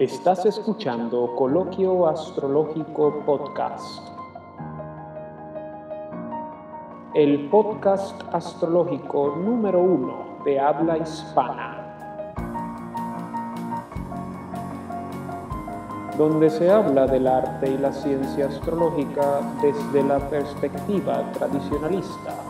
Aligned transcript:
Estás 0.00 0.46
escuchando 0.46 1.34
Coloquio 1.34 2.06
Astrológico 2.06 3.20
Podcast. 3.26 4.00
El 7.14 7.48
podcast 7.48 8.22
astrológico 8.32 9.34
número 9.36 9.80
uno 9.80 10.38
de 10.44 10.60
habla 10.60 10.98
hispana. 10.98 11.96
Donde 16.16 16.48
se 16.48 16.70
habla 16.70 17.08
del 17.08 17.26
arte 17.26 17.68
y 17.68 17.78
la 17.78 17.92
ciencia 17.92 18.46
astrológica 18.46 19.40
desde 19.60 20.04
la 20.04 20.20
perspectiva 20.28 21.24
tradicionalista. 21.32 22.47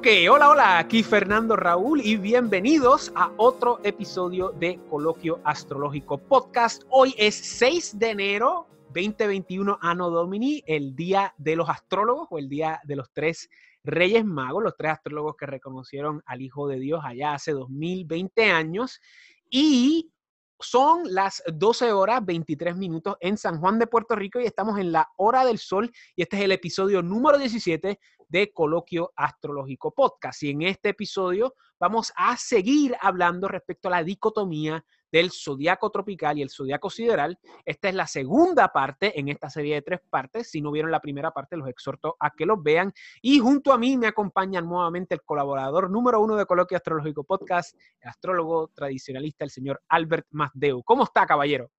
Ok, 0.00 0.08
hola, 0.30 0.48
hola, 0.48 0.78
aquí 0.78 1.02
Fernando 1.02 1.56
Raúl 1.56 2.00
y 2.02 2.16
bienvenidos 2.16 3.12
a 3.14 3.30
otro 3.36 3.80
episodio 3.84 4.48
de 4.48 4.80
Coloquio 4.88 5.40
Astrológico 5.44 6.16
Podcast. 6.16 6.84
Hoy 6.88 7.14
es 7.18 7.34
6 7.34 7.98
de 7.98 8.08
enero 8.08 8.66
2021, 8.94 9.78
Anno 9.82 10.08
Domini, 10.08 10.64
el 10.66 10.96
día 10.96 11.34
de 11.36 11.54
los 11.54 11.68
astrólogos 11.68 12.28
o 12.30 12.38
el 12.38 12.48
día 12.48 12.80
de 12.84 12.96
los 12.96 13.10
tres 13.12 13.50
reyes 13.84 14.24
magos, 14.24 14.64
los 14.64 14.74
tres 14.74 14.92
astrólogos 14.92 15.36
que 15.36 15.44
reconocieron 15.44 16.22
al 16.24 16.40
Hijo 16.40 16.66
de 16.66 16.78
Dios 16.78 17.02
allá 17.04 17.34
hace 17.34 17.52
2020 17.52 18.50
años. 18.50 19.02
Y 19.50 20.12
son 20.60 21.02
las 21.12 21.42
12 21.52 21.92
horas 21.92 22.24
23 22.24 22.76
minutos 22.76 23.16
en 23.20 23.36
San 23.36 23.60
Juan 23.60 23.78
de 23.78 23.86
Puerto 23.86 24.14
Rico 24.14 24.40
y 24.40 24.44
estamos 24.44 24.78
en 24.78 24.92
la 24.92 25.08
hora 25.16 25.44
del 25.44 25.58
sol 25.58 25.90
y 26.14 26.22
este 26.22 26.36
es 26.36 26.42
el 26.44 26.52
episodio 26.52 27.02
número 27.02 27.38
17 27.38 27.98
de 28.28 28.52
Coloquio 28.52 29.12
Astrológico 29.16 29.92
Podcast. 29.92 30.42
Y 30.42 30.50
en 30.50 30.62
este 30.62 30.90
episodio 30.90 31.54
vamos 31.78 32.12
a 32.14 32.36
seguir 32.36 32.96
hablando 33.00 33.48
respecto 33.48 33.88
a 33.88 33.92
la 33.92 34.04
dicotomía 34.04 34.84
del 35.10 35.30
zodiaco 35.30 35.90
tropical 35.90 36.38
y 36.38 36.42
el 36.42 36.50
zodiaco 36.50 36.90
sideral. 36.90 37.38
Esta 37.64 37.88
es 37.88 37.94
la 37.94 38.06
segunda 38.06 38.68
parte 38.68 39.18
en 39.18 39.28
esta 39.28 39.50
serie 39.50 39.74
de 39.74 39.82
tres 39.82 40.00
partes. 40.08 40.50
Si 40.50 40.60
no 40.60 40.70
vieron 40.70 40.90
la 40.90 41.00
primera 41.00 41.30
parte, 41.30 41.56
los 41.56 41.68
exhorto 41.68 42.16
a 42.18 42.30
que 42.30 42.46
los 42.46 42.62
vean. 42.62 42.92
Y 43.22 43.38
junto 43.38 43.72
a 43.72 43.78
mí 43.78 43.96
me 43.96 44.06
acompaña 44.06 44.60
nuevamente 44.60 45.14
el 45.14 45.22
colaborador 45.22 45.90
número 45.90 46.20
uno 46.20 46.36
de 46.36 46.46
Coloquio 46.46 46.76
Astrológico 46.76 47.24
Podcast, 47.24 47.76
el 48.00 48.08
astrólogo 48.08 48.68
tradicionalista, 48.74 49.44
el 49.44 49.50
señor 49.50 49.82
Albert 49.88 50.26
Mazdeu. 50.30 50.82
¿Cómo 50.82 51.04
está, 51.04 51.26
caballero? 51.26 51.70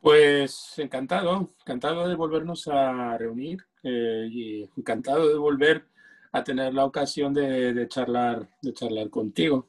Pues 0.00 0.78
encantado, 0.78 1.54
encantado 1.60 2.08
de 2.08 2.14
volvernos 2.14 2.68
a 2.68 3.18
reunir 3.18 3.64
eh, 3.82 4.28
y 4.30 4.70
encantado 4.76 5.28
de 5.28 5.36
volver 5.36 5.86
a 6.32 6.44
tener 6.44 6.74
la 6.74 6.84
ocasión 6.84 7.34
de, 7.34 7.86
charlar, 7.88 8.48
de 8.62 8.72
charlar 8.72 9.10
contigo. 9.10 9.68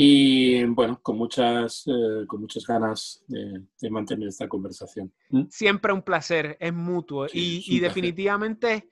Y 0.00 0.62
bueno, 0.62 1.00
con 1.02 1.18
muchas, 1.18 1.82
eh, 1.88 2.24
con 2.28 2.42
muchas 2.42 2.64
ganas 2.64 3.24
de, 3.26 3.90
mantener 3.90 4.28
esta 4.28 4.46
conversación. 4.46 5.12
Siempre 5.50 5.92
un 5.92 6.02
placer, 6.02 6.56
es 6.60 6.72
mutuo. 6.72 7.26
y, 7.32 7.64
y 7.66 7.80
definitivamente 7.80 8.88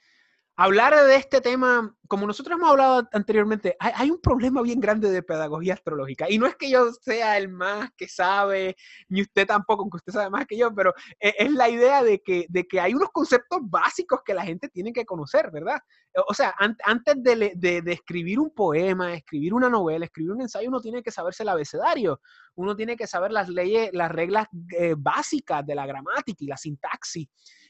hablar 0.56 0.94
de 0.94 1.16
este 1.16 1.40
tema, 1.42 1.94
como 2.08 2.26
nosotros 2.26 2.56
hemos 2.56 2.70
hablado 2.70 3.06
anteriormente, 3.12 3.76
hay, 3.78 4.10
un 4.10 4.20
problema 4.20 4.62
bien 4.62 4.80
grande 4.80 5.10
de 5.10 5.22
pedagogía 5.22 5.74
astrológica. 5.74 6.30
Y 6.30 6.38
no 6.38 6.46
es 6.46 6.56
que 6.56 6.70
yo 6.70 6.92
sea 6.92 7.36
el 7.36 7.48
más 7.50 7.90
que 7.96 8.08
sabe, 8.08 8.74
ni 9.08 9.20
usted 9.20 9.46
tampoco, 9.46 9.82
aunque 9.82 9.98
usted 9.98 10.12
sabe 10.14 10.30
más 10.30 10.46
que 10.46 10.56
yo, 10.56 10.74
pero 10.74 10.94
e, 11.20 11.34
es, 11.38 11.52
la 11.52 11.68
idea 11.68 12.02
de 12.02 12.20
que, 12.20 12.46
de 12.48 12.64
que 12.64 12.80
hay 12.80 12.94
unos 12.94 13.10
conceptos 13.10 13.60
básicos 13.64 14.20
que 14.24 14.32
la 14.32 14.44
gente 14.44 14.68
tiene 14.68 14.92
que 14.92 15.04
conocer, 15.04 15.50
¿verdad? 15.50 15.78
O 16.26 16.32
sea, 16.32 16.54
antes 16.58 17.22
de, 17.22 17.82
escribir 17.86 18.38
un 18.38 18.50
poema, 18.50 19.14
escribir 19.14 19.52
una 19.52 19.68
novela, 19.68 20.06
escribir 20.06 20.32
un 20.32 20.40
ensayo, 20.40 20.68
uno 20.68 20.80
tiene 20.80 21.02
que 21.02 21.10
saberse 21.10 21.42
el 21.42 21.50
abecedario, 21.50 22.20
uno 22.54 22.74
tiene 22.74 22.96
que 22.96 23.06
saber 23.06 23.30
las 23.30 23.50
leyes, 23.50 23.90
las 23.92 24.10
reglas 24.10 24.46
eh, 24.78 24.94
básicas 24.96 25.66
de 25.66 25.74
la 25.74 25.86
gramática 25.86 26.42
y 26.42 26.46
la 26.46 26.56
sintaxis. 26.56 27.28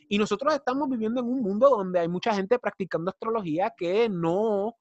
Y 0.08 0.18
nosotros 0.18 0.54
estamos 0.54 0.88
viviendo 0.88 1.20
en 1.20 1.26
un 1.26 1.42
mundo 1.42 1.68
donde 1.68 2.00
hay 2.00 2.08
mucha 2.08 2.34
gente 2.34 2.58
practicando 2.58 3.10
astrología 3.10 3.72
que 3.76 4.08
no 4.08 4.76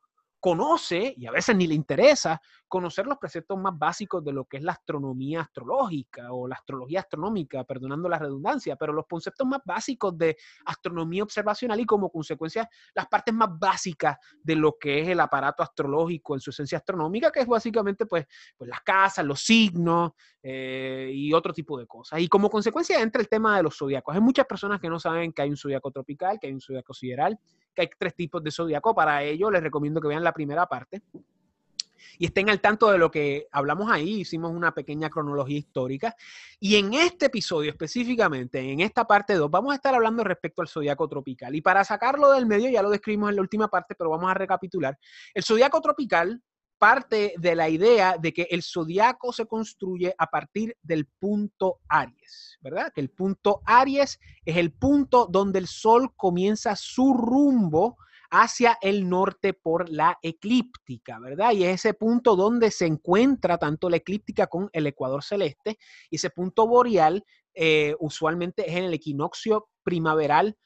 conoce, 0.46 1.16
y 1.18 1.26
a 1.26 1.32
veces 1.32 1.56
ni 1.56 1.66
le 1.66 1.74
interesa, 1.74 2.40
conocer 2.68 3.08
los 3.08 3.18
preceptos 3.18 3.58
más 3.58 3.76
básicos 3.76 4.24
de 4.24 4.32
lo 4.32 4.46
que 4.46 4.58
es 4.58 4.64
la 4.64 4.74
astronomía 4.74 5.42
astrológica 5.42 6.32
o 6.32 6.48
la 6.48 6.54
astrología 6.54 7.00
astronómica, 7.00 7.64
perdonando 7.64 8.08
la 8.08 8.20
redundancia, 8.20 8.76
pero 8.76 8.94
los 8.94 9.08
conceptos 9.08 9.48
más 9.48 9.62
básicos 9.66 10.16
de 10.16 10.38
astronomía 10.68 11.24
observacional 11.24 11.80
y 11.80 11.86
como 11.88 12.12
consecuencia 12.12 12.70
las 12.94 13.08
partes 13.08 13.34
más 13.34 13.58
básicas 13.58 14.18
de 14.44 14.56
lo 14.56 14.78
que 14.80 15.02
es 15.02 15.08
el 15.08 15.20
aparato 15.20 15.64
astrológico 15.64 16.36
en 16.36 16.40
su 16.40 16.52
esencia 16.52 16.78
astronómica, 16.78 17.32
que 17.32 17.40
es 17.40 17.48
básicamente 17.48 18.06
pues, 18.06 18.28
pues 18.56 18.70
las 18.70 18.82
casas, 18.82 19.26
los 19.26 19.42
signos 19.42 20.12
eh, 20.44 21.10
y 21.12 21.34
otro 21.34 21.54
tipo 21.54 21.76
de 21.80 21.88
cosas. 21.88 22.20
Y 22.20 22.28
como 22.28 22.52
consecuencia 22.52 23.02
entra 23.02 23.20
el 23.20 23.28
tema 23.28 23.58
de 23.58 23.64
los 23.64 23.76
zodiacos. 23.76 24.14
Hay 24.14 24.22
muchas 24.22 24.46
personas 24.46 24.80
que 24.80 24.90
no 24.90 25.00
saben 25.00 25.34
que 25.34 25.42
hay 25.42 25.50
un 25.50 25.58
zodiaco 25.58 25.90
tropical, 25.90 26.38
que 26.40 26.46
hay 26.46 26.54
un 26.54 26.62
zodiaco 26.62 26.94
sideral, 26.94 27.40
hay 27.82 27.90
tres 27.98 28.16
tipos 28.16 28.44
de 28.44 28.52
zodiaco. 28.52 28.94
Para 28.94 29.24
ello 29.24 29.52
les 29.52 29.62
recomiendo 29.62 30.02
que 30.02 30.08
vean 30.08 30.24
la 30.24 30.34
primera 30.34 30.66
parte 30.66 31.02
y 32.18 32.26
estén 32.26 32.50
al 32.50 32.62
tanto 32.62 32.92
de 32.92 32.98
lo 32.98 33.12
que 33.12 33.48
hablamos 33.52 33.92
ahí. 33.92 34.22
Hicimos 34.22 34.52
una 34.52 34.74
pequeña 34.74 35.10
cronología 35.10 35.58
histórica. 35.58 36.16
Y 36.60 36.76
en 36.76 36.94
este 36.94 37.28
episodio 37.28 37.72
específicamente, 37.72 38.60
en 38.60 38.80
esta 38.82 39.06
parte 39.06 39.34
2, 39.36 39.50
vamos 39.50 39.74
a 39.74 39.76
estar 39.76 39.94
hablando 39.94 40.24
respecto 40.24 40.62
al 40.62 40.68
zodiaco 40.68 41.08
tropical. 41.08 41.56
Y 41.56 41.62
para 41.62 41.84
sacarlo 41.84 42.32
del 42.32 42.46
medio, 42.46 42.70
ya 42.70 42.82
lo 42.82 42.90
describimos 42.90 43.30
en 43.30 43.38
la 43.38 43.42
última 43.42 43.68
parte, 43.68 43.96
pero 43.96 44.10
vamos 44.10 44.30
a 44.30 44.34
recapitular. 44.34 44.98
El 45.34 45.44
zodiaco 45.44 45.82
tropical 45.82 46.42
parte 46.78 47.34
de 47.38 47.56
la 47.56 47.70
idea 47.70 48.18
de 48.18 48.34
que 48.34 48.48
el 48.52 48.64
zodiaco 48.64 49.32
se 49.34 49.46
construye 49.46 50.14
a 50.18 50.28
partir 50.28 50.76
del 50.82 51.06
punto 51.06 51.80
Aries, 51.88 52.58
¿verdad? 52.62 52.92
Que 52.94 53.02
el 53.02 53.10
punto 53.10 53.62
Aries 53.66 54.20
es 54.46 54.58
el 54.58 54.72
punto 54.74 55.28
donde 55.30 55.60
el 55.60 55.68
Sol 55.68 56.14
comienza 56.16 56.76
su 56.76 57.14
rumbo 57.14 57.98
hacia 58.30 58.78
el 58.82 59.08
norte 59.08 59.54
por 59.54 59.90
la 59.90 60.18
eclíptica, 60.22 61.20
¿verdad? 61.20 61.52
Y 61.54 61.64
es 61.64 61.76
ese 61.76 61.94
punto 61.94 62.36
donde 62.36 62.72
se 62.72 62.86
encuentra 62.86 63.58
tanto 63.58 63.90
la 63.90 63.98
eclíptica 63.98 64.48
con 64.48 64.70
el 64.74 64.88
ecuador 64.88 65.24
celeste 65.24 65.78
y 66.10 66.18
ese 66.18 66.30
punto 66.30 66.68
boreal 66.68 67.24
eh, 67.54 67.96
usualmente 68.00 68.70
es 68.70 68.76
en 68.76 68.86
el 68.86 68.94
equinoccio 68.94 69.70
primaveral 69.84 70.58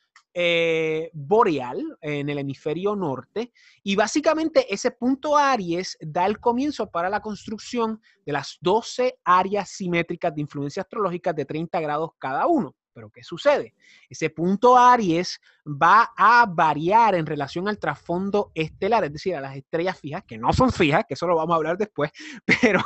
eh, 0.41 1.09
boreal 1.11 1.97
en 1.99 2.29
el 2.29 2.37
hemisferio 2.37 2.95
norte 2.95 3.51
y 3.83 3.97
básicamente 3.97 4.73
ese 4.73 4.91
punto 4.91 5.35
Aries 5.35 5.97
da 5.99 6.25
el 6.25 6.39
comienzo 6.39 6.89
para 6.89 7.09
la 7.09 7.19
construcción 7.19 8.01
de 8.25 8.31
las 8.31 8.57
12 8.61 9.19
áreas 9.25 9.69
simétricas 9.69 10.33
de 10.33 10.39
influencia 10.39 10.83
astrológica 10.83 11.33
de 11.33 11.43
30 11.43 11.81
grados 11.81 12.11
cada 12.17 12.47
uno. 12.47 12.73
Pero 12.93 13.09
¿qué 13.09 13.21
sucede? 13.21 13.73
Ese 14.09 14.29
punto 14.29 14.77
Aries 14.77 15.41
va 15.65 16.09
a 16.15 16.45
variar 16.45 17.15
en 17.15 17.25
relación 17.25 17.67
al 17.67 17.77
trasfondo 17.77 18.53
estelar, 18.55 19.03
es 19.03 19.11
decir, 19.11 19.35
a 19.35 19.41
las 19.41 19.57
estrellas 19.57 19.99
fijas, 19.99 20.23
que 20.23 20.37
no 20.37 20.53
son 20.53 20.71
fijas, 20.71 21.03
que 21.05 21.15
eso 21.15 21.27
lo 21.27 21.35
vamos 21.35 21.53
a 21.53 21.57
hablar 21.57 21.77
después, 21.77 22.11
pero 22.61 22.81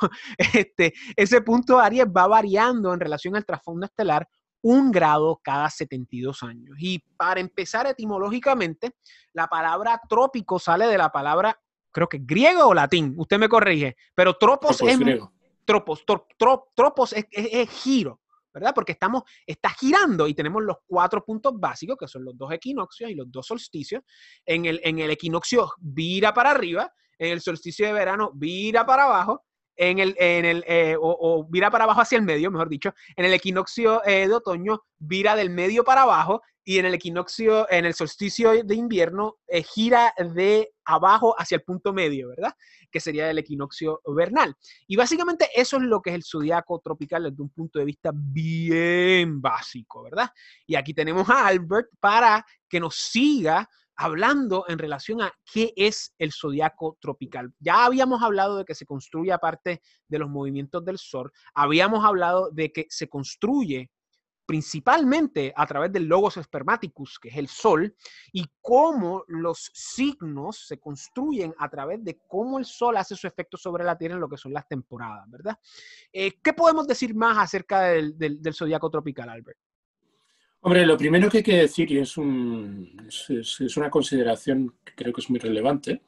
este, 0.55 0.91
ese 1.15 1.41
punto 1.41 1.77
Aries 1.79 2.07
va 2.07 2.25
variando 2.25 2.95
en 2.95 2.99
relación 2.99 3.35
al 3.35 3.45
trasfondo 3.45 3.85
estelar 3.85 4.27
un 4.63 4.91
grado 4.91 5.39
cada 5.43 5.69
72 5.69 6.41
años. 6.43 6.75
Y 6.79 6.99
para 7.17 7.39
empezar 7.39 7.85
etimológicamente, 7.85 8.95
la 9.33 9.47
palabra 9.47 10.01
trópico 10.09 10.57
sale 10.57 10.87
de 10.87 10.97
la 10.97 11.11
palabra, 11.11 11.59
creo 11.91 12.09
que 12.09 12.19
griego 12.21 12.67
o 12.67 12.73
latín, 12.73 13.13
usted 13.17 13.37
me 13.37 13.49
corrige, 13.49 13.95
pero 14.15 14.35
tropos, 14.35 14.81
es... 14.81 14.97
Tropos, 15.65 16.03
tropos 16.75 17.13
es 17.13 17.69
giro. 17.69 18.19
¿verdad? 18.53 18.73
Porque 18.75 18.91
estamos, 18.91 19.23
está 19.47 19.69
girando 19.71 20.27
y 20.27 20.33
tenemos 20.33 20.61
los 20.63 20.77
cuatro 20.85 21.25
puntos 21.25 21.53
básicos, 21.59 21.97
que 21.97 22.07
son 22.07 22.23
los 22.23 22.37
dos 22.37 22.51
equinoccios 22.51 23.09
y 23.09 23.15
los 23.15 23.31
dos 23.31 23.47
solsticios. 23.47 24.03
En 24.45 24.65
el, 24.65 24.79
en 24.83 24.99
el 24.99 25.09
equinoccio 25.09 25.73
vira 25.79 26.33
para 26.33 26.51
arriba, 26.51 26.93
en 27.17 27.31
el 27.31 27.41
solsticio 27.41 27.85
de 27.87 27.93
verano 27.93 28.31
vira 28.35 28.85
para 28.85 29.05
abajo, 29.05 29.43
en 29.75 29.99
el, 29.99 30.15
en 30.17 30.45
el 30.45 30.63
eh, 30.67 30.95
o, 30.99 31.45
vira 31.49 31.71
para 31.71 31.85
abajo 31.85 32.01
hacia 32.01 32.17
el 32.17 32.23
medio, 32.23 32.51
mejor 32.51 32.69
dicho, 32.69 32.93
en 33.15 33.25
el 33.25 33.33
equinoccio 33.33 34.03
eh, 34.05 34.27
de 34.27 34.33
otoño 34.33 34.83
vira 34.99 35.35
del 35.35 35.49
medio 35.49 35.83
para 35.83 36.03
abajo 36.03 36.41
y 36.65 36.79
en 36.79 36.85
el 36.85 36.93
equinoccio, 36.93 37.69
en 37.69 37.85
el 37.85 37.93
solsticio 37.93 38.63
de 38.63 38.75
invierno, 38.75 39.37
eh, 39.47 39.63
gira 39.63 40.13
de 40.17 40.71
abajo 40.85 41.35
hacia 41.37 41.55
el 41.55 41.63
punto 41.63 41.93
medio, 41.93 42.29
¿verdad? 42.29 42.53
Que 42.89 43.01
sería 43.01 43.29
el 43.29 43.37
equinoccio 43.37 44.01
vernal. 44.15 44.55
Y 44.87 44.95
básicamente 44.95 45.49
eso 45.53 45.77
es 45.77 45.83
lo 45.83 46.01
que 46.01 46.11
es 46.11 46.15
el 46.15 46.23
zodiaco 46.23 46.79
tropical 46.79 47.23
desde 47.23 47.41
un 47.41 47.49
punto 47.49 47.79
de 47.79 47.85
vista 47.85 48.11
bien 48.13 49.41
básico, 49.41 50.03
¿verdad? 50.03 50.29
Y 50.65 50.75
aquí 50.75 50.93
tenemos 50.93 51.29
a 51.29 51.47
Albert 51.47 51.89
para 51.99 52.45
que 52.69 52.79
nos 52.79 52.95
siga 52.95 53.67
hablando 53.95 54.65
en 54.67 54.79
relación 54.79 55.21
a 55.21 55.33
qué 55.51 55.73
es 55.75 56.13
el 56.17 56.31
zodiaco 56.31 56.97
tropical. 56.99 57.53
Ya 57.59 57.85
habíamos 57.85 58.21
hablado 58.23 58.57
de 58.57 58.65
que 58.65 58.75
se 58.75 58.85
construye 58.85 59.31
aparte 59.31 59.81
de 60.07 60.19
los 60.19 60.29
movimientos 60.29 60.83
del 60.83 60.97
sol, 60.97 61.31
habíamos 61.53 62.03
hablado 62.05 62.49
de 62.51 62.71
que 62.71 62.85
se 62.89 63.07
construye 63.07 63.89
principalmente 64.45 65.53
a 65.55 65.65
través 65.65 65.91
del 65.91 66.05
logos 66.05 66.35
spermaticus, 66.41 67.19
que 67.19 67.29
es 67.29 67.37
el 67.37 67.47
sol, 67.47 67.95
y 68.31 68.45
cómo 68.61 69.23
los 69.27 69.71
signos 69.73 70.67
se 70.67 70.79
construyen 70.79 71.53
a 71.57 71.69
través 71.69 72.03
de 72.03 72.19
cómo 72.27 72.59
el 72.59 72.65
sol 72.65 72.97
hace 72.97 73.15
su 73.15 73.27
efecto 73.27 73.57
sobre 73.57 73.83
la 73.83 73.97
Tierra 73.97 74.15
en 74.15 74.21
lo 74.21 74.29
que 74.29 74.37
son 74.37 74.53
las 74.53 74.67
temporadas, 74.67 75.29
¿verdad? 75.29 75.57
Eh, 76.11 76.39
¿Qué 76.41 76.53
podemos 76.53 76.87
decir 76.87 77.15
más 77.15 77.37
acerca 77.37 77.81
del, 77.81 78.17
del, 78.17 78.53
zodiaco 78.53 78.89
tropical, 78.89 79.29
Albert? 79.29 79.57
Hombre, 80.65 80.85
lo 80.85 80.97
primero 80.97 81.29
que 81.29 81.39
hay 81.39 81.43
que 81.43 81.57
decir, 81.57 81.91
y 81.91 81.97
es, 81.97 82.15
un, 82.15 82.97
una 83.75 83.89
consideración 83.89 84.73
que 84.85 84.93
creo 84.95 85.11
que 85.11 85.19
es 85.19 85.29
muy 85.29 85.37
relevante, 85.37 86.03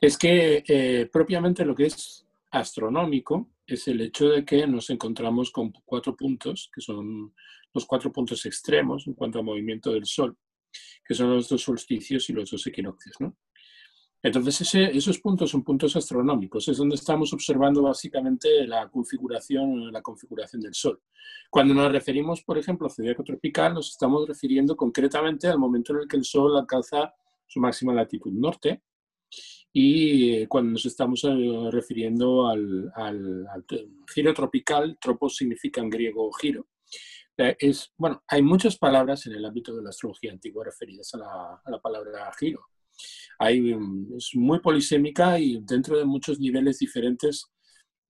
es 0.00 0.16
que 0.16 0.62
eh, 0.68 1.08
propiamente 1.12 1.64
lo 1.64 1.74
que 1.74 1.86
es 1.86 2.24
astronómico 2.52 3.48
es 3.66 3.88
el 3.88 4.00
hecho 4.00 4.28
de 4.28 4.44
que 4.44 4.64
nos 4.68 4.90
encontramos 4.90 5.50
con 5.50 5.72
cuatro 5.84 6.14
puntos, 6.14 6.70
que 6.72 6.80
son 6.80 7.34
los 7.74 7.84
cuatro 7.84 8.12
puntos 8.12 8.46
extremos 8.46 9.08
en 9.08 9.14
cuanto 9.14 9.40
a 9.40 9.42
movimiento 9.42 9.92
del 9.92 10.06
Sol, 10.06 10.36
que 11.04 11.14
son 11.14 11.30
los 11.30 11.48
dos 11.48 11.60
solsticios 11.60 12.30
y 12.30 12.32
los 12.32 12.48
dos 12.48 12.64
equinoccios. 12.68 13.16
¿no? 13.18 13.36
Entonces, 14.22 14.74
esos 14.74 15.18
puntos 15.18 15.50
son 15.50 15.64
puntos 15.64 15.96
astronómicos, 15.96 16.68
es 16.68 16.76
donde 16.76 16.96
estamos 16.96 17.32
observando 17.32 17.82
básicamente 17.82 18.66
la 18.66 18.88
configuración, 18.90 19.90
la 19.90 20.02
configuración 20.02 20.60
del 20.60 20.74
Sol. 20.74 21.00
Cuando 21.48 21.72
nos 21.72 21.90
referimos, 21.90 22.42
por 22.42 22.58
ejemplo, 22.58 22.86
al 22.86 22.92
zodiaco 22.92 23.24
tropical, 23.24 23.72
nos 23.72 23.90
estamos 23.90 24.28
refiriendo 24.28 24.76
concretamente 24.76 25.48
al 25.48 25.58
momento 25.58 25.94
en 25.94 26.00
el 26.00 26.08
que 26.08 26.18
el 26.18 26.24
Sol 26.24 26.54
alcanza 26.56 27.14
su 27.46 27.60
máxima 27.60 27.94
latitud 27.94 28.32
norte, 28.32 28.82
y 29.72 30.32
eh, 30.32 30.48
cuando 30.48 30.72
nos 30.72 30.84
estamos 30.84 31.24
eh, 31.24 31.70
refiriendo 31.70 32.48
al, 32.48 32.92
al, 32.94 33.64
giro 34.12 34.34
tropical, 34.34 34.98
tropos 35.00 35.36
significa 35.36 35.80
en 35.80 35.88
griego 35.88 36.30
giro, 36.32 36.66
es, 37.36 37.90
bueno, 37.96 38.22
hay 38.28 38.42
muchas 38.42 38.76
palabras 38.76 39.24
en 39.26 39.32
el 39.32 39.46
ámbito 39.46 39.74
de 39.74 39.82
la 39.82 39.88
astrología 39.88 40.30
antigua 40.30 40.62
referidas 40.62 41.14
a 41.14 41.54
a 41.64 41.70
la 41.70 41.80
palabra 41.80 42.30
giro. 42.38 42.66
Hay, 43.40 43.74
mm, 43.74 44.16
es 44.16 44.30
muy 44.34 44.60
polisémica 44.60 45.38
y 45.38 45.60
dentro 45.62 45.98
de 45.98 46.04
muchos 46.04 46.38
niveles 46.38 46.78
diferentes, 46.78 47.46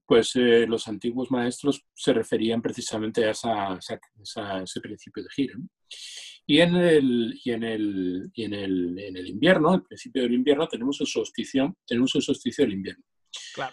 pues 0.07 0.35
eh, 0.35 0.67
los 0.67 0.87
antiguos 0.89 1.31
maestros 1.31 1.87
se 1.95 2.13
referían 2.13 2.61
precisamente 2.61 3.25
a, 3.25 3.31
esa, 3.31 3.79
ese 4.63 4.81
principio 4.81 5.23
de 5.23 5.31
giro. 5.31 5.59
Y, 6.47 6.61
en 6.61 6.75
el, 6.75 7.41
y, 7.45 7.51
en 7.53 7.63
el, 7.63 8.31
y 8.35 8.45
en, 8.45 8.55
el, 8.55 8.99
en 8.99 9.17
el 9.17 9.29
invierno, 9.29 9.75
el 9.75 9.83
principio 9.85 10.23
del 10.23 10.35
invierno, 10.35 10.67
tenemos 10.67 11.01
el 11.01 11.07
solsticio, 11.07 11.77
tenemos 11.87 12.13
el 12.17 12.23
solsticio 12.23 12.65
del 12.65 12.75
invierno. 12.75 13.05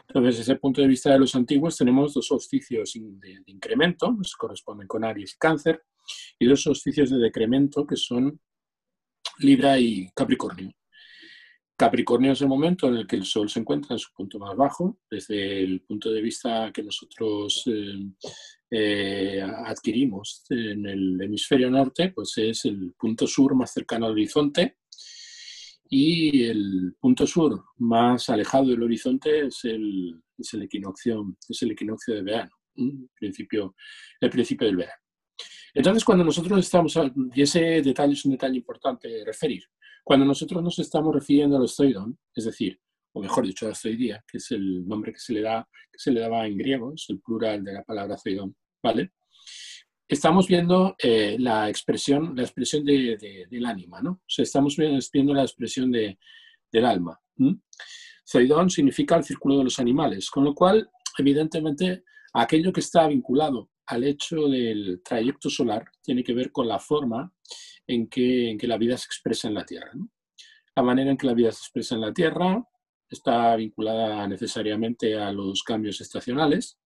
Entonces, 0.07 0.37
desde 0.37 0.53
el 0.53 0.59
punto 0.59 0.81
de 0.81 0.87
vista 0.87 1.11
de 1.11 1.19
los 1.19 1.35
antiguos, 1.35 1.77
tenemos 1.77 2.13
dos 2.13 2.27
solsticios 2.27 2.93
de, 2.93 3.41
incremento, 3.47 4.15
que 4.15 4.29
corresponden 4.37 4.87
con 4.87 5.03
Aries 5.03 5.33
y 5.33 5.37
Cáncer, 5.37 5.81
y 6.39 6.45
dos 6.45 6.61
solsticios 6.61 7.09
de 7.09 7.17
decremento, 7.17 7.85
que 7.85 7.95
son 7.95 8.39
Libra 9.39 9.79
y 9.79 10.09
Capricornio. 10.15 10.71
Capricornio 11.77 12.31
es 12.31 12.41
el 12.41 12.47
momento 12.47 12.87
en 12.87 12.95
el 12.95 13.05
que 13.05 13.17
el 13.17 13.23
Sol 13.23 13.49
se 13.49 13.59
encuentra 13.59 13.93
en 13.93 13.99
su 13.99 14.11
punto 14.11 14.39
más 14.39 14.57
bajo, 14.57 14.97
desde 15.11 15.63
el 15.63 15.81
punto 15.81 16.09
de 16.09 16.21
vista 16.21 16.71
que 16.73 16.81
nosotros 16.81 17.63
eh, 17.67 17.99
eh, 18.71 19.41
adquirimos 19.41 20.43
en 20.49 20.87
el 20.87 21.21
hemisferio 21.21 21.69
norte, 21.69 22.11
pues 22.15 22.33
es 22.37 22.65
el 22.65 22.93
punto 22.97 23.27
sur 23.27 23.53
más 23.55 23.71
cercano 23.71 24.07
al 24.07 24.13
horizonte, 24.13 24.77
y 25.87 26.45
el 26.45 26.95
punto 26.99 27.27
sur 27.27 27.63
más 27.77 28.27
alejado 28.29 28.69
del 28.69 28.81
horizonte 28.81 29.45
es 29.45 29.63
el, 29.65 30.19
es 30.35 30.53
el, 30.55 30.63
equinoccio, 30.63 31.37
es 31.47 31.61
el 31.61 31.71
equinoccio 31.71 32.15
de 32.15 32.23
verano, 32.23 32.55
el 32.75 33.07
principio, 33.15 33.75
el 34.19 34.31
principio 34.31 34.65
del 34.65 34.77
verano. 34.77 35.01
Entonces, 35.75 36.03
cuando 36.03 36.23
nosotros 36.23 36.57
estamos, 36.59 36.99
y 37.35 37.41
ese 37.43 37.83
detalle 37.83 38.13
es 38.13 38.25
un 38.25 38.31
detalle 38.31 38.57
importante 38.57 39.23
referir, 39.23 39.63
cuando 40.07 40.25
nosotros 40.25 40.63
nos 40.63 40.79
estamos 40.79 41.13
refiriendo 41.13 41.57
al 41.57 41.63
ostoidón, 41.63 42.17
es 42.33 42.45
decir, 42.45 42.79
o 43.11 43.19
mejor 43.19 43.45
dicho, 43.45 43.67
ostoidía, 43.67 44.23
que 44.25 44.37
es 44.37 44.51
el 44.51 44.87
nombre 44.87 45.11
que 45.11 45.19
se 45.19 45.33
le 45.33 45.41
da, 45.41 45.67
que 45.91 45.99
se 45.99 46.11
le 46.11 46.21
daba 46.21 46.47
en 46.47 46.57
griego, 46.57 46.93
es 46.93 47.07
el 47.09 47.19
plural 47.19 47.61
de 47.61 47.73
la 47.73 47.83
palabra 47.83 48.15
zoidón, 48.17 48.55
¿vale? 48.81 49.11
estamos 50.07 50.47
viendo 50.47 50.95
eh, 50.97 51.35
la 51.37 51.67
expresión, 51.67 52.33
la 52.37 52.43
expresión 52.43 52.85
del 52.85 53.65
ánima, 53.65 54.01
¿no? 54.01 54.11
O 54.11 54.29
sea, 54.29 54.43
estamos 54.43 54.77
viendo 54.77 55.33
la 55.33 55.41
expresión 55.41 55.91
del 55.91 56.85
alma. 56.85 57.19
Zoidón 58.25 58.69
significa 58.69 59.17
el 59.17 59.25
círculo 59.25 59.57
de 59.57 59.65
los 59.65 59.77
animales, 59.77 60.29
con 60.29 60.45
lo 60.45 60.55
cual, 60.55 60.89
evidentemente, 61.17 62.05
aquello 62.31 62.71
que 62.71 62.79
está 62.79 63.09
vinculado 63.09 63.71
al 63.87 64.05
hecho 64.05 64.47
del 64.47 65.01
trayecto 65.03 65.49
solar 65.49 65.83
tiene 66.01 66.23
que 66.23 66.33
ver 66.33 66.53
con 66.53 66.65
la 66.65 66.79
forma 66.79 67.33
en 67.87 68.07
que, 68.07 68.51
en 68.51 68.57
que 68.57 68.67
la 68.67 68.77
vida 68.77 68.97
se 68.97 69.05
expresa 69.05 69.47
en 69.47 69.55
la 69.55 69.65
Tierra. 69.65 69.91
La 70.75 70.83
manera 70.83 71.11
en 71.11 71.17
que 71.17 71.27
la 71.27 71.33
vida 71.33 71.51
se 71.51 71.59
expresa 71.59 71.95
en 71.95 72.01
la 72.01 72.13
Tierra 72.13 72.63
está 73.09 73.55
vinculada 73.55 74.27
necesariamente 74.27 75.17
a 75.17 75.31
los 75.31 75.63
cambios 75.63 76.01
estacionales 76.01 76.77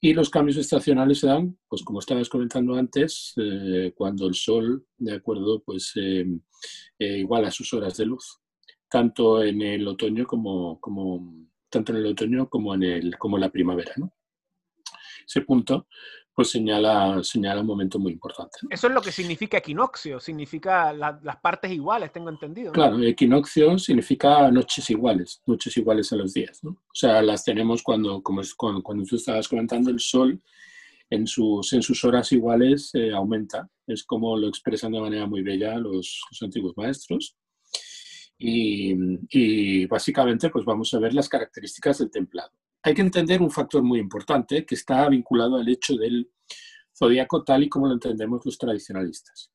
y 0.00 0.14
los 0.14 0.30
cambios 0.30 0.56
estacionales 0.56 1.18
se 1.18 1.26
dan, 1.26 1.58
pues 1.68 1.82
como 1.82 1.98
estabas 1.98 2.28
comentando 2.28 2.74
antes, 2.74 3.34
eh, 3.36 3.92
cuando 3.96 4.28
el 4.28 4.34
Sol, 4.34 4.86
de 4.96 5.14
acuerdo, 5.14 5.62
pues 5.64 5.92
eh, 5.96 6.24
eh, 6.98 7.18
igual 7.18 7.44
a 7.44 7.50
sus 7.50 7.72
horas 7.74 7.96
de 7.96 8.06
luz, 8.06 8.40
tanto 8.88 9.42
en 9.42 9.60
el 9.60 9.86
otoño 9.88 10.24
como, 10.24 10.80
como 10.80 11.48
tanto 11.68 11.92
en 11.92 11.98
el 11.98 12.06
otoño 12.06 12.48
como 12.48 12.74
en 12.74 12.82
el 12.84 13.18
como 13.18 13.38
la 13.38 13.50
primavera, 13.50 13.92
¿no? 13.96 14.14
Ese 15.26 15.42
punto 15.42 15.88
pues 16.38 16.50
señala, 16.50 17.20
señala 17.24 17.62
un 17.62 17.66
momento 17.66 17.98
muy 17.98 18.12
importante. 18.12 18.58
Eso 18.70 18.86
es 18.86 18.94
lo 18.94 19.02
que 19.02 19.10
significa 19.10 19.58
equinoccio, 19.58 20.20
signica 20.20 20.92
las 20.92 21.36
partes 21.42 21.72
iguales, 21.72 22.12
tengo 22.12 22.28
entendido. 22.28 22.70
Claro, 22.70 23.02
equinoccio 23.02 23.76
significa 23.76 24.48
noches 24.48 24.88
iguales, 24.88 25.42
noches 25.46 25.76
iguales 25.76 26.12
a 26.12 26.16
los 26.16 26.32
días. 26.32 26.62
¿no? 26.62 26.70
O 26.70 26.94
sea, 26.94 27.20
las 27.22 27.42
tenemos 27.42 27.82
cuando, 27.82 28.22
como 28.22 28.40
es, 28.40 28.54
cuando, 28.54 28.84
cuando, 28.84 29.02
tú 29.04 29.16
estabas 29.16 29.48
comentando, 29.48 29.90
el 29.90 29.98
sol 29.98 30.40
en 31.10 31.26
sus, 31.26 31.72
en 31.72 31.82
sus 31.82 32.04
horas 32.04 32.30
iguales 32.30 32.94
eh, 32.94 33.10
aumenta. 33.12 33.68
Es 33.84 34.04
como 34.04 34.36
lo 34.36 34.46
expresan 34.46 34.92
de 34.92 35.00
manera 35.00 35.26
muy 35.26 35.42
bella 35.42 35.76
los, 35.76 36.22
los 36.30 36.40
antiguos 36.40 36.76
maestros. 36.76 37.36
Y, 38.38 38.94
y, 39.28 39.86
básicamente 39.86 40.50
pues 40.50 40.64
vamos 40.64 40.94
a 40.94 41.00
ver 41.00 41.14
las 41.14 41.28
características 41.28 41.98
del 41.98 42.12
templado 42.12 42.52
hay 42.82 42.94
que 42.94 43.02
entender 43.02 43.42
un 43.42 43.50
factor 43.50 43.82
muy 43.82 43.98
importante 43.98 44.64
que 44.64 44.74
está 44.74 45.08
vinculado 45.08 45.56
al 45.56 45.68
hecho 45.68 45.96
del 45.96 46.30
zodiaco 46.96 47.44
tal 47.44 47.64
y 47.64 47.68
como 47.68 47.86
lo 47.86 47.94
entendemos 47.94 48.44
los 48.44 48.58
tradicionalistas. 48.58 49.50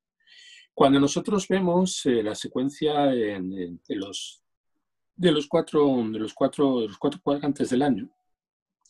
Cuando 0.73 0.99
nosotros 0.99 1.47
vemos 1.47 2.05
eh, 2.05 2.23
la 2.23 2.35
secuencia 2.35 3.05
de, 3.05 3.77
los, 3.89 4.43
de, 5.15 5.31
los 5.31 5.47
cuatro, 5.47 6.03
de 6.11 6.19
los 6.19 6.33
cuatro 6.33 7.19
cuadrantes 7.21 7.69
del 7.69 7.83
año, 7.83 8.09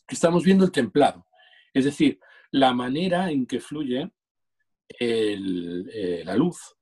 estamos 0.08 0.44
viendo 0.44 0.64
el 0.64 0.72
templado, 0.72 1.26
es 1.72 1.84
decir, 1.84 2.18
la 2.50 2.72
manera 2.72 3.30
en 3.30 3.46
que 3.46 3.60
fluye 3.60 4.10
eh, 4.98 6.22
la 6.24 6.36
luz 6.36 6.76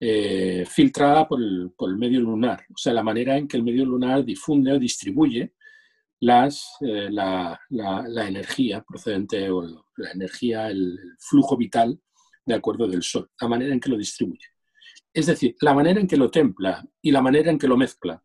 eh, 0.00 0.64
filtrada 0.66 1.26
por 1.26 1.40
el, 1.40 1.72
por 1.76 1.88
el 1.88 1.96
medio 1.96 2.20
lunar, 2.20 2.66
o 2.68 2.76
sea, 2.76 2.92
la 2.92 3.02
manera 3.02 3.36
en 3.38 3.48
que 3.48 3.56
el 3.56 3.62
medio 3.62 3.84
lunar 3.84 4.24
difunde 4.24 4.72
o 4.72 4.78
distribuye 4.78 5.54
las, 6.20 6.76
eh, 6.80 7.08
la, 7.10 7.58
la, 7.70 8.28
energía 8.28 8.82
procedente 8.82 9.50
o 9.50 9.62
la 9.62 10.12
energía, 10.12 10.68
el, 10.70 10.98
flujo 11.18 11.56
vital 11.56 12.00
de 12.46 12.54
acuerdo 12.54 12.86
del 12.86 13.02
Sol, 13.02 13.30
la 13.40 13.48
manera 13.48 13.72
en 13.72 13.80
que 13.80 13.90
lo 13.90 13.96
distribuye. 13.96 14.46
Es 15.12 15.26
decir, 15.26 15.56
la 15.60 15.74
manera 15.74 16.00
en 16.00 16.06
que 16.06 16.16
lo 16.16 16.30
templa 16.30 16.84
y 17.02 17.10
la 17.10 17.22
manera 17.22 17.50
en 17.50 17.58
que 17.58 17.68
lo 17.68 17.76
mezcla. 17.76 18.22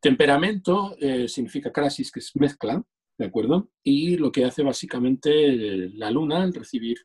Temperamento 0.00 0.96
eh, 1.00 1.26
significa 1.28 1.72
crasis, 1.72 2.12
que 2.12 2.20
es 2.20 2.34
mezcla, 2.36 2.82
¿de 3.16 3.26
acuerdo? 3.26 3.70
Y 3.82 4.16
lo 4.16 4.30
que 4.30 4.44
hace 4.44 4.62
básicamente 4.62 5.30
eh, 5.30 5.90
la 5.94 6.10
luna 6.10 6.42
al 6.42 6.54
recibir, 6.54 6.98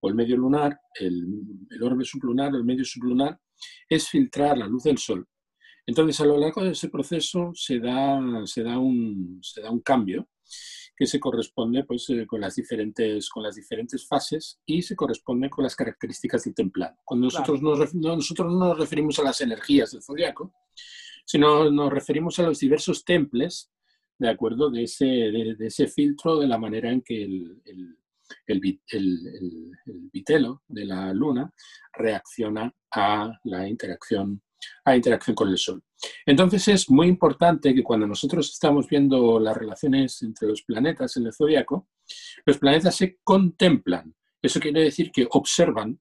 o 0.00 0.08
el 0.08 0.14
medio 0.14 0.36
lunar, 0.36 0.80
el, 0.98 1.26
el 1.70 1.82
orbe 1.82 2.04
sublunar 2.04 2.54
el 2.54 2.64
medio 2.64 2.84
sublunar, 2.84 3.38
es 3.88 4.08
filtrar 4.08 4.58
la 4.58 4.66
luz 4.66 4.84
del 4.84 4.98
Sol 4.98 5.26
entonces, 5.86 6.20
a 6.20 6.26
lo 6.26 6.38
largo 6.38 6.62
de 6.62 6.70
ese 6.70 6.88
proceso 6.88 7.52
se 7.54 7.78
da, 7.80 8.20
se 8.46 8.62
da, 8.62 8.78
un, 8.78 9.40
se 9.42 9.60
da 9.60 9.70
un 9.70 9.80
cambio 9.80 10.28
que 10.96 11.06
se 11.06 11.18
corresponde 11.18 11.84
pues, 11.84 12.08
eh, 12.10 12.26
con, 12.26 12.40
las 12.40 12.54
diferentes, 12.54 13.28
con 13.28 13.42
las 13.42 13.56
diferentes 13.56 14.06
fases 14.06 14.60
y 14.64 14.82
se 14.82 14.94
corresponde 14.94 15.50
con 15.50 15.64
las 15.64 15.74
características 15.74 16.44
del 16.44 16.54
templado. 16.54 16.96
Cuando 17.04 17.24
nosotros, 17.24 17.60
nos, 17.60 17.94
nosotros 17.94 18.52
no 18.52 18.68
nos 18.68 18.78
referimos 18.78 19.18
a 19.18 19.24
las 19.24 19.40
energías 19.40 19.90
del 19.90 20.02
zodiaco, 20.02 20.54
sino 21.24 21.70
nos 21.70 21.92
referimos 21.92 22.38
a 22.38 22.44
los 22.44 22.58
diversos 22.58 23.04
temples, 23.04 23.72
de 24.18 24.28
acuerdo, 24.28 24.70
de 24.70 24.84
ese, 24.84 25.04
de, 25.04 25.56
ese 25.58 25.88
filtro, 25.88 26.38
de 26.38 26.46
la 26.46 26.58
manera 26.58 26.90
en 26.90 27.02
que 27.02 27.24
el, 27.24 27.60
el, 27.64 27.96
el, 28.46 28.80
el, 29.86 30.10
vitelo 30.12 30.62
de 30.68 30.84
la 30.84 31.12
luna 31.12 31.52
reacciona 31.92 32.72
a 32.94 33.32
la 33.44 33.68
interacción 33.68 34.40
a 34.84 34.96
interacción 34.96 35.34
con 35.34 35.48
el 35.48 35.58
Sol. 35.58 35.82
Entonces 36.26 36.66
es 36.68 36.90
muy 36.90 37.08
importante 37.08 37.74
que 37.74 37.82
cuando 37.82 38.06
nosotros 38.06 38.50
estamos 38.50 38.88
viendo 38.88 39.38
las 39.38 39.56
relaciones 39.56 40.22
entre 40.22 40.48
los 40.48 40.62
planetas 40.62 41.16
en 41.16 41.26
el 41.26 41.32
zodiaco, 41.32 41.88
los 42.44 42.58
planetas 42.58 42.96
se 42.96 43.18
contemplan 43.22 44.14
Eso 44.40 44.58
quiere 44.58 44.82
decir 44.82 45.12
que 45.12 45.28
observan, 45.30 46.00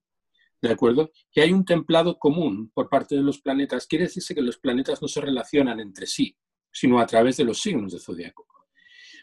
¿de 0.62 0.72
acuerdo? 0.72 1.12
Que 1.32 1.42
hay 1.42 1.54
un 1.54 1.64
templado 1.64 2.18
común 2.18 2.72
por 2.74 2.90
parte 2.90 3.16
de 3.16 3.22
los 3.22 3.40
planetas. 3.40 3.86
Quiere 3.86 4.06
decirse 4.06 4.34
que 4.34 4.42
los 4.42 4.58
planetas 4.58 5.02
no 5.02 5.08
se 5.08 5.22
relacionan 5.22 5.80
entre 5.80 6.08
sí, 6.08 6.36
sino 6.72 7.00
a 7.00 7.06
través 7.06 7.38
de 7.38 7.44
los 7.44 7.62
signos 7.62 7.92
del 7.92 8.02
zodiaco. 8.02 8.48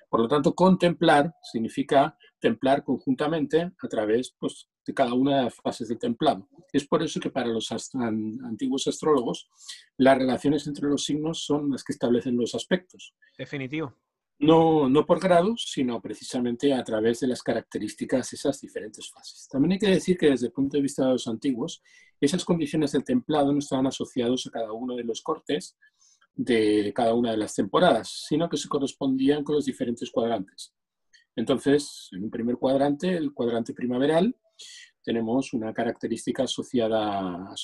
Por 0.08 0.20
lo 0.20 0.28
tanto, 0.28 0.54
contemplar 0.54 1.34
significa 1.42 2.16
templar 2.40 2.84
conjuntamente 2.84 3.60
a 3.60 3.88
través 3.88 4.34
pues, 4.38 4.68
de 4.86 4.94
cada 4.94 5.14
una 5.14 5.38
de 5.38 5.44
las 5.44 5.54
fases 5.54 5.88
del 5.88 5.98
templado. 5.98 6.48
Es 6.72 6.86
por 6.86 7.02
eso 7.02 7.20
que 7.20 7.30
para 7.30 7.48
los 7.48 7.70
antiguos 7.72 8.86
astrólogos 8.86 9.48
las 9.96 10.18
relaciones 10.18 10.66
entre 10.66 10.88
los 10.88 11.04
signos 11.04 11.44
son 11.44 11.70
las 11.70 11.84
que 11.84 11.92
establecen 11.92 12.36
los 12.36 12.54
aspectos. 12.54 13.14
Definitivo. 13.36 13.94
No, 14.40 14.88
no 14.88 15.04
por 15.04 15.18
grados, 15.18 15.64
sino 15.68 16.00
precisamente 16.00 16.72
a 16.72 16.84
través 16.84 17.18
de 17.20 17.26
las 17.26 17.42
características 17.42 18.30
de 18.30 18.36
esas 18.36 18.60
diferentes 18.60 19.10
fases. 19.10 19.48
También 19.50 19.72
hay 19.72 19.78
que 19.78 19.88
decir 19.88 20.16
que 20.16 20.30
desde 20.30 20.46
el 20.46 20.52
punto 20.52 20.76
de 20.76 20.82
vista 20.82 21.04
de 21.04 21.12
los 21.12 21.26
antiguos, 21.26 21.82
esas 22.20 22.44
condiciones 22.44 22.92
del 22.92 23.02
templado 23.02 23.52
no 23.52 23.58
estaban 23.58 23.88
asociados 23.88 24.46
a 24.46 24.50
cada 24.50 24.72
uno 24.72 24.94
de 24.94 25.02
los 25.02 25.22
cortes, 25.22 25.76
de 26.36 26.92
cada 26.94 27.14
una 27.14 27.32
de 27.32 27.36
las 27.36 27.56
temporadas, 27.56 28.26
sino 28.28 28.48
que 28.48 28.56
se 28.56 28.68
correspondían 28.68 29.42
con 29.42 29.56
los 29.56 29.64
diferentes 29.64 30.08
cuadrantes. 30.08 30.72
Entonces, 31.38 32.08
en 32.10 32.24
un 32.24 32.30
primer 32.30 32.56
cuadrante, 32.56 33.16
el 33.16 33.32
cuadrante 33.32 33.72
primaveral, 33.72 34.34
tenemos 35.04 35.52
una 35.52 35.72
característica 35.72 36.42
asociada, 36.42 37.54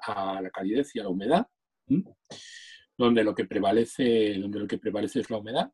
a 0.00 0.40
la 0.40 0.50
calidez 0.50 0.94
y 0.94 1.00
a 1.00 1.02
la 1.02 1.08
humedad, 1.08 1.48
donde 2.96 3.24
lo 3.24 3.34
que 3.34 3.46
prevalece, 3.46 4.34
donde 4.38 4.60
lo 4.60 4.68
que 4.68 4.78
prevalece 4.78 5.18
es 5.18 5.28
la 5.28 5.38
humedad, 5.38 5.72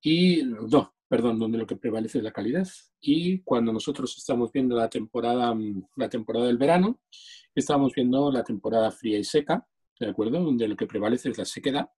y 0.00 0.42
no, 0.42 0.96
perdón, 1.06 1.38
donde 1.38 1.58
lo 1.58 1.66
que 1.66 1.76
prevalece 1.76 2.18
es 2.18 2.24
la 2.24 2.32
calidez. 2.32 2.92
Y 3.00 3.38
cuando 3.42 3.72
nosotros 3.72 4.16
estamos 4.18 4.50
viendo 4.50 4.74
la 4.74 4.90
temporada, 4.90 5.54
la 5.94 6.08
temporada 6.08 6.46
del 6.46 6.58
verano, 6.58 6.98
estamos 7.54 7.92
viendo 7.94 8.32
la 8.32 8.42
temporada 8.42 8.90
fría 8.90 9.16
y 9.16 9.22
seca, 9.22 9.64
¿de 10.00 10.08
acuerdo? 10.08 10.42
Donde 10.42 10.66
lo 10.66 10.74
que 10.74 10.88
prevalece 10.88 11.30
es 11.30 11.38
la 11.38 11.44
sequedad. 11.44 11.88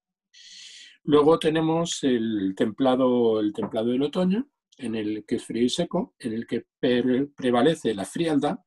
Luego 1.09 1.38
tenemos 1.38 2.05
el 2.05 2.53
templado, 2.55 3.41
el 3.41 3.55
templado 3.55 3.88
del 3.88 4.03
otoño, 4.03 4.47
en 4.77 4.95
el 4.95 5.25
que 5.25 5.37
es 5.37 5.45
frío 5.47 5.65
y 5.65 5.71
seco, 5.71 6.15
en 6.19 6.35
el 6.35 6.47
que 6.47 6.67
prevalece 6.79 7.95
la 7.95 8.05
frialdad, 8.05 8.59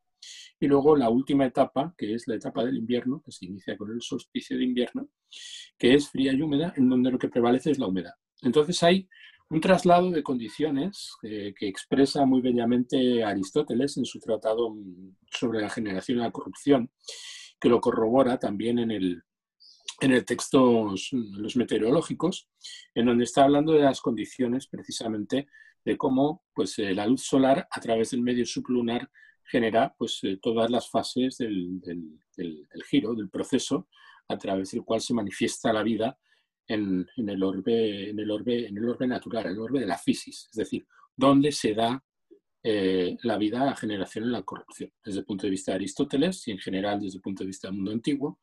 y 0.60 0.66
luego 0.66 0.96
la 0.96 1.12
última 1.12 1.46
etapa, 1.46 1.94
que 1.96 2.16
es 2.16 2.28
la 2.28 2.34
etapa 2.34 2.66
del 2.66 2.78
invierno, 2.78 3.22
que 3.24 3.32
se 3.32 3.46
inicia 3.46 3.78
con 3.78 3.92
el 3.92 4.02
solsticio 4.02 4.58
de 4.58 4.64
invierno, 4.64 5.10
que 5.78 5.94
es 5.94 6.10
fría 6.10 6.34
y 6.34 6.42
húmeda, 6.42 6.74
en 6.78 6.90
donde 6.90 7.12
lo 7.12 7.20
que 7.20 7.30
prevalece 7.30 7.70
es 7.70 7.78
la 7.78 7.86
humedad. 7.86 8.16
Entonces 8.42 8.82
hay 8.82 9.08
un 9.52 9.62
traslado 9.62 10.10
de 10.10 10.24
condiciones 10.24 11.12
eh, 11.22 11.54
que 11.56 11.68
expresa 11.68 12.26
muy 12.26 12.42
bellamente 12.42 13.24
Aristóteles 13.24 13.98
en 13.98 14.06
su 14.06 14.20
tratado 14.20 14.76
sobre 15.30 15.62
la 15.62 15.70
generación 15.70 16.18
y 16.18 16.22
la 16.22 16.32
corrupción, 16.32 16.90
que 17.60 17.70
lo 17.70 17.80
corrobora 17.80 18.40
también 18.40 18.80
en 18.80 18.90
el, 18.90 19.24
en 20.00 20.12
el 20.14 20.26
texto 20.26 20.94
Los 21.12 21.56
meteorológicos, 21.56 22.50
en 22.96 23.06
donde 23.08 23.26
está 23.26 23.44
hablando 23.44 23.74
de 23.74 23.82
las 23.82 24.02
condiciones 24.02 24.68
precisamente 24.68 25.48
de 25.84 25.98
cómo 25.98 26.44
pues, 26.54 26.78
eh, 26.80 26.94
la 26.94 27.08
luz 27.08 27.24
solar 27.24 27.68
a 27.70 27.80
través 27.80 28.12
del 28.12 28.22
medio 28.22 28.46
sublunar 28.46 29.10
genera 29.44 29.94
pues, 29.98 30.20
eh, 30.24 30.40
todas 30.42 30.70
las 30.70 30.90
fases 30.90 31.38
del, 31.38 31.82
del, 31.82 32.84
giro, 32.90 33.16
del 33.16 33.30
proceso, 33.30 33.88
a 34.28 34.38
través 34.38 34.72
del 34.72 34.84
cual 34.84 35.02
se 35.02 35.14
manifiesta 35.14 35.74
la 35.74 35.84
vida 35.84 36.18
en, 36.68 37.06
en, 37.18 37.30
el 37.30 37.44
orbe, 37.44 38.10
en, 38.10 38.20
el 38.20 38.32
orbe, 38.32 38.68
en 38.68 38.78
el 38.78 38.88
orbe 38.88 39.08
natural, 39.08 39.48
en 39.48 39.52
el 39.52 39.60
orbe 39.60 39.80
de 39.80 39.88
la 39.88 39.98
fisis, 39.98 40.48
es 40.52 40.56
decir, 40.56 40.86
dónde 41.16 41.52
se 41.52 41.74
da 41.74 42.02
eh, 42.64 43.18
la 43.24 43.38
vida, 43.38 43.66
la 43.66 43.76
generación 43.76 44.26
y 44.26 44.32
la 44.32 44.44
corrupción. 44.44 44.92
Desde 45.04 45.20
el 45.20 45.26
punto 45.26 45.48
de 45.48 45.52
vista 45.52 45.72
de 45.72 45.78
Aristóteles 45.78 46.48
y 46.48 46.52
en 46.52 46.60
general 46.60 47.00
desde 47.00 47.18
el 47.18 47.22
punto 47.22 47.44
de 47.44 47.48
vista 47.48 47.68
del 47.68 47.76
mundo 47.76 47.92
antiguo, 47.92 48.40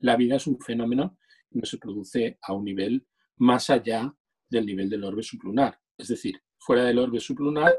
la 0.00 0.16
vida 0.16 0.36
es 0.36 0.46
un 0.46 0.58
fenómeno 0.60 1.18
que 1.50 1.58
no 1.58 1.66
se 1.66 1.78
produce 1.78 2.38
a 2.42 2.52
un 2.52 2.64
nivel 2.64 3.06
más 3.36 3.70
allá 3.70 4.14
del 4.48 4.66
nivel 4.66 4.90
del 4.90 5.04
orbe 5.04 5.22
sublunar. 5.22 5.78
Es 5.96 6.08
decir, 6.08 6.42
fuera 6.58 6.84
del 6.84 6.98
orbe 6.98 7.20
sublunar, 7.20 7.74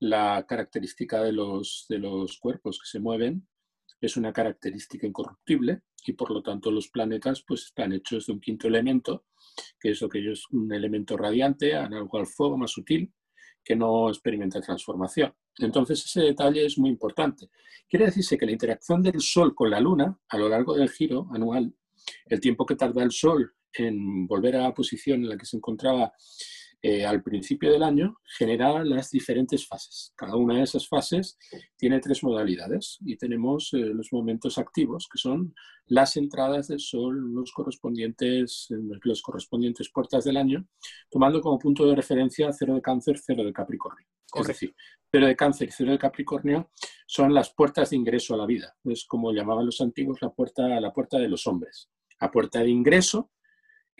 la 0.00 0.44
característica 0.48 1.22
de 1.22 1.32
los, 1.32 1.86
de 1.88 1.98
los 1.98 2.38
cuerpos 2.38 2.78
que 2.78 2.88
se 2.88 3.00
mueven 3.00 3.46
es 4.00 4.16
una 4.16 4.32
característica 4.32 5.06
incorruptible 5.06 5.82
y 6.06 6.14
por 6.14 6.30
lo 6.30 6.42
tanto 6.42 6.70
los 6.70 6.88
planetas 6.88 7.44
pues, 7.46 7.64
están 7.64 7.92
hechos 7.92 8.26
de 8.26 8.32
un 8.32 8.40
quinto 8.40 8.66
elemento, 8.66 9.26
que 9.78 9.90
es 9.90 10.00
lo 10.00 10.08
que 10.08 10.30
es 10.30 10.44
un 10.50 10.72
elemento 10.72 11.16
radiante, 11.16 11.74
análogo 11.74 12.18
al 12.18 12.26
fuego, 12.26 12.56
más 12.56 12.70
sutil, 12.70 13.12
que 13.62 13.76
no 13.76 14.08
experimenta 14.08 14.60
transformación. 14.60 15.34
Entonces 15.66 16.04
ese 16.04 16.22
detalle 16.22 16.64
es 16.64 16.78
muy 16.78 16.90
importante. 16.90 17.50
Quiere 17.88 18.06
decirse 18.06 18.38
que 18.38 18.46
la 18.46 18.52
interacción 18.52 19.02
del 19.02 19.20
Sol 19.20 19.54
con 19.54 19.70
la 19.70 19.80
Luna 19.80 20.18
a 20.28 20.38
lo 20.38 20.48
largo 20.48 20.74
del 20.74 20.90
giro 20.90 21.28
anual, 21.32 21.74
el 22.26 22.40
tiempo 22.40 22.64
que 22.64 22.76
tarda 22.76 23.02
el 23.02 23.10
Sol 23.10 23.52
en 23.72 24.26
volver 24.26 24.56
a 24.56 24.62
la 24.62 24.74
posición 24.74 25.22
en 25.22 25.30
la 25.30 25.36
que 25.36 25.46
se 25.46 25.56
encontraba 25.56 26.12
eh, 26.82 27.04
al 27.04 27.22
principio 27.22 27.70
del 27.70 27.82
año 27.82 28.16
genera 28.38 28.82
las 28.84 29.10
diferentes 29.10 29.66
fases. 29.66 30.12
Cada 30.16 30.36
una 30.36 30.56
de 30.56 30.62
esas 30.62 30.88
fases 30.88 31.38
tiene 31.76 32.00
tres 32.00 32.22
modalidades 32.24 32.98
y 33.04 33.16
tenemos 33.16 33.70
eh, 33.74 33.78
los 33.78 34.12
momentos 34.12 34.56
activos, 34.56 35.06
que 35.12 35.18
son 35.18 35.54
las 35.86 36.16
entradas 36.16 36.68
del 36.68 36.80
Sol, 36.80 37.34
los 37.34 37.52
correspondientes, 37.52 38.68
los 39.02 39.22
correspondientes 39.22 39.90
puertas 39.90 40.24
del 40.24 40.38
año, 40.38 40.66
tomando 41.10 41.40
como 41.40 41.58
punto 41.58 41.86
de 41.86 41.96
referencia 41.96 42.50
cero 42.52 42.74
de 42.74 42.80
cáncer, 42.80 43.18
cero 43.18 43.44
de 43.44 43.52
Capricornio. 43.52 44.06
Es 44.34 44.46
decir, 44.46 44.74
cero 45.10 45.26
de 45.26 45.36
cáncer 45.36 45.68
y 45.68 45.72
cero 45.72 45.92
de 45.92 45.98
Capricornio 45.98 46.70
son 47.06 47.34
las 47.34 47.52
puertas 47.52 47.90
de 47.90 47.96
ingreso 47.96 48.34
a 48.34 48.36
la 48.38 48.46
vida. 48.46 48.76
Es 48.84 49.04
como 49.04 49.32
llamaban 49.32 49.66
los 49.66 49.80
antiguos 49.80 50.22
la 50.22 50.30
puerta, 50.30 50.80
la 50.80 50.92
puerta 50.92 51.18
de 51.18 51.28
los 51.28 51.46
hombres. 51.46 51.90
La 52.20 52.30
puerta 52.30 52.60
de 52.60 52.70
ingreso 52.70 53.32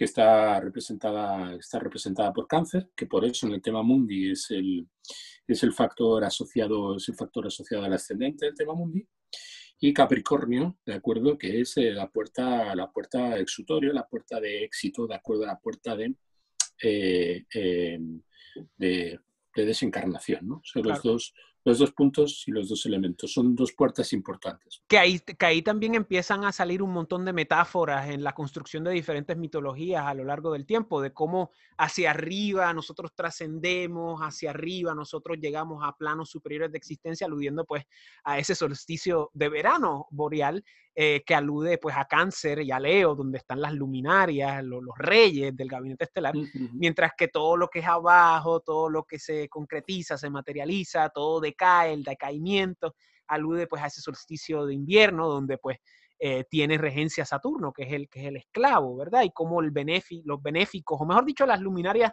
que 0.01 0.07
está 0.07 0.59
representada, 0.59 1.55
está 1.57 1.79
representada 1.79 2.33
por 2.33 2.47
cáncer, 2.47 2.89
que 2.97 3.05
por 3.05 3.23
eso 3.23 3.47
en 3.47 3.53
el 3.53 3.61
tema 3.61 3.83
mundi 3.83 4.31
es 4.31 4.51
el, 4.51 4.89
es 5.47 5.63
el, 5.63 5.75
factor, 5.75 6.25
asociado, 6.25 6.97
es 6.97 7.07
el 7.11 7.17
factor 7.17 7.47
asociado 7.47 7.85
al 7.85 7.93
ascendente 7.93 8.47
del 8.47 8.55
tema 8.55 8.73
mundi, 8.73 9.07
y 9.79 9.93
Capricornio, 9.93 10.79
de 10.87 10.95
acuerdo, 10.95 11.37
que 11.37 11.61
es 11.61 11.77
eh, 11.77 11.91
la 11.91 12.09
puerta, 12.09 12.75
la 12.75 12.91
puerta 12.91 13.37
exutorio, 13.37 13.93
la 13.93 14.09
puerta 14.09 14.41
de 14.41 14.65
éxito, 14.65 15.07
de 15.07 15.17
acuerdo 15.17 15.45
la 15.45 15.61
puerta 15.61 15.95
de, 15.95 16.15
eh, 16.83 17.45
eh, 17.53 18.01
de, 18.79 19.21
desencarnación. 19.55 20.49
¿no? 20.49 20.63
Son 20.65 20.83
los 20.83 21.03
dos 21.03 21.35
los 21.65 21.79
dos 21.79 21.93
puntos 21.93 22.45
y 22.47 22.53
los 22.53 22.69
dos 22.69 22.87
elementos. 22.87 23.33
Son 23.33 23.55
dos 23.55 23.73
puertas 23.73 24.13
importantes. 24.13 24.83
Que 24.89 24.99
ahí, 24.99 25.19
que 25.21 25.47
ahí 25.47 25.63
también 25.63 25.95
empiezan 25.95 26.45
a 26.45 26.53
salir 26.53 26.83
un 26.83 26.93
montón 26.93 27.25
de 27.25 27.33
metáforas 27.33 28.09
en 28.09 28.25
la 28.25 28.33
construcción 28.33 28.85
de 28.85 28.93
diferentes 28.93 29.37
mitologías 29.37 30.05
a 30.07 30.15
lo 30.15 30.25
largo 30.25 30.53
del 30.53 30.67
tiempo, 30.67 31.01
de 31.01 31.13
cómo 31.13 31.51
hacia 31.77 32.11
arriba 32.11 32.73
nosotros 32.73 33.13
trascendemos, 33.15 34.21
hacia 34.21 34.51
arriba 34.51 34.95
nosotros 34.95 35.39
llegamos 35.41 35.83
a 35.85 35.97
planos 35.97 36.31
superiores 36.31 36.73
de 36.73 36.79
existencia, 36.79 37.27
aludiendo 37.27 37.65
pues 37.65 37.85
a 38.25 38.39
ese 38.39 38.55
solsticio 38.55 39.31
de 39.35 39.49
verano 39.49 40.07
boreal 40.11 40.65
eh, 40.95 41.23
que 41.25 41.35
alude 41.35 41.79
pues 41.79 41.97
a 41.97 42.05
Cáncer 42.05 42.61
y 42.63 42.73
a 42.73 42.81
Leo, 42.81 43.15
donde 43.15 43.39
están 43.39 43.61
las 43.61 43.73
luminarias, 43.73 44.63
los 44.65 44.83
reyes 44.99 45.57
del 45.57 45.69
gabinete 45.69 46.05
estelar, 46.05 46.35
mientras 46.73 47.13
que 47.17 47.29
todo 47.29 47.57
lo 47.57 47.69
que 47.69 47.79
es 47.79 47.87
abajo, 47.87 48.61
todo 48.61 48.89
lo 48.91 49.05
que 49.05 49.19
se 49.19 49.49
concretiza, 49.49 50.19
se 50.19 50.31
materializa, 50.31 51.09
todo 51.11 51.41
decae, 51.41 51.93
el 51.93 52.03
decaimiento, 52.03 52.95
alude 53.29 53.67
pues 53.67 53.83
a 53.83 53.87
ese 53.87 54.01
solsticio 54.01 54.67
de 54.67 54.75
invierno, 54.75 55.29
donde 55.29 55.59
pues 55.59 55.79
eh, 56.19 56.45
tiene 56.51 56.77
regencia 56.77 57.25
Saturno, 57.25 57.73
que 57.73 57.85
es 57.85 57.93
el, 57.93 58.09
que 58.09 58.21
es 58.21 58.27
el 58.27 58.37
esclavo, 58.37 58.97
¿verdad? 58.97 59.23
Y 59.23 59.31
como 59.31 59.61
el 59.63 59.73
los 60.25 60.43
benéficos, 60.43 61.01
o 61.01 61.07
mejor 61.07 61.25
dicho, 61.25 61.47
las 61.47 61.61
luminarias 61.61 62.13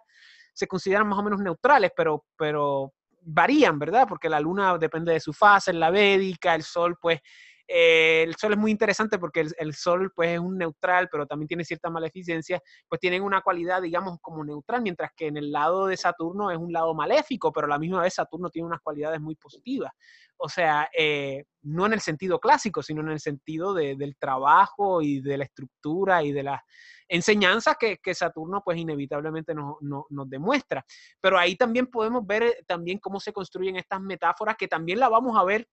se 0.53 0.67
consideran 0.67 1.07
más 1.07 1.19
o 1.19 1.24
menos 1.24 1.41
neutrales, 1.41 1.91
pero, 1.96 2.25
pero 2.38 2.93
varían, 3.22 3.77
¿verdad? 3.77 4.07
Porque 4.07 4.29
la 4.29 4.39
luna 4.39 4.77
depende 4.77 5.12
de 5.12 5.19
su 5.19 5.34
fase, 5.34 5.72
en 5.72 5.79
la 5.79 5.89
védica, 5.89 6.55
el 6.55 6.63
sol 6.63 6.98
pues 7.01 7.19
eh, 7.68 8.24
el 8.24 8.36
Sol 8.36 8.54
es 8.54 8.58
muy 8.58 8.72
interesante 8.72 9.20
porque 9.20 9.46
el, 9.58 9.74
Sol 9.74 10.12
pues 10.16 10.32
es 10.32 10.40
un 10.40 10.58
neutral, 10.58 11.10
pero 11.12 11.26
también 11.26 11.48
tiene 11.48 11.66
cierta 11.66 11.90
maleficencia, 11.90 12.62
pues 12.88 13.00
tienen 13.00 13.22
una 13.24 13.42
cualidad, 13.42 13.82
digamos, 13.82 14.18
como 14.22 14.44
neutral, 14.44 14.82
mientras 14.82 15.12
que 15.16 15.28
en 15.28 15.38
el 15.38 15.52
lado 15.52 15.88
de 15.88 15.98
Saturno 15.98 16.52
es 16.52 16.58
un 16.58 16.72
lado 16.72 16.94
maléfico, 16.94 17.52
pero 17.52 17.66
a 17.66 17.70
la 17.70 17.80
misma 17.80 18.02
vez 18.02 18.14
Saturno 18.14 18.50
tiene 18.50 18.68
unas 18.68 18.82
cualidades 18.82 19.20
muy 19.20 19.36
positivas. 19.36 19.92
O 20.38 20.48
sea, 20.50 20.88
eh, 20.98 21.46
no 21.64 21.86
en 21.86 21.94
el 21.94 22.02
sentido 22.02 22.40
clásico, 22.40 22.84
sino 22.84 23.02
en 23.02 23.10
el 23.10 23.20
sentido 23.20 23.74
del 23.74 24.16
trabajo 24.18 25.02
y 25.02 25.20
de 25.20 25.38
la 25.38 25.44
estructura 25.44 26.24
y 26.24 26.32
de 26.32 26.44
las 26.44 26.62
enseñanzas 27.10 27.76
que, 27.78 28.14
Saturno 28.14 28.62
pues 28.64 28.78
inevitablemente 28.78 29.54
nos, 29.54 29.76
nos, 29.82 30.30
demuestra. 30.30 30.86
Pero 31.20 31.38
ahí 31.38 31.56
también 31.56 31.88
podemos 31.88 32.26
ver 32.26 32.44
eh, 32.44 32.64
también 32.68 33.00
cómo 33.00 33.20
se 33.20 33.34
construyen 33.34 33.76
estas 33.76 34.02
metáforas 34.02 34.56
que 34.58 34.68
también 34.68 35.00
la 35.00 35.10
vamos 35.10 35.38
a 35.38 35.44
ver 35.44 35.68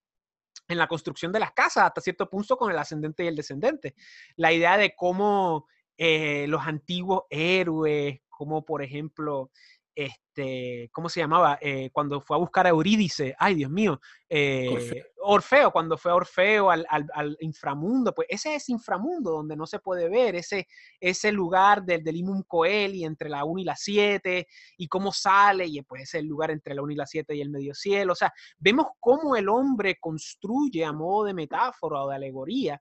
en 0.68 0.78
la 0.78 0.86
construcción 0.86 1.32
de 1.32 1.40
las 1.40 1.52
casas, 1.52 1.84
hasta 1.84 2.00
cierto 2.00 2.28
punto 2.28 2.56
con 2.56 2.70
el 2.70 2.78
ascendente 2.78 3.24
y 3.24 3.28
el 3.28 3.36
descendente. 3.36 3.94
La 4.36 4.52
idea 4.52 4.76
de 4.76 4.94
cómo 4.94 5.66
eh, 5.96 6.46
los 6.48 6.62
antiguos 6.66 7.24
héroes, 7.30 8.20
como 8.28 8.64
por 8.64 8.82
ejemplo 8.82 9.50
este, 9.94 10.90
¿cómo 10.92 11.08
se 11.08 11.20
llamaba? 11.20 11.58
Eh, 11.60 11.90
cuando 11.92 12.20
fue 12.20 12.36
a 12.36 12.40
buscar 12.40 12.66
a 12.66 12.70
Eurídice, 12.70 13.34
ay 13.38 13.54
Dios 13.54 13.70
mío, 13.70 14.00
eh, 14.28 15.04
Orfeo. 15.22 15.70
cuando 15.70 15.96
fue 15.96 16.10
a 16.10 16.16
Orfeo 16.16 16.70
al, 16.70 17.36
inframundo, 17.40 18.12
pues 18.12 18.28
ese 18.30 18.56
es 18.56 18.68
inframundo 18.68 19.30
donde 19.30 19.56
no 19.56 19.66
se 19.66 19.78
puede 19.78 20.08
ver, 20.08 20.34
ese, 20.34 20.66
ese 20.98 21.30
lugar 21.30 21.84
del, 21.84 22.02
del 22.02 22.16
Imum 22.16 22.42
Coeli 22.46 23.04
entre 23.04 23.28
la 23.28 23.44
1 23.44 23.60
y 23.60 23.64
la 23.64 23.76
7, 23.76 24.46
y 24.78 24.88
cómo 24.88 25.12
sale, 25.12 25.66
y 25.66 25.80
pues 25.82 26.02
es 26.02 26.14
el 26.14 26.26
lugar 26.26 26.50
entre 26.50 26.74
la 26.74 26.82
1 26.82 26.92
y 26.92 26.96
la 26.96 27.06
7 27.06 27.34
y 27.34 27.40
el 27.40 27.50
medio 27.50 27.74
cielo, 27.74 28.12
o 28.12 28.16
sea, 28.16 28.32
vemos 28.58 28.86
cómo 28.98 29.36
el 29.36 29.48
hombre 29.48 29.98
construye 30.00 30.84
a 30.84 30.92
modo 30.92 31.24
de 31.26 31.34
metáfora 31.34 32.02
o 32.02 32.08
de 32.08 32.16
alegoría 32.16 32.80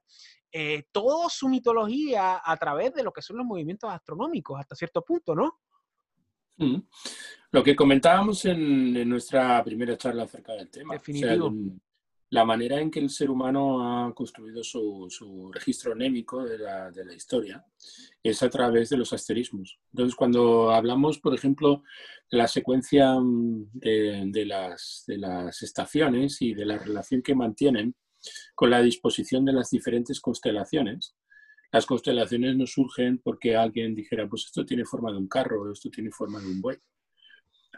eh, 0.56 0.84
toda 0.92 1.28
su 1.30 1.48
mitología 1.48 2.40
a 2.44 2.56
través 2.56 2.94
de 2.94 3.02
lo 3.02 3.12
que 3.12 3.22
son 3.22 3.38
los 3.38 3.44
movimientos 3.44 3.90
astronómicos 3.90 4.60
hasta 4.60 4.76
cierto 4.76 5.02
punto, 5.02 5.34
¿no? 5.34 5.58
Mm. 6.56 6.76
Lo 7.50 7.62
que 7.62 7.76
comentábamos 7.76 8.44
en, 8.46 9.08
nuestra 9.08 9.62
primera 9.62 9.96
charla 9.96 10.24
acerca 10.24 10.54
del 10.54 10.70
tema. 10.70 11.00
la 12.30 12.44
manera 12.44 12.80
en 12.80 12.90
que 12.90 12.98
el 12.98 13.10
ser 13.10 13.30
humano 13.30 14.06
ha 14.06 14.12
construido 14.12 14.64
su, 14.64 15.50
registro 15.52 15.92
anémico 15.92 16.44
de 16.44 16.58
la, 16.58 17.14
historia 17.14 17.64
es 18.22 18.42
a 18.42 18.50
través 18.50 18.90
de 18.90 18.96
los 18.96 19.12
asterismos. 19.12 19.78
Entonces, 19.92 20.16
cuando 20.16 20.72
hablamos, 20.72 21.20
por 21.20 21.32
ejemplo, 21.32 21.84
de 22.28 22.38
la 22.38 22.48
secuencia 22.48 23.14
mm, 23.20 23.70
de, 23.74 24.44
las, 24.46 25.04
de 25.06 25.18
las 25.18 25.62
estaciones 25.62 26.42
y 26.42 26.54
de 26.54 26.64
la 26.64 26.78
relación 26.78 27.22
que 27.22 27.36
mantienen 27.36 27.94
con 28.54 28.70
la 28.70 28.82
disposición 28.82 29.44
de 29.44 29.52
las 29.52 29.70
diferentes 29.70 30.20
constelaciones, 30.20 31.14
las 31.72 31.86
constelaciones 31.86 32.56
no 32.56 32.66
surgen 32.66 33.18
porque 33.18 33.56
alguien 33.56 33.94
dijera, 33.94 34.28
pues 34.28 34.44
esto 34.46 34.64
tiene 34.64 34.84
forma 34.84 35.10
de 35.10 35.18
un 35.18 35.28
carro, 35.28 35.70
esto 35.72 35.90
tiene 35.90 36.10
forma 36.10 36.40
de 36.40 36.46
un 36.46 36.60
buey. 36.60 36.78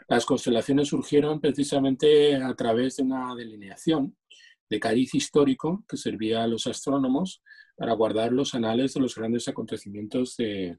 Las 0.07 0.25
constelaciones 0.25 0.87
surgieron 0.89 1.41
precisamente 1.41 2.35
a 2.35 2.53
través 2.55 2.97
de 2.97 3.03
una 3.03 3.35
delineación 3.35 4.15
de 4.69 4.79
cariz 4.79 5.15
histórico 5.15 5.83
que 5.87 5.97
servía 5.97 6.43
a 6.43 6.47
los 6.47 6.67
astrónomos 6.67 7.41
para 7.75 7.93
guardar 7.93 8.31
los 8.31 8.55
anales 8.55 8.93
de 8.93 9.01
los 9.01 9.15
grandes 9.15 9.47
acontecimientos 9.47 10.35
de, 10.37 10.77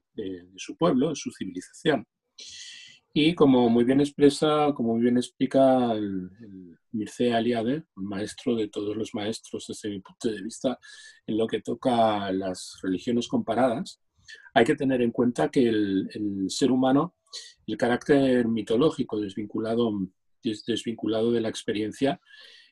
su 0.57 0.75
pueblo, 0.77 1.09
de 1.09 1.15
su 1.15 1.31
civilización. 1.31 2.05
Y 3.13 3.33
como 3.33 3.69
muy 3.69 3.83
bien 3.83 4.01
expresa, 4.01 4.71
como 4.75 4.93
muy 4.93 5.01
bien 5.01 5.17
explica 5.17 5.91
el, 5.93 6.29
el 6.41 6.77
Mircea 6.91 7.39
Eliade, 7.39 7.83
maestro 7.95 8.55
de 8.55 8.67
todos 8.67 8.95
los 8.95 9.13
maestros 9.13 9.65
desde 9.67 9.89
mi 9.89 9.99
punto 9.99 10.29
de 10.29 10.41
vista 10.41 10.79
en 11.25 11.37
lo 11.37 11.47
que 11.47 11.61
toca 11.61 12.25
a 12.25 12.31
las 12.31 12.79
religiones 12.81 13.27
comparadas, 13.27 13.99
hay 14.53 14.65
que 14.65 14.75
tener 14.75 15.01
en 15.01 15.11
cuenta 15.11 15.49
que 15.49 15.67
el, 15.67 16.45
ser 16.49 16.71
humano, 16.71 17.15
el 17.67 17.77
carácter 17.77 18.47
mitológico 18.47 19.19
desvinculado, 19.19 19.91
desvinculado 20.43 21.31
de 21.31 21.41
la 21.41 21.49
experiencia, 21.49 22.19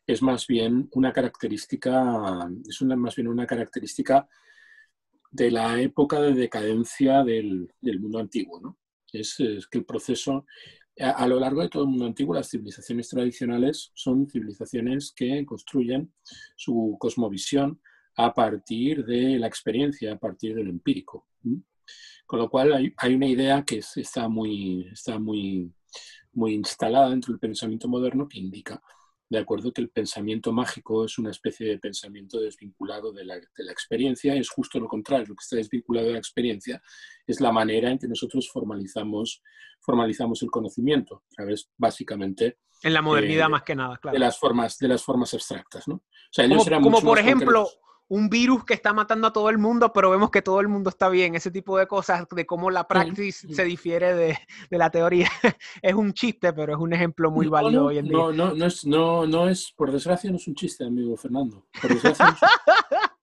es 0.06 0.22
más 0.22 0.48
bien 0.48 0.88
una 0.94 1.12
característica, 1.12 2.50
es 2.68 2.82
una, 2.82 2.96
más 2.96 3.16
bien 3.16 3.28
una 3.28 3.46
característica 3.46 4.28
de 5.32 5.52
la 5.52 5.82
época 5.82 6.22
de 6.22 6.34
decadencia 6.34 7.24
del, 7.24 7.74
del 7.82 8.00
mundo 8.00 8.20
antiguo. 8.20 8.60
¿no? 8.62 8.78
Es, 9.20 9.38
que 9.70 9.78
el 9.78 9.86
proceso, 9.86 10.46
a, 11.00 11.28
lo 11.28 11.40
largo 11.40 11.62
de 11.62 11.70
todo 11.70 11.84
el 11.84 11.90
mundo 11.90 12.06
antiguo, 12.06 12.36
las 12.36 12.50
civilizaciones 12.50 13.10
tradicionales 13.10 13.92
son 13.94 14.28
civilizaciones 14.30 15.14
que 15.16 15.46
construyen 15.46 16.12
su 16.56 16.98
cosmovisión 17.00 17.82
a 18.16 18.34
partir 18.34 19.06
de 19.06 19.38
la 19.38 19.48
experiencia, 19.48 20.14
a 20.14 20.18
partir 20.18 20.56
del 20.56 20.70
empírico. 20.70 21.28
Con 22.26 22.40
lo 22.40 22.50
cual 22.50 22.94
hay, 22.98 23.16
una 23.16 23.28
idea 23.28 23.64
que 23.64 23.82
está, 23.96 24.28
muy, 24.28 24.88
está 24.92 25.20
muy, 25.20 25.72
muy 26.34 26.54
instalada 26.54 27.10
dentro 27.10 27.32
del 27.32 27.40
pensamiento 27.40 27.88
moderno 27.88 28.28
que 28.28 28.40
indica 28.40 28.82
de 29.30 29.40
acuerdo 29.40 29.74
que 29.74 29.82
el 29.82 29.90
pensamiento 29.90 30.52
mágico 30.52 31.06
es 31.06 31.18
una 31.18 31.32
especie 31.32 31.68
de 31.68 31.80
pensamiento 31.80 32.40
desvinculado 32.40 33.12
de 33.12 33.26
la, 33.26 33.36
de 33.36 33.64
la, 33.64 33.72
experiencia, 33.72 34.34
es 34.36 34.50
justo 34.50 34.80
lo 34.80 34.88
contrario, 34.88 35.28
lo 35.28 35.36
que 35.36 35.44
está 35.44 35.58
desvinculado 35.58 36.08
de 36.08 36.14
la 36.14 36.20
experiencia 36.20 36.82
es 37.26 37.42
la 37.42 37.52
manera 37.52 37.92
en 37.92 38.00
que 38.00 38.08
nosotros 38.08 38.50
formalizamos, 38.52 39.44
formalizamos 39.82 40.42
el 40.44 40.52
conocimiento, 40.52 41.24
a 41.32 41.36
través 41.36 41.70
básicamente... 41.78 42.60
En 42.84 42.94
la 42.94 43.02
modernidad 43.02 43.50
más 43.50 43.64
que 43.64 43.76
nada, 43.76 43.98
claro. 43.98 44.14
De 44.14 44.20
las 44.20 44.38
formas, 44.40 44.78
de 44.78 44.88
las 44.88 45.04
formas 45.04 45.34
abstractas, 45.34 45.88
¿no? 45.88 45.96
O 45.96 46.04
sea, 46.32 46.48
como, 46.48 46.82
como 46.82 47.02
por 47.02 47.20
ejemplo, 47.20 47.68
un 48.10 48.30
virus 48.30 48.64
que 48.64 48.74
está 48.74 48.94
matando 48.94 49.28
a 49.28 49.34
todo 49.34 49.50
el 49.50 49.58
mundo, 49.58 49.92
pero 49.92 50.10
vemos 50.10 50.32
que 50.32 50.42
todo 50.42 50.62
el 50.62 50.68
mundo 50.68 50.90
está 50.90 51.10
bien. 51.10 51.36
Ese 51.36 51.52
tipo 51.52 51.78
de 51.78 51.88
cosas, 51.88 52.26
de 52.30 52.46
cómo 52.46 52.72
la 52.72 52.88
práctica 52.88 53.32
se 53.32 53.64
difiere 53.64 54.14
de, 54.14 54.38
la 54.70 54.90
teoría. 54.90 55.30
es 55.82 55.94
un 55.94 56.14
chiste, 56.14 56.54
pero 56.54 56.74
es 56.74 56.80
un 56.80 56.94
ejemplo 56.94 57.32
muy 57.32 57.48
válido 57.48 57.86
hoy 57.86 57.98
en 57.98 58.06
día. 58.06 58.18
No, 58.18 58.32
no, 58.32 58.54
no 58.54 58.66
es, 58.66 58.86
no, 58.86 59.26
no 59.28 59.50
es, 59.50 59.72
por 59.76 59.92
desgracia, 59.92 60.30
no 60.32 60.38
es 60.38 60.48
un 60.48 60.56
chiste, 60.56 60.86
amigo 60.86 61.18
Fernando. 61.18 61.66
Por 61.82 61.94
desgracia. 61.94 62.38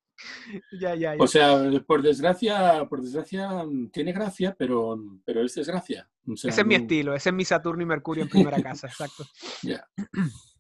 ya, 0.81 0.95
ya, 0.95 1.15
O 1.19 1.27
sea, 1.27 1.59
por 1.87 2.03
desgracia, 2.03 2.87
por 2.89 3.03
desgracia 3.03 3.65
tiene 3.93 4.13
gracia, 4.13 4.55
pero, 4.59 4.99
pero 5.25 5.43
es 5.43 5.55
desgracia. 5.55 6.09
ese 6.27 6.49
es 6.49 6.67
mi 6.67 6.75
estilo, 6.75 7.15
ese 7.15 7.31
es 7.31 7.35
mi 7.35 7.45
Saturno 7.45 7.83
y 7.83 7.87
Mercurio 7.87 8.25
en 8.25 8.29
primera 8.29 8.63
casa, 8.63 8.87
exacto. 8.87 9.25
Ya. 9.63 9.87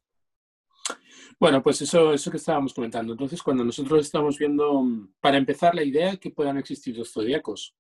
Bueno, 1.39 1.63
pues 1.63 1.83
eso, 1.83 2.13
eso 2.13 2.31
que 2.31 2.37
estábamos 2.37 2.75
comentando. 2.75 3.13
Entonces, 3.13 3.43
cuando 3.43 3.65
nosotros 3.65 4.05
estamos 4.05 4.39
viendo, 4.39 4.85
para 5.21 5.37
empezar, 5.37 5.75
la 5.75 5.83
idea 5.83 6.17
que 6.17 6.31
puedan 6.31 6.59
existir 6.59 6.97
los 6.97 7.13
zodiacos 7.13 7.75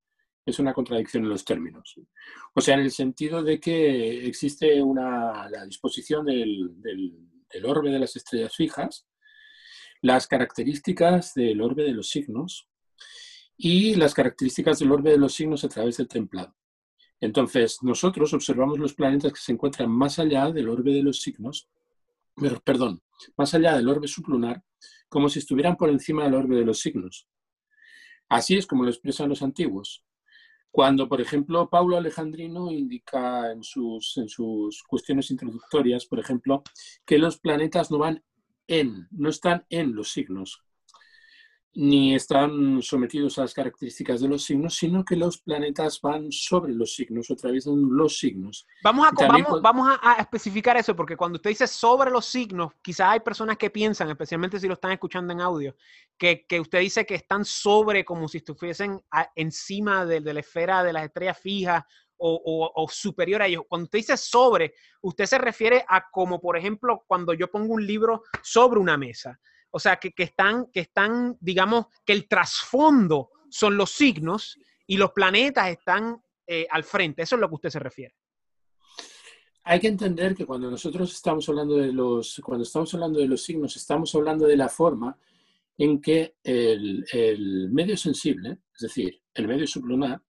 es 0.46 0.58
una 0.58 0.74
contradicción 0.74 1.24
en 1.24 1.30
los 1.30 1.44
términos. 1.44 1.94
O 2.54 2.60
sea, 2.60 2.74
en 2.74 2.80
el 2.80 2.90
sentido 2.90 3.42
de 3.42 3.58
que 3.58 4.26
existe 4.26 4.82
una, 4.82 5.48
la 5.48 5.64
disposición 5.64 6.26
del, 6.26 6.70
del, 6.82 7.64
orbe 7.64 7.90
de 7.90 8.00
las 8.00 8.16
estrellas 8.16 8.54
fijas, 8.54 9.06
las 10.02 10.26
características 10.26 11.32
del 11.34 11.62
orbe 11.62 11.84
de 11.84 11.92
los 11.92 12.10
signos 12.10 12.68
y 13.56 13.94
las 13.94 14.12
características 14.12 14.80
del 14.80 14.92
orbe 14.92 15.12
de 15.12 15.18
los 15.18 15.32
signos 15.32 15.64
a 15.64 15.68
través 15.68 15.96
del 15.96 16.08
templado. 16.08 16.54
Entonces, 17.20 17.78
nosotros 17.82 18.34
observamos 18.34 18.78
los 18.78 18.92
planetas 18.92 19.32
que 19.32 19.40
se 19.40 19.52
encuentran 19.52 19.90
más 19.90 20.18
allá 20.18 20.50
del 20.50 20.68
orbe 20.68 20.92
de 20.92 21.02
los 21.02 21.22
signos 21.22 21.70
perdón, 22.64 23.02
más 23.36 23.54
allá 23.54 23.76
del 23.76 23.88
orbe 23.88 24.08
sublunar, 24.08 24.62
como 25.08 25.28
si 25.28 25.38
estuvieran 25.38 25.76
por 25.76 25.90
encima 25.90 26.24
del 26.24 26.34
orbe 26.34 26.56
de 26.56 26.64
los 26.64 26.80
signos. 26.80 27.28
Así 28.28 28.56
es 28.56 28.66
como 28.66 28.84
lo 28.84 28.90
expresan 28.90 29.28
los 29.28 29.42
antiguos. 29.42 30.04
Cuando, 30.70 31.08
por 31.08 31.20
ejemplo, 31.20 31.70
Paulo 31.70 31.96
Alejandrino 31.96 32.70
indica 32.72 33.52
en 33.52 33.62
sus, 33.62 34.16
en 34.16 34.28
sus 34.28 34.82
cuestiones 34.82 35.30
introductorias, 35.30 36.04
por 36.06 36.18
ejemplo, 36.18 36.64
que 37.06 37.18
los 37.18 37.38
planetas 37.38 37.92
no 37.92 37.98
van 37.98 38.24
en, 38.66 39.06
no 39.12 39.28
están 39.28 39.64
en 39.70 39.94
los 39.94 40.10
signos, 40.10 40.64
ni 41.76 42.14
están 42.14 42.80
sometidos 42.82 43.38
a 43.38 43.42
las 43.42 43.54
características 43.54 44.20
de 44.20 44.28
los 44.28 44.44
signos, 44.44 44.76
sino 44.76 45.04
que 45.04 45.16
los 45.16 45.38
planetas 45.38 46.00
van 46.00 46.30
sobre 46.30 46.72
los 46.72 46.94
signos 46.94 47.28
o 47.28 47.34
atraviesan 47.34 47.74
los 47.90 48.18
signos. 48.18 48.66
Vamos 48.82 49.06
a, 49.06 49.58
vamos, 49.60 49.98
a, 50.00 50.14
especificar 50.20 50.76
eso, 50.76 50.94
porque 50.94 51.16
cuando 51.16 51.36
usted 51.36 51.50
dice 51.50 51.66
sobre 51.66 52.10
los 52.10 52.26
signos, 52.26 52.72
quizás 52.80 53.08
hay 53.10 53.20
personas 53.20 53.56
que 53.56 53.70
piensan, 53.70 54.08
especialmente 54.08 54.60
si 54.60 54.68
lo 54.68 54.74
están 54.74 54.92
escuchando 54.92 55.32
en 55.32 55.40
audio, 55.40 55.74
que, 56.16 56.46
usted 56.60 56.78
dice 56.78 57.04
que 57.04 57.16
están 57.16 57.44
sobre 57.44 58.04
como 58.04 58.28
si 58.28 58.38
estuviesen 58.38 59.02
encima 59.34 60.06
de, 60.06 60.20
la 60.20 60.40
esfera 60.40 60.84
de 60.84 60.92
las 60.92 61.04
estrellas 61.04 61.38
fijas 61.38 61.84
o, 62.16 62.72
o, 62.74 62.88
superior 62.88 63.42
a 63.42 63.46
ellos. 63.46 63.64
Cuando 63.68 63.84
usted 63.84 63.98
dice 63.98 64.16
sobre, 64.16 64.74
usted 65.02 65.26
se 65.26 65.38
refiere 65.38 65.84
a 65.88 66.08
como, 66.10 66.40
por 66.40 66.56
ejemplo, 66.56 67.02
cuando 67.06 67.34
yo 67.34 67.50
pongo 67.50 67.74
un 67.74 67.84
libro 67.84 68.22
sobre 68.42 68.78
una 68.78 68.96
mesa. 68.96 69.40
O 69.76 69.80
sea, 69.80 69.96
que, 69.96 70.12
están, 70.16 70.66
que 70.72 70.78
están, 70.78 71.36
digamos, 71.40 71.86
que 72.06 72.12
el 72.12 72.28
trasfondo 72.28 73.30
son 73.50 73.76
los 73.76 73.90
signos 73.90 74.56
y 74.86 74.96
los 74.96 75.10
planetas 75.10 75.68
están 75.68 76.22
eh, 76.46 76.64
al 76.70 76.84
frente. 76.84 77.22
Eso 77.22 77.34
es 77.34 77.40
lo 77.40 77.48
que 77.48 77.54
usted 77.56 77.70
se 77.70 77.80
refiere. 77.80 78.14
Hay 79.64 79.80
que 79.80 79.88
entender 79.88 80.36
que 80.36 80.46
cuando 80.46 80.70
nosotros 80.70 81.12
estamos 81.12 81.48
hablando 81.48 81.74
de 81.74 81.92
los, 81.92 82.40
cuando 82.44 82.62
estamos 82.62 82.94
hablando 82.94 83.18
de 83.18 83.26
los 83.26 83.42
signos, 83.42 83.74
estamos 83.74 84.14
hablando 84.14 84.46
de 84.46 84.56
la 84.56 84.68
forma 84.68 85.18
en 85.76 86.00
que 86.00 86.36
el, 86.44 87.04
el 87.12 87.68
medio 87.72 87.96
sensible, 87.96 88.58
es 88.76 88.80
decir, 88.80 89.20
el 89.34 89.48
medio 89.48 89.66
sublunar, 89.66 90.22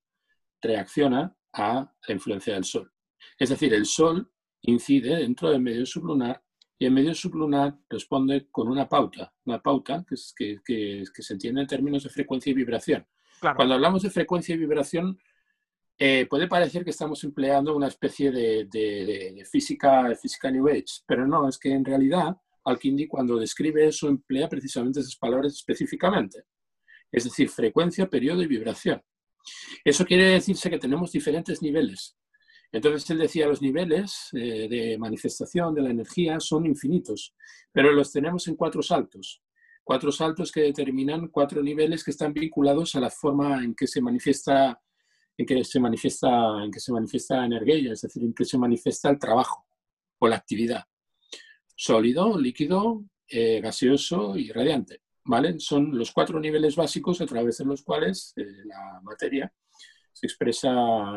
reacciona 0.60 1.38
a 1.54 1.94
la 2.08 2.14
influencia 2.16 2.56
del 2.56 2.64
Sol. 2.64 2.92
Es 3.38 3.50
decir, 3.50 3.76
el 3.76 3.86
Sol 3.86 4.28
incide 4.62 5.18
dentro 5.18 5.52
del 5.52 5.62
medio 5.62 5.86
sublunar 5.86 6.44
y 6.78 6.86
el 6.86 6.92
medio 6.92 7.14
sublunar 7.14 7.78
responde 7.90 8.48
con 8.52 8.68
una 8.68 8.88
pauta, 8.88 9.34
una 9.46 9.62
pauta 9.62 10.06
que, 10.08 10.60
que, 10.64 11.04
que, 11.14 11.24
se 11.24 11.34
entiende 11.34 11.62
en 11.62 11.68
términos 11.68 12.04
de 12.04 12.10
frecuencia 12.10 12.52
y 12.52 12.54
vibración. 12.54 13.06
Cuando 13.56 13.76
hablamos 13.76 14.04
de 14.04 14.10
frecuencia 14.10 14.56
y 14.56 14.58
vibración, 14.58 15.18
eh, 15.98 16.26
puede 16.30 16.48
parecer 16.48 16.84
que 16.84 16.90
estamos 16.90 17.24
empleando 17.24 17.76
una 17.76 17.88
especie 17.88 18.32
de, 18.32 18.66
de, 18.66 19.46
física, 19.50 20.10
de 20.10 20.16
física 20.16 20.52
New 20.52 20.68
Age, 20.68 21.04
pero 21.06 21.26
no, 21.26 21.48
es 21.48 21.58
que 21.58 21.72
en 21.72 21.86
realidad 21.86 22.36
Al-Kindi 22.66 23.08
cuando 23.08 23.38
describe 23.38 23.88
eso 23.88 24.10
emplea 24.10 24.50
precisamente 24.50 25.00
esas 25.00 25.16
palabras 25.16 25.54
específicamente. 25.54 26.44
Es 27.12 27.24
decir, 27.24 27.48
frecuencia, 27.50 28.10
periodo 28.10 28.42
y 28.42 28.48
vibración. 28.48 29.02
Eso 29.86 30.06
quiere 30.06 30.26
decirse 30.32 30.70
que 30.70 30.80
tenemos 30.80 31.12
diferentes 31.12 31.62
niveles 31.62 32.18
Entonces 32.72 33.10
él 33.10 33.20
decía, 33.20 33.48
los 33.48 33.62
niveles 33.62 34.30
eh, 34.34 34.68
de 34.68 34.98
manifestación 34.98 35.74
de 35.74 35.82
la 35.82 35.90
energía 35.92 36.40
son 36.40 36.66
infinitos, 36.66 37.34
pero 37.72 37.92
los 37.92 38.12
tenemos 38.12 38.48
en 38.48 38.56
cuatro 38.56 38.82
saltos. 38.82 39.42
Cuatro 39.84 40.12
saltos 40.12 40.52
que 40.52 40.62
determinan 40.62 41.28
cuatro 41.28 41.62
niveles 41.62 42.04
que 42.04 42.12
están 42.12 42.34
vinculados 42.34 42.96
a 42.96 43.00
la 43.00 43.10
forma 43.10 43.64
en 43.64 43.76
que 43.76 43.88
se 43.88 44.02
manifiesta, 44.02 44.82
en 45.38 45.46
que 45.46 45.64
se 45.64 45.80
manifiesta, 45.80 46.64
en 46.64 46.72
que 46.72 46.80
se 46.80 46.92
manifiesta 46.92 47.46
energía, 47.46 47.94
es 47.94 48.02
decir, 48.02 48.24
en 48.24 48.34
que 48.34 48.46
se 48.46 48.58
manifiesta 48.58 49.10
el 49.10 49.20
trabajo 49.20 49.68
o 50.20 50.28
la 50.28 50.38
actividad. 50.38 50.84
Sólido, 51.76 52.40
líquido, 52.40 53.06
eh, 53.28 53.62
gaseoso 53.62 54.38
y 54.38 54.52
radiante. 54.52 55.02
¿vale? 55.26 55.60
Son 55.60 55.98
los 55.98 56.12
cuatro 56.12 56.40
niveles 56.40 56.76
básicos 56.76 57.20
a 57.22 57.26
través 57.26 57.58
de 57.58 57.66
los 57.66 57.84
cuales 57.84 58.34
eh, 58.38 58.46
la 58.66 59.02
materia 59.04 59.52
se 60.16 60.28
expresa 60.28 60.70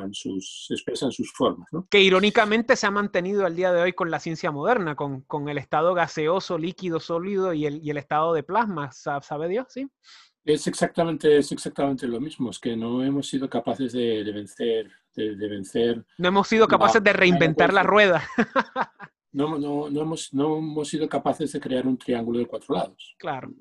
en 0.03 0.13
sus, 0.13 0.67
expresa 0.71 1.09
sus 1.13 1.33
formas. 1.33 1.69
Que 1.89 2.03
irónicamente 2.03 2.75
se 2.75 2.87
ha 2.89 2.91
mantenido 2.91 3.47
al 3.47 3.55
día 3.55 3.73
de 3.73 3.81
hoy 3.81 3.93
con 3.93 4.11
la 4.11 4.19
ciencia 4.19 4.51
moderna, 4.51 4.97
con, 4.97 5.21
con 5.23 5.49
el 5.49 5.57
estado 5.57 5.95
gaseoso, 5.95 6.59
líquido, 6.59 6.99
sólido 6.99 7.53
y 7.53 7.65
el, 7.67 7.81
y 7.81 7.91
el 7.91 7.97
estado 7.97 8.35
de 8.35 8.43
plasma, 8.43 8.91
¿sabe 8.91 9.49
Dios? 9.49 9.69
Sí. 9.71 9.89
Es 10.45 10.67
exactamente, 10.67 11.39
es 11.39 11.53
exactamente 11.53 12.09
lo 12.09 12.21
mismo, 12.21 12.51
es 12.51 12.59
que 12.59 12.77
no 12.77 13.05
hemos 13.05 13.29
sido 13.29 13.49
capaces 13.49 13.93
de, 13.93 14.25
de 14.25 14.33
vencer, 14.33 14.91
de, 15.15 15.37
de, 15.37 15.49
vencer. 15.49 16.05
No 16.17 16.29
hemos 16.29 16.49
sido 16.49 16.67
capaces 16.67 17.03
de 17.03 17.13
reinventar 17.13 17.73
la 17.73 17.85
rueda. 17.85 18.25
no, 19.33 19.59
no, 19.59 19.89
no, 19.91 20.01
hemos, 20.01 20.35
no 20.35 20.59
hemos 20.59 20.89
sido 20.89 21.09
capaces 21.09 21.53
de 21.53 21.61
crear 21.61 21.87
un 21.87 21.99
triángulo 21.99 22.41
de 22.41 22.47
cuatro 22.47 22.75
lados. 22.75 23.15
Claro 23.17 23.53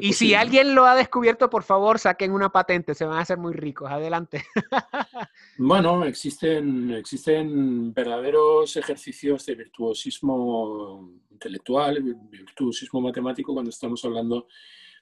y 0.00 0.12
si 0.12 0.34
alguien 0.34 0.74
lo 0.74 0.84
ha 0.84 0.94
descubierto, 0.94 1.48
por 1.48 1.62
favor, 1.62 1.98
saquen 1.98 2.32
una 2.32 2.50
patente, 2.50 2.94
se 2.94 3.06
van 3.06 3.18
a 3.18 3.22
hacer 3.22 3.38
muy 3.38 3.54
ricos. 3.54 3.90
Adelante. 3.90 4.44
bueno, 5.58 6.04
existen, 6.04 6.90
existen 6.92 7.94
verdaderos 7.94 8.76
ejercicios 8.76 9.46
de 9.46 9.54
virtuosismo 9.54 11.10
intelectual, 11.30 12.02
virtuosismo 12.30 13.00
matemático, 13.00 13.54
cuando 13.54 13.70
estamos 13.70 14.04
hablando 14.04 14.46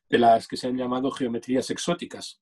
de 0.09 0.19
las 0.19 0.47
que 0.47 0.57
se 0.57 0.69
han 0.69 0.77
llamado 0.77 1.11
geometrías 1.11 1.71
exóticas. 1.71 2.41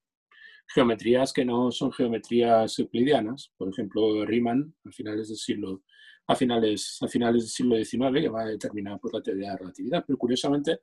Geometrías 0.66 1.32
que 1.32 1.44
no 1.44 1.70
son 1.70 1.92
geometrías 1.92 2.78
euclidianas. 2.78 3.52
Por 3.56 3.70
ejemplo, 3.70 4.24
Riemann, 4.26 4.74
a 4.84 4.90
finales 4.90 5.28
del 5.28 5.38
siglo, 5.38 5.82
a 6.26 6.36
finales, 6.36 6.98
a 7.00 7.08
finales 7.08 7.42
del 7.42 7.50
siglo 7.50 7.76
XIX, 7.76 8.20
que 8.20 8.28
va 8.28 8.42
a 8.42 8.46
determinar 8.46 9.00
pues, 9.00 9.14
la 9.14 9.22
teoría 9.22 9.48
de 9.48 9.52
la 9.52 9.58
relatividad. 9.58 10.04
Pero 10.06 10.18
curiosamente, 10.18 10.80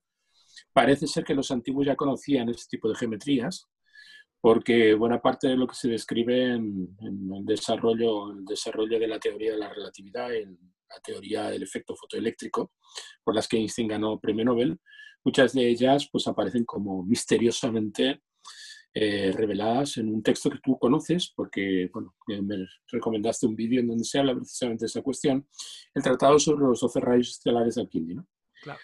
Parece 0.74 1.08
ser 1.08 1.24
que 1.24 1.36
los 1.36 1.52
antiguos 1.52 1.86
ya 1.86 1.95
conocían 1.95 2.50
este 2.50 2.78
tipo 2.78 2.89
de 2.89 2.95
geometrías, 2.95 3.67
porque 4.41 4.93
buena 4.93 5.22
parte 5.22 5.48
de 5.48 5.58
lo 5.58 5.67
que 5.67 5.76
se 5.76 5.89
describe 5.89 6.54
en, 6.54 6.98
el, 7.02 7.45
desarrollo, 7.45 8.32
el 8.32 8.45
desarrollo 8.45 9.00
de 9.00 9.08
la 9.08 9.19
teoría 9.19 9.52
de 9.52 9.58
la 9.58 9.69
relatividad, 9.69 10.34
en 10.34 10.58
la 10.89 11.00
teoría 11.04 11.50
del 11.50 11.63
efecto 11.63 11.95
fotoeléctrico, 11.95 12.72
por 13.24 13.36
las 13.36 13.48
que 13.48 13.58
Einstein 13.58 13.88
ganó 13.88 14.19
premio 14.19 14.45
Nobel, 14.45 14.80
muchas 15.24 15.54
de 15.54 15.67
ellas 15.67 16.08
pues, 16.12 16.28
aparecen 16.28 16.65
como 16.65 17.04
misteriosamente 17.04 18.22
eh, 18.93 19.32
reveladas 19.36 19.98
en 19.98 20.12
un 20.12 20.24
texto 20.24 20.50
que 20.50 20.60
tú 20.63 20.80
conoces, 20.80 21.32
porque 21.36 21.89
bueno, 21.93 22.15
me 22.28 22.65
recomendaste 22.88 23.45
un 23.45 23.56
vídeo 23.56 23.82
en 23.82 23.88
donde 23.88 24.04
se 24.04 24.19
habla 24.19 24.34
precisamente 24.34 24.86
de 24.86 24.88
esa 24.88 25.04
cuestión, 25.04 25.48
el 25.93 26.02
Tratado 26.02 26.39
sobre 26.39 26.65
los 26.65 26.80
12 26.80 27.00
rayos 27.00 27.30
estelares 27.30 27.76
de 27.76 27.82
Alquini. 27.82 28.15
¿no? 28.15 28.28
Claro. 28.63 28.80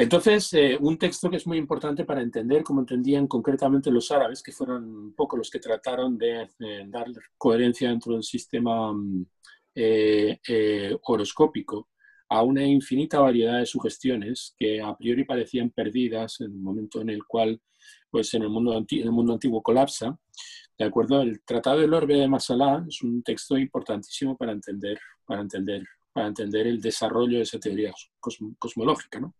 Entonces, 0.00 0.50
eh, 0.54 0.78
un 0.80 0.96
texto 0.96 1.28
que 1.28 1.36
es 1.36 1.46
muy 1.46 1.58
importante 1.58 2.06
para 2.06 2.22
entender 2.22 2.64
cómo 2.64 2.80
entendían 2.80 3.26
concretamente 3.26 3.90
los 3.90 4.10
árabes, 4.10 4.42
que 4.42 4.50
fueron 4.50 4.84
un 4.84 5.14
poco 5.14 5.36
los 5.36 5.50
que 5.50 5.58
trataron 5.58 6.16
de 6.16 6.48
eh, 6.58 6.86
dar 6.86 7.04
coherencia 7.36 7.90
dentro 7.90 8.14
del 8.14 8.22
sistema 8.22 8.94
mm, 8.94 9.26
eh, 9.74 10.96
horoscópico 11.02 11.90
a 12.30 12.42
una 12.42 12.64
infinita 12.64 13.20
variedad 13.20 13.58
de 13.58 13.66
sugestiones 13.66 14.54
que 14.56 14.80
a 14.80 14.96
priori 14.96 15.24
parecían 15.24 15.68
perdidas 15.68 16.40
en 16.40 16.46
el 16.46 16.60
momento 16.60 17.02
en 17.02 17.10
el 17.10 17.26
cual, 17.26 17.60
pues 18.10 18.32
en 18.32 18.44
el 18.44 18.48
mundo, 18.48 18.74
antiguo, 18.74 19.62
colapsa. 19.62 20.18
De 20.78 20.84
acuerdo, 20.86 21.20
el 21.20 21.42
Tratado 21.42 21.80
del 21.80 21.92
Orbe 21.92 22.14
de 22.14 22.26
Masalá 22.26 22.86
es 22.88 23.02
un 23.02 23.22
texto 23.22 23.58
importantísimo 23.58 24.34
para 24.34 24.52
entender, 24.52 24.98
para 25.26 25.42
entender, 25.42 25.84
para 26.10 26.28
entender 26.28 26.68
el 26.68 26.80
desarrollo 26.80 27.36
de 27.36 27.42
esa 27.42 27.58
teoría 27.58 27.92
cosmológica, 28.58 29.20
¿no? 29.20 29.34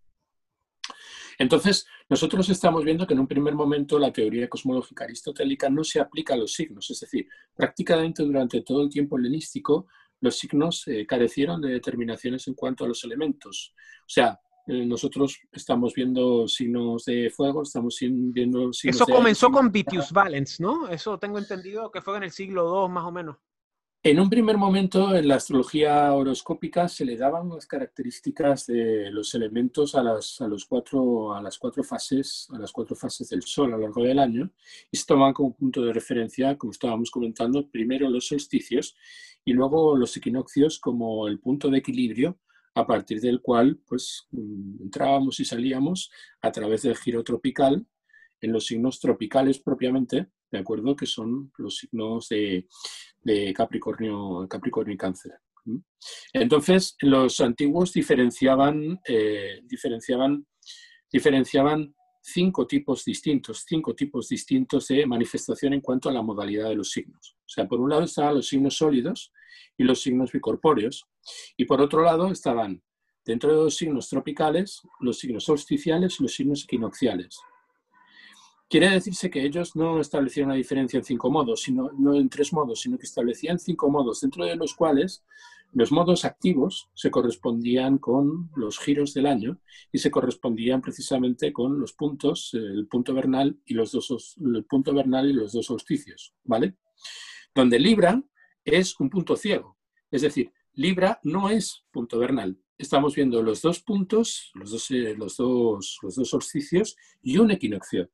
Entonces, 1.41 1.87
nosotros 2.11 2.51
estamos 2.51 2.85
viendo 2.85 3.07
que 3.07 3.15
en 3.15 3.21
un 3.21 3.27
primer 3.27 3.55
momento 3.55 3.99
la 3.99 4.13
teoría 4.13 4.47
cosmológica 4.47 5.05
aristotélica 5.05 5.71
no 5.71 5.83
se 5.83 5.99
aplica 5.99 6.35
a 6.35 6.37
los 6.37 6.53
signos, 6.53 6.91
es 6.91 7.01
decir, 7.01 7.27
prácticamente 7.57 8.23
durante 8.23 8.61
todo 8.61 8.83
el 8.83 8.91
tiempo 8.91 9.17
helenístico 9.19 9.87
los 10.21 10.37
signos 10.37 10.87
eh, 10.87 11.07
carecieron 11.07 11.63
de 11.63 11.71
determinaciones 11.71 12.47
en 12.47 12.53
cuanto 12.53 12.85
a 12.85 12.89
los 12.89 13.03
elementos. 13.05 13.75
O 14.01 14.09
sea, 14.09 14.39
eh, 14.67 14.85
nosotros 14.85 15.41
estamos 15.51 15.95
viendo 15.95 16.47
signos 16.47 17.07
de 17.07 17.31
fuego, 17.31 17.63
estamos 17.63 17.97
viendo 17.99 18.71
signos 18.75 18.97
Eso 18.97 19.07
comenzó 19.07 19.51
con 19.51 19.73
Vitius 19.73 20.13
Valens, 20.13 20.61
¿no? 20.61 20.89
Eso 20.89 21.19
tengo 21.19 21.39
entendido 21.39 21.91
que 21.91 22.03
fue 22.03 22.19
en 22.19 22.25
el 22.25 22.33
siglo 22.33 22.85
II 22.85 22.93
más 22.93 23.05
o 23.05 23.13
menos. 23.13 23.39
En 24.03 24.19
un 24.19 24.31
primer 24.31 24.57
momento, 24.57 25.15
en 25.15 25.29
la 25.29 25.35
astrología 25.35 26.15
horoscópica 26.15 26.89
se 26.89 27.05
le 27.05 27.19
daban 27.19 27.51
las 27.51 27.67
características 27.67 28.67
de 28.67 29.11
los 29.11 29.35
elementos 29.35 29.95
a 29.95 30.03
las, 30.03 30.41
a 30.41 30.49
los 30.49 30.65
cuatro, 30.65 31.35
a 31.35 31.43
las 31.43 31.59
cuatro 31.59 31.85
fases, 31.85 32.49
a 32.51 32.59
las 32.59 32.73
cuatro 32.73 32.97
fases 32.97 33.29
del 33.29 33.43
Sol 33.43 33.75
a 33.75 33.77
lo 33.77 33.83
largo 33.83 34.03
del 34.03 34.19
año 34.19 34.53
y 34.91 34.97
se 34.97 35.05
tomaban 35.05 35.35
como 35.35 35.55
punto 35.55 35.83
de 35.83 35.93
referencia, 35.93 36.57
como 36.57 36.71
estábamos 36.71 37.11
comentando, 37.11 37.69
primero 37.69 38.09
los 38.09 38.29
solsticios 38.29 38.97
y 39.45 39.53
luego 39.53 39.95
los 39.95 40.17
equinoccios 40.17 40.79
como 40.79 41.29
el 41.29 41.39
punto 41.39 41.69
de 41.69 41.77
equilibrio 41.77 42.39
a 42.75 42.87
partir 42.87 43.21
del 43.21 43.43
cual 43.43 43.81
pues 43.87 44.29
mm, 44.31 44.83
entrábamos 44.83 45.41
y 45.41 45.45
salíamos 45.45 46.11
a 46.41 46.51
través 46.51 46.81
del 46.83 46.97
giro 46.97 47.23
tropical 47.23 47.87
en 48.41 48.53
los 48.53 48.65
signos 48.65 48.99
tropicales 48.99 49.59
propiamente, 49.59 50.31
¿de 50.51 50.59
acuerdo? 50.59 50.97
Que 50.97 51.07
son 51.07 51.53
los 51.59 51.77
signos 51.77 52.29
de, 52.29 52.67
Capricornio, 53.55 54.47
Capricornio 54.49 54.95
y 54.95 54.99
Cáncer. 54.99 55.33
Entonces, 56.33 56.97
los 57.01 57.41
antiguos 57.41 57.93
diferenciaban, 57.93 59.01
eh, 59.07 59.61
diferenciaban, 59.65 60.47
diferenciaban 61.13 61.95
cinco 62.23 62.67
tipos 62.67 63.05
distintos, 63.05 63.65
cinco 63.67 63.95
tipos 63.95 64.29
distintos 64.29 64.89
de 64.89 65.07
manifestación 65.07 65.75
en 65.75 65.81
cuanto 65.81 66.09
a 66.09 66.13
la 66.13 66.23
modalidad 66.23 66.69
de 66.69 66.77
los 66.77 66.91
signos. 66.91 67.37
O 67.39 67.49
sea, 67.49 67.67
por 67.67 67.81
un 67.81 67.91
lado 67.91 68.03
estaban 68.03 68.35
los 68.35 68.49
signos 68.49 68.77
sólidos 68.77 69.33
y 69.77 69.85
los 69.85 70.03
signos 70.03 70.33
bicorpóreos, 70.33 71.07
y 71.57 71.65
por 71.65 71.81
otro 71.81 72.03
lado 72.03 72.31
estaban, 72.31 72.83
dentro 73.25 73.51
de 73.51 73.65
los 73.65 73.77
signos 73.77 74.09
tropicales, 74.09 74.83
los 75.01 75.19
signos 75.19 75.45
solsticiales 75.45 76.19
y 76.19 76.23
los 76.23 76.33
signos 76.33 76.65
equinocciales. 76.65 77.39
Quiere 78.71 78.89
decirse 78.89 79.31
que 79.31 79.45
ellos 79.45 79.75
no 79.75 80.01
establecieron 80.01 80.51
la 80.51 80.55
diferencia 80.55 80.97
en 80.97 81.03
cinco 81.03 81.29
modos, 81.29 81.63
sino 81.63 81.91
no 81.99 82.15
en 82.15 82.29
tres 82.29 82.53
modos, 82.53 82.81
sino 82.81 82.97
que 82.97 83.05
establecían 83.05 83.59
cinco 83.59 83.91
modos, 83.91 84.21
dentro 84.21 84.45
de 84.45 84.55
los 84.55 84.77
cuales 84.77 85.25
los 85.73 85.91
modos 85.91 86.25
activos 86.25 86.89
se 86.95 87.11
correspondían 87.11 87.99
con 87.99 88.49
los 88.55 88.79
giros 88.79 89.13
del 89.13 89.27
año 89.27 89.59
y 89.91 89.99
se 89.99 90.13
correspondían 90.13 90.81
precisamente 90.81 91.53
con 91.53 91.81
los 91.81 91.95
puntos, 91.95 92.55
el 92.55 92.87
punto 92.87 93.13
vernal 93.13 93.59
y 93.67 93.75
los 93.75 93.91
dos, 93.91 94.37
el 94.41 94.65
punto 94.67 94.95
vernal 94.95 95.29
y 95.29 95.33
los 95.33 95.51
dos 95.53 95.67
solsticios, 95.67 96.33
¿vale? 96.45 96.77
Donde 97.53 97.81
Libra 97.81 98.23
es 98.65 99.01
un 99.01 99.11
punto 99.11 99.35
ciego, 99.35 99.79
es 100.13 100.23
decir, 100.23 100.53
Libra 100.75 101.19
no 101.25 101.51
es 101.51 101.83
punto 101.91 102.21
vernal. 102.21 102.57
Estamos 102.79 103.17
viendo 103.17 103.43
los 103.43 103.63
dos 103.63 103.81
puntos, 103.81 104.53
los 104.55 104.71
dos, 104.71 104.89
eh, 104.93 105.17
los 105.19 105.37
dos, 105.39 105.99
los 106.03 106.15
dos 106.15 106.29
solsticios 106.29 106.97
y 107.21 107.37
un 107.39 107.51
equinoccio. 107.51 108.09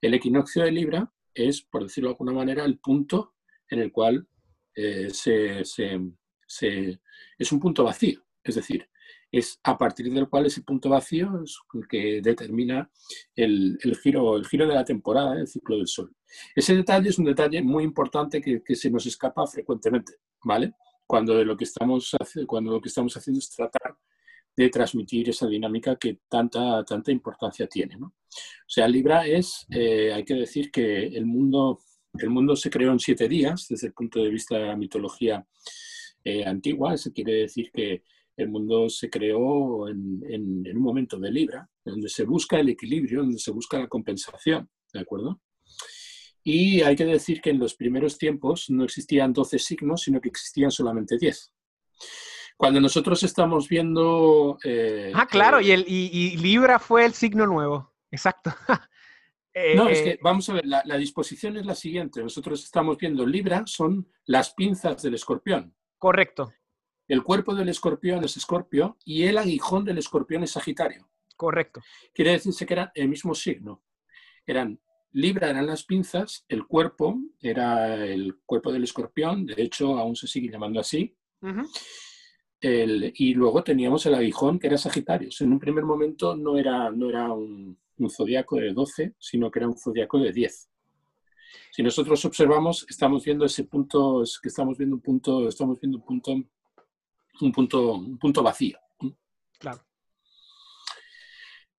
El 0.00 0.14
equinoccio 0.14 0.64
de 0.64 0.72
Libra 0.72 1.12
es, 1.34 1.60
por 1.62 1.82
decirlo 1.82 2.08
de 2.08 2.14
alguna 2.14 2.32
manera, 2.32 2.64
el 2.64 2.78
punto 2.78 3.34
en 3.68 3.80
el 3.80 3.92
cual 3.92 4.26
eh, 4.74 5.08
es 5.10 5.78
un 7.52 7.60
punto 7.60 7.84
vacío. 7.84 8.22
Es 8.42 8.54
decir, 8.54 8.88
es 9.32 9.58
a 9.64 9.76
partir 9.76 10.12
del 10.12 10.28
cual 10.28 10.46
ese 10.46 10.62
punto 10.62 10.88
vacío 10.88 11.42
es 11.42 11.58
el 11.74 11.88
que 11.88 12.20
determina 12.22 12.88
el, 13.34 13.78
giro, 14.02 14.36
el 14.36 14.46
giro 14.46 14.66
de 14.66 14.74
la 14.74 14.84
temporada, 14.84 15.38
el 15.38 15.48
ciclo 15.48 15.76
del 15.76 15.88
Sol. 15.88 16.14
Ese 16.54 16.76
detalle 16.76 17.08
es 17.08 17.18
un 17.18 17.24
detalle 17.24 17.62
muy 17.62 17.84
importante 17.84 18.40
que, 18.40 18.74
se 18.74 18.90
nos 18.90 19.06
escapa 19.06 19.46
frecuentemente, 19.46 20.14
¿vale? 20.44 20.74
Cuando 21.06 21.42
lo, 21.44 21.56
que 21.56 21.64
estamos, 21.64 22.16
cuando 22.46 22.72
lo 22.72 22.80
que 22.80 22.88
estamos 22.88 23.16
haciendo 23.16 23.38
es 23.38 23.50
tratar 23.50 23.96
de 24.56 24.70
transmitir 24.70 25.28
esa 25.28 25.46
dinámica 25.46 25.96
que 25.96 26.20
tanta, 26.28 26.82
tanta 26.84 27.12
importancia 27.12 27.66
tiene. 27.66 27.96
¿no? 27.96 28.06
O 28.06 28.68
sea, 28.68 28.88
Libra 28.88 29.26
es, 29.26 29.66
eh, 29.70 30.12
hay 30.12 30.24
que 30.24 30.34
decir 30.34 30.70
que 30.70 31.06
el 31.08 31.26
mundo, 31.26 31.80
el 32.14 32.30
mundo 32.30 32.56
se 32.56 32.70
creó 32.70 32.92
en 32.92 32.98
siete 32.98 33.28
días 33.28 33.66
desde 33.68 33.88
el 33.88 33.92
punto 33.92 34.22
de 34.22 34.30
vista 34.30 34.56
de 34.58 34.66
la 34.66 34.76
mitología 34.76 35.46
eh, 36.24 36.44
antigua. 36.44 36.94
Eso 36.94 37.12
quiere 37.12 37.34
decir 37.34 37.70
que 37.72 38.02
el 38.36 38.48
mundo 38.48 38.88
se 38.88 39.08
creó 39.10 39.88
en, 39.88 40.22
en, 40.28 40.76
un 40.76 40.82
momento 40.82 41.18
de 41.18 41.30
Libra, 41.30 41.68
donde 41.84 42.08
se 42.08 42.24
busca 42.24 42.58
el 42.58 42.68
equilibrio, 42.68 43.20
donde 43.20 43.38
se 43.38 43.50
busca 43.50 43.78
la 43.78 43.88
compensación, 43.88 44.68
¿de 44.92 45.00
acuerdo? 45.00 45.40
Y 46.44 46.82
hay 46.82 46.94
que 46.94 47.06
decir 47.06 47.40
que 47.40 47.50
en 47.50 47.58
los 47.58 47.74
primeros 47.74 48.18
tiempos 48.18 48.68
no 48.68 48.84
existían 48.84 49.32
12 49.32 49.58
signos, 49.58 50.02
sino 50.02 50.20
que 50.20 50.28
existían 50.28 50.70
solamente 50.70 51.16
10. 51.18 51.52
Cuando 52.56 52.80
nosotros 52.80 53.22
estamos 53.22 53.68
viendo... 53.68 54.58
Eh, 54.64 55.12
ah, 55.14 55.26
claro, 55.26 55.60
y, 55.60 55.70
el, 55.72 55.84
y, 55.86 56.36
Libra 56.36 56.78
fue 56.78 57.04
el 57.04 57.12
signo 57.12 57.46
nuevo. 57.46 57.92
Exacto. 58.10 58.54
no, 59.74 59.88
es 59.88 60.02
que 60.02 60.18
vamos 60.22 60.48
a 60.48 60.54
ver, 60.54 60.66
la, 60.66 60.82
la, 60.84 60.96
disposición 60.96 61.56
es 61.56 61.66
la 61.66 61.74
siguiente. 61.74 62.22
Nosotros 62.22 62.64
estamos 62.64 62.96
viendo 62.96 63.26
Libra, 63.26 63.64
son 63.66 64.08
las 64.24 64.54
pinzas 64.54 65.02
del 65.02 65.14
escorpión. 65.14 65.74
Correcto. 65.98 66.52
El 67.08 67.22
cuerpo 67.22 67.54
del 67.54 67.68
escorpión 67.68 68.24
es 68.24 68.36
escorpio 68.36 68.96
y 69.04 69.24
el 69.24 69.38
aguijón 69.38 69.84
del 69.84 69.98
escorpión 69.98 70.42
es 70.42 70.52
sagitario. 70.52 71.08
Correcto. 71.36 71.80
Quiere 72.14 72.32
decirse 72.32 72.64
que 72.66 72.74
eran 72.74 72.90
el 72.94 73.08
mismo 73.08 73.34
signo. 73.34 73.82
Eran 74.46 74.80
Libra 75.16 75.48
eran 75.48 75.66
las 75.66 75.84
pinzas, 75.84 76.44
el 76.46 76.66
cuerpo 76.66 77.18
era 77.40 78.04
el 78.04 78.36
cuerpo 78.44 78.70
del 78.70 78.84
escorpión, 78.84 79.46
de 79.46 79.62
hecho 79.62 79.96
aún 79.96 80.14
se 80.14 80.26
sigue 80.26 80.50
llamando 80.50 80.78
así. 80.78 81.16
Y 82.60 83.34
luego 83.34 83.62
teníamos 83.62 84.06
el 84.06 84.14
aguijón 84.14 84.58
que 84.58 84.66
era 84.66 84.78
Sagitario. 84.78 85.28
En 85.40 85.52
un 85.52 85.58
primer 85.58 85.84
momento 85.84 86.36
no 86.36 86.56
era, 86.56 86.90
no 86.90 87.08
era 87.08 87.32
un, 87.32 87.78
un 87.98 88.10
zodiaco 88.10 88.56
de 88.56 88.72
12, 88.72 89.14
sino 89.18 89.50
que 89.50 89.58
era 89.58 89.68
un 89.68 89.76
zodiaco 89.76 90.18
de 90.18 90.32
10. 90.32 90.68
Si 91.70 91.82
nosotros 91.82 92.24
observamos, 92.24 92.86
estamos 92.88 93.24
viendo 93.24 93.44
ese 93.44 93.64
punto, 93.64 94.22
es 94.22 94.38
que 94.40 94.48
estamos 94.48 94.78
viendo 94.78 94.96
un 94.96 95.02
punto, 95.02 95.48
estamos 95.48 95.78
viendo 95.80 95.98
un 95.98 96.04
punto, 96.04 96.32
un 97.40 97.52
punto, 97.52 97.94
un 97.94 98.18
punto 98.18 98.42
vacío. 98.42 98.78
Claro. 99.58 99.85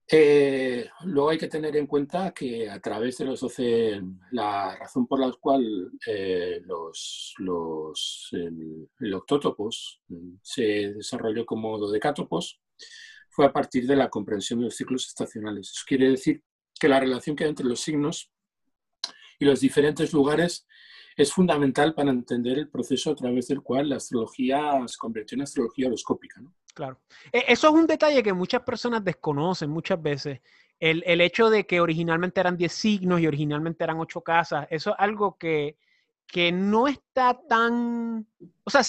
Eh, 0.09 0.89
luego 1.03 1.29
hay 1.29 1.37
que 1.37 1.49
tener 1.49 1.75
en 1.75 1.85
cuenta 1.85 2.31
que 2.33 2.69
a 2.69 2.79
través 2.79 3.17
de 3.17 3.25
los 3.25 3.41
12, 3.41 4.01
la 4.31 4.77
razón 4.77 5.05
por 5.05 5.19
la 5.19 5.31
cual 5.33 5.91
eh, 6.05 6.61
los, 6.63 7.33
los, 7.39 8.29
el, 8.31 9.13
octótopos 9.13 10.01
mm, 10.07 10.35
se 10.41 10.93
desarrolló 10.93 11.45
como 11.45 11.77
dodecátopos 11.77 12.61
fue 13.29 13.45
a 13.45 13.51
partir 13.51 13.85
de 13.85 13.97
la 13.97 14.09
comprensión 14.09 14.59
de 14.59 14.65
los 14.65 14.77
ciclos 14.77 15.07
estacionales. 15.07 15.71
Eso 15.71 15.83
quiere 15.85 16.09
decir 16.09 16.41
que 16.79 16.87
la 16.87 16.99
relación 17.01 17.35
que 17.35 17.43
hay 17.43 17.49
entre 17.49 17.65
los 17.65 17.81
signos 17.81 18.31
y 19.39 19.45
los 19.45 19.59
diferentes 19.59 20.13
lugares 20.13 20.65
es 21.17 21.33
fundamental 21.33 21.93
para 21.93 22.11
entender 22.11 22.59
el 22.59 22.69
proceso 22.69 23.11
a 23.11 23.15
través 23.15 23.47
del 23.47 23.61
cual 23.61 23.89
la 23.89 23.97
astrología 23.97 24.81
se 24.87 24.97
convirtió 24.97 25.35
en 25.35 25.41
astrología 25.41 25.87
horoscópica. 25.87 26.39
¿no? 26.39 26.53
Claro. 26.77 26.99
E, 27.33 27.43
eso 27.47 27.69
es 27.69 27.73
un 27.73 27.87
detalle 27.87 28.21
que 28.21 28.33
muchas 28.33 28.61
personas 28.61 29.03
desconocen 29.03 29.67
muchas 29.71 29.99
veces. 29.99 30.41
El, 30.79 31.03
el 31.07 31.21
hecho 31.21 31.49
de 31.49 31.65
que 31.65 31.81
originalmente 31.81 32.39
eran 32.39 32.55
10 32.55 32.71
signos 32.71 33.19
y 33.19 33.25
originalmente 33.25 33.83
eran 33.83 33.99
8 33.99 34.21
casas, 34.21 34.67
eso 34.69 34.91
es 34.91 34.95
algo 34.99 35.39
que, 35.39 35.75
que 36.27 36.51
no 36.51 36.87
está 36.87 37.33
tan... 37.49 38.27
O 38.63 38.69
sea, 38.69 38.83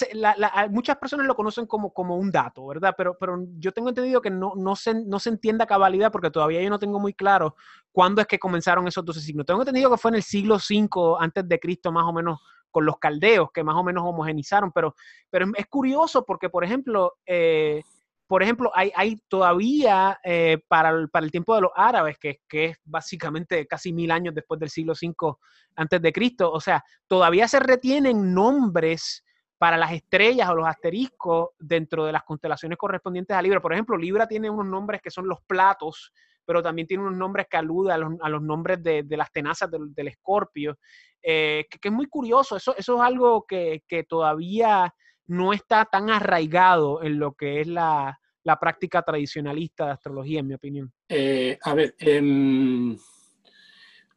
muchas 0.69 0.97
personas 0.97 1.25
lo 1.25 1.35
conocen 1.35 1.65
como, 1.65 1.91
como 1.91 2.15
un 2.15 2.29
dato, 2.29 2.67
¿verdad? 2.67 2.93
Pero, 2.95 3.17
pero 3.19 3.43
yo 3.57 3.71
tengo 3.71 3.89
entendido 3.89 4.21
que 4.21 4.29
no, 4.29 4.53
no, 4.55 4.75
se, 4.75 4.93
no 4.93 5.17
se 5.17 5.29
entiende 5.29 5.65
cabalidad 5.65 6.11
porque 6.11 6.29
todavía 6.29 6.61
yo 6.61 6.69
no 6.69 6.77
tengo 6.77 6.99
muy 6.99 7.15
claro 7.15 7.55
cuándo 7.91 8.21
es 8.21 8.27
que 8.27 8.37
comenzaron 8.37 8.87
esos 8.87 9.03
12 9.03 9.21
signos. 9.21 9.47
Tengo 9.47 9.61
entendido 9.61 9.89
que 9.89 9.97
fue 9.97 10.11
en 10.11 10.15
el 10.15 10.23
siglo 10.23 10.57
V 10.57 11.17
antes 11.19 11.49
de 11.49 11.59
Cristo, 11.59 11.91
más 11.91 12.03
o 12.03 12.13
menos, 12.13 12.39
con 12.71 12.85
los 12.85 12.97
caldeos, 12.97 13.49
que 13.51 13.63
más 13.63 13.75
o 13.75 13.83
menos 13.83 14.03
homogenizaron, 14.05 14.71
pero, 14.71 14.95
pero 15.29 15.47
es 15.55 15.67
curioso 15.67 16.25
porque, 16.25 16.49
por 16.49 16.63
ejemplo, 16.63 17.13
eh, 17.25 17.81
por 18.27 18.43
ejemplo, 18.43 18.71
hay, 18.75 19.19
todavía 19.27 20.19
eh, 20.23 20.59
para, 20.67 20.89
el, 20.89 21.09
para, 21.09 21.25
el, 21.25 21.31
tiempo 21.31 21.55
de 21.55 21.61
los 21.61 21.71
árabes, 21.75 22.17
que, 22.19 22.41
que, 22.47 22.65
es 22.65 22.77
básicamente 22.83 23.65
casi 23.65 23.91
mil 23.91 24.11
años 24.11 24.35
después 24.35 24.59
del 24.59 24.69
siglo 24.69 24.93
V 24.93 25.33
antes 25.75 25.99
de 25.99 26.13
Cristo, 26.13 26.51
o 26.51 26.59
sea, 26.59 26.83
todavía 27.07 27.47
se 27.47 27.59
retienen 27.59 28.33
nombres 28.33 29.23
para 29.59 29.77
las 29.77 29.91
estrellas 29.91 30.49
o 30.49 30.55
los 30.55 30.67
asteriscos 30.67 31.49
dentro 31.59 32.05
de 32.05 32.13
las 32.13 32.23
constelaciones 32.23 32.77
correspondientes 32.77 33.35
a 33.35 33.41
Libra. 33.41 33.61
Por 33.61 33.73
ejemplo, 33.73 33.97
Libra 33.97 34.25
tiene 34.25 34.49
unos 34.49 34.65
nombres 34.65 35.01
que 35.01 35.11
son 35.11 35.27
los 35.27 35.41
platos, 35.41 36.13
pero 36.49 36.63
también 36.63 36.87
tiene 36.87 37.03
unos 37.03 37.15
nombres 37.15 37.45
que 37.47 37.57
aluden 37.57 37.91
a 37.91 37.97
los, 37.99 38.13
a 38.21 38.27
los 38.27 38.41
nombres 38.41 38.81
de, 38.81 39.03
de, 39.03 39.17
las 39.17 39.31
tenazas 39.31 39.69
del, 39.69 39.93
del 39.93 40.07
escorpio, 40.07 40.79
eh, 41.21 41.67
que, 41.69 41.77
que, 41.77 41.89
es 41.89 41.93
muy 41.93 42.07
curioso. 42.07 42.57
Eso, 42.57 42.75
eso 42.75 42.95
es 42.95 43.01
algo 43.01 43.45
que, 43.47 43.83
que 43.87 44.03
todavía 44.03 44.91
no 45.27 45.53
está 45.53 45.85
tan 45.85 46.09
arraigado 46.09 47.03
en 47.03 47.19
lo 47.19 47.33
que 47.33 47.61
es 47.61 47.67
la, 47.67 48.19
la 48.43 48.59
práctica 48.59 49.03
tradicionalista 49.03 49.85
de 49.85 49.91
astrología, 49.91 50.39
en 50.39 50.47
mi 50.47 50.55
opinión. 50.55 50.91
Eh, 51.07 51.59
a 51.61 51.75
ver, 51.75 51.93
em, 51.99 52.97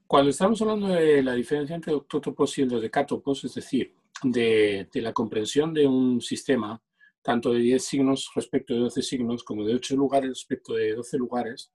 cuando 0.07 0.31
estamos 0.31 0.63
hablando 0.63 0.89
de 0.89 1.23
la 1.23 1.35
diferencia 1.35 1.77
entre 1.77 1.93
octótopos 1.93 2.57
y 2.57 2.63
el 2.63 2.81
decátopos, 2.81 3.45
es 3.45 3.53
decir, 3.53 3.93
de, 4.23 4.89
de, 4.91 5.03
la 5.03 5.13
comprensión 5.13 5.75
de 5.75 5.87
un 5.87 6.23
sistema, 6.23 6.81
tanto 7.23 7.53
de 7.53 7.61
10 7.61 7.85
signos 7.85 8.31
respecto 8.35 8.75
de 8.75 8.81
12 8.81 9.03
signos, 9.03 9.45
como 9.45 9.65
de 9.65 9.75
8 9.75 9.97
lugares 9.97 10.31
respecto 10.31 10.75
de 10.75 10.95
12 10.95 11.19
lugares, 11.19 11.73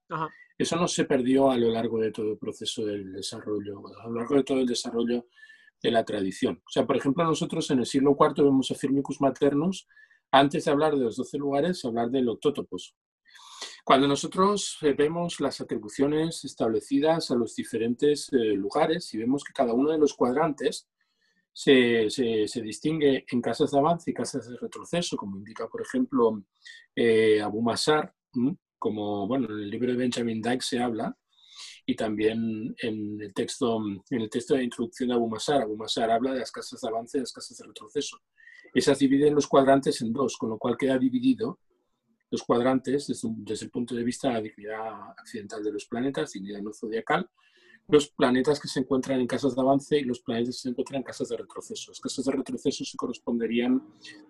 eso 0.57 0.75
no 0.75 0.87
se 0.87 1.05
perdió 1.05 1.49
a 1.49 1.57
lo 1.57 1.69
largo 1.69 1.99
de 1.99 2.11
todo 2.11 2.31
el 2.31 2.37
proceso 2.37 2.85
del 2.85 3.13
desarrollo, 3.13 3.81
a 4.01 4.07
lo 4.07 4.15
largo 4.15 4.35
de 4.35 4.43
todo 4.43 4.59
el 4.59 4.67
desarrollo 4.67 5.27
de 5.81 5.91
la 5.91 6.03
tradición. 6.03 6.61
O 6.65 6.69
sea, 6.69 6.85
por 6.85 6.97
ejemplo, 6.97 7.23
nosotros 7.23 7.69
en 7.71 7.79
el 7.79 7.85
siglo 7.85 8.17
IV 8.19 8.43
vemos 8.43 8.71
a 8.71 8.75
Firmicus 8.75 9.21
Maternus, 9.21 9.87
antes 10.31 10.65
de 10.65 10.71
hablar 10.71 10.95
de 10.95 11.05
los 11.05 11.15
doce 11.15 11.37
lugares, 11.37 11.85
hablar 11.85 12.09
del 12.09 12.27
octótopos. 12.29 12.95
Cuando 13.83 14.07
nosotros 14.07 14.77
eh, 14.81 14.93
vemos 14.93 15.39
las 15.39 15.61
atribuciones 15.61 16.43
establecidas 16.43 17.31
a 17.31 17.35
los 17.35 17.55
diferentes 17.55 18.27
eh, 18.33 18.53
lugares 18.53 19.13
y 19.13 19.17
vemos 19.17 19.43
que 19.43 19.53
cada 19.53 19.73
uno 19.73 19.91
de 19.91 19.97
los 19.97 20.13
cuadrantes 20.13 20.89
se, 21.57 22.61
distingue 22.61 23.25
en 23.31 23.41
casas 23.41 23.71
de 23.71 23.79
avance 23.79 24.11
y 24.11 24.13
casas 24.13 24.47
de 24.47 24.57
retroceso, 24.57 25.17
como 25.17 25.37
indica, 25.37 25.67
por 25.67 25.81
ejemplo, 25.81 26.43
eh, 26.95 27.41
Abu 27.41 27.63
Masar, 27.63 28.13
como 28.77 29.27
bueno, 29.27 29.47
en 29.47 29.63
el 29.63 29.69
libro 29.69 29.91
de 29.91 29.97
Benjamin 29.97 30.39
Dyke 30.39 30.61
se 30.61 30.79
habla, 30.79 31.17
y 31.83 31.95
también 31.95 32.75
en 32.79 33.19
el 33.19 33.33
texto, 33.33 33.81
en 34.11 34.21
el 34.21 34.29
texto 34.29 34.53
de 34.53 34.65
introducción 34.65 35.09
de 35.09 35.15
Abu 35.15 35.27
Masar. 35.27 35.63
Abu 35.63 35.75
Masar 35.75 36.11
habla 36.11 36.33
de 36.33 36.39
las 36.41 36.51
casas 36.51 36.79
de 36.79 36.87
avance 36.87 37.17
y 37.17 37.21
las 37.21 37.33
casas 37.33 37.57
de 37.57 37.65
retroceso. 37.65 38.19
Esas 38.71 38.99
dividen 38.99 39.33
los 39.33 39.47
cuadrantes 39.47 39.99
en 40.01 40.13
dos, 40.13 40.37
con 40.37 40.51
lo 40.51 40.59
cual 40.59 40.77
queda 40.77 40.99
dividido 40.99 41.59
los 42.29 42.43
cuadrantes 42.43 43.07
desde, 43.07 43.29
desde 43.37 43.65
el 43.65 43.71
punto 43.71 43.95
de 43.95 44.03
vista 44.03 44.27
de 44.27 44.33
la 44.35 44.41
dignidad 44.41 45.09
accidental 45.17 45.63
de 45.63 45.71
los 45.71 45.85
planetas, 45.85 46.33
dignidad 46.33 46.61
no 46.61 46.71
zodiacal, 46.71 47.27
los 47.87 48.09
planetas 48.09 48.59
que 48.59 48.67
se 48.67 48.81
encuentran 48.81 49.19
en 49.21 49.27
casas 49.27 49.55
de 49.55 49.61
avance 49.61 49.97
y 49.97 50.03
los 50.03 50.19
planetas 50.19 50.55
que 50.55 50.61
se 50.61 50.69
encuentran 50.69 50.97
en 50.97 51.03
casas 51.03 51.29
de 51.29 51.37
retroceso. 51.37 51.91
Las 51.91 52.01
casas 52.01 52.25
de 52.25 52.31
retroceso 52.33 52.83
se 52.83 52.97
corresponderían 52.97 53.81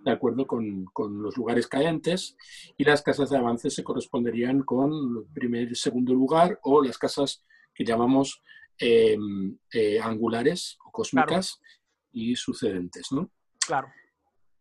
de 0.05 0.11
acuerdo 0.11 0.45
con, 0.45 0.85
con 0.85 1.23
los 1.23 1.35
lugares 1.37 1.67
caentes 1.67 2.37
y 2.77 2.83
las 2.83 3.01
casas 3.01 3.31
de 3.31 3.37
avance 3.37 3.71
se 3.71 3.83
corresponderían 3.83 4.61
con 4.61 4.91
el 4.91 5.33
primer 5.33 5.71
y 5.71 5.75
segundo 5.75 6.13
lugar 6.13 6.59
o 6.63 6.83
las 6.83 6.97
casas 6.97 7.43
que 7.73 7.83
llamamos 7.83 8.43
em, 8.77 9.57
eh, 9.73 9.99
angulares 9.99 10.77
o 10.85 10.91
cósmicas 10.91 11.59
y 12.11 12.35
sucedentes. 12.35 13.11
¿no? 13.11 13.31
Claro. 13.65 13.87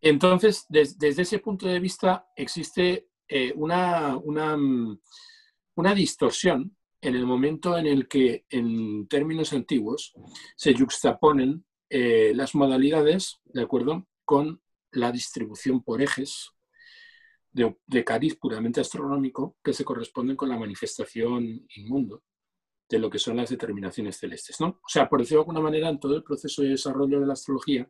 Entonces, 0.01 0.65
desde 0.69 1.23
ese 1.23 1.39
punto 1.41 1.67
de 1.67 1.81
vista 1.81 2.29
existe 2.35 3.09
eh, 3.29 3.53
una, 3.57 4.17
una, 4.17 4.57
una 5.75 5.95
distorsión 5.95 6.76
en 7.01 7.15
el 7.15 7.27
momento 7.27 7.77
en 7.77 7.87
el 7.87 8.09
que, 8.09 8.47
en 8.51 9.07
términos 9.09 9.53
antiguos, 9.53 10.15
se 10.57 10.75
juxtaponen 10.75 11.65
eh, 11.89 12.33
las 12.35 12.55
modalidades, 12.55 13.41
¿de 13.45 13.63
acuerdo?, 13.63 14.07
con 14.25 14.61
la 14.91 15.13
distribución 15.13 15.83
por 15.83 16.03
ejes 16.03 16.51
de, 17.53 18.05
cariz 18.05 18.37
puramente 18.37 18.81
astronómico 18.81 19.57
que 19.63 19.73
se 19.73 19.85
corresponden 19.85 20.37
con 20.37 20.49
la 20.49 20.59
manifestación 20.59 21.67
inmundo 21.77 22.23
de 22.89 22.99
lo 22.99 23.09
que 23.09 23.19
son 23.19 23.37
las 23.37 23.51
determinaciones 23.51 24.17
celestes. 24.17 24.61
O 24.61 24.79
sea, 24.87 25.09
por 25.09 25.21
decirlo 25.21 25.41
de 25.41 25.43
alguna 25.43 25.61
manera, 25.61 25.89
en 25.89 25.99
todo 25.99 26.17
el 26.17 26.23
proceso 26.23 26.63
de 26.63 26.71
desarrollo 26.71 27.21
de 27.21 27.27
la 27.27 27.33
astrología, 27.33 27.89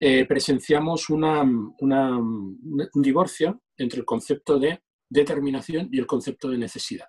eh, 0.00 0.26
presenciamos 0.26 1.08
un 1.10 2.90
divorcio 2.94 3.62
entre 3.76 4.00
el 4.00 4.04
concepto 4.04 4.58
de 4.58 4.82
determinación 5.08 5.88
y 5.92 5.98
el 5.98 6.06
concepto 6.06 6.48
de 6.48 6.58
necesidad. 6.58 7.06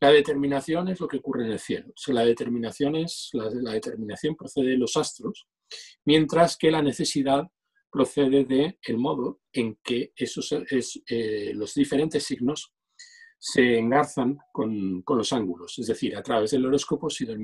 La 0.00 0.10
determinación 0.10 0.88
es 0.88 1.00
lo 1.00 1.08
que 1.08 1.18
ocurre 1.18 1.46
en 1.46 1.52
el 1.52 1.58
cielo. 1.58 1.92
la 2.08 2.24
determinación 2.24 2.96
es 2.96 3.30
la, 3.32 3.72
determinación 3.72 4.36
procede 4.36 4.70
de 4.70 4.78
los 4.78 4.96
astros, 4.96 5.46
mientras 6.04 6.56
que 6.56 6.70
la 6.70 6.82
necesidad 6.82 7.44
procede 7.90 8.44
del 8.44 8.78
el 8.82 8.98
modo 8.98 9.40
en 9.52 9.78
que 9.82 10.12
esos, 10.14 10.52
es, 10.70 11.00
eh, 11.08 11.52
los 11.54 11.72
diferentes 11.72 12.24
signos 12.24 12.72
se 13.38 13.78
engarzan 13.78 14.38
con, 14.52 15.02
los 15.06 15.32
ángulos, 15.32 15.78
es 15.78 15.86
decir, 15.86 16.16
a 16.16 16.22
través 16.22 16.50
del 16.50 16.66
horóscopo 16.66 17.08
y 17.18 17.24
del, 17.24 17.42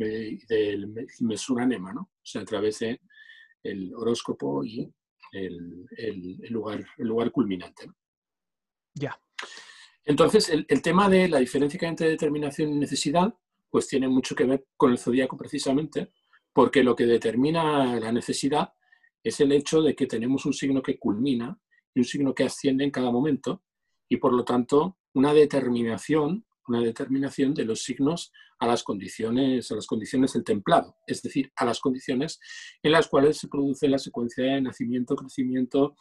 del 0.49 1.07
mesuranema, 1.21 1.93
¿no? 1.93 2.01
o 2.01 2.25
sea, 2.25 2.43
a 2.43 2.45
través 2.45 2.81
del 2.81 3.01
el 3.63 3.95
horóscopo 3.95 4.65
y 4.65 4.93
el, 5.33 5.87
lugar, 6.51 6.85
el 6.99 7.09
lugar 7.09 7.31
culminante. 7.31 7.91
Ya. 8.95 9.19
Entonces, 10.05 10.49
el, 10.49 10.83
tema 10.83 11.09
de 11.09 11.29
la 11.29 11.39
diferencia 11.39 11.79
entre 11.89 12.09
determinación 12.09 12.73
y 12.73 12.79
necesidad 12.79 13.35
pues 13.71 13.89
tiene 13.89 14.09
mucho 14.09 14.35
que 14.35 14.45
ver 14.45 14.67
con 14.77 14.93
el 14.93 14.99
zodíaco 14.99 15.37
precisamente, 15.37 16.13
porque 16.53 16.83
lo 16.83 16.95
que 16.95 17.07
determina 17.07 17.99
la 17.99 18.13
necesidad 18.13 18.75
es 19.23 19.41
el 19.41 19.53
hecho 19.53 19.81
de 19.81 19.95
que 19.95 20.07
tenemos 20.07 20.45
un 20.45 20.53
signo 20.53 20.83
que 20.83 20.99
culmina 20.99 21.59
y 21.95 22.01
un 22.01 22.05
signo 22.05 22.35
que 22.35 22.45
asciende 22.45 22.85
en 22.85 22.91
cada 22.91 23.11
momento 23.11 23.63
y 24.09 24.19
por 24.19 24.35
lo 24.35 24.45
tanto 24.45 24.99
una 25.15 25.33
determinación, 25.33 26.45
una 26.69 26.81
determinación 26.81 27.55
de 27.55 27.65
los 27.65 27.83
signos 27.83 28.33
a 28.59 28.67
las 28.67 28.83
condiciones, 28.83 29.71
a 29.73 29.75
las 29.75 29.87
condiciones 29.87 30.33
del 30.33 30.45
templado, 30.45 30.97
es 31.07 31.23
decir, 31.23 31.51
a 31.57 31.65
las 31.65 31.81
condiciones 31.81 32.39
en 32.83 32.93
las 32.93 33.09
cuales 33.09 33.39
se 33.39 33.49
produce 33.49 33.89
la 33.89 33.99
secuencia 33.99 34.45
de 34.45 34.61
nacimiento, 34.61 35.17
crecimiento, 35.17 35.97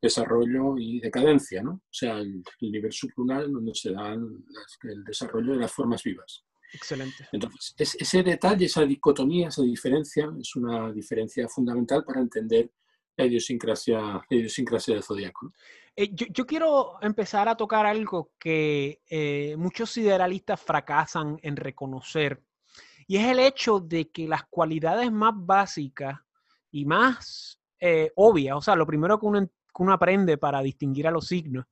desarrollo 0.00 0.78
y 0.78 1.00
decadencia, 1.00 1.62
¿no? 1.62 1.72
O 1.72 1.92
sea, 1.92 2.18
el, 2.18 2.42
nivel 2.60 2.92
sublunar 2.92 3.50
donde 3.50 3.74
se 3.74 3.92
da 3.92 4.12
el 4.12 5.04
desarrollo 5.04 5.52
de 5.52 5.58
las 5.58 5.72
formas 5.72 6.02
vivas. 6.02 6.44
Excelente. 6.72 7.28
Entonces, 7.32 7.96
ese 7.98 8.22
detalle, 8.22 8.66
esa 8.66 8.84
dicotomía, 8.84 9.48
esa 9.48 9.62
diferencia, 9.62 10.30
es 10.38 10.54
una 10.56 10.92
diferencia 10.92 11.48
fundamental 11.48 12.04
para 12.04 12.20
entender 12.20 12.70
la 13.16 13.24
idiosincrasia, 13.24 14.00
la 14.00 14.36
idiosincrasia 14.36 14.94
del 14.94 15.02
zodiaco. 15.02 15.52
Eh, 15.94 16.10
yo, 16.12 16.46
quiero 16.46 16.98
empezar 17.00 17.48
a 17.48 17.56
tocar 17.56 17.86
algo 17.86 18.32
que 18.38 19.00
eh, 19.08 19.54
muchos 19.56 19.90
sideralistas 19.90 20.60
fracasan 20.60 21.38
en 21.42 21.56
reconocer, 21.56 22.42
y 23.06 23.16
es 23.16 23.24
el 23.24 23.38
hecho 23.38 23.80
de 23.80 24.10
que 24.10 24.28
las 24.28 24.44
cualidades 24.44 25.10
más 25.10 25.32
básicas 25.34 26.18
y 26.70 26.84
más 26.84 27.58
eh, 27.80 28.12
obvias, 28.16 28.56
o 28.56 28.60
sea, 28.60 28.76
lo 28.76 28.86
primero 28.86 29.18
que 29.18 29.26
uno, 29.26 29.48
uno, 29.78 29.92
aprende 29.92 30.36
para 30.36 30.60
distinguir 30.60 31.06
a 31.06 31.10
los 31.10 31.26
signos, 31.26 31.64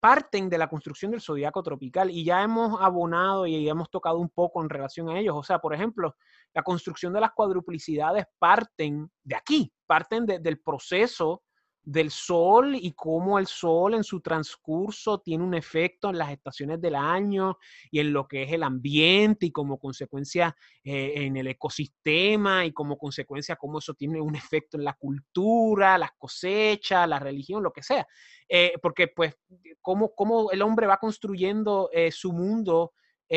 parten 0.00 0.48
de 0.48 0.58
la 0.58 0.68
construcción 0.68 1.10
del 1.10 1.20
zodiaco 1.20 1.62
tropical 1.62 2.10
y 2.10 2.24
ya 2.24 2.42
hemos 2.42 2.80
abonado 2.80 3.46
y 3.46 3.68
hemos 3.68 3.90
tocado 3.90 4.18
un 4.18 4.28
poco 4.28 4.62
en 4.62 4.68
relación 4.68 5.08
a 5.08 5.18
ellos. 5.18 5.34
O 5.36 5.42
sea, 5.42 5.58
por 5.58 5.74
ejemplo, 5.74 6.16
la 6.54 6.62
construcción 6.62 7.12
de 7.12 7.20
las 7.20 7.32
cuadruplicidades 7.32 8.26
parten 8.38 9.10
de 9.24 9.36
aquí, 9.36 9.72
parten 9.86 10.26
del 10.26 10.60
proceso 10.60 11.42
del 11.82 12.10
sol 12.10 12.74
y 12.74 12.92
cómo 12.92 13.38
el 13.38 13.46
sol 13.46 13.94
en 13.94 14.04
su 14.04 14.20
transcurso 14.20 15.20
tiene 15.20 15.42
un 15.42 15.54
efecto 15.54 16.10
en 16.10 16.18
las 16.18 16.30
estaciones 16.30 16.80
del 16.80 16.94
año 16.94 17.56
y 17.90 18.00
en 18.00 18.12
lo 18.12 18.28
que 18.28 18.42
es 18.42 18.52
el 18.52 18.62
ambiente 18.62 19.46
y 19.46 19.52
como 19.52 19.78
consecuencia 19.78 20.54
eh, 20.84 21.12
en 21.16 21.36
el 21.36 21.46
ecosistema 21.46 22.66
y 22.66 22.72
como 22.72 22.98
consecuencia 22.98 23.56
cómo 23.56 23.78
eso 23.78 23.94
tiene 23.94 24.20
un 24.20 24.36
efecto 24.36 24.76
en 24.76 24.84
la 24.84 24.94
cultura, 24.94 25.96
las 25.96 26.12
cosechas, 26.18 27.08
la 27.08 27.18
religión, 27.18 27.62
lo 27.62 27.72
que 27.72 27.82
sea. 27.82 28.06
Eh, 28.48 28.74
porque 28.82 29.08
pues 29.08 29.36
cómo, 29.80 30.14
cómo, 30.14 30.50
el 30.50 30.62
hombre 30.62 30.86
va 30.86 30.98
construyendo 30.98 31.90
eh, 31.92 32.10
su 32.10 32.32
mundo 32.32 32.92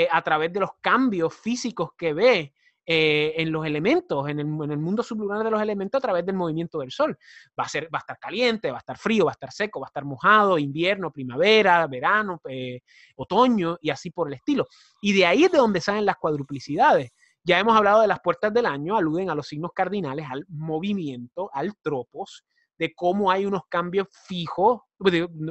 a 0.09 0.21
través 0.21 0.53
de 0.53 0.61
los 0.61 0.69
cambios 0.79 1.35
físicos 1.35 1.89
que 1.97 2.13
ve 2.13 2.53
eh, 2.85 3.33
en 3.37 3.51
los 3.51 3.65
elementos, 3.65 4.27
en 4.27 4.39
el, 4.39 4.47
mundo 4.47 5.03
sublunar 5.03 5.43
de 5.43 5.51
los 5.51 5.61
elementos 5.61 5.99
a 5.99 6.01
través 6.01 6.25
del 6.25 6.35
movimiento 6.35 6.79
del 6.79 6.91
sol. 6.91 7.17
Va 7.59 7.65
a, 7.65 7.69
ser, 7.69 7.85
va 7.93 7.99
a 7.99 8.01
estar 8.01 8.17
caliente, 8.17 8.71
va 8.71 8.77
a 8.77 8.79
estar 8.79 8.97
frío, 8.97 9.25
va 9.25 9.31
a 9.31 9.33
estar 9.33 9.51
seco, 9.51 9.79
va 9.79 9.85
a 9.85 9.89
estar 9.89 10.03
mojado, 10.03 10.57
invierno, 10.57 11.11
primavera, 11.11 11.85
verano, 11.87 12.41
eh, 12.49 12.81
otoño 13.15 13.77
y 13.81 13.91
así 13.91 14.09
por 14.09 14.27
el 14.27 14.33
estilo. 14.33 14.67
Y 14.99 15.13
de 15.13 15.25
ahí 15.25 15.43
es 15.43 15.51
de 15.51 15.59
donde 15.59 15.79
salen 15.79 16.05
las 16.05 16.17
cuadruplicidades. 16.17 17.11
Ya 17.43 17.59
hemos 17.59 17.75
hablado 17.75 18.01
de 18.01 18.07
las 18.07 18.19
puertas 18.19 18.53
del 18.53 18.65
año, 18.65 18.97
aluden 18.97 19.29
a 19.29 19.35
los 19.35 19.47
signos 19.47 19.71
cardinales, 19.75 20.25
al 20.29 20.45
movimiento, 20.47 21.49
al 21.53 21.73
tropos, 21.81 22.45
de 22.77 22.93
cómo 22.95 23.29
hay 23.29 23.45
unos 23.45 23.61
cambios 23.69 24.07
fijos, 24.27 24.81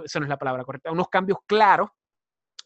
esa 0.05 0.19
no 0.19 0.25
es 0.25 0.29
la 0.29 0.37
palabra 0.37 0.64
correcta, 0.64 0.90
unos 0.90 1.09
cambios 1.09 1.38
claros 1.47 1.90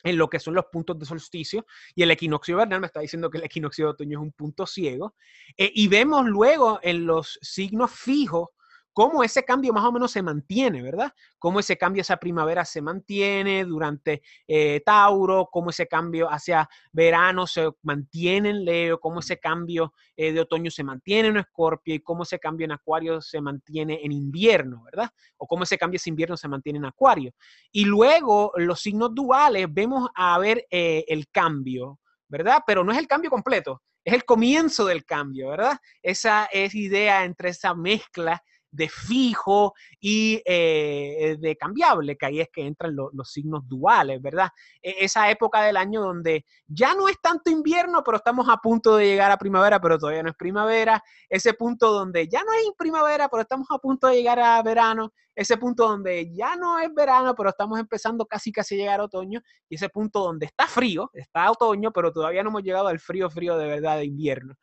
en 0.04 0.18
lo 0.18 0.28
que 0.28 0.38
son 0.38 0.54
los 0.54 0.66
puntos 0.66 0.98
de 0.98 1.06
solsticio 1.06 1.66
y 1.94 2.02
el 2.02 2.10
equinoccio 2.10 2.58
vernal 2.58 2.80
me 2.80 2.86
está 2.86 3.00
diciendo 3.00 3.30
que 3.30 3.38
el 3.38 3.44
equinoccio 3.44 3.86
de 3.86 3.90
otoño 3.92 4.18
es 4.20 4.22
un 4.22 4.32
punto 4.32 4.66
ciego. 4.66 5.16
Eh, 5.56 5.72
y 5.74 5.88
vemos 5.88 6.26
luego 6.26 6.78
en 6.82 7.06
los 7.06 7.38
signos 7.42 7.90
fijos 7.90 8.50
cómo 8.94 9.24
ese 9.24 9.44
cambio 9.44 9.72
más 9.72 9.84
o 9.84 9.92
menos 9.92 10.12
se 10.12 10.22
mantiene, 10.22 10.80
¿verdad? 10.80 11.12
Cómo 11.38 11.60
ese 11.60 11.76
cambio 11.76 12.00
hacia 12.00 12.16
primavera 12.16 12.64
se 12.64 12.80
mantiene 12.80 13.64
durante 13.64 14.22
eh, 14.46 14.80
Tauro, 14.86 15.48
cómo 15.50 15.70
ese 15.70 15.86
cambio 15.88 16.28
hacia 16.30 16.68
verano 16.92 17.46
se 17.46 17.70
mantiene 17.82 18.50
en 18.50 18.64
Leo, 18.64 19.00
cómo 19.00 19.18
ese 19.18 19.38
cambio 19.38 19.92
eh, 20.16 20.32
de 20.32 20.40
otoño 20.40 20.70
se 20.70 20.84
mantiene 20.84 21.28
en 21.28 21.38
Escorpio 21.38 21.94
y 21.94 22.00
cómo 22.00 22.22
ese 22.22 22.38
cambio 22.38 22.64
en 22.64 22.72
Acuario 22.72 23.20
se 23.20 23.40
mantiene 23.40 24.00
en 24.02 24.12
invierno, 24.12 24.84
¿verdad? 24.84 25.10
O 25.36 25.46
cómo 25.46 25.64
ese 25.64 25.76
cambio 25.76 25.96
ese 25.96 26.10
invierno 26.10 26.36
se 26.36 26.48
mantiene 26.48 26.78
en 26.78 26.86
Acuario. 26.86 27.32
Y 27.72 27.84
luego 27.84 28.52
los 28.56 28.80
signos 28.80 29.12
duales 29.12 29.66
vemos 29.68 30.08
a 30.14 30.38
ver 30.38 30.66
eh, 30.70 31.04
el 31.08 31.28
cambio, 31.30 31.98
¿verdad? 32.28 32.62
Pero 32.64 32.84
no 32.84 32.92
es 32.92 32.98
el 32.98 33.08
cambio 33.08 33.28
completo, 33.28 33.82
es 34.04 34.14
el 34.14 34.24
comienzo 34.24 34.84
del 34.86 35.04
cambio, 35.04 35.48
¿verdad? 35.48 35.78
Esa 36.00 36.44
es 36.52 36.76
idea 36.76 37.24
entre 37.24 37.48
esa 37.48 37.74
mezcla 37.74 38.40
de 38.74 38.88
fijo 38.88 39.72
y 40.00 40.42
eh, 40.44 41.36
de 41.38 41.56
cambiable, 41.56 42.16
que 42.16 42.26
ahí 42.26 42.40
es 42.40 42.48
que 42.52 42.66
entran 42.66 42.94
los 42.96 43.30
signos 43.30 43.62
duales, 43.68 44.20
¿verdad? 44.20 44.48
E, 44.82 44.96
esa 45.04 45.30
época 45.30 45.62
del 45.62 45.76
año 45.76 46.02
donde 46.02 46.44
ya 46.66 46.94
no 46.94 47.08
es 47.08 47.20
tanto 47.20 47.50
invierno, 47.50 48.02
pero 48.04 48.16
estamos 48.16 48.48
a 48.48 48.56
punto 48.56 48.96
de 48.96 49.06
llegar 49.06 49.30
a 49.30 49.38
primavera, 49.38 49.80
pero 49.80 49.98
todavía 49.98 50.24
no 50.24 50.30
es 50.30 50.36
primavera, 50.36 51.02
ese 51.28 51.54
punto 51.54 51.92
donde 51.92 52.28
ya 52.28 52.42
no 52.42 52.52
es 52.52 52.64
primavera, 52.76 53.28
pero 53.28 53.42
estamos 53.42 53.68
a 53.70 53.78
punto 53.78 54.08
de 54.08 54.16
llegar 54.16 54.40
a 54.40 54.60
verano, 54.62 55.12
ese 55.36 55.56
punto 55.56 55.88
donde 55.88 56.32
ya 56.32 56.56
no 56.56 56.80
es 56.80 56.92
verano, 56.92 57.34
pero 57.36 57.50
estamos 57.50 57.78
empezando 57.78 58.26
casi 58.26 58.50
casi 58.50 58.74
a 58.74 58.78
llegar 58.78 59.00
a 59.00 59.04
otoño, 59.04 59.40
y 59.68 59.76
ese 59.76 59.88
punto 59.88 60.20
donde 60.20 60.46
está 60.46 60.66
frío, 60.66 61.10
está 61.14 61.48
otoño, 61.50 61.92
pero 61.92 62.12
todavía 62.12 62.42
no 62.42 62.50
hemos 62.50 62.64
llegado 62.64 62.88
al 62.88 62.98
frío, 62.98 63.30
frío 63.30 63.56
de 63.56 63.66
verdad 63.66 63.98
de 63.98 64.06
invierno. 64.06 64.56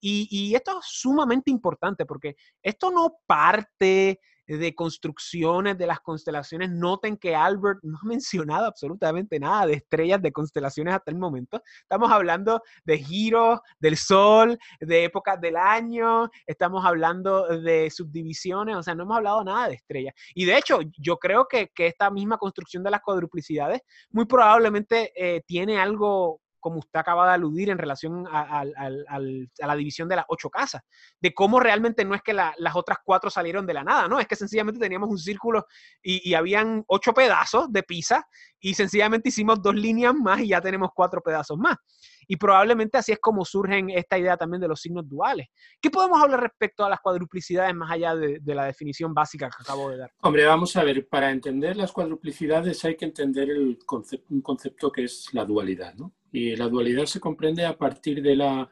Y, 0.00 0.54
esto 0.54 0.78
es 0.78 0.86
sumamente 0.86 1.50
importante 1.50 2.06
porque 2.06 2.36
esto 2.62 2.90
no 2.90 3.18
parte 3.26 4.20
de 4.46 4.74
construcciones 4.74 5.76
de 5.76 5.86
las 5.86 6.00
constelaciones. 6.00 6.70
Noten 6.70 7.16
que 7.18 7.34
Albert 7.36 7.80
no 7.82 7.98
ha 7.98 8.06
mencionado 8.06 8.66
absolutamente 8.66 9.38
nada 9.38 9.66
de 9.66 9.74
estrellas 9.74 10.22
de 10.22 10.32
constelaciones 10.32 10.94
hasta 10.94 11.10
el 11.10 11.18
momento. 11.18 11.62
Estamos 11.82 12.10
hablando 12.10 12.62
de 12.84 12.98
giros 12.98 13.60
del 13.78 13.96
sol, 13.96 14.58
de 14.80 15.04
épocas 15.04 15.40
del 15.40 15.56
año, 15.56 16.30
estamos 16.46 16.84
hablando 16.84 17.46
de 17.60 17.90
subdivisiones, 17.90 18.76
o 18.76 18.82
sea, 18.82 18.94
no 18.94 19.02
hemos 19.02 19.18
hablado 19.18 19.44
nada 19.44 19.68
de 19.68 19.74
estrellas. 19.74 20.14
Y 20.34 20.46
de 20.46 20.56
hecho, 20.56 20.80
yo 20.96 21.18
creo 21.18 21.46
que, 21.46 21.70
esta 21.78 22.10
misma 22.10 22.38
construcción 22.38 22.82
de 22.82 22.90
las 22.90 23.00
cuadruplicidades 23.00 23.80
muy 24.10 24.26
probablemente 24.26 25.12
eh, 25.16 25.42
tiene 25.46 25.78
algo 25.78 26.40
como 26.60 26.78
usted 26.78 26.98
acaba 26.98 27.26
de 27.28 27.34
aludir 27.34 27.70
en 27.70 27.78
relación 27.78 28.26
a, 28.30 28.64
la 28.64 29.76
división 29.76 30.08
de 30.08 30.16
las 30.16 30.24
ocho 30.28 30.50
casas, 30.50 30.82
de 31.20 31.32
cómo 31.34 31.60
realmente 31.60 32.04
no 32.04 32.14
es 32.14 32.22
que 32.22 32.34
las 32.34 32.74
otras 32.74 32.98
cuatro 33.04 33.30
salieron 33.30 33.66
de 33.66 33.74
la 33.74 33.84
nada, 33.84 34.08
¿no? 34.08 34.20
Es 34.20 34.26
que 34.26 34.36
sencillamente 34.36 34.80
teníamos 34.80 35.08
un 35.08 35.18
círculo 35.18 35.66
y, 36.02 36.28
y, 36.28 36.34
habían 36.34 36.84
ocho 36.86 37.12
pedazos 37.12 37.72
de 37.72 37.82
pizza 37.82 38.26
y 38.60 38.74
sencillamente 38.74 39.28
hicimos 39.28 39.62
dos 39.62 39.74
líneas 39.74 40.14
más 40.14 40.40
y 40.40 40.48
ya 40.48 40.60
tenemos 40.60 40.90
cuatro 40.94 41.20
pedazos 41.20 41.58
más. 41.58 41.76
Y 42.28 42.36
probablemente 42.36 42.98
así 42.98 43.10
es 43.10 43.18
como 43.18 43.44
surgen 43.44 43.90
esta 43.90 44.18
idea 44.18 44.36
también 44.36 44.60
de 44.60 44.68
los 44.68 44.80
signos 44.80 45.08
duales. 45.08 45.48
¿Qué 45.80 45.90
podemos 45.90 46.22
hablar 46.22 46.40
respecto 46.40 46.84
a 46.84 46.90
las 46.90 47.00
cuadruplicidades 47.00 47.74
más 47.74 47.90
allá 47.90 48.14
de, 48.14 48.40
la 48.54 48.66
definición 48.66 49.12
básica 49.12 49.48
que 49.48 49.62
acabo 49.62 49.90
de 49.90 49.96
dar? 49.96 50.12
Hombre, 50.20 50.44
vamos 50.44 50.76
a 50.76 50.84
ver, 50.84 51.08
para 51.08 51.30
entender 51.30 51.76
las 51.76 51.90
cuadruplicidades 51.90 52.84
hay 52.84 52.96
que 52.96 53.06
entender 53.06 53.50
el 53.50 53.78
un 54.28 54.42
concepto 54.42 54.92
que 54.92 55.04
es 55.04 55.28
la 55.32 55.44
dualidad, 55.44 55.94
¿no? 55.94 56.12
Y 56.30 56.54
la 56.56 56.68
dualidad 56.68 57.06
se 57.06 57.20
comprende 57.20 57.64
a 57.64 57.76
partir 57.76 58.22
de 58.22 58.36
la 58.36 58.70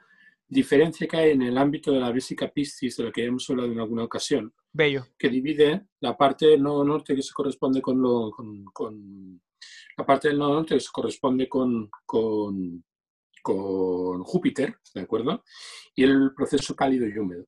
diferencia 0.48 1.06
que 1.06 1.16
hay 1.16 1.30
en 1.30 1.42
el 1.42 1.58
ámbito 1.58 1.92
de 1.92 2.00
la 2.00 2.12
Bésica 2.12 2.48
Piscis, 2.48 2.96
de 2.96 3.04
la 3.04 3.12
que 3.12 3.24
hemos 3.24 3.48
hablado 3.50 3.72
en 3.72 3.80
alguna 3.80 4.04
ocasión. 4.04 4.52
Bello. 4.72 5.06
Que 5.18 5.28
divide 5.28 5.86
la 6.00 6.16
parte 6.16 6.46
del 6.46 6.62
nodo 6.62 6.84
norte 6.84 7.14
que 7.14 7.22
se 7.22 7.32
corresponde 7.32 7.80
con, 7.80 8.00
lo, 8.00 8.30
con, 8.30 9.40
la 9.96 10.06
parte 10.06 10.28
del 10.28 10.38
nodo 10.38 10.54
norte 10.54 10.74
que 10.74 10.80
se 10.80 10.90
corresponde 10.92 11.48
con, 11.48 11.90
con, 12.04 12.84
con 13.46 14.24
Júpiter, 14.24 14.74
¿de 14.92 15.02
acuerdo? 15.02 15.44
Y 15.94 16.02
el 16.02 16.34
proceso 16.34 16.74
cálido 16.74 17.06
y 17.06 17.16
húmedo. 17.16 17.46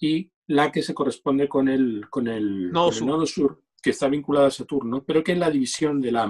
Y 0.00 0.32
la 0.48 0.72
que 0.72 0.82
se 0.82 0.92
corresponde 0.92 1.48
con 1.48 1.68
el, 1.68 2.06
con 2.10 2.26
el, 2.26 2.72
nodo, 2.72 3.24
sur. 3.24 3.62
que 3.80 3.90
está 3.90 4.08
vinculado 4.08 4.46
a 4.46 4.50
Saturno, 4.50 5.04
pero 5.04 5.22
que 5.22 5.30
en 5.30 5.38
la 5.38 5.48
división 5.48 6.00
de 6.00 6.10
la, 6.10 6.28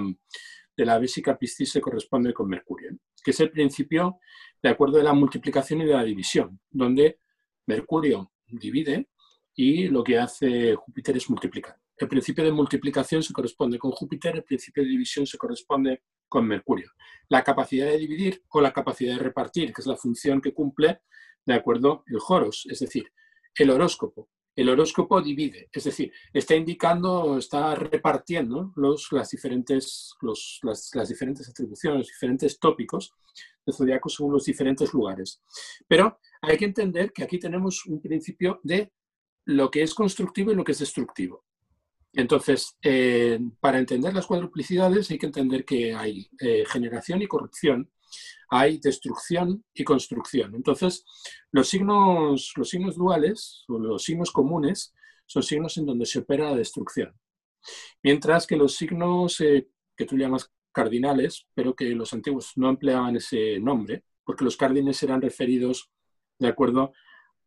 de 0.77 0.85
la 0.85 0.99
Bésica 0.99 1.39
Piscis 1.39 1.71
se 1.71 1.81
corresponde 1.81 2.35
con 2.35 2.49
Mercurio, 2.49 2.91
que 3.23 3.31
es 3.31 3.39
el 3.39 3.49
principio 3.49 4.19
de 4.61 4.69
acuerdo 4.69 4.99
de 4.99 5.05
la 5.05 5.13
multiplicación 5.13 5.81
y 5.81 5.85
de 5.85 5.93
la 5.93 6.03
división, 6.03 6.59
donde 6.69 7.17
Mercurio 7.65 8.31
divide 8.45 9.09
y 9.55 9.87
lo 9.87 10.03
que 10.03 10.19
hace 10.19 10.75
Júpiter 10.75 11.17
es 11.17 11.27
multiplicar. 11.31 11.78
El 11.99 12.07
principio 12.07 12.45
de 12.45 12.53
multiplicación 12.53 13.21
se 13.21 13.33
corresponde 13.33 13.77
con 13.77 13.91
Júpiter, 13.91 14.37
el 14.37 14.45
principio 14.45 14.83
de 14.83 14.89
división 14.89 15.27
se 15.27 15.37
corresponde 15.37 16.03
con 16.29 16.47
Mercurio. 16.47 16.91
La 17.27 17.43
capacidad 17.43 17.87
de 17.87 17.97
dividir 17.97 18.41
o 18.51 18.61
la 18.61 18.71
capacidad 18.71 19.17
de 19.17 19.23
repartir, 19.23 19.73
que 19.73 19.81
es 19.81 19.85
la 19.85 19.97
función 19.97 20.39
que 20.39 20.53
cumple 20.53 21.01
de 21.45 21.53
acuerdo 21.53 22.05
el 22.07 22.19
Horos, 22.25 22.65
es 22.69 22.79
decir, 22.79 23.11
el 23.53 23.69
horóscopo. 23.69 24.29
El 24.55 24.69
horóscopo 24.69 25.21
divide, 25.21 25.69
es 25.73 25.83
decir, 25.83 26.11
está 26.31 26.55
indicando, 26.55 27.37
está 27.37 27.75
repartiendo 27.75 28.71
los, 28.77 29.11
las, 29.11 29.29
diferentes, 29.29 30.15
las, 30.21 31.09
diferentes 31.09 31.49
atribuciones, 31.49 31.99
los 31.99 32.07
diferentes 32.07 32.59
tópicos, 32.59 33.13
del 33.65 33.75
zodiaco 33.75 34.07
según 34.07 34.33
los 34.33 34.45
diferentes 34.45 34.93
lugares. 34.93 35.41
Pero 35.85 36.19
hay 36.41 36.57
que 36.57 36.65
entender 36.65 37.11
que 37.11 37.23
aquí 37.23 37.39
tenemos 37.39 37.85
un 37.85 38.01
principio 38.01 38.61
de 38.63 38.93
lo 39.45 39.69
que 39.69 39.81
es 39.81 39.93
constructivo 39.93 40.51
y 40.51 40.55
lo 40.55 40.63
que 40.63 40.71
es 40.71 40.79
destructivo. 40.79 41.43
Entonces, 42.13 42.75
eh, 42.81 43.39
para 43.59 43.79
entender 43.79 44.13
las 44.13 44.25
cuadruplicidades 44.25 45.11
hay 45.11 45.19
que 45.19 45.27
entender 45.27 45.63
que 45.63 45.93
hay 45.93 46.29
eh, 46.39 46.65
generación 46.67 47.21
y 47.21 47.27
corrupción, 47.27 47.91
hay 48.49 48.79
destrucción 48.79 49.63
y 49.73 49.83
construcción. 49.83 50.55
Entonces, 50.55 51.05
los 51.51 51.69
signos, 51.69 52.53
los 52.55 52.69
signos 52.69 52.95
duales 52.95 53.63
o 53.67 53.77
los 53.77 54.03
signos 54.03 54.31
comunes 54.31 54.93
son 55.27 55.43
signos 55.43 55.77
en 55.77 55.85
donde 55.85 56.07
se 56.07 56.19
opera 56.19 56.49
la 56.49 56.57
destrucción. 56.57 57.13
Mientras 58.01 58.47
que 58.47 58.57
los 58.57 58.75
signos 58.75 59.39
eh, 59.41 59.69
que 59.95 60.05
tú 60.05 60.17
llamas 60.17 60.51
cardinales, 60.71 61.45
pero 61.53 61.75
que 61.75 61.89
los 61.89 62.13
antiguos 62.13 62.53
no 62.55 62.69
empleaban 62.69 63.15
ese 63.17 63.59
nombre, 63.59 64.03
porque 64.23 64.43
los 64.43 64.57
cardines 64.57 65.01
eran 65.03 65.21
referidos 65.21 65.91
de 66.39 66.47
acuerdo 66.47 66.93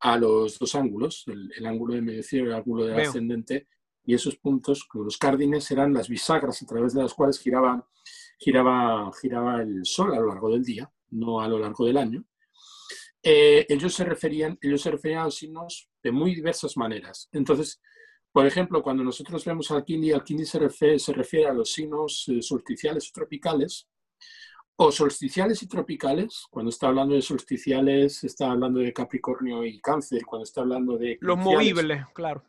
a 0.00 0.16
los 0.18 0.58
dos 0.58 0.74
ángulos, 0.74 1.24
el, 1.28 1.64
ángulo 1.64 1.94
de 1.94 2.02
medición 2.02 2.46
y 2.46 2.48
el 2.48 2.54
ángulo 2.54 2.84
de 2.86 3.02
ascendente, 3.02 3.68
y 4.04 4.14
esos 4.14 4.36
puntos, 4.36 4.88
los 4.94 5.16
cardines, 5.16 5.70
eran 5.70 5.92
las 5.94 6.08
bisagras 6.08 6.62
a 6.62 6.66
través 6.66 6.94
de 6.94 7.02
las 7.02 7.14
cuales 7.14 7.38
giraba, 7.38 7.88
giraba, 8.38 9.10
giraba 9.20 9.62
el 9.62 9.84
sol 9.84 10.12
a 10.14 10.20
lo 10.20 10.28
largo 10.28 10.50
del 10.50 10.64
día, 10.64 10.90
no 11.10 11.40
a 11.40 11.48
lo 11.48 11.58
largo 11.58 11.86
del 11.86 11.96
año. 11.96 12.24
Eh, 13.22 13.66
ellos, 13.68 13.94
se 13.94 14.04
referían, 14.04 14.58
ellos 14.60 14.82
se 14.82 14.90
referían 14.90 15.20
a 15.20 15.24
los 15.26 15.36
signos 15.36 15.88
de 16.02 16.10
muy 16.10 16.34
diversas 16.34 16.76
maneras. 16.76 17.28
Entonces, 17.30 17.80
por 18.32 18.46
ejemplo, 18.46 18.82
cuando 18.82 19.04
nosotros 19.04 19.44
vemos 19.44 19.70
al 19.70 19.84
Kindi, 19.84 20.12
al 20.12 20.24
Kindi 20.24 20.44
se 20.44 20.58
refiere, 20.58 20.98
se 20.98 21.12
refiere 21.12 21.46
a 21.46 21.52
los 21.52 21.70
signos 21.70 22.24
eh, 22.28 22.42
solsticiales 22.42 23.08
o 23.08 23.12
tropicales, 23.12 23.88
o 24.76 24.90
solsticiales 24.90 25.62
y 25.62 25.68
tropicales, 25.68 26.46
cuando 26.50 26.70
está 26.70 26.88
hablando 26.88 27.14
de 27.14 27.22
solsticiales, 27.22 28.24
está 28.24 28.50
hablando 28.50 28.80
de 28.80 28.92
Capricornio 28.92 29.64
y 29.64 29.80
Cáncer, 29.80 30.24
cuando 30.24 30.44
está 30.44 30.62
hablando 30.62 30.96
de... 30.96 31.18
Los 31.20 31.38
movibles, 31.38 32.06
claro. 32.14 32.42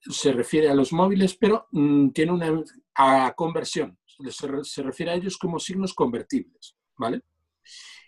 Se 0.00 0.32
refiere 0.32 0.68
a 0.68 0.74
los 0.74 0.92
móviles, 0.92 1.36
pero 1.36 1.68
mm, 1.72 2.10
tiene 2.10 2.32
una 2.32 2.62
a 2.94 3.34
conversión. 3.34 3.98
Se, 4.30 4.82
refiere 4.82 5.12
a 5.12 5.14
ellos 5.14 5.36
como 5.36 5.58
signos 5.58 5.92
convertibles, 5.92 6.76
¿vale? 6.96 7.22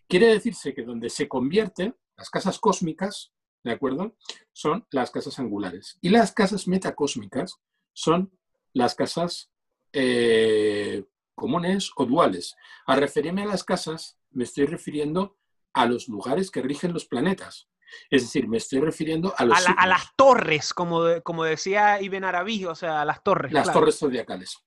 Quiere 0.06 0.28
decirse 0.28 0.72
que 0.72 0.82
donde 0.82 1.10
se 1.10 1.28
convierte, 1.28 1.94
las 2.16 2.30
casas 2.30 2.58
cósmicas 2.58 3.32
¿de 3.64 3.72
acuerdo? 3.72 4.16
Son 4.52 4.86
las 4.90 5.10
casas 5.10 5.38
angulares. 5.38 5.98
Y 6.00 6.08
las 6.08 6.32
casas 6.32 6.68
metacósmicas 6.68 7.56
son 7.92 8.32
las 8.72 8.94
casas 8.94 9.50
eh, 9.92 11.04
comunes 11.34 11.90
o 11.96 12.06
duales. 12.06 12.56
A 12.86 12.96
referirme 12.96 13.42
a 13.42 13.46
las 13.46 13.64
casas, 13.64 14.18
me 14.30 14.44
estoy 14.44 14.66
refiriendo 14.66 15.36
a 15.72 15.86
los 15.86 16.08
lugares 16.08 16.50
que 16.50 16.62
rigen 16.62 16.92
los 16.92 17.06
planetas. 17.06 17.68
Es 18.10 18.22
decir, 18.22 18.48
me 18.48 18.58
estoy 18.58 18.80
refiriendo 18.80 19.34
a 19.36 19.44
los... 19.44 19.64
A, 19.76 19.86
las 19.86 20.14
torres, 20.16 20.72
como, 20.72 21.22
como 21.22 21.44
decía 21.44 22.00
Ibn 22.00 22.24
Arabi, 22.24 22.64
o 22.64 22.74
sea, 22.74 23.02
a 23.02 23.04
las 23.04 23.22
torres. 23.22 23.52
Las 23.52 23.72
torres 23.72 23.98
zodiacales. 23.98 24.58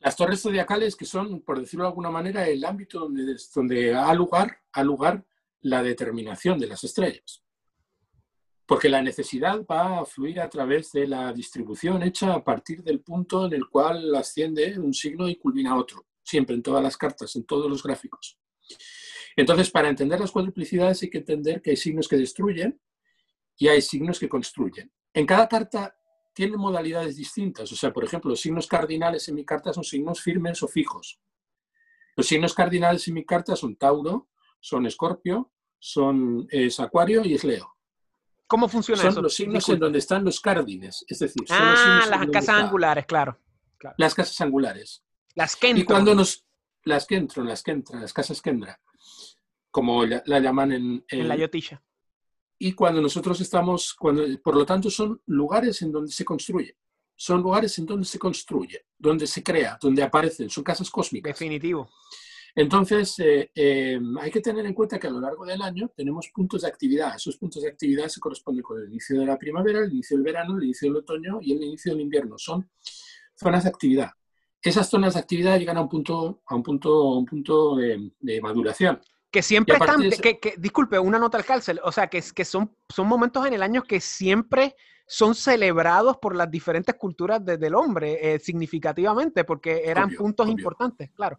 Las 0.00 0.16
torres 0.16 0.42
zodiacales 0.42 0.96
que 0.96 1.06
son, 1.06 1.40
por 1.40 1.58
decirlo 1.60 1.84
de 1.84 1.88
alguna 1.88 2.10
manera, 2.10 2.46
el 2.46 2.64
ámbito 2.64 3.00
donde, 3.00 3.36
donde 3.54 3.94
ha, 3.94 4.12
lugar, 4.12 4.58
ha 4.72 4.84
lugar 4.84 5.24
la 5.62 5.82
determinación 5.82 6.58
de 6.58 6.66
las 6.66 6.84
estrellas. 6.84 7.42
Porque 8.66 8.88
la 8.88 9.02
necesidad 9.02 9.64
va 9.64 10.00
a 10.00 10.04
fluir 10.04 10.40
a 10.40 10.48
través 10.48 10.92
de 10.92 11.06
la 11.06 11.32
distribución 11.32 12.02
hecha 12.02 12.34
a 12.34 12.44
partir 12.44 12.82
del 12.82 13.00
punto 13.00 13.46
en 13.46 13.54
el 13.54 13.68
cual 13.68 14.14
asciende 14.14 14.78
un 14.78 14.92
signo 14.92 15.28
y 15.28 15.36
culmina 15.36 15.76
otro, 15.76 16.06
siempre 16.22 16.54
en 16.54 16.62
todas 16.62 16.82
las 16.82 16.96
cartas, 16.96 17.34
en 17.36 17.44
todos 17.44 17.70
los 17.70 17.82
gráficos. 17.82 18.38
Entonces, 19.36 19.70
para 19.70 19.88
entender 19.88 20.20
las 20.20 20.30
cuadruplicidades 20.30 21.02
hay 21.02 21.10
que 21.10 21.18
entender 21.18 21.60
que 21.60 21.70
hay 21.70 21.76
signos 21.76 22.08
que 22.08 22.16
destruyen 22.16 22.80
y 23.56 23.68
hay 23.68 23.82
signos 23.82 24.18
que 24.18 24.28
construyen. 24.28 24.92
En 25.12 25.26
cada 25.26 25.48
carta 25.48 25.96
tiene 26.32 26.56
modalidades 26.56 27.16
distintas. 27.16 27.70
O 27.72 27.76
sea, 27.76 27.92
por 27.92 28.04
ejemplo, 28.04 28.30
los 28.30 28.40
signos 28.40 28.66
cardinales 28.66 29.28
en 29.28 29.36
mi 29.36 29.44
carta 29.44 29.72
son 29.72 29.84
signos 29.84 30.20
firmes 30.20 30.62
o 30.62 30.68
fijos. 30.68 31.20
Los 32.16 32.26
signos 32.26 32.54
cardinales 32.54 33.06
en 33.08 33.14
mi 33.14 33.24
carta 33.24 33.56
son 33.56 33.76
Tauro, 33.76 34.28
son 34.60 34.86
Escorpio, 34.86 35.52
son 35.78 36.46
es 36.50 36.80
Acuario 36.80 37.24
y 37.24 37.34
es 37.34 37.44
Leo. 37.44 37.74
¿Cómo 38.46 38.68
funciona 38.68 39.02
son 39.02 39.10
eso? 39.10 39.22
los 39.22 39.34
signos 39.34 39.68
en 39.68 39.78
donde 39.78 39.98
están 39.98 40.24
los 40.24 40.40
cardines, 40.40 41.04
es 41.08 41.18
decir, 41.18 41.46
son 41.46 41.56
ah, 41.58 42.06
las 42.08 42.26
casas 42.28 42.62
angulares, 42.62 43.06
claro, 43.06 43.40
Las 43.96 44.14
casas 44.14 44.40
angulares. 44.40 45.02
Las 45.34 45.56
que 45.56 45.70
Y 45.70 45.84
cuando 45.84 46.14
nos 46.14 46.46
las 46.84 47.06
que 47.06 47.16
entran, 47.16 47.46
las 47.46 47.62
que 47.62 47.72
entran, 47.72 48.02
las 48.02 48.12
casas 48.12 48.42
que 48.42 48.50
entran, 48.50 48.76
como 49.70 50.04
la, 50.04 50.22
llaman 50.40 50.72
en, 50.72 51.04
en, 51.08 51.28
la 51.28 51.36
yotilla. 51.36 51.82
Y 52.58 52.72
cuando 52.72 53.00
nosotros 53.00 53.40
estamos, 53.40 53.94
cuando, 53.94 54.24
por 54.42 54.54
lo 54.54 54.64
tanto, 54.64 54.88
son 54.90 55.20
lugares 55.26 55.82
en 55.82 55.90
donde 55.90 56.12
se 56.12 56.24
construye. 56.24 56.76
Son 57.16 57.42
lugares 57.42 57.78
en 57.78 57.86
donde 57.86 58.06
se 58.06 58.18
construye, 58.18 58.86
donde 58.98 59.26
se 59.26 59.42
crea, 59.42 59.78
donde 59.80 60.02
aparecen, 60.02 60.50
son 60.50 60.64
casas 60.64 60.90
cósmicas. 60.90 61.38
Definitivo. 61.38 61.88
Entonces, 62.56 63.18
eh, 63.18 63.50
eh, 63.54 64.00
hay 64.20 64.30
que 64.30 64.40
tener 64.40 64.64
en 64.64 64.74
cuenta 64.74 64.98
que 64.98 65.08
a 65.08 65.10
lo 65.10 65.20
largo 65.20 65.44
del 65.44 65.60
año 65.60 65.90
tenemos 65.96 66.28
puntos 66.32 66.62
de 66.62 66.68
actividad. 66.68 67.16
Esos 67.16 67.36
puntos 67.36 67.62
de 67.62 67.68
actividad 67.68 68.06
se 68.06 68.20
corresponden 68.20 68.62
con 68.62 68.80
el 68.80 68.88
inicio 68.88 69.18
de 69.18 69.26
la 69.26 69.36
primavera, 69.36 69.80
el 69.80 69.92
inicio 69.92 70.16
del 70.16 70.24
verano, 70.24 70.56
el 70.56 70.64
inicio 70.64 70.88
del 70.88 70.98
otoño 70.98 71.38
y 71.40 71.52
el 71.52 71.62
inicio 71.64 71.92
del 71.92 72.02
invierno. 72.02 72.38
Son 72.38 72.70
zonas 73.34 73.64
de 73.64 73.70
actividad. 73.70 74.10
Esas 74.64 74.88
zonas 74.88 75.12
de 75.12 75.20
actividad 75.20 75.58
llegan 75.58 75.76
a 75.76 75.82
un 75.82 75.90
punto, 75.90 76.40
a 76.46 76.54
un 76.54 76.62
punto, 76.62 77.18
un 77.18 77.26
punto 77.26 77.76
de, 77.76 78.40
maduración. 78.40 78.98
Que 79.30 79.42
siempre 79.42 79.76
están, 79.76 80.00
que, 80.10 80.54
disculpe, 80.56 80.98
una 80.98 81.18
nota 81.18 81.36
al 81.36 81.44
cárcel, 81.44 81.80
o 81.84 81.92
sea, 81.92 82.06
que, 82.06 82.22
que 82.34 82.44
son, 82.46 82.74
son 82.88 83.06
momentos 83.06 83.46
en 83.46 83.52
el 83.52 83.62
año 83.62 83.82
que 83.82 84.00
siempre 84.00 84.74
son 85.06 85.34
celebrados 85.34 86.16
por 86.16 86.34
las 86.34 86.50
diferentes 86.50 86.94
culturas 86.94 87.44
del 87.44 87.74
hombre 87.74 88.34
eh, 88.34 88.38
significativamente, 88.38 89.44
porque 89.44 89.82
eran 89.84 90.10
puntos 90.14 90.48
importantes, 90.48 91.10
claro. 91.10 91.38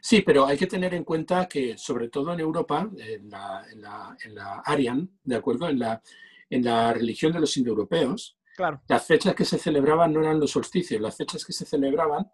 Sí, 0.00 0.22
pero 0.22 0.46
hay 0.46 0.58
que 0.58 0.66
tener 0.66 0.94
en 0.94 1.04
cuenta 1.04 1.46
que, 1.46 1.78
sobre 1.78 2.08
todo 2.08 2.32
en 2.32 2.40
Europa, 2.40 2.90
en 2.98 3.30
la, 3.30 3.64
en 3.70 3.82
la, 3.82 4.16
en 4.24 4.34
la 4.34 4.54
Arian, 4.64 5.08
¿de 5.22 5.36
acuerdo? 5.36 5.68
En 5.68 5.78
la, 5.78 6.02
en 6.50 6.64
la 6.64 6.92
religión 6.92 7.30
de 7.32 7.38
los 7.38 7.56
indoeuropeos, 7.56 8.36
claro. 8.56 8.82
las 8.88 9.06
fechas 9.06 9.34
que 9.34 9.44
se 9.44 9.58
celebraban 9.58 10.12
no 10.12 10.20
eran 10.20 10.40
los 10.40 10.50
solsticios, 10.50 11.00
las 11.00 11.16
fechas 11.16 11.44
que 11.44 11.52
se 11.52 11.66
celebraban 11.66 12.30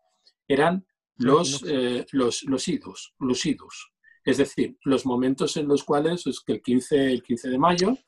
eran 0.46 0.86
los, 1.16 1.64
eh, 1.66 2.06
los, 2.12 2.44
los 2.44 2.68
idus, 2.68 3.14
los 3.18 3.44
idus. 3.44 3.92
Es 4.24 4.38
decir, 4.38 4.76
los 4.84 5.06
momentos 5.06 5.56
en 5.56 5.68
los 5.68 5.84
cuales 5.84 6.26
es 6.26 6.40
que 6.40 6.54
el 6.54 6.62
15, 6.62 7.12
el 7.12 7.22
15 7.22 7.48
de 7.48 7.58
mayo, 7.58 7.98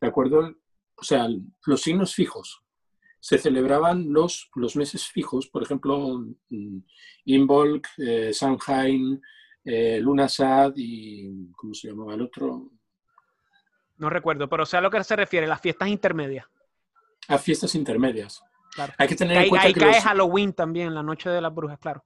¿de 0.00 0.06
acuerdo? 0.06 0.54
O 0.96 1.02
sea, 1.02 1.26
los 1.66 1.80
signos 1.80 2.14
fijos, 2.14 2.62
se 3.22 3.38
celebraban 3.38 4.12
los, 4.12 4.50
los 4.56 4.74
meses 4.74 5.06
fijos, 5.06 5.46
por 5.46 5.62
ejemplo, 5.62 6.26
Involk, 7.24 7.86
eh, 7.98 8.32
Samhain, 8.32 9.22
eh, 9.64 10.00
Lunasad 10.00 10.72
y. 10.74 11.52
¿Cómo 11.52 11.72
se 11.72 11.88
llamaba 11.88 12.14
el 12.14 12.22
otro? 12.22 12.72
No 13.98 14.10
recuerdo, 14.10 14.48
pero 14.48 14.66
sea 14.66 14.80
a 14.80 14.82
lo 14.82 14.90
que 14.90 15.04
se 15.04 15.14
refiere, 15.14 15.46
las 15.46 15.60
fiestas 15.60 15.88
intermedias. 15.88 16.46
A 17.28 17.38
fiestas 17.38 17.74
intermedias. 17.74 18.42
Claro. 18.74 18.92
Hay 18.98 19.08
que 19.08 19.16
tener 19.16 19.36
en 19.36 19.48
cuenta 19.48 19.66
ahí 19.66 19.74
cae 19.74 20.00
Halloween 20.00 20.52
también, 20.52 20.94
la 20.94 21.02
noche 21.02 21.30
de 21.30 21.40
las 21.40 21.54
brujas, 21.54 21.78
claro. 21.78 22.04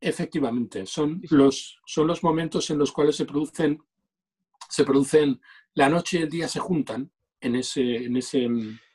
Efectivamente, 0.00 0.86
son 0.86 1.22
los, 1.30 1.80
son 1.86 2.06
los 2.06 2.22
momentos 2.22 2.68
en 2.70 2.78
los 2.78 2.92
cuales 2.92 3.16
se 3.16 3.24
producen, 3.24 3.78
se 4.68 4.84
producen, 4.84 5.40
la 5.74 5.88
noche 5.88 6.18
y 6.18 6.22
el 6.22 6.28
día 6.28 6.48
se 6.48 6.60
juntan 6.60 7.10
en 7.40 7.56
ese, 7.56 7.96
en 7.96 8.16
ese, 8.16 8.48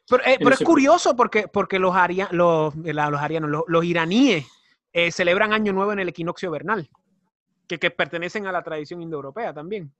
pero, 0.09 0.23
eh, 0.25 0.37
es 0.39 0.59
curioso 0.59 1.15
porque, 1.15 1.47
porque 1.47 1.79
los, 1.79 1.93
los, 2.31 2.75
los, 2.75 3.21
arianos, 3.21 3.63
los, 3.67 3.85
iraníes 3.85 4.45
eh, 4.93 5.11
celebran 5.11 5.51
Año 5.51 5.73
Nuevo 5.73 5.91
en 5.91 5.99
el 5.99 6.09
equinoccio 6.09 6.49
vernal, 6.49 6.89
que, 7.67 7.77
que 7.77 7.91
pertenecen 7.91 8.47
a 8.47 8.51
la 8.51 8.63
tradición 8.63 9.01
indoeuropea 9.01 9.53
también. 9.53 9.93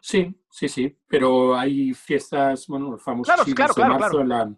Sí, 0.00 0.34
sí, 0.50 0.68
sí, 0.68 0.96
pero 1.08 1.56
hay 1.56 1.92
fiestas, 1.94 2.66
bueno, 2.66 2.98
famosas 2.98 3.34
claro, 3.44 3.74
claro, 3.74 3.74
de 3.74 4.24
marzo 4.24 4.56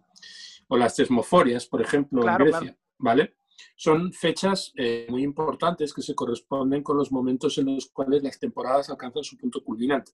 o 0.68 0.76
las 0.76 0.94
tesmoforias, 0.94 1.66
por 1.66 1.80
ejemplo, 1.80 2.28
en 2.28 2.36
Grecia, 2.36 2.78
¿vale? 2.98 3.36
Son 3.74 4.12
fechas 4.12 4.72
eh, 4.76 5.06
muy 5.08 5.22
importantes 5.22 5.92
que 5.94 6.02
se 6.02 6.14
corresponden 6.14 6.82
con 6.82 6.96
los 6.96 7.10
momentos 7.10 7.58
en 7.58 7.74
los 7.74 7.86
cuales 7.90 8.22
las 8.22 8.38
temporadas 8.38 8.90
alcanzan 8.90 9.24
su 9.24 9.36
punto 9.36 9.64
culminante. 9.64 10.12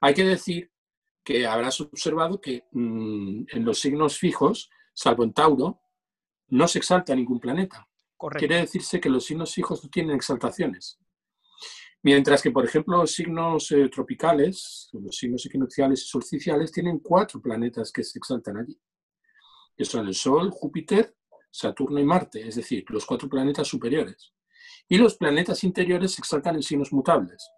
Hay 0.00 0.14
que 0.14 0.24
decir 0.24 0.70
que 1.22 1.46
habrás 1.46 1.80
observado 1.80 2.40
que 2.40 2.64
mm, 2.72 3.44
en 3.48 3.64
los 3.64 3.80
signos 3.80 4.18
fijos, 4.18 4.70
salvo 4.92 5.24
en 5.24 5.32
Tauro, 5.32 5.80
no 6.48 6.68
se 6.68 6.78
exalta 6.78 7.14
ningún 7.14 7.40
planeta. 7.40 7.88
Quiere 8.38 8.56
decirse 8.56 9.00
que 9.00 9.10
los 9.10 9.24
signos 9.24 9.52
fijos 9.54 9.82
no 9.82 9.90
tienen 9.90 10.16
exaltaciones. 10.16 10.98
Mientras 12.04 12.42
que, 12.42 12.50
por 12.50 12.66
ejemplo, 12.66 12.98
los 12.98 13.12
signos 13.12 13.72
eh, 13.72 13.88
tropicales, 13.88 14.90
los 14.92 15.16
signos 15.16 15.46
equinocciales 15.46 16.02
y 16.02 16.06
solsticiales, 16.06 16.70
tienen 16.70 16.98
cuatro 16.98 17.40
planetas 17.40 17.90
que 17.90 18.04
se 18.04 18.18
exaltan 18.18 18.58
allí, 18.58 18.78
que 19.74 19.86
son 19.86 20.06
el 20.06 20.14
Sol, 20.14 20.50
Júpiter, 20.50 21.16
Saturno 21.50 21.98
y 21.98 22.04
Marte, 22.04 22.46
es 22.46 22.56
decir, 22.56 22.84
los 22.90 23.06
cuatro 23.06 23.26
planetas 23.26 23.66
superiores. 23.66 24.34
Y 24.86 24.98
los 24.98 25.16
planetas 25.16 25.64
interiores 25.64 26.12
se 26.12 26.20
exaltan 26.20 26.56
en 26.56 26.62
signos 26.62 26.92
mutables, 26.92 27.48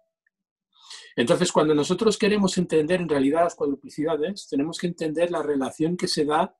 Entonces, 1.17 1.51
cuando 1.51 1.75
nosotros 1.75 2.17
queremos 2.17 2.57
entender 2.57 3.01
en 3.01 3.09
realidad 3.09 3.43
las 3.43 3.55
cuadruplicidades, 3.55 4.47
tenemos 4.47 4.77
que 4.77 4.87
entender 4.87 5.29
la 5.29 5.43
relación 5.43 5.97
que 5.97 6.07
se 6.07 6.23
da 6.23 6.55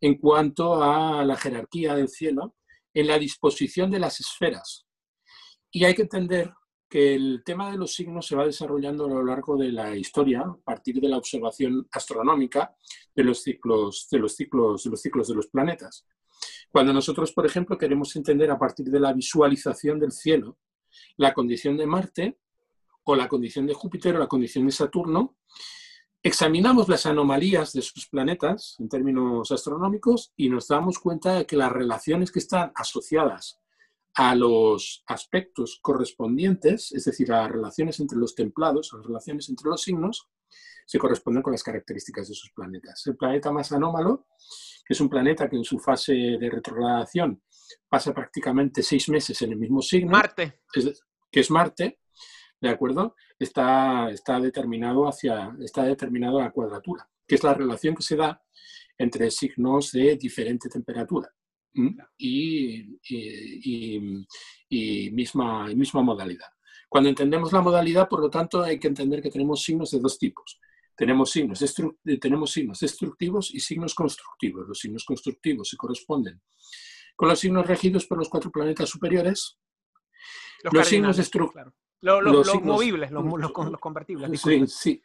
en 0.00 0.16
cuanto 0.16 0.82
a 0.82 1.22
la 1.22 1.36
jerarquía 1.36 1.96
del 1.96 2.08
cielo 2.08 2.54
en 2.94 3.08
la 3.08 3.18
disposición 3.18 3.90
de 3.90 3.98
las 3.98 4.20
esferas. 4.20 4.86
Y 5.70 5.84
hay 5.84 5.94
que 5.94 6.02
entender 6.02 6.50
que 6.88 7.14
el 7.14 7.42
tema 7.44 7.70
de 7.70 7.78
los 7.78 7.94
signos 7.94 8.26
se 8.26 8.36
va 8.36 8.46
desarrollando 8.46 9.06
a 9.06 9.08
lo 9.08 9.24
largo 9.24 9.56
de 9.56 9.72
la 9.72 9.96
historia 9.96 10.40
a 10.42 10.56
partir 10.64 11.00
de 11.00 11.08
la 11.08 11.18
observación 11.18 11.88
astronómica 11.90 12.76
de 13.14 13.24
los 13.24 13.42
ciclos 13.42 14.08
de 14.10 14.18
los 14.18 14.36
ciclos 14.36 14.84
de 14.84 14.90
los 14.90 15.00
ciclos 15.00 15.28
de 15.28 15.34
los 15.34 15.48
planetas. 15.48 16.06
Cuando 16.70 16.92
nosotros, 16.92 17.32
por 17.32 17.46
ejemplo, 17.46 17.78
queremos 17.78 18.14
entender 18.16 18.50
a 18.50 18.58
partir 18.58 18.86
de 18.86 19.00
la 19.00 19.12
visualización 19.12 19.98
del 19.98 20.12
cielo 20.12 20.58
la 21.16 21.34
condición 21.34 21.76
de 21.76 21.86
Marte 21.86 22.38
o 23.04 23.14
la 23.14 23.28
condición 23.28 23.66
de 23.66 23.74
Júpiter 23.74 24.16
o 24.16 24.18
la 24.18 24.26
condición 24.26 24.66
de 24.66 24.72
Saturno, 24.72 25.36
examinamos 26.22 26.88
las 26.88 27.06
anomalías 27.06 27.72
de 27.72 27.82
sus 27.82 28.08
planetas 28.08 28.76
en 28.78 28.88
términos 28.88 29.50
astronómicos 29.52 30.32
y 30.36 30.48
nos 30.48 30.68
damos 30.68 30.98
cuenta 30.98 31.34
de 31.34 31.46
que 31.46 31.56
las 31.56 31.70
relaciones 31.70 32.32
que 32.32 32.40
están 32.40 32.72
asociadas 32.74 33.60
a 34.16 34.34
los 34.34 35.04
aspectos 35.06 35.78
correspondientes, 35.82 36.90
es 36.92 37.04
decir, 37.04 37.30
a 37.32 37.42
las 37.42 37.50
relaciones 37.50 38.00
entre 38.00 38.16
los 38.16 38.34
templados, 38.34 38.92
a 38.92 38.96
las 38.96 39.06
relaciones 39.06 39.48
entre 39.50 39.68
los 39.68 39.82
signos, 39.82 40.28
se 40.86 40.98
corresponden 40.98 41.42
con 41.42 41.52
las 41.52 41.62
características 41.62 42.28
de 42.28 42.34
sus 42.34 42.50
planetas. 42.52 43.06
El 43.06 43.16
planeta 43.16 43.52
más 43.52 43.72
anómalo, 43.72 44.26
que 44.86 44.94
es 44.94 45.00
un 45.02 45.10
planeta 45.10 45.50
que 45.50 45.56
en 45.56 45.64
su 45.64 45.78
fase 45.78 46.14
de 46.14 46.48
retrogradación 46.50 47.42
pasa 47.88 48.14
prácticamente 48.14 48.82
seis 48.82 49.06
meses 49.10 49.42
en 49.42 49.52
el 49.52 49.58
mismo 49.58 49.82
signo. 49.82 50.12
Marte. 50.12 50.60
que 51.30 51.40
es 51.40 51.50
Marte, 51.50 52.00
¿de 52.58 52.68
acuerdo? 52.70 53.16
Está, 53.38 54.08
está, 54.10 54.40
determinado 54.40 55.06
hacia, 55.06 55.54
está 55.60 55.82
determinado 55.82 56.38
a 56.38 56.44
la 56.44 56.52
cuadratura, 56.52 57.06
que 57.26 57.34
es 57.34 57.44
la 57.44 57.52
relación 57.52 57.94
que 57.94 58.02
se 58.02 58.16
da 58.16 58.42
entre 58.96 59.30
signos 59.30 59.92
de 59.92 60.16
diferente 60.16 60.70
temperatura 60.70 61.30
y, 62.18 62.98
y, 64.68 65.10
misma, 65.10 65.66
misma 65.68 66.02
modalidad. 66.02 66.48
Cuando 66.88 67.08
entendemos 67.10 67.52
la 67.52 67.60
modalidad, 67.60 68.08
por 68.08 68.20
lo 68.20 68.30
tanto, 68.30 68.62
hay 68.62 68.78
que 68.78 68.88
entender 68.88 69.20
que 69.22 69.30
tenemos 69.30 69.62
signos 69.62 69.90
de 69.90 70.00
dos 70.00 70.18
tipos. 70.18 70.60
Tenemos 70.96 71.30
signos, 71.30 71.62
tenemos 72.20 72.52
signos 72.52 72.80
destructivos 72.80 73.54
y 73.54 73.60
signos 73.60 73.94
constructivos. 73.94 74.66
Los 74.66 74.78
signos 74.78 75.04
constructivos 75.04 75.68
se 75.68 75.76
corresponden 75.76 76.40
con 77.16 77.28
los 77.28 77.40
signos 77.40 77.66
regidos 77.66 78.06
por 78.06 78.18
los 78.18 78.28
cuatro 78.28 78.50
planetas 78.50 78.88
superiores. 78.88 79.58
Los, 80.62 80.86
signos 80.86 81.16
destructivos. 81.16 81.72
Los, 82.00 82.62
movibles, 82.62 83.10
los, 83.10 83.24
los, 83.24 83.80
convertibles. 83.80 84.40
Sí, 84.40 84.66
sí. 84.66 85.02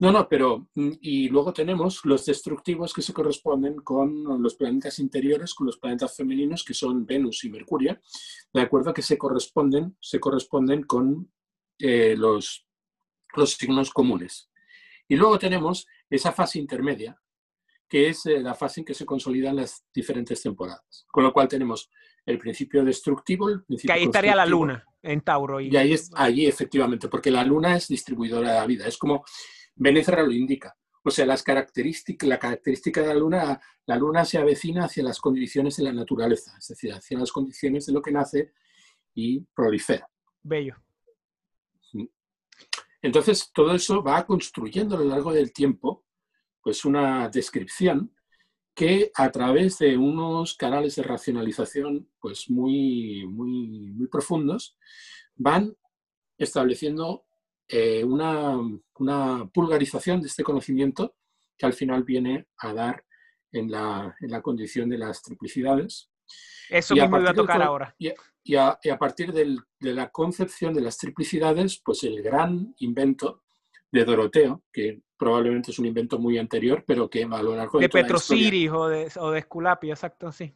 No, 0.00 0.10
no, 0.10 0.26
pero 0.28 0.66
mm, 0.74 0.92
y 1.02 1.28
luego 1.28 1.52
tenemos 1.52 2.04
los 2.04 2.24
destructivos 2.24 2.94
que 2.94 3.02
se 3.02 3.12
corresponden 3.12 3.76
con 3.76 4.42
los 4.42 4.54
planetas 4.54 4.98
interiores, 4.98 5.52
con 5.52 5.66
los 5.66 5.78
planetas 5.78 6.16
femeninos 6.16 6.64
que 6.64 6.72
son 6.72 7.04
Venus 7.04 7.44
y 7.44 7.50
Mercurio, 7.50 8.00
de 8.52 8.62
acuerdo 8.62 8.94
que 8.94 9.02
se 9.02 9.18
corresponden, 9.18 9.96
se 10.00 10.18
corresponden 10.18 10.84
con 10.84 11.30
eh, 11.78 12.14
los, 12.16 12.66
los 13.36 13.52
signos 13.52 13.90
comunes. 13.90 14.50
Y 15.06 15.16
luego 15.16 15.38
tenemos 15.38 15.86
esa 16.08 16.32
fase 16.32 16.58
intermedia, 16.58 17.20
que 17.86 18.08
es 18.08 18.24
eh, 18.24 18.40
la 18.40 18.54
fase 18.54 18.80
en 18.80 18.86
que 18.86 18.94
se 18.94 19.04
consolidan 19.04 19.56
las 19.56 19.84
diferentes 19.92 20.40
temporadas. 20.40 21.04
Con 21.10 21.24
lo 21.24 21.32
cual 21.32 21.46
tenemos 21.46 21.90
el 22.24 22.38
principio 22.38 22.84
destructivo. 22.84 23.50
El 23.50 23.64
que 23.66 23.92
ahí 23.92 24.04
estaría 24.04 24.34
la 24.34 24.46
luna 24.46 24.82
en 25.02 25.20
Tauro. 25.20 25.60
Y, 25.60 25.76
ahí, 25.76 25.92
es, 25.92 26.10
allí 26.14 26.46
efectivamente, 26.46 27.08
porque 27.08 27.30
la 27.30 27.44
luna 27.44 27.76
es 27.76 27.88
distribuidora 27.88 28.52
de 28.52 28.60
la 28.60 28.66
vida. 28.66 28.86
Es 28.86 28.96
como 28.96 29.24
Benézara 29.80 30.22
lo 30.22 30.32
indica. 30.32 30.76
O 31.02 31.10
sea, 31.10 31.24
las 31.24 31.42
características, 31.42 32.28
la 32.28 32.38
característica 32.38 33.00
de 33.00 33.06
la 33.08 33.14
luna, 33.14 33.60
la 33.86 33.96
luna 33.96 34.26
se 34.26 34.36
avecina 34.36 34.84
hacia 34.84 35.02
las 35.02 35.18
condiciones 35.18 35.78
de 35.78 35.84
la 35.84 35.92
naturaleza, 35.94 36.54
es 36.58 36.68
decir, 36.68 36.92
hacia 36.92 37.18
las 37.18 37.32
condiciones 37.32 37.86
de 37.86 37.94
lo 37.94 38.02
que 38.02 38.12
nace 38.12 38.52
y 39.14 39.40
prolifera. 39.54 40.06
Bello. 40.42 40.76
Entonces, 43.00 43.50
todo 43.54 43.74
eso 43.74 44.02
va 44.02 44.26
construyendo 44.26 44.96
a 44.96 45.00
lo 45.00 45.06
largo 45.06 45.32
del 45.32 45.54
tiempo 45.54 46.04
pues 46.60 46.84
una 46.84 47.30
descripción 47.30 48.14
que 48.74 49.10
a 49.14 49.30
través 49.30 49.78
de 49.78 49.96
unos 49.96 50.54
canales 50.54 50.96
de 50.96 51.04
racionalización 51.04 52.10
pues 52.20 52.50
muy, 52.50 53.26
muy, 53.26 53.92
muy 53.92 54.06
profundos 54.08 54.76
van 55.36 55.74
estableciendo 56.36 57.24
eh, 57.72 58.04
una, 58.04 58.58
pulgarización 59.52 60.20
de 60.20 60.26
este 60.26 60.42
conocimiento 60.42 61.14
que 61.56 61.66
al 61.66 61.72
final 61.72 62.02
viene 62.02 62.48
a 62.58 62.72
dar 62.72 63.04
en 63.52 63.70
la, 63.70 64.14
condición 64.42 64.88
de 64.88 64.98
las 64.98 65.22
triplicidades. 65.22 66.10
Eso 66.68 66.94
mismo 66.94 67.20
iba 67.20 67.30
a 67.30 67.34
tocar 67.34 67.62
ahora. 67.62 67.94
Y 67.98 68.56
a, 68.56 68.78
partir 68.98 69.32
de 69.32 69.56
la 69.80 70.10
concepción 70.10 70.74
de 70.74 70.80
las 70.80 70.98
triplicidades, 70.98 71.80
pues 71.84 72.02
el 72.04 72.22
gran 72.22 72.74
invento 72.78 73.42
de 73.92 74.04
Doroteo, 74.04 74.62
que 74.72 75.02
probablemente 75.16 75.70
es 75.70 75.78
un 75.78 75.86
invento 75.86 76.18
muy 76.18 76.38
anterior, 76.38 76.84
pero 76.86 77.10
que 77.10 77.24
a 77.24 77.42
lo 77.42 77.54
largo 77.54 77.78
de... 77.78 77.84
De 77.84 77.88
Petrosiris 77.88 78.70
o 78.70 78.88
de, 78.88 79.12
o 79.18 79.30
de 79.30 79.40
Esculapio, 79.40 79.92
exacto, 79.92 80.32
sí. 80.32 80.54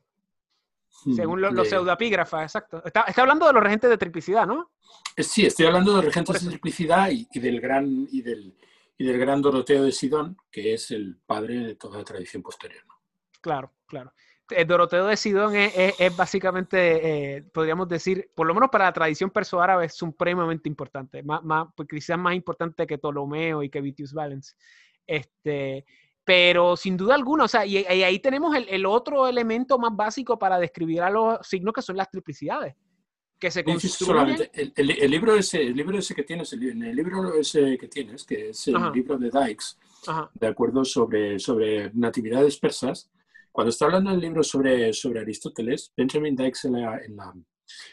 Hmm, 1.05 1.15
Según 1.15 1.41
los 1.41 1.69
pseudapígrafas, 1.69 2.43
exacto. 2.43 2.83
Está, 2.85 3.03
está, 3.03 3.23
hablando 3.23 3.47
de 3.47 3.53
los 3.53 3.63
regentes 3.63 3.91
de 3.91 3.99
triplicidad, 3.99 4.47
¿no? 4.47 4.71
Eh, 5.17 5.23
sí, 5.23 5.47
estoy 5.47 5.67
hablando 5.67 5.97
de 5.97 6.03
regentes 6.03 6.43
de 6.43 6.51
triplicidad 6.51 7.11
y, 7.11 7.27
del 7.39 7.61
gran, 7.61 8.09
y, 8.11 8.23
del, 8.23 8.55
y 8.97 9.05
del 9.05 9.19
gran 9.19 9.43
Doroteo 9.43 9.85
de 9.85 9.93
Sidón, 9.93 10.37
que 10.51 10.75
es 10.75 10.91
el 10.91 11.17
padre 11.27 11.59
de 11.59 11.75
toda 11.75 11.99
la 11.99 12.05
tradición 12.05 12.43
posterior. 12.43 12.85
Claro, 13.41 13.73
claro. 13.87 14.13
El 14.51 14.59
eh, 14.59 14.65
Doroteo 14.65 15.07
de 15.07 15.17
Sidón 15.17 15.57
es, 15.57 15.95
es, 15.99 16.17
básicamente, 16.17 17.37
eh, 17.37 17.43
podríamos 17.43 17.89
decir, 17.89 18.31
por 18.35 18.47
lo 18.47 18.55
menos 18.55 18.71
para 18.71 18.85
la 18.85 18.93
tradición 18.93 19.31
perso-árabe, 19.31 19.87
es 19.87 19.95
supremamente 19.95 20.69
importante, 20.69 21.23
más, 21.23 21.43
más, 21.43 21.69
pues 21.75 21.89
quizás 21.89 22.19
más 22.19 22.35
importante 22.35 22.87
que 22.87 22.99
Ptolomeo 22.99 23.63
y 23.63 23.71
que 23.71 23.81
Vitius 23.81 24.13
Valens. 24.13 24.57
Este, 25.07 25.85
pero 26.25 26.77
sin 26.77 26.97
duda 26.97 27.15
alguna, 27.15 27.45
o 27.45 27.49
sea, 27.49 27.67
y, 27.67 27.77
ahí 27.77 28.19
tenemos 28.19 28.57
el, 28.57 28.67
el, 28.69 28.87
otro 28.87 29.29
elemento 29.29 29.79
más 29.79 29.95
básico 29.95 30.39
para 30.39 30.59
describir 30.59 31.03
a 31.03 31.11
los 31.11 31.47
signos 31.47 31.75
que 31.75 31.83
son 31.83 31.97
las 31.97 32.11
triplicidades. 32.11 32.75
Que 33.39 33.51
se 33.51 33.63
construyen... 33.63 34.49
El, 34.55 34.73
el, 34.75 35.11
libro 35.11 35.35
ese, 35.35 35.63
el 35.63 35.77
libro 35.77 35.99
ese 35.99 36.15
que 36.15 36.23
tienes, 36.23 36.53
el, 36.55 36.83
el 36.83 36.97
libro 36.97 37.35
ese 37.35 37.77
que 37.77 37.89
tienes, 37.89 38.25
que 38.25 38.51
es 38.51 38.69
el 38.69 38.93
libro 38.93 39.19
de 39.19 39.31
Dykes, 39.31 39.77
de 40.35 40.47
acuerdo 40.47 40.85
sobre, 40.85 41.39
sobre 41.39 41.91
natividades 41.93 42.57
persas, 42.57 43.11
cuando 43.53 43.71
está 43.71 43.85
hablando 43.85 44.11
el 44.11 44.21
libro 44.21 44.43
sobre, 44.43 44.93
sobre 44.93 45.21
Aristóteles, 45.21 45.93
Benjamin 45.97 46.35
Dykes 46.35 46.69
en 46.69 46.73
la... 46.73 46.99
En 46.99 47.17
la 47.17 47.35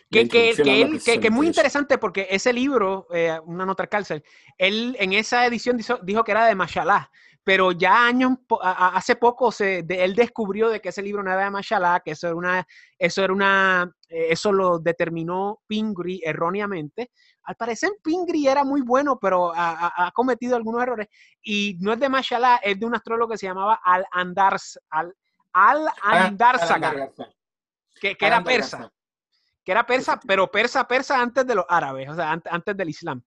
que, 0.09 0.27
que, 0.27 0.53
que, 0.55 1.19
que, 1.19 1.27
es 1.27 1.32
muy 1.32 1.47
interesante 1.47 1.97
porque 1.97 2.27
ese 2.29 2.51
libro, 2.51 3.07
eh, 3.13 3.39
Una 3.45 3.65
nota 3.65 3.84
al 3.84 3.89
cárcel, 3.89 4.23
él 4.57 4.95
en 4.99 5.13
esa 5.13 5.45
edición 5.45 5.77
dijo, 5.77 5.97
dijo 6.03 6.23
que 6.23 6.32
era 6.32 6.45
de 6.45 6.55
Mashallah, 6.55 7.09
pero 7.44 7.72
ya 7.72 8.06
años, 8.06 8.38
hace 8.62 9.16
poco 9.16 9.52
se, 9.52 9.80
él 9.88 10.16
descubrió 10.16 10.70
de 10.70 10.80
que 10.80 10.89
ese 10.89 11.02
libro 11.02 11.24
no 11.24 11.32
era 11.32 11.46
de 11.46 11.50
Mashallah, 11.50 12.02
que 12.02 12.12
eso 12.12 12.28
era 12.28 12.36
una, 12.36 12.68
eso 13.00 13.24
era 13.24 13.34
una, 13.34 13.92
eh, 14.10 14.28
eso 14.30 14.52
lo 14.52 14.78
determinó 14.78 15.60
Pingree 15.66 16.22
erróneamente. 16.24 17.12
Al 17.44 17.56
parecer 17.56 17.92
Pingree 18.04 18.48
era 18.48 18.64
muy 18.64 18.82
bueno, 18.82 19.18
pero 19.20 19.52
ha, 19.56 20.12
cometido 20.14 20.56
algunos 20.56 20.84
errores. 20.84 21.08
Y 21.42 21.78
no 21.80 21.94
es 21.94 22.00
de 22.00 22.10
Mashallah, 22.10 22.58
es 22.58 22.80
de 22.80 22.86
un 22.86 22.96
astrólogo 22.96 23.32
que 23.32 23.38
se 23.39 23.48
llamaba 23.48 23.80
Al-Andars, 23.84 24.80
al 24.89 25.16
Al-Andarzaga, 25.54 27.12
que, 28.00 28.16
que 28.16 28.26
era 28.26 28.44
persa. 28.44 28.92
Que 29.64 29.72
era 29.72 29.86
persa, 29.86 30.20
pero 30.26 30.50
persa, 30.50 30.88
persa 30.88 31.20
antes 31.20 31.46
de 31.46 31.56
los 31.56 31.66
árabes, 31.68 32.10
o 32.10 32.16
sea, 32.16 32.32
antes, 32.32 32.78
del 32.78 32.89
Islam. 32.89 33.24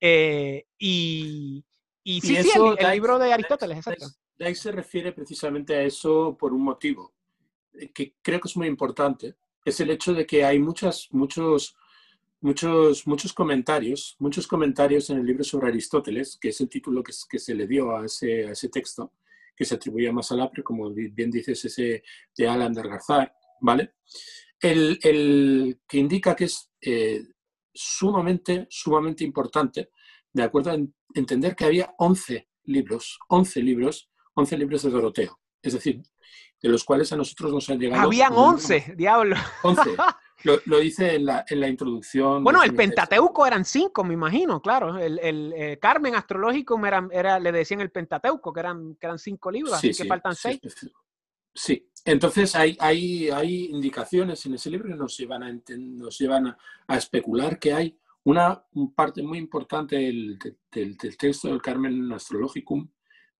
Eh, 0.00 0.64
y, 0.78 1.64
y 2.08 2.22
sí, 2.22 2.42
sí, 2.42 2.50
el, 2.78 2.90
libro 2.90 3.18
de 3.18 3.34
Aristóteles, 3.34 3.76
exacto. 3.76 4.06
Ahí 4.40 4.54
se 4.54 4.72
refiere 4.72 5.12
precisamente 5.12 5.74
a 5.74 5.82
eso 5.82 6.38
por 6.40 6.54
un 6.54 6.62
motivo 6.62 7.12
eh, 7.74 7.90
que 7.92 8.14
creo 8.22 8.40
que 8.40 8.48
es 8.48 8.56
muy 8.56 8.66
importante. 8.66 9.34
Es 9.62 9.78
el 9.80 9.90
hecho 9.90 10.14
de 10.14 10.24
que 10.24 10.42
hay 10.42 10.58
muchas, 10.58 11.08
muchos, 11.10 11.76
muchos, 12.40 13.06
muchos 13.06 13.34
comentarios, 13.34 14.16
muchos 14.20 14.46
comentarios 14.46 15.10
en 15.10 15.18
el 15.18 15.26
libro 15.26 15.44
sobre 15.44 15.68
Aristóteles, 15.68 16.38
que 16.40 16.48
es 16.48 16.58
el 16.62 16.70
título 16.70 17.02
que, 17.02 17.12
que 17.28 17.38
se 17.38 17.54
le 17.54 17.66
dio 17.66 17.94
a 17.94 18.06
ese, 18.06 18.46
a 18.46 18.52
ese 18.52 18.70
texto, 18.70 19.12
que 19.54 19.66
se 19.66 19.74
atribuye 19.74 20.10
más 20.10 20.32
al 20.32 20.40
Apre, 20.40 20.62
como 20.62 20.88
bien 20.90 21.30
dices, 21.30 21.62
ese 21.62 22.02
de 22.34 22.48
Alan 22.48 22.72
de 22.72 22.84
Garzar, 22.84 23.34
¿vale? 23.60 23.96
El, 24.58 24.98
el, 25.02 25.80
que 25.86 25.98
indica 25.98 26.34
que 26.34 26.44
es 26.44 26.70
eh, 26.80 27.22
sumamente, 27.70 28.66
sumamente 28.70 29.24
importante, 29.24 29.90
de 30.42 30.48
acuerdo 30.48 30.70
a 30.70 30.78
entender 31.14 31.54
que 31.54 31.64
había 31.64 31.94
11 31.98 32.48
libros, 32.64 33.18
11 33.28 33.62
libros, 33.62 34.10
11 34.34 34.58
libros 34.58 34.82
de 34.82 34.90
Doroteo. 34.90 35.40
Es 35.62 35.72
decir, 35.74 36.02
de 36.60 36.68
los 36.68 36.84
cuales 36.84 37.12
a 37.12 37.16
nosotros 37.16 37.52
nos 37.52 37.68
han 37.70 37.78
llegado... 37.78 38.02
Habían 38.02 38.32
11, 38.32 38.94
diablo. 38.96 39.36
11. 39.62 39.82
Lo, 40.44 40.78
dice 40.78 41.16
en 41.16 41.26
la, 41.26 41.44
en 41.48 41.60
la 41.60 41.66
introducción. 41.66 42.44
Bueno, 42.44 42.62
el 42.62 42.72
Pentateuco 42.72 43.44
eran 43.44 43.64
cinco, 43.64 44.04
me 44.04 44.14
imagino, 44.14 44.62
claro. 44.62 44.96
El, 44.96 45.18
el 45.18 45.52
eh, 45.56 45.78
Carmen 45.80 46.14
Astrológico 46.14 46.78
era, 46.86 47.08
era, 47.10 47.40
le 47.40 47.50
decían 47.50 47.80
el 47.80 47.90
Pentateuco, 47.90 48.52
que 48.52 48.60
eran, 48.60 48.94
que 48.94 49.06
eran 49.06 49.18
cinco 49.18 49.50
libros, 49.50 49.74
así 49.74 49.92
que 49.92 50.04
faltan 50.04 50.36
seis. 50.36 50.60
Sí, 51.52 51.90
entonces 52.04 52.54
hay, 52.54 52.76
hay, 52.78 53.30
hay 53.30 53.64
indicaciones 53.66 54.46
en 54.46 54.54
ese 54.54 54.70
libro 54.70 54.88
que 54.88 54.94
nos 54.94 55.16
llevan 55.16 55.42
a, 55.42 55.60
nos 55.76 56.16
llevan 56.16 56.56
a, 56.86 56.96
especular 56.96 57.58
que 57.58 57.72
hay 57.72 57.98
una 58.28 58.62
parte 58.94 59.22
muy 59.22 59.38
importante 59.38 59.96
del, 59.96 60.38
texto 61.16 61.48
del 61.48 61.62
Carmen 61.62 62.12
Astrologicum, 62.12 62.86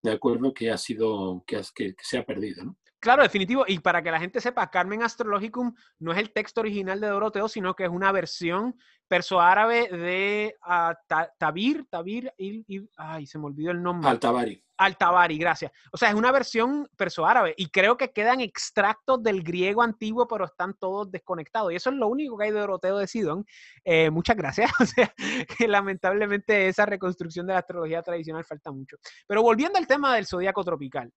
de 0.03 0.12
acuerdo, 0.12 0.55
que 0.55 0.70
ha 0.70 0.78
sido, 0.78 1.45
que 1.47 1.62
se 2.01 2.16
ha 2.16 2.24
perdido. 2.24 2.64
¿no? 2.64 2.78
Claro, 2.99 3.22
definitivo. 3.22 3.64
Y 3.68 3.80
para 3.80 4.03
que 4.03 4.11
la 4.11 4.18
gente 4.18 4.41
sepa, 4.41 4.70
Carmen 4.70 5.03
Astrologicum 5.03 5.74
no 5.99 6.12
es 6.12 6.18
el 6.18 6.32
texto 6.32 6.62
original 6.62 7.01
de 7.01 7.09
Doroteo, 7.09 7.49
sino 7.49 7.74
que 7.74 7.84
es 7.84 7.91
una 7.91 8.12
versión 8.12 8.78
perso-árabe 9.09 9.88
de 9.88 10.54
uh, 10.66 10.94
Tabir, 11.38 11.86
Tabir, 11.90 12.32
y, 12.36 12.88
ay, 12.96 13.26
se 13.26 13.38
me 13.38 13.46
olvidó 13.46 13.70
el 13.70 13.82
nombre. 13.82 14.11
Altabari. 14.11 14.62
Altabari, 14.76 15.38
gracias. 15.38 15.72
O 15.90 15.96
sea, 15.96 16.11
es 16.11 16.14
una 16.14 16.30
versión 16.30 16.88
perso-árabe 16.96 17.52
y 17.56 17.68
creo 17.70 17.96
que 17.96 18.12
quedan 18.12 18.40
extractos 18.40 19.20
del 19.22 19.42
griego 19.42 19.82
antiguo, 19.82 20.28
pero 20.28 20.44
están 20.44 20.74
todos 20.74 21.11
desconectados. 21.11 21.72
Y 21.72 21.76
eso 21.76 21.90
es 21.90 21.96
lo 21.96 22.06
único 22.06 22.38
que 22.38 22.44
hay 22.44 22.52
de 22.52 22.61
Doroteo 22.61 22.98
de 22.98 23.09
Sidón. 23.09 23.44
Eh, 23.84 24.11
muchas 24.11 24.36
gracias. 24.36 24.70
O 24.80 24.86
sea, 24.86 25.12
que 25.59 25.66
lamentablemente 25.66 26.68
esa 26.68 26.86
reconstrucción 26.86 27.46
de 27.46 27.54
la 27.54 27.59
astrología 27.59 28.02
tradicional 28.02 28.44
falta 28.44 28.70
mucho. 28.70 28.96
Pero 29.26 29.42
volviendo 29.42 29.78
al 29.78 29.86
tema 29.86 30.14
del 30.14 30.26
zodíaco 30.26 30.62
tropical. 30.62 31.11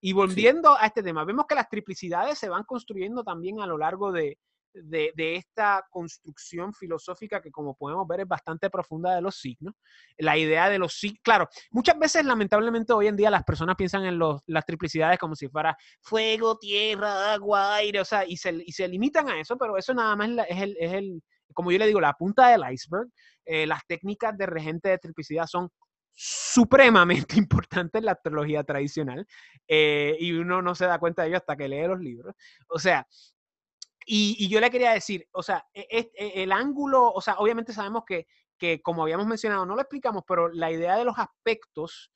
Y 0.00 0.12
volviendo 0.12 0.76
a 0.78 0.86
este 0.86 1.02
tema, 1.02 1.24
vemos 1.24 1.46
que 1.46 1.56
las 1.56 1.68
triplicidades 1.68 2.38
se 2.38 2.48
van 2.48 2.62
construyendo 2.62 3.24
también 3.24 3.60
a 3.60 3.66
lo 3.66 3.76
largo 3.76 4.12
de, 4.12 4.38
de, 4.72 5.12
esta 5.36 5.86
construcción 5.90 6.72
filosófica 6.72 7.40
que 7.40 7.50
como 7.50 7.74
podemos 7.74 8.06
ver 8.06 8.20
es 8.20 8.28
bastante 8.28 8.70
profunda 8.70 9.14
de 9.14 9.22
los 9.22 9.36
signos. 9.36 9.74
La 10.16 10.36
idea 10.36 10.68
de 10.68 10.78
los 10.78 10.94
signos, 10.94 11.20
claro, 11.22 11.48
muchas 11.70 11.98
veces 11.98 12.24
lamentablemente 12.24 12.92
hoy 12.92 13.06
en 13.06 13.16
día 13.16 13.30
las 13.30 13.44
personas 13.44 13.76
piensan 13.76 14.04
en 14.04 14.18
los, 14.18 14.40
las 14.46 14.64
triplicidades 14.64 15.18
como 15.18 15.34
si 15.34 15.48
fuera 15.48 15.76
fuego, 16.00 16.58
tierra, 16.58 17.32
agua, 17.32 17.76
aire, 17.76 18.00
o 18.00 18.04
sea, 18.04 18.24
y 18.26 18.36
se, 18.36 18.52
y 18.64 18.72
se 18.72 18.88
limitan 18.88 19.28
a 19.28 19.40
eso, 19.40 19.56
pero 19.56 19.76
eso 19.76 19.94
nada 19.94 20.14
más 20.16 20.30
es 20.48 20.62
el, 20.62 20.76
es 20.78 20.92
el 20.92 21.22
como 21.54 21.72
yo 21.72 21.78
le 21.78 21.86
digo, 21.86 22.00
la 22.00 22.12
punta 22.12 22.48
del 22.48 22.62
iceberg. 22.70 23.08
Eh, 23.44 23.66
las 23.66 23.86
técnicas 23.86 24.36
de 24.36 24.46
regente 24.46 24.90
de 24.90 24.98
triplicidad 24.98 25.46
son 25.46 25.70
supremamente 26.14 27.36
importante 27.38 27.98
en 27.98 28.06
la 28.06 28.12
astrología 28.12 28.64
tradicional 28.64 29.26
eh, 29.68 30.16
y 30.18 30.32
uno 30.32 30.60
no 30.62 30.74
se 30.74 30.86
da 30.86 30.98
cuenta 30.98 31.22
de 31.22 31.28
ello 31.28 31.36
hasta 31.38 31.56
que 31.56 31.68
lee 31.68 31.86
los 31.86 32.00
libros. 32.00 32.34
O 32.68 32.78
sea, 32.78 33.06
y, 34.10 34.48
yo 34.48 34.60
le 34.60 34.70
quería 34.70 34.92
decir, 34.92 35.28
o 35.32 35.42
sea, 35.42 35.66
e, 35.74 35.86
e, 35.90 36.10
e, 36.14 36.42
el 36.42 36.52
ángulo, 36.52 37.12
o 37.12 37.20
sea, 37.20 37.34
obviamente 37.38 37.74
sabemos 37.74 38.04
que, 38.06 38.26
que, 38.56 38.80
como 38.80 39.02
habíamos 39.02 39.26
mencionado, 39.26 39.66
no 39.66 39.74
lo 39.74 39.82
explicamos, 39.82 40.24
pero 40.26 40.48
la 40.48 40.70
idea 40.70 40.96
de 40.96 41.04
los 41.04 41.18
aspectos 41.18 42.10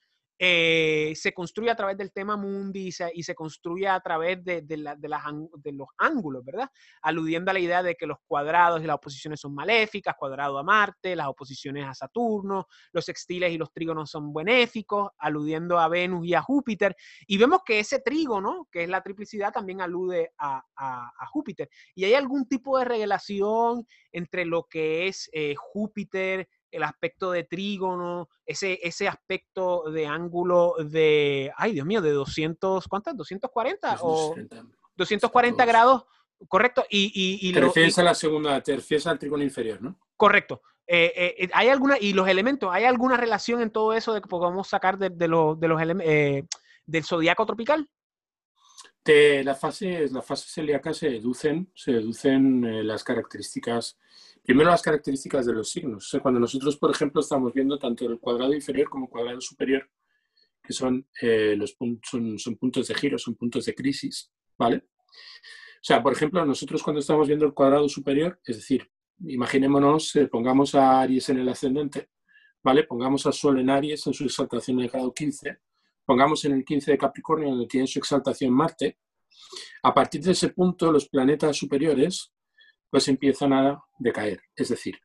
eh, 0.45 1.13
se 1.15 1.33
construye 1.33 1.71
a 1.71 1.77
través 1.77 1.97
del 1.97 2.11
tema 2.11 2.37
mundi 2.37 2.89
y 2.89 3.23
se, 3.23 3.35
construye 3.37 3.87
a 3.87 4.01
través 4.01 4.43
de, 4.43 4.65
los 4.67 5.89
ángulos, 5.97 6.45
¿verdad? 6.45 6.69
Aludiendo 7.01 7.53
a 7.53 7.55
la 7.55 7.61
idea 7.61 7.81
de 7.85 7.95
que 7.95 8.09
los 8.09 8.19
cuadrados 8.27 8.83
y 8.83 8.87
las 8.87 8.97
oposiciones 8.97 9.39
son 9.39 9.55
maléficas, 9.55 10.17
cuadrado 10.19 10.59
a 10.59 10.65
Marte, 10.65 11.15
las 11.15 11.29
oposiciones 11.29 11.87
a 11.87 11.95
Saturno, 11.95 12.67
los 12.91 13.05
sextiles 13.05 13.53
y 13.53 13.57
los 13.57 13.73
trígonos 13.73 14.11
son 14.11 14.35
benéficos, 14.35 15.13
aludiendo 15.17 15.79
a 15.79 15.87
Venus 15.87 16.27
y 16.27 16.35
a 16.35 16.43
Júpiter. 16.43 16.97
Y 17.29 17.39
vemos 17.39 17.61
que 17.65 17.79
ese 17.79 18.01
trígono, 18.01 18.67
que 18.69 18.83
es 18.83 18.89
la 18.89 19.01
triplicidad, 19.01 19.53
también 19.53 19.81
alude 19.81 20.33
a, 20.39 20.61
a, 20.75 21.27
Júpiter. 21.29 21.71
Y 21.95 22.05
hay 22.05 22.15
algún 22.15 22.49
tipo 22.49 22.81
de 22.81 22.85
relación 22.85 23.87
entre 24.11 24.45
lo 24.45 24.65
que 24.65 25.07
es 25.07 25.31
eh, 25.33 25.55
Júpiter, 25.57 26.49
el 26.73 26.83
aspecto 26.83 27.31
de 27.31 27.45
trígono, 27.45 28.29
ese, 28.45 28.81
ese 28.83 29.07
aspecto 29.07 29.91
de 29.91 30.07
ángulo 30.07 30.75
de, 30.79 31.53
ay 31.57 31.73
Dios 31.73 31.87
mío, 31.87 32.01
de 32.01 32.11
200, 32.11 32.89
¿cuántas? 32.89 33.15
¿240? 33.15 33.99
o 34.01 34.35
240 34.97 35.65
grados, 35.65 36.05
correcto. 36.49 36.85
Y, 36.91 37.13
y, 37.41 37.53
te 37.53 37.61
refieres 37.61 37.99
a 37.99 38.03
la 38.03 38.15
segunda, 38.15 38.61
te 38.61 38.75
refieres 38.75 39.07
al 39.07 39.19
trígono 39.19 39.45
inferior, 39.45 39.81
¿no? 39.81 39.99
Correcto. 40.17 40.63
Eh, 40.87 41.13
eh, 41.15 41.35
eh, 41.39 41.49
¿Hay 41.53 41.69
alguna, 41.69 41.97
y 42.01 42.13
los 42.13 42.29
elementos, 42.29 42.71
hay 42.73 42.85
alguna 42.85 43.17
relación 43.17 43.61
en 43.61 43.71
todo 43.71 43.93
eso 43.93 44.13
de 44.15 44.21
que 44.21 44.29
podamos 44.29 44.69
sacar 44.69 44.99
de, 44.99 45.11
de, 45.11 45.29
los 45.29 45.59
del 45.59 47.05
zodiaco 47.05 47.47
tropical? 47.47 47.89
De 49.05 49.43
la 49.43 49.55
fase, 49.55 50.09
la 50.11 50.23
fase 50.23 50.49
celíaca 50.49 50.95
se 50.95 51.11
deducen, 51.11 51.71
se 51.75 51.93
deducen 51.93 52.87
las 52.87 53.03
características 53.05 53.99
Primero 54.45 54.71
las 54.71 54.83
características 54.83 55.47
de 55.47 55.53
los 55.53 55.71
signos. 55.71 56.17
cuando 56.21 56.41
nosotros, 56.41 56.77
por 56.77 56.91
ejemplo, 56.91 57.21
estamos 57.21 57.53
viendo 57.53 57.79
tanto 57.79 58.07
el 58.07 58.19
cuadrado 58.19 58.53
inferior 58.53 58.89
como 58.89 59.07
el 59.07 59.11
cuadrado 59.11 59.41
superior, 59.41 59.89
que 60.63 60.73
son, 60.73 61.07
eh, 61.21 61.55
los 61.57 61.77
son, 62.03 62.39
son, 62.39 62.57
puntos 62.57 62.89
de 62.89 62.95
giro, 62.95 63.19
son 63.19 63.37
puntos 63.37 63.65
de 63.67 63.75
crisis, 63.75 64.33
¿vale? 64.59 64.79
O 64.79 65.85
sea, 65.85 66.03
por 66.03 66.13
ejemplo, 66.13 66.45
nosotros 66.45 66.83
cuando 66.83 67.01
estamos 67.01 67.27
viendo 67.29 67.47
el 67.47 67.55
cuadrado 67.55 67.89
superior, 67.89 68.41
es 68.45 68.57
decir, 68.57 68.91
imaginémonos, 69.27 70.15
eh, 70.17 70.27
pongamos 70.27 70.75
a 70.75 71.01
Aries 71.01 71.29
en 71.29 71.39
el 71.39 71.49
ascendente, 71.49 72.11
¿vale? 72.63 72.85
Pongamos 72.85 73.27
a 73.27 73.33
Sol 73.33 73.61
en 73.61 73.71
Aries 73.71 74.07
en 74.07 74.15
su 74.15 74.25
exaltación 74.25 74.79
en 74.79 74.85
el 74.85 74.91
grado 74.91 75.13
15, 75.13 75.59
pongamos 76.05 76.45
en 76.45 76.53
el 76.53 76.65
15 76.65 76.93
de 76.93 76.99
Capricornio 76.99 77.51
donde 77.51 77.67
tiene 77.67 77.87
su 77.87 78.01
exaltación 78.01 78.53
Marte. 78.53 78.99
A 79.85 79.95
partir 79.95 80.21
de 80.23 80.33
ese 80.33 80.49
punto, 80.51 80.91
los 80.91 81.09
planetas 81.09 81.57
superiores 81.57 82.33
pues 82.93 83.09
empiezan 83.09 83.55
a 83.55 83.83
decaer. 83.99 84.43
Es 84.55 84.69
decir, 84.69 84.99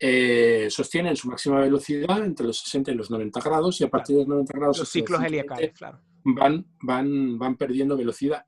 eh, 0.00 0.68
sostienen 0.70 1.14
su 1.14 1.28
máxima 1.28 1.60
velocidad 1.60 2.24
entre 2.24 2.46
los 2.46 2.58
60 2.60 2.90
y 2.90 2.94
los 2.94 3.10
90 3.10 3.38
grados 3.40 3.78
y 3.82 3.84
a 3.84 3.90
partir 3.90 4.16
de 4.16 4.22
los 4.22 4.28
90 4.28 4.58
grados 4.58 4.78
los 4.78 4.88
ciclos 4.88 5.22
heliacales, 5.22 5.72
claro. 5.74 6.00
van, 6.24 6.66
van, 6.80 7.38
van 7.38 7.56
perdiendo 7.58 7.98
velocidad 7.98 8.46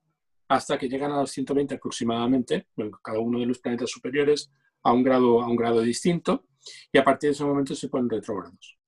hasta 0.49 0.79
que 0.79 0.89
llegan 0.89 1.13
a 1.13 1.21
los 1.21 1.31
120 1.31 1.75
aproximadamente, 1.75 2.69
cada 3.05 3.19
uno 3.19 3.39
de 3.41 3.47
los 3.47 3.59
planetas 3.59 3.91
superiores 3.91 4.51
a 4.83 4.95
un 4.95 5.03
grado, 5.03 5.43
a 5.43 5.47
un 5.47 5.57
grado 5.57 5.83
distinto 5.83 6.47
y 6.91 6.97
a 6.97 7.05
partir 7.05 7.29
de 7.29 7.33
ese 7.33 7.45
momento 7.45 7.75
se 7.75 7.91
ponen 7.91 8.09
retrógrados. 8.09 8.79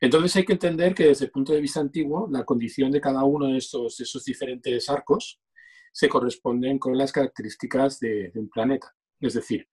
Entonces 0.00 0.36
hay 0.36 0.44
que 0.44 0.52
entender 0.52 0.94
que 0.94 1.06
desde 1.06 1.24
el 1.24 1.32
punto 1.32 1.52
de 1.52 1.60
vista 1.60 1.80
antiguo, 1.80 2.28
la 2.30 2.44
condición 2.44 2.92
de 2.92 3.00
cada 3.00 3.24
uno 3.24 3.48
de 3.48 3.58
estos, 3.58 3.98
esos 3.98 4.24
diferentes 4.24 4.88
arcos 4.88 5.40
se 5.92 6.08
corresponden 6.08 6.78
con 6.78 6.96
las 6.96 7.10
características 7.10 7.98
de 7.98 8.30
un 8.36 8.48
planeta. 8.48 8.94
Es 9.20 9.34
decir, 9.34 9.68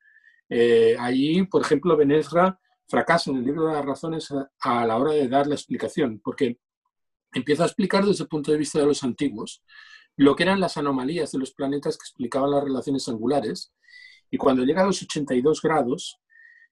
eh, 0.50 0.95
allí, 1.00 1.43
por 1.45 1.62
ejemplo, 1.62 1.98
Benesra 1.98 2.60
fracasa 2.88 3.32
en 3.32 3.38
el 3.38 3.45
libro 3.45 3.68
de 3.68 3.74
las 3.74 3.86
razones 3.86 4.34
a, 4.62 4.86
la 4.86 4.98
hora 4.98 5.12
de 5.12 5.28
dar 5.28 5.48
la 5.48 5.56
explicación, 5.56 6.22
porque 6.24 6.60
empieza 7.34 7.64
a 7.64 7.68
explicar 7.68 8.06
desde 8.06 8.24
el 8.24 8.30
punto 8.30 8.52
de 8.52 8.58
vista 8.58 8.80
de 8.80 8.86
los 8.86 9.04
antiguos 9.04 9.64
lo 10.16 10.36
que 10.36 10.43
eran 10.43 10.60
las 10.60 10.78
anomalías 10.78 11.32
de 11.32 11.38
los 11.38 11.52
planetas 11.52 11.95
que 11.95 12.04
explicaban 12.04 12.50
las 12.50 12.64
relaciones 12.64 13.08
angulares, 13.08 13.72
y 14.32 14.38
cuando 14.38 14.64
llega 14.64 14.82
a 14.82 14.86
los 14.86 15.02
82 15.04 15.62
grados, 15.62 16.20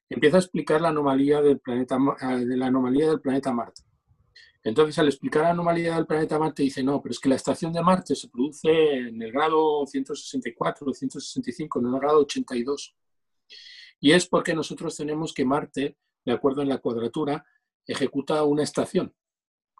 empieza 0.09 0.37
a 0.37 0.39
explicar 0.39 0.81
la 0.81 0.89
anomalía 0.89 1.41
del 1.41 1.59
planeta, 1.59 1.97
de 2.39 2.57
la 2.57 2.67
anomalía 2.67 3.07
del 3.07 3.21
planeta 3.21 3.53
Marte. 3.53 3.83
Entonces, 4.65 4.97
al 4.97 5.07
explicar 5.07 5.43
la 5.43 5.51
anomalía 5.51 5.95
del 5.95 6.07
planeta 6.07 6.39
Marte, 6.39 6.63
dice, 6.63 6.81
no, 6.81 6.99
pero 6.99 7.11
es 7.11 7.19
que 7.19 7.29
la 7.29 7.35
estación 7.35 7.71
de 7.71 7.83
Marte 7.83 8.15
se 8.15 8.29
produce 8.29 8.97
en 8.97 9.21
el 9.21 9.31
grado 9.31 9.85
164 9.85 10.87
o 10.89 10.91
165, 10.91 11.79
en 11.79 11.85
el 11.85 11.99
grado 11.99 12.21
82. 12.21 12.95
Y 13.99 14.11
es 14.11 14.25
porque 14.25 14.55
nosotros 14.55 14.97
tenemos 14.97 15.35
que 15.35 15.45
Marte, 15.45 15.97
de 16.25 16.31
acuerdo 16.31 16.63
en 16.63 16.69
la 16.69 16.79
cuadratura, 16.79 17.45
ejecuta 17.85 18.43
una 18.43 18.63
estación. 18.63 19.13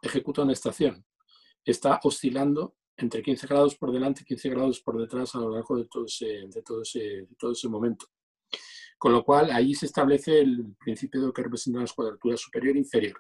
Ejecuta 0.04 0.44
una 0.44 0.54
estación. 0.54 1.04
Está 1.66 2.00
oscilando 2.04 2.76
entre 2.96 3.24
15 3.24 3.48
grados 3.48 3.76
por 3.76 3.92
delante 3.92 4.22
y 4.22 4.26
15 4.26 4.50
grados 4.50 4.82
por 4.82 5.02
detrás 5.02 5.34
a 5.34 5.40
lo 5.40 5.50
largo 5.50 5.78
de 5.78 5.86
todo 5.86 6.06
ese, 6.06 6.48
de 6.48 6.62
todo 6.62 6.84
ese, 6.84 7.00
de 7.00 7.36
todo 7.40 7.54
ese 7.54 7.68
momento. 7.68 8.06
Con 9.00 9.14
lo 9.14 9.24
cual, 9.24 9.50
ahí 9.50 9.74
se 9.74 9.88
establece 9.88 10.42
el 10.42 10.76
principio 10.80 11.22
de 11.22 11.28
lo 11.28 11.34
que 11.34 11.42
representa 11.42 11.80
las 11.80 11.92
cuadraturas 11.92 12.40
superior 12.40 12.76
e 12.76 12.80
inferior. 12.80 13.20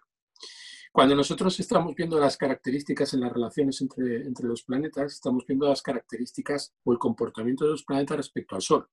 Cuando 0.95 1.13
nosotros 1.13 1.59
estamos 1.59 1.93
viendo 1.93 2.17
las 2.17 2.37
características 2.37 3.13
en 3.13 3.19
las 3.19 3.33
relaciones 3.33 3.81
entre, 3.81 4.25
entre 4.25 4.47
los 4.47 4.63
planetas, 4.63 5.11
estamos 5.11 5.45
viendo 5.45 5.67
las 5.67 5.81
características 5.81 6.73
o 6.85 6.93
el 6.93 6.97
comportamiento 6.97 7.65
de 7.65 7.71
los 7.71 7.83
planetas 7.83 8.15
respecto 8.15 8.55
al 8.55 8.61
Sol. 8.61 8.87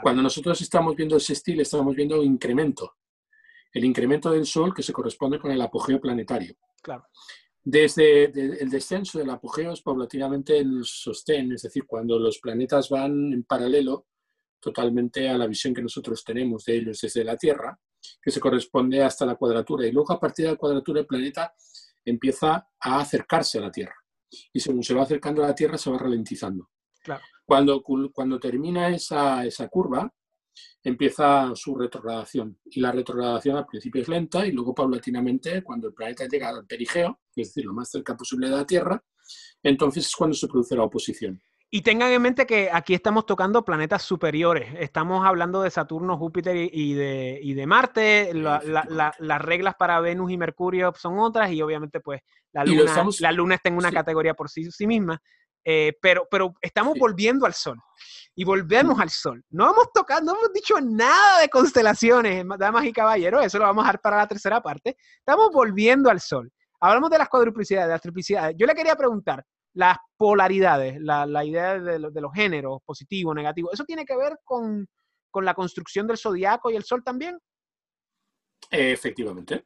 Cuando 0.00 0.22
nosotros 0.22 0.60
estamos 0.60 0.94
viendo 0.94 1.16
ese 1.16 1.32
estilo, 1.32 1.62
estamos 1.62 1.92
viendo 1.96 2.20
un 2.20 2.24
incremento. 2.24 2.98
El 3.72 3.84
incremento 3.84 4.30
del 4.30 4.46
Sol 4.46 4.72
que 4.72 4.84
se 4.84 4.92
corresponde 4.92 5.40
con 5.40 5.50
el 5.50 5.60
apogeo 5.60 6.00
planetario. 6.00 6.54
Claro. 6.80 7.08
Desde 7.64 8.26
el 8.26 8.70
descenso 8.70 9.18
del 9.18 9.30
apogeo 9.30 9.72
es 9.72 9.82
paulatinamente 9.82 10.56
el 10.56 10.84
sostén, 10.84 11.50
es 11.50 11.62
decir, 11.62 11.84
cuando 11.84 12.16
los 12.16 12.38
planetas 12.38 12.90
van 12.90 13.32
en 13.32 13.42
paralelo 13.42 14.06
totalmente 14.60 15.28
a 15.28 15.36
la 15.36 15.48
visión 15.48 15.74
que 15.74 15.82
nosotros 15.82 16.22
tenemos 16.22 16.64
de 16.64 16.76
ellos 16.76 17.00
desde 17.00 17.24
la 17.24 17.36
Tierra, 17.36 17.76
que 18.20 18.30
se 18.30 18.40
corresponde 18.40 19.02
hasta 19.02 19.26
la 19.26 19.36
cuadratura. 19.36 19.86
Y 19.86 19.92
luego 19.92 20.12
a 20.12 20.20
partir 20.20 20.46
de 20.46 20.52
la 20.52 20.58
cuadratura 20.58 21.00
el 21.00 21.06
planeta 21.06 21.54
empieza 22.04 22.68
a 22.80 23.00
acercarse 23.00 23.58
a 23.58 23.62
la 23.62 23.70
Tierra. 23.70 23.94
Y 24.52 24.60
según 24.60 24.82
se 24.82 24.94
va 24.94 25.02
acercando 25.02 25.44
a 25.44 25.48
la 25.48 25.54
Tierra 25.54 25.78
se 25.78 25.90
va 25.90 25.98
ralentizando. 25.98 26.70
Cuando, 27.44 27.82
cuando 27.82 28.38
termina 28.38 28.90
esa, 28.90 29.44
esa 29.44 29.68
curva, 29.68 30.12
empieza 30.82 31.52
su 31.54 31.74
retrogradación. 31.76 32.58
Y 32.64 32.80
la 32.80 32.92
retrogradación 32.92 33.56
al 33.56 33.66
principio 33.66 34.02
es 34.02 34.08
lenta 34.08 34.46
y 34.46 34.52
luego 34.52 34.74
paulatinamente, 34.74 35.62
cuando 35.62 35.88
el 35.88 35.94
planeta 35.94 36.26
llega 36.26 36.48
al 36.48 36.66
perigeo, 36.66 37.20
es 37.34 37.48
decir, 37.48 37.64
lo 37.64 37.74
más 37.74 37.90
cerca 37.90 38.16
posible 38.16 38.48
de 38.48 38.56
la 38.56 38.66
Tierra, 38.66 39.02
entonces 39.62 40.06
es 40.06 40.16
cuando 40.16 40.36
se 40.36 40.48
produce 40.48 40.76
la 40.76 40.84
oposición. 40.84 41.40
Y 41.70 41.82
tengan 41.82 42.10
en 42.12 42.22
mente 42.22 42.46
que 42.46 42.70
aquí 42.72 42.94
estamos 42.94 43.26
tocando 43.26 43.62
planetas 43.62 44.02
superiores. 44.02 44.74
Estamos 44.78 45.26
hablando 45.26 45.60
de 45.60 45.70
Saturno, 45.70 46.16
Júpiter 46.16 46.56
y, 46.56 46.94
de, 46.94 47.40
de, 47.44 47.66
Marte. 47.66 48.32
las 48.32 49.42
reglas 49.42 49.74
para 49.74 50.00
Venus 50.00 50.30
y 50.30 50.38
Mercurio 50.38 50.94
son 50.96 51.18
otras 51.18 51.50
y 51.52 51.60
obviamente 51.60 52.00
pues 52.00 52.22
la 52.52 52.64
Luna, 52.64 53.04
la 53.20 53.32
luna 53.32 53.54
está 53.56 53.68
en 53.68 53.76
una 53.76 53.92
categoría 53.92 54.32
por 54.32 54.48
sí, 54.48 54.70
sí 54.70 54.86
misma. 54.86 55.20
Eh, 55.62 55.92
pero, 56.00 56.26
pero 56.30 56.54
estamos 56.62 56.96
volviendo 56.98 57.44
al 57.44 57.52
Sol 57.52 57.78
y 58.34 58.44
volvemos 58.44 58.98
al 58.98 59.10
Sol. 59.10 59.44
No 59.50 59.70
hemos 59.70 59.92
tocado, 59.92 60.22
no 60.22 60.32
hemos 60.38 60.50
dicho 60.54 60.80
nada 60.80 61.40
de 61.42 61.50
constelaciones, 61.50 62.46
damas 62.58 62.86
y 62.86 62.92
caballeros, 62.92 63.44
eso 63.44 63.58
lo 63.58 63.64
vamos 63.64 63.84
a 63.84 63.88
dejar 63.88 64.00
para 64.00 64.16
la 64.16 64.26
tercera 64.26 64.62
parte. 64.62 64.96
Estamos 65.18 65.50
volviendo 65.52 66.08
al 66.08 66.20
Sol. 66.20 66.50
Hablamos 66.80 67.10
de 67.10 67.18
las 67.18 67.28
cuadruplicidades, 67.28 67.88
de 67.88 67.92
las 67.92 68.00
triplicidades. 68.00 68.56
Yo 68.56 68.66
le 68.66 68.74
quería 68.74 68.96
preguntar, 68.96 69.44
las 69.74 69.98
polaridades, 70.16 71.00
la, 71.00 71.26
la 71.26 71.44
idea 71.44 71.78
de, 71.78 71.98
los 71.98 72.32
géneros, 72.32 72.80
positivo, 72.84 73.34
negativo, 73.34 73.70
¿eso 73.72 73.84
tiene 73.84 74.04
que 74.04 74.16
ver 74.16 74.38
con, 74.44 74.88
con 75.30 75.44
la 75.44 75.54
construcción 75.54 76.06
del 76.06 76.18
zodiaco 76.18 76.70
y 76.70 76.76
el 76.76 76.84
Sol 76.84 77.02
también? 77.04 77.38
efectivamente. 78.70 79.64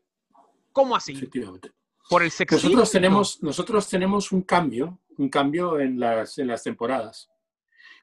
¿Cómo 0.70 0.94
así? 0.94 1.12
Efectivamente. 1.12 1.72
Por 2.08 2.22
el 2.22 2.30
sexo. 2.30 2.56
Nosotros 2.56 2.90
tenemos, 2.90 3.42
nosotros 3.42 3.88
tenemos 3.88 4.32
un 4.32 4.42
cambio, 4.42 5.00
un 5.18 5.28
cambio 5.28 5.80
en 5.80 5.98
las, 5.98 6.38
en 6.38 6.48
las 6.48 6.62
temporadas. 6.62 7.28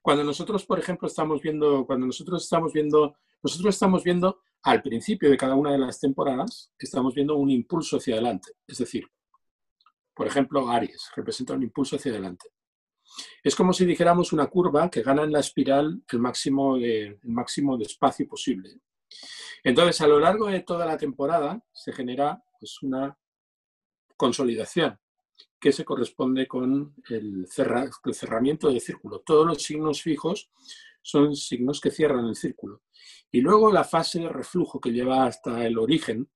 Cuando 0.02 0.24
nosotros, 0.24 0.66
por 0.66 0.80
ejemplo, 0.80 1.08
estamos 1.08 1.42
viendo, 1.42 1.86
cuando 1.86 2.06
nosotros 2.06 2.44
estamos 2.44 2.74
viendo, 2.74 3.16
nosotros 3.44 3.76
estamos 3.76 4.04
viendo 4.04 4.42
al 4.64 4.82
principio 4.82 5.30
de 5.30 5.38
cada 5.38 5.56
una 5.56 5.72
de 5.72 5.78
las 5.78 6.00
temporadas, 6.00 6.72
estamos 6.78 7.14
viendo 7.14 7.36
un 7.36 7.50
impulso 7.50 7.98
hacia 7.98 8.16
adelante. 8.16 8.52
Es 8.68 8.78
decir, 8.78 9.06
por 10.20 10.28
ejemplo, 10.28 10.70
Aries 10.70 11.12
representa 11.16 11.54
un 11.54 11.64
impulso 11.64 11.96
hacia 11.96 12.12
adelante. 12.12 12.50
Es 13.42 13.56
como 13.56 13.72
si 13.72 13.86
dijéramos 13.86 14.34
una 14.34 14.48
curva 14.48 14.90
que 14.90 15.02
gana 15.02 15.24
en 15.24 15.32
la 15.32 15.40
espiral 15.40 16.04
el 16.12 16.20
máximo 16.20 16.78
de, 16.78 17.06
el 17.24 17.30
máximo 17.30 17.78
de 17.78 17.86
espacio 17.86 18.28
posible. 18.28 18.82
Entonces, 19.64 20.02
a 20.02 20.08
lo 20.08 20.20
largo 20.20 20.48
de 20.48 20.60
toda 20.60 20.86
la 20.86 20.98
temporada 20.98 21.64
se 21.72 21.94
genera 21.94 22.44
pues, 22.60 22.84
una 22.84 23.18
consolidación 24.18 25.00
que 25.58 25.72
se 25.72 25.86
corresponde 25.86 26.50
con 26.50 26.96
el, 27.08 27.48
cerramiento 27.48 28.68
del 28.68 28.82
círculo. 28.82 29.22
Todos 29.22 29.48
los 29.48 29.64
signos 29.64 30.02
fijos 30.02 30.52
son 31.02 31.34
signos 31.34 31.80
que 31.80 31.92
cierran 31.92 32.26
el 32.26 32.36
círculo. 32.36 32.82
Y 33.32 33.40
luego 33.40 33.72
la 33.72 33.86
fase 33.86 34.20
de 34.20 34.28
reflujo 34.28 34.82
que 34.82 34.92
lleva 34.92 35.26
hasta 35.26 35.66
el 35.66 35.78
origen, 35.78 36.30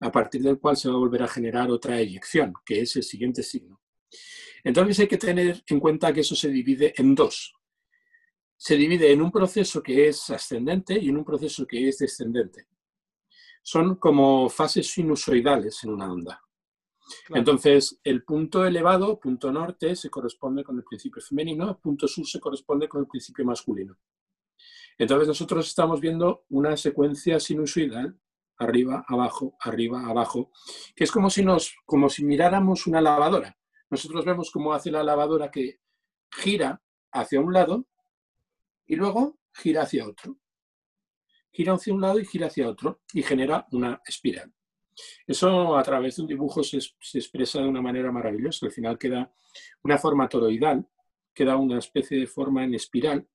a 0.00 0.12
partir 0.12 0.42
del 0.42 0.58
cual 0.58 0.76
se 0.76 0.88
va 0.88 0.94
a 0.94 0.98
volver 0.98 1.22
a 1.22 1.28
generar 1.28 1.70
otra 1.70 1.98
eyección, 1.98 2.52
que 2.64 2.80
es 2.80 2.96
el 2.96 3.02
siguiente 3.02 3.42
signo. 3.42 3.80
Entonces 4.64 4.98
hay 5.00 5.08
que 5.08 5.18
tener 5.18 5.62
en 5.66 5.80
cuenta 5.80 6.12
que 6.12 6.20
eso 6.20 6.34
se 6.34 6.48
divide 6.48 6.92
en 6.96 7.14
dos. 7.14 7.54
Se 8.56 8.76
divide 8.76 9.12
en 9.12 9.22
un 9.22 9.30
proceso 9.30 9.82
que 9.82 10.08
es 10.08 10.28
ascendente 10.30 10.98
y 10.98 11.08
en 11.08 11.18
un 11.18 11.24
proceso 11.24 11.66
que 11.66 11.88
es 11.88 11.98
descendente. 11.98 12.66
Son 13.62 13.96
como 13.96 14.48
fases 14.48 14.90
sinusoidales 14.90 15.82
en 15.84 15.90
una 15.90 16.12
onda. 16.12 16.42
Entonces, 17.28 18.00
el 18.02 18.24
punto 18.24 18.66
elevado, 18.66 19.20
punto 19.20 19.52
norte, 19.52 19.94
se 19.94 20.10
corresponde 20.10 20.64
con 20.64 20.76
el 20.76 20.84
principio 20.84 21.22
femenino, 21.22 21.70
el 21.70 21.76
punto 21.76 22.08
sur 22.08 22.26
se 22.26 22.40
corresponde 22.40 22.88
con 22.88 23.02
el 23.02 23.06
principio 23.06 23.44
masculino. 23.44 23.96
Entonces, 24.98 25.28
nosotros 25.28 25.68
estamos 25.68 26.00
viendo 26.00 26.44
una 26.48 26.76
secuencia 26.76 27.38
sinusoidal, 27.38 28.18
arriba, 28.58 29.04
abajo, 29.08 29.56
arriba, 29.60 30.06
abajo, 30.06 30.50
que 30.94 31.04
es 31.04 31.10
como 31.10 31.30
si, 31.30 31.44
nos, 31.44 31.74
como 31.84 32.08
si 32.08 32.24
miráramos 32.24 32.86
una 32.86 33.00
lavadora. 33.00 33.56
Nosotros 33.90 34.24
vemos 34.24 34.50
cómo 34.50 34.72
hace 34.72 34.90
la 34.90 35.02
lavadora 35.02 35.50
que 35.50 35.80
gira 36.30 36.82
hacia 37.12 37.40
un 37.40 37.52
lado 37.52 37.86
y 38.86 38.96
luego 38.96 39.38
gira 39.52 39.82
hacia 39.82 40.06
otro. 40.06 40.38
Gira 41.50 41.74
hacia 41.74 41.94
un 41.94 42.00
lado 42.00 42.18
y 42.18 42.26
gira 42.26 42.48
hacia 42.48 42.68
otro 42.68 43.00
y 43.12 43.22
genera 43.22 43.66
una 43.72 44.00
espiral. 44.06 44.52
Eso 45.26 45.76
a 45.76 45.82
través 45.82 46.16
de 46.16 46.22
un 46.22 46.28
dibujo 46.28 46.62
se, 46.62 46.78
expresa 46.78 47.60
de 47.60 47.68
una 47.68 47.82
manera 47.82 48.10
maravillosa. 48.10 48.66
Al 48.66 48.72
final 48.72 48.98
queda 48.98 49.32
una 49.82 49.98
forma 49.98 50.28
toroidal, 50.28 50.86
queda 51.34 51.56
una 51.56 51.78
especie 51.78 52.18
de 52.18 52.26
forma 52.26 52.64
en 52.64 52.74
espiral, 52.74 53.26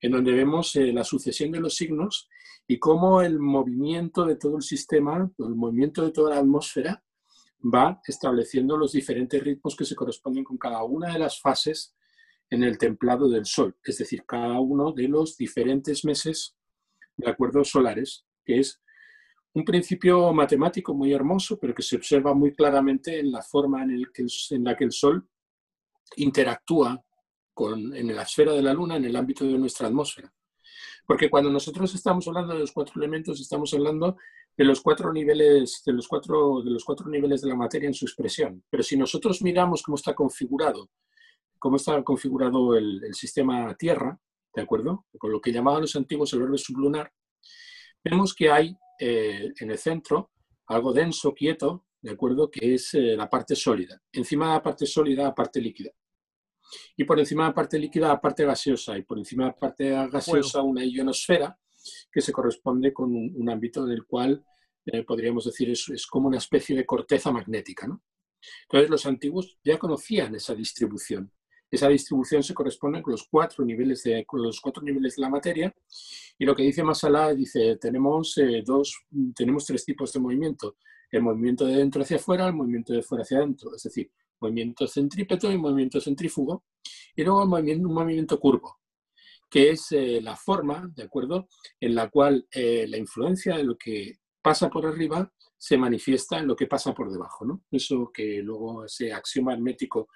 en 0.00 0.12
donde 0.12 0.32
vemos 0.32 0.74
eh, 0.76 0.92
la 0.92 1.04
sucesión 1.04 1.50
de 1.50 1.60
los 1.60 1.74
signos 1.74 2.28
y 2.66 2.78
cómo 2.78 3.22
el 3.22 3.38
movimiento 3.38 4.24
de 4.24 4.36
todo 4.36 4.56
el 4.56 4.62
sistema, 4.62 5.30
el 5.38 5.54
movimiento 5.54 6.04
de 6.04 6.12
toda 6.12 6.34
la 6.34 6.40
atmósfera, 6.40 7.02
va 7.62 8.00
estableciendo 8.06 8.76
los 8.76 8.92
diferentes 8.92 9.42
ritmos 9.42 9.76
que 9.76 9.84
se 9.84 9.94
corresponden 9.94 10.44
con 10.44 10.58
cada 10.58 10.82
una 10.84 11.12
de 11.12 11.18
las 11.18 11.40
fases 11.40 11.94
en 12.50 12.62
el 12.62 12.78
templado 12.78 13.28
del 13.28 13.46
Sol, 13.46 13.76
es 13.82 13.98
decir, 13.98 14.24
cada 14.26 14.60
uno 14.60 14.92
de 14.92 15.08
los 15.08 15.36
diferentes 15.36 16.04
meses 16.04 16.56
de 17.16 17.30
acuerdos 17.30 17.70
solares, 17.70 18.26
que 18.44 18.60
es 18.60 18.80
un 19.54 19.64
principio 19.64 20.32
matemático 20.32 20.94
muy 20.94 21.12
hermoso, 21.12 21.58
pero 21.58 21.74
que 21.74 21.82
se 21.82 21.96
observa 21.96 22.34
muy 22.34 22.52
claramente 22.52 23.18
en 23.20 23.30
la 23.30 23.42
forma 23.42 23.82
en, 23.82 23.90
el 23.90 24.12
que, 24.12 24.26
en 24.50 24.64
la 24.64 24.76
que 24.76 24.84
el 24.84 24.92
Sol 24.92 25.26
interactúa 26.16 27.03
en 27.56 28.14
la 28.14 28.22
esfera 28.22 28.52
de 28.52 28.62
la 28.62 28.72
Luna 28.72 28.96
en 28.96 29.04
el 29.04 29.16
ámbito 29.16 29.44
de 29.44 29.58
nuestra 29.58 29.88
atmósfera. 29.88 30.32
Porque 31.06 31.28
cuando 31.28 31.50
nosotros 31.50 31.94
estamos 31.94 32.26
hablando 32.28 32.54
de 32.54 32.60
los 32.60 32.72
cuatro 32.72 32.94
elementos, 32.96 33.40
estamos 33.40 33.72
hablando 33.74 34.16
de 34.56 34.64
los 34.64 34.80
cuatro 34.80 35.12
niveles, 35.12 35.82
de 35.84 35.92
los 35.92 36.08
cuatro, 36.08 36.62
de 36.62 36.70
los 36.70 36.84
cuatro 36.84 37.08
niveles 37.08 37.42
de 37.42 37.48
la 37.48 37.56
materia 37.56 37.88
en 37.88 37.94
su 37.94 38.06
expresión. 38.06 38.62
Pero 38.70 38.82
si 38.82 38.96
nosotros 38.96 39.42
miramos 39.42 39.82
cómo 39.82 39.96
está 39.96 40.14
configurado, 40.14 40.90
cómo 41.58 41.76
está 41.76 42.02
configurado 42.02 42.76
el, 42.76 43.02
el 43.04 43.14
sistema 43.14 43.74
Tierra, 43.74 44.18
¿de 44.54 44.62
acuerdo? 44.62 45.06
Con 45.18 45.32
lo 45.32 45.40
que 45.40 45.52
llamaban 45.52 45.82
los 45.82 45.96
antiguos 45.96 46.32
el 46.32 46.42
orbe 46.42 46.58
sublunar, 46.58 47.12
vemos 48.02 48.34
que 48.34 48.50
hay 48.50 48.76
eh, 48.98 49.52
en 49.58 49.70
el 49.70 49.78
centro 49.78 50.30
algo 50.66 50.92
denso, 50.92 51.34
quieto, 51.34 51.84
¿de 52.00 52.12
acuerdo? 52.12 52.50
Que 52.50 52.74
es 52.74 52.94
eh, 52.94 53.16
la 53.16 53.28
parte 53.28 53.54
sólida. 53.54 54.00
Encima 54.12 54.48
de 54.48 54.52
la 54.54 54.62
parte 54.62 54.86
sólida, 54.86 55.24
la 55.24 55.34
parte 55.34 55.60
líquida. 55.60 55.90
Y 56.96 57.04
por 57.04 57.18
encima 57.18 57.44
de 57.44 57.50
la 57.50 57.54
parte 57.54 57.78
líquida, 57.78 58.08
la 58.08 58.20
parte 58.20 58.44
gaseosa. 58.44 58.96
Y 58.98 59.02
por 59.02 59.18
encima 59.18 59.44
de 59.44 59.50
la 59.50 59.56
parte 59.56 59.90
gaseosa, 60.10 60.62
una 60.62 60.84
ionosfera 60.84 61.58
que 62.10 62.20
se 62.20 62.32
corresponde 62.32 62.92
con 62.92 63.14
un, 63.14 63.50
ámbito 63.50 63.84
en 63.84 63.92
el 63.92 64.06
cual 64.06 64.44
eh, 64.86 65.02
podríamos 65.02 65.44
decir 65.44 65.70
es, 65.70 65.88
es, 65.90 66.06
como 66.06 66.28
una 66.28 66.38
especie 66.38 66.76
de 66.76 66.86
corteza 66.86 67.30
magnética. 67.30 67.86
¿no? 67.86 68.02
Entonces 68.62 68.90
los 68.90 69.06
antiguos 69.06 69.58
ya 69.64 69.78
conocían 69.78 70.34
esa 70.34 70.54
distribución. 70.54 71.30
Esa 71.70 71.88
distribución 71.88 72.42
se 72.42 72.54
corresponde 72.54 73.02
con 73.02 73.12
los 73.12 73.26
cuatro 73.28 73.64
niveles 73.64 74.02
de, 74.04 74.24
los 74.32 74.60
cuatro 74.60 74.82
niveles 74.82 75.16
de 75.16 75.22
la 75.22 75.28
materia. 75.28 75.74
Y 76.38 76.44
lo 76.44 76.54
que 76.54 76.62
dice 76.62 76.84
Masala, 76.84 77.34
dice, 77.34 77.76
tenemos, 77.76 78.38
eh, 78.38 78.62
dos, 78.64 79.04
tenemos 79.34 79.64
tres 79.64 79.84
tipos 79.84 80.12
de 80.12 80.20
movimiento. 80.20 80.76
El 81.10 81.22
movimiento 81.22 81.64
de 81.66 81.76
dentro 81.76 82.02
hacia 82.02 82.16
afuera, 82.16 82.46
el 82.46 82.54
movimiento 82.54 82.92
de 82.92 83.02
fuera 83.02 83.22
hacia 83.22 83.38
adentro. 83.38 83.74
Es 83.74 83.82
decir, 83.82 84.10
movimiento 84.44 84.86
centrípeto 84.86 85.50
y 85.50 85.58
movimiento 85.58 86.00
centrífugo. 86.00 86.64
Y 87.16 87.24
luego 87.24 87.46
movimiento, 87.46 87.88
un 87.88 87.94
movimiento 87.94 88.38
curvo, 88.38 88.78
que 89.50 89.70
es 89.70 89.92
eh, 89.92 90.20
la 90.22 90.36
forma, 90.36 90.90
¿de 90.94 91.04
acuerdo?, 91.04 91.48
en 91.80 91.94
la 91.94 92.08
cual 92.08 92.46
eh, 92.50 92.86
la 92.88 92.98
influencia 92.98 93.56
de 93.56 93.64
lo 93.64 93.76
que 93.76 94.18
pasa 94.42 94.68
por 94.68 94.86
arriba 94.86 95.32
se 95.56 95.78
manifiesta 95.78 96.38
en 96.38 96.46
lo 96.46 96.56
que 96.56 96.66
pasa 96.66 96.92
por 96.92 97.10
debajo, 97.10 97.46
¿no? 97.46 97.62
Eso 97.70 98.10
que 98.12 98.42
luego 98.42 98.84
ese 98.84 99.12
axioma 99.12 99.54
hermético 99.54 100.08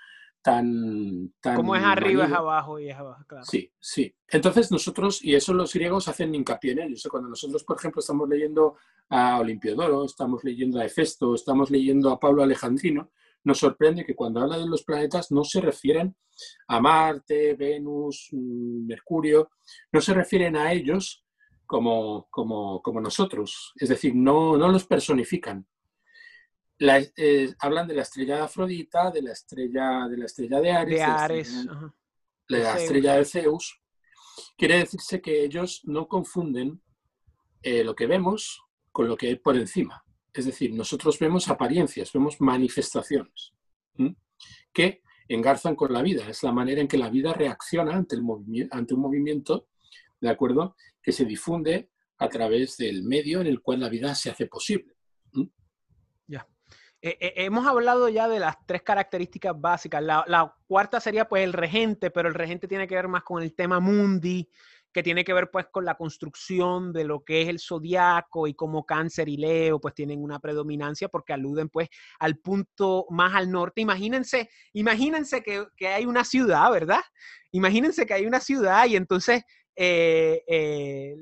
tan... 0.43 1.33
tan 1.41 1.57
Como 1.57 1.75
es 1.75 1.83
arriba 1.83 2.27
es 2.27 2.33
abajo 2.33 2.79
y 2.79 2.91
es 2.91 2.97
abajo, 2.97 3.25
claro. 3.27 3.45
Sí, 3.45 3.73
sí. 3.81 4.15
Entonces 4.29 4.71
nosotros, 4.71 5.25
y 5.25 5.35
eso 5.35 5.55
los 5.55 5.73
griegos 5.73 6.09
hacen 6.09 6.35
hincapié 6.35 6.73
en 6.73 6.81
ello. 6.81 6.97
cuando 7.11 7.31
nosotros, 7.31 7.65
por 7.65 7.79
ejemplo, 7.79 8.01
estamos 8.01 8.29
leyendo 8.29 8.77
a 9.09 9.39
Olimpiodoro, 9.39 10.05
estamos 10.05 10.45
leyendo 10.45 10.79
a 10.81 10.85
Hefesto, 10.85 11.35
estamos 11.35 11.71
leyendo 11.71 12.11
a 12.11 12.21
Pablo 12.21 12.43
Alejandrino, 12.43 13.11
nos 13.45 13.59
sorprende 13.59 14.05
que 14.05 14.15
cuando 14.15 14.41
habla 14.41 14.59
de 14.59 14.67
los 14.67 14.85
planetas 14.85 15.31
no 15.31 15.45
se 15.45 15.61
refieren 15.61 16.17
a 16.69 16.81
Marte, 16.81 17.55
Venus, 17.55 18.29
mm, 18.33 18.87
Mercurio, 18.87 19.51
no 19.93 20.01
se 20.01 20.15
refieren 20.15 20.57
a 20.57 20.73
ellos 20.73 21.25
como, 21.67 22.29
como, 22.31 22.83
como 22.83 23.01
nosotros. 23.01 23.73
Es 23.77 23.89
decir, 23.89 24.15
no, 24.15 24.57
no 24.57 24.69
los 24.69 24.87
personifican, 24.87 25.67
eh, 26.81 27.55
hablan 27.59 27.89
de 27.89 27.95
la 27.95 28.03
estrella 28.03 28.37
de 28.37 28.43
Afrodita, 28.43 29.11
de 29.11 29.23
la 29.23 29.33
estrella 29.33 30.07
de, 30.09 30.17
la 30.17 30.27
estrella 30.27 30.61
de 30.61 30.71
Ares, 30.71 30.97
de, 30.97 31.03
Ares, 31.03 31.67
de, 32.49 32.59
la 32.59 32.79
estrella 32.79 33.17
de 33.17 33.25
Zeus. 33.25 33.83
Quiere 34.57 34.79
decirse 34.79 35.21
que 35.21 35.43
ellos 35.45 35.81
no 35.85 36.07
confunden 36.07 36.81
eh, 37.63 37.83
lo 37.83 37.97
que 37.97 38.07
vemos 38.07 38.63
con 38.93 39.09
lo 39.09 39.17
que 39.17 39.29
hay 39.29 39.37
por 39.37 39.57
encima. 39.57 40.05
Es 40.39 40.47
decir, 40.47 40.73
nosotros 40.73 41.19
vemos 41.19 41.49
apariencias, 41.49 42.13
vemos 42.13 42.41
manifestaciones 42.41 43.55
que 44.73 45.03
engarzan 45.27 45.75
con 45.75 45.93
la 45.93 46.01
vida. 46.01 46.29
Es 46.29 46.45
la 46.45 46.53
manera 46.53 46.81
en 46.81 46.87
que 46.87 46.97
la 46.97 47.11
vida 47.11 47.33
reacciona 47.33 47.97
ante, 47.97 48.15
el 48.15 48.23
ante 48.71 48.95
un 48.95 49.01
movimiento 49.01 49.67
¿de 50.21 50.31
acuerdo? 50.31 50.77
Que 51.03 51.11
se 51.11 51.25
difunde 51.25 51.91
a 52.19 52.29
través 52.29 52.77
del 52.77 53.03
medio 53.03 53.41
en 53.41 53.49
el 53.49 53.61
cual 53.61 53.81
la 53.81 53.89
vida 53.89 54.15
se 54.15 54.31
hace 54.31 54.47
posible. 54.47 54.95
Ya. 56.29 56.47
Eh, 57.03 57.17
eh, 57.21 57.33
hemos 57.39 57.67
hablado 57.67 58.09
ya 58.09 58.29
de 58.29 58.39
las 58.39 58.65
tres 58.65 58.83
características 58.83 59.61
básicas. 59.61 60.01
La, 60.01 60.25
la, 60.29 60.55
cuarta 60.69 61.01
sería 61.01 61.29
pues 61.29 61.43
el 61.43 61.53
regente, 61.53 62.13
pero 62.13 62.29
el 62.29 62.35
regente 62.35 62.69
tiene 62.69 62.87
que 62.87 62.95
ver 62.95 63.09
más 63.09 63.25
con 63.25 63.43
el 63.43 63.55
tema 63.55 63.81
mundi, 63.81 64.49
que 64.93 65.03
tiene 65.03 65.25
que 65.25 65.33
ver 65.33 65.51
pues 65.51 65.67
con 65.71 65.85
la 65.85 65.97
construcción 65.97 66.93
de 66.93 67.05
lo 67.05 67.25
que 67.25 67.43
es 67.43 67.49
el 67.49 67.61
zodiaco 67.61 68.47
y 68.47 68.55
cómo 68.55 68.85
Cáncer 68.85 69.29
y 69.29 69.37
Leo 69.37 69.81
pues 69.81 69.95
tienen 69.95 70.23
una 70.23 70.39
predominancia 70.39 71.09
porque 71.09 71.33
aluden 71.33 71.69
pues 71.69 71.89
al 72.19 72.39
punto 72.39 73.07
más 73.11 73.35
al 73.35 73.51
norte. 73.51 73.81
Imagínense, 73.81 74.49
imagínense 74.73 75.43
que, 75.43 75.67
que 75.77 75.89
hay 75.89 76.07
una 76.07 76.25
ciudad, 76.25 76.71
¿verdad? 76.71 77.01
Imagínense 77.53 78.07
que 78.07 78.15
hay 78.15 78.27
una 78.27 78.41
ciudad 78.41 78.87
y 78.87 78.97
entonces 78.97 79.43
eh, 79.81 80.43
eh, 80.49 81.17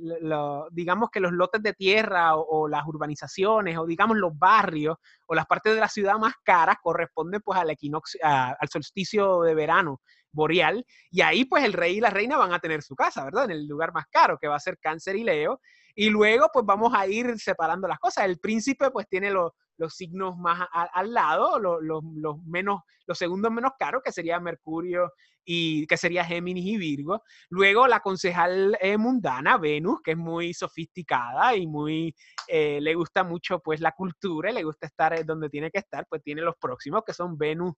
digamos 0.71 1.11
que 1.11 1.21
los 1.21 1.31
lotes 1.33 1.63
de 1.63 1.75
tierra 1.75 2.37
o, 2.37 2.67
las 2.67 2.87
urbanizaciones 2.87 3.77
o 3.77 3.85
digamos 3.85 4.17
los 4.17 4.37
barrios 4.39 4.97
o 5.27 5.35
las 5.35 5.45
partes 5.45 5.75
de 5.75 5.81
la 5.81 5.91
ciudad 5.91 6.17
más 6.17 6.33
caras 6.43 6.77
corresponden 6.83 7.43
pues 7.43 7.59
al 7.59 7.69
equinoccio, 7.69 8.19
al 8.23 8.69
solsticio 8.71 9.43
de 9.43 9.55
verano 9.55 10.01
boreal 10.37 10.85
y 11.11 11.23
ahí 11.23 11.45
pues 11.45 11.65
el 11.65 11.73
rey 11.73 11.97
y 11.97 12.01
la 12.01 12.11
reina 12.11 12.37
van 12.37 12.53
a 12.53 12.61
tener 12.61 12.83
su 12.83 12.95
casa, 12.95 13.25
¿verdad? 13.25 13.47
En 13.47 13.53
el 13.53 13.67
lugar 13.67 13.93
más 13.93 14.05
caro 14.11 14.39
que 14.39 14.47
va 14.47 14.57
a 14.57 14.61
ser 14.61 14.79
Cáncer 14.79 15.17
y 15.17 15.25
Leo 15.25 15.61
y 15.97 16.11
luego 16.11 16.49
pues 16.53 16.65
vamos 16.65 16.93
a 16.95 17.07
ir 17.07 17.39
separando 17.39 17.89
las 17.89 17.99
cosas. 17.99 18.27
El 18.27 18.39
príncipe 18.39 18.91
pues 18.91 19.09
tiene 19.09 19.31
los 19.31 19.53
los 19.79 19.95
signos 19.95 20.37
más 20.37 20.67
al 20.73 21.13
lado, 21.13 21.59
los, 21.59 21.83
los, 21.83 22.43
menos, 22.45 22.81
los 23.07 23.19
segundos 23.19 23.53
menos 23.53 23.73
caros, 23.79 24.03
que 24.05 24.13
sería 24.13 24.41
Mercurio 24.41 25.13
y 25.45 25.87
que 25.87 25.97
sería 25.97 26.25
Géminis 26.25 26.67
y 26.67 26.77
Virgo. 26.77 27.23
Luego 27.51 27.87
la 27.87 28.01
concejal 28.01 28.77
eh, 28.81 28.97
mundana, 28.97 29.59
Venus, 29.59 30.01
que 30.03 30.13
es 30.13 30.17
muy 30.17 30.53
sofisticada 30.55 31.55
y 31.55 31.67
muy, 31.67 32.15
eh, 32.49 32.81
le 32.81 32.95
gusta 32.95 33.23
mucho 33.23 33.61
pues 33.61 33.81
la 33.81 33.93
cultura 33.93 34.51
y 34.51 34.55
le 34.55 34.65
gusta 34.65 34.87
estar 34.87 35.13
eh, 35.15 35.25
donde 35.25 35.49
tiene 35.49 35.71
que 35.71 35.79
estar, 35.79 36.07
pues 36.09 36.23
tiene 36.23 36.43
los 36.43 36.57
próximos, 36.57 37.03
que 37.07 37.13
son 37.13 37.39
Venus, 37.39 37.75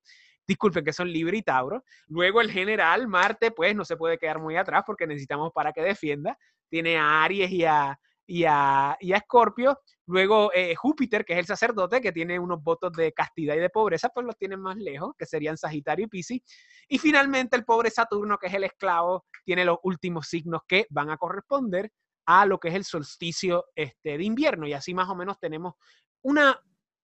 disculpen, 0.48 0.84
que 0.84 0.94
son 0.94 1.12
Libra 1.12 1.36
y 1.36 1.42
Tauro. 1.42 1.84
Luego 2.08 2.40
el 2.40 2.50
general, 2.50 3.06
Marte, 3.06 3.50
pues 3.50 3.76
no 3.76 3.84
se 3.84 3.96
puede 3.96 4.16
quedar 4.16 4.40
muy 4.40 4.56
atrás 4.56 4.82
porque 4.86 5.06
necesitamos 5.06 5.52
para 5.52 5.72
que 5.72 5.82
defienda. 5.82 6.36
Tiene 6.70 6.96
a 6.96 7.22
Aries 7.22 7.50
y 7.50 7.64
a, 7.64 8.00
y 8.26 8.44
a, 8.44 8.96
y 8.98 9.12
a 9.12 9.20
Scorpio. 9.20 9.78
Luego 10.06 10.50
eh, 10.54 10.74
Júpiter, 10.74 11.26
que 11.26 11.34
es 11.34 11.40
el 11.40 11.46
sacerdote, 11.46 12.00
que 12.00 12.12
tiene 12.12 12.38
unos 12.38 12.62
votos 12.62 12.92
de 12.94 13.12
castidad 13.12 13.56
y 13.56 13.58
de 13.58 13.68
pobreza, 13.68 14.08
pues 14.08 14.24
los 14.24 14.38
tiene 14.38 14.56
más 14.56 14.76
lejos, 14.76 15.14
que 15.18 15.26
serían 15.26 15.58
Sagitario 15.58 16.06
y 16.06 16.08
Piscis. 16.08 16.42
Y 16.88 16.98
finalmente 16.98 17.54
el 17.54 17.64
pobre 17.64 17.90
Saturno, 17.90 18.38
que 18.38 18.46
es 18.46 18.54
el 18.54 18.64
esclavo, 18.64 19.26
tiene 19.44 19.66
los 19.66 19.76
últimos 19.82 20.28
signos 20.28 20.62
que 20.66 20.86
van 20.88 21.10
a 21.10 21.18
corresponder 21.18 21.92
a 22.24 22.46
lo 22.46 22.58
que 22.58 22.68
es 22.68 22.74
el 22.74 22.84
solsticio 22.84 23.66
este, 23.74 24.16
de 24.16 24.24
invierno. 24.24 24.66
Y 24.66 24.72
así 24.72 24.94
más 24.94 25.10
o 25.10 25.14
menos 25.14 25.38
tenemos 25.38 25.74
una 26.22 26.58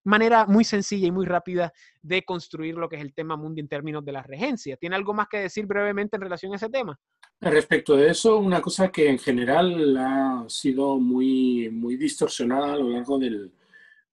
manera 0.05 0.47
muy 0.47 0.65
sencilla 0.65 1.07
y 1.09 1.11
muy 1.11 1.27
rápida 1.27 1.73
de 2.03 2.25
construir 2.25 2.77
lo 2.77 2.89
que 2.89 2.97
es 2.97 3.03
el 3.03 3.15
tema 3.15 3.37
mundo 3.37 3.61
en 3.61 3.69
términos 3.69 4.05
de 4.05 4.13
la 4.13 4.23
regencia. 4.23 4.77
¿Tiene 4.77 4.97
algo 4.97 5.15
más 5.15 5.29
que 5.29 5.39
decir 5.39 5.67
brevemente 5.67 6.17
en 6.17 6.23
relación 6.23 6.53
a 6.53 6.57
ese 6.57 6.69
tema? 6.69 6.99
Respecto 7.41 7.97
de 7.97 8.11
eso, 8.11 8.39
una 8.39 8.61
cosa 8.61 8.91
que 8.91 9.09
en 9.09 9.19
general 9.19 9.97
ha 9.97 10.45
sido 10.49 10.99
muy, 10.99 11.69
muy 11.71 11.97
distorsionada 11.97 12.75
a 12.75 12.77
lo 12.77 12.91
largo 12.91 13.19
del, 13.19 13.53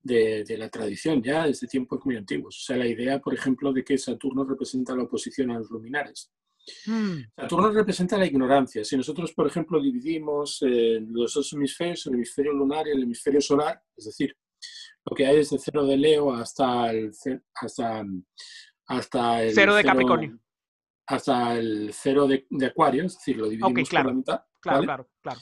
de, 0.04 0.58
la 0.58 0.70
tradición, 0.70 1.22
ya 1.22 1.46
desde 1.46 1.68
tiempos 1.68 2.00
muy 2.06 2.16
antiguos. 2.16 2.58
O 2.58 2.62
sea, 2.62 2.78
la 2.78 2.88
idea, 2.88 3.20
por 3.20 3.34
ejemplo, 3.34 3.72
de 3.72 3.84
que 3.84 3.98
Saturno 3.98 4.44
representa 4.44 4.96
la 4.96 5.04
oposición 5.04 5.52
a 5.52 5.60
los 5.60 5.70
luminares. 5.70 6.32
Hmm. 6.86 7.20
Saturno 7.36 7.72
representa 7.72 8.18
la 8.18 8.26
ignorancia. 8.26 8.84
Si 8.84 8.96
nosotros, 8.96 9.34
por 9.34 9.48
ejemplo, 9.48 9.82
dividimos 9.82 10.60
los 10.62 11.34
dos 11.34 11.54
hemisferios, 11.54 12.06
el 12.08 12.16
hemisferio 12.16 12.54
lunar 12.54 12.88
y 12.88 12.92
el 12.92 13.04
hemisferio 13.04 13.42
solar, 13.42 13.82
es 13.96 14.06
decir, 14.06 14.36
lo 15.06 15.16
que 15.16 15.26
hay 15.26 15.38
desde 15.38 15.58
cero 15.58 15.86
de 15.86 15.98
Leo 15.98 16.34
hasta 16.34 16.92
el, 16.92 17.12
hasta, 17.56 18.06
hasta 18.88 19.44
el 19.44 19.54
cero 19.54 19.76
de 19.76 19.84
Capricornio 19.84 20.40
hasta 21.12 21.58
el 21.58 21.92
cero 21.94 22.28
de, 22.28 22.66
Acuario, 22.66 23.06
es 23.06 23.16
decir, 23.16 23.38
lo 23.38 23.50
dividimos 23.50 23.90
por 23.90 24.06
la 24.06 24.14
mitad. 24.14 24.42
Claro, 24.60 24.84
claro, 24.84 25.10
claro. 25.22 25.40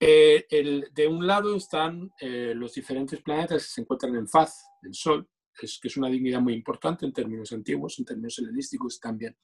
Eh, 0.00 0.46
el, 0.50 0.88
de 0.92 1.06
un 1.06 1.26
lado 1.26 1.54
están 1.56 2.10
eh, 2.20 2.54
los 2.56 2.72
diferentes 2.72 3.20
planetas 3.22 3.62
que 3.62 3.68
se 3.68 3.80
encuentran 3.82 4.16
en 4.16 4.26
faz 4.26 4.64
del 4.82 4.94
Sol, 4.94 5.28
que 5.54 5.66
es, 5.66 5.78
que 5.80 5.88
es, 5.88 5.96
una 5.96 6.08
dignidad 6.08 6.40
muy 6.40 6.54
importante 6.54 7.04
en 7.04 7.12
términos 7.12 7.52
antiguos, 7.52 7.98
en 7.98 8.06
términos 8.06 8.38
helenísticos 8.38 8.98
también 8.98 9.36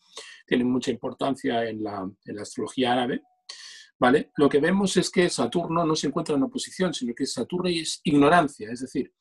tienen 0.47 0.71
mucha 0.71 0.91
importancia 0.91 1.69
en 1.69 1.85
la, 1.85 2.11
en 2.25 2.37
la 2.37 2.43
astrología 2.43 2.95
árabe. 2.95 3.23
¿Vale? 3.99 4.31
Lo 4.37 4.49
que 4.49 4.61
vemos 4.61 4.97
es 4.97 5.11
que 5.11 5.29
Saturno 5.29 5.85
no 5.85 5.97
se 5.97 6.09
encuentra 6.09 6.37
en 6.37 6.43
oposición, 6.43 6.93
sino 6.95 7.15
que 7.15 7.27
Saturno 7.27 7.69
es 7.69 8.01
ignorancia, 8.05 8.71
es 8.71 8.81
decir, 8.81 9.13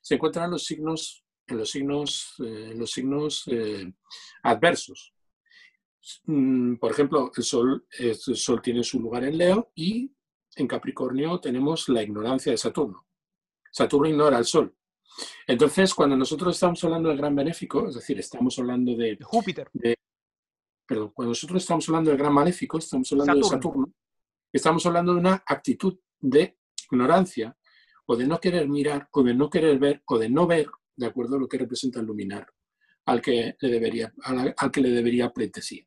se 0.00 0.14
encuentran 0.14 0.50
los 0.50 0.64
signos, 0.64 1.24
en 1.46 1.58
los 1.58 1.70
signos, 1.70 2.34
eh, 2.38 2.72
los 2.76 2.90
signos 2.90 3.44
adversos. 4.42 5.12
Mm, 6.24 6.76
por 6.76 6.92
ejemplo, 6.92 7.32
el 7.36 7.42
sol, 7.42 7.86
el 7.98 8.14
sol 8.14 8.62
tiene 8.62 8.84
su 8.84 9.00
lugar 9.00 9.24
en 9.24 9.38
Leo 9.38 9.72
y 9.74 10.12
en 10.56 10.66
Capricornio 10.66 11.40
tenemos 11.40 11.88
la 11.88 12.02
ignorancia 12.02 12.52
de 12.52 12.58
Saturno. 12.58 13.06
Saturno 13.70 14.08
ignora 14.08 14.38
al 14.38 14.46
Sol. 14.46 14.74
Entonces, 15.46 15.94
cuando 15.94 16.16
nosotros 16.16 16.54
estamos 16.54 16.82
hablando 16.84 17.10
del 17.10 17.18
gran 17.18 17.34
benéfico, 17.34 17.88
es 17.88 17.94
decir, 17.94 18.18
estamos 18.18 18.58
hablando 18.58 18.96
de 18.96 19.18
Júpiter. 19.22 19.70
perdón, 20.86 21.10
cuando 21.14 21.30
nosotros 21.30 21.62
estamos 21.62 21.88
hablando 21.88 22.10
del 22.10 22.18
gran 22.18 22.32
maléfico, 22.32 22.78
estamos 22.78 23.10
hablando 23.12 23.34
de 23.34 23.42
Saturno. 23.42 23.92
Estamos 24.56 24.86
hablando 24.86 25.12
de 25.12 25.20
una 25.20 25.44
actitud 25.46 25.98
de 26.18 26.56
ignorancia 26.90 27.54
o 28.06 28.16
de 28.16 28.26
no 28.26 28.40
querer 28.40 28.66
mirar 28.66 29.06
o 29.12 29.22
de 29.22 29.34
no 29.34 29.50
querer 29.50 29.78
ver 29.78 30.02
o 30.06 30.18
de 30.18 30.30
no 30.30 30.46
ver 30.46 30.66
de 30.96 31.04
acuerdo 31.04 31.36
a 31.36 31.38
lo 31.38 31.46
que 31.46 31.58
representa 31.58 32.00
el 32.00 32.06
luminar 32.06 32.46
al 33.04 33.20
que 33.20 33.54
le 33.60 33.68
debería, 33.68 34.14
al, 34.24 34.70
que 34.72 34.80
le 34.80 34.88
debería 34.88 35.30
pretesía. 35.30 35.86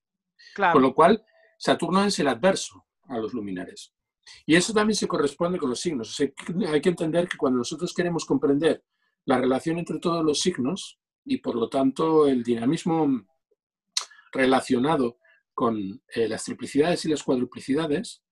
Con 0.71 0.83
lo 0.83 0.93
cual, 0.93 1.25
Saturno 1.57 2.05
es 2.05 2.19
el 2.19 2.27
adverso 2.27 2.85
a 3.07 3.17
los 3.17 3.33
luminares. 3.33 3.91
Y 4.45 4.55
eso 4.55 4.71
también 4.71 4.95
se 4.95 5.07
corresponde 5.07 5.57
con 5.57 5.71
los 5.71 5.79
signos. 5.79 6.15
hay 6.19 6.81
que 6.81 6.89
entender 6.89 7.27
que 7.27 7.37
cuando 7.37 7.57
nosotros 7.57 7.91
queremos 7.91 8.23
comprender 8.23 8.83
la 9.25 9.39
relación 9.39 9.79
entre 9.79 9.97
todos 9.97 10.23
los 10.23 10.39
signos 10.41 10.99
y 11.25 11.37
por 11.37 11.55
lo 11.55 11.69
tanto 11.69 12.27
el 12.27 12.43
dinamismo 12.43 13.25
relacionado 14.31 15.17
con 15.55 16.03
eh, 16.13 16.27
las 16.27 16.43
triplicidades 16.43 17.03
y 17.05 17.09
las 17.09 17.23
cuadruplicidades, 17.23 18.23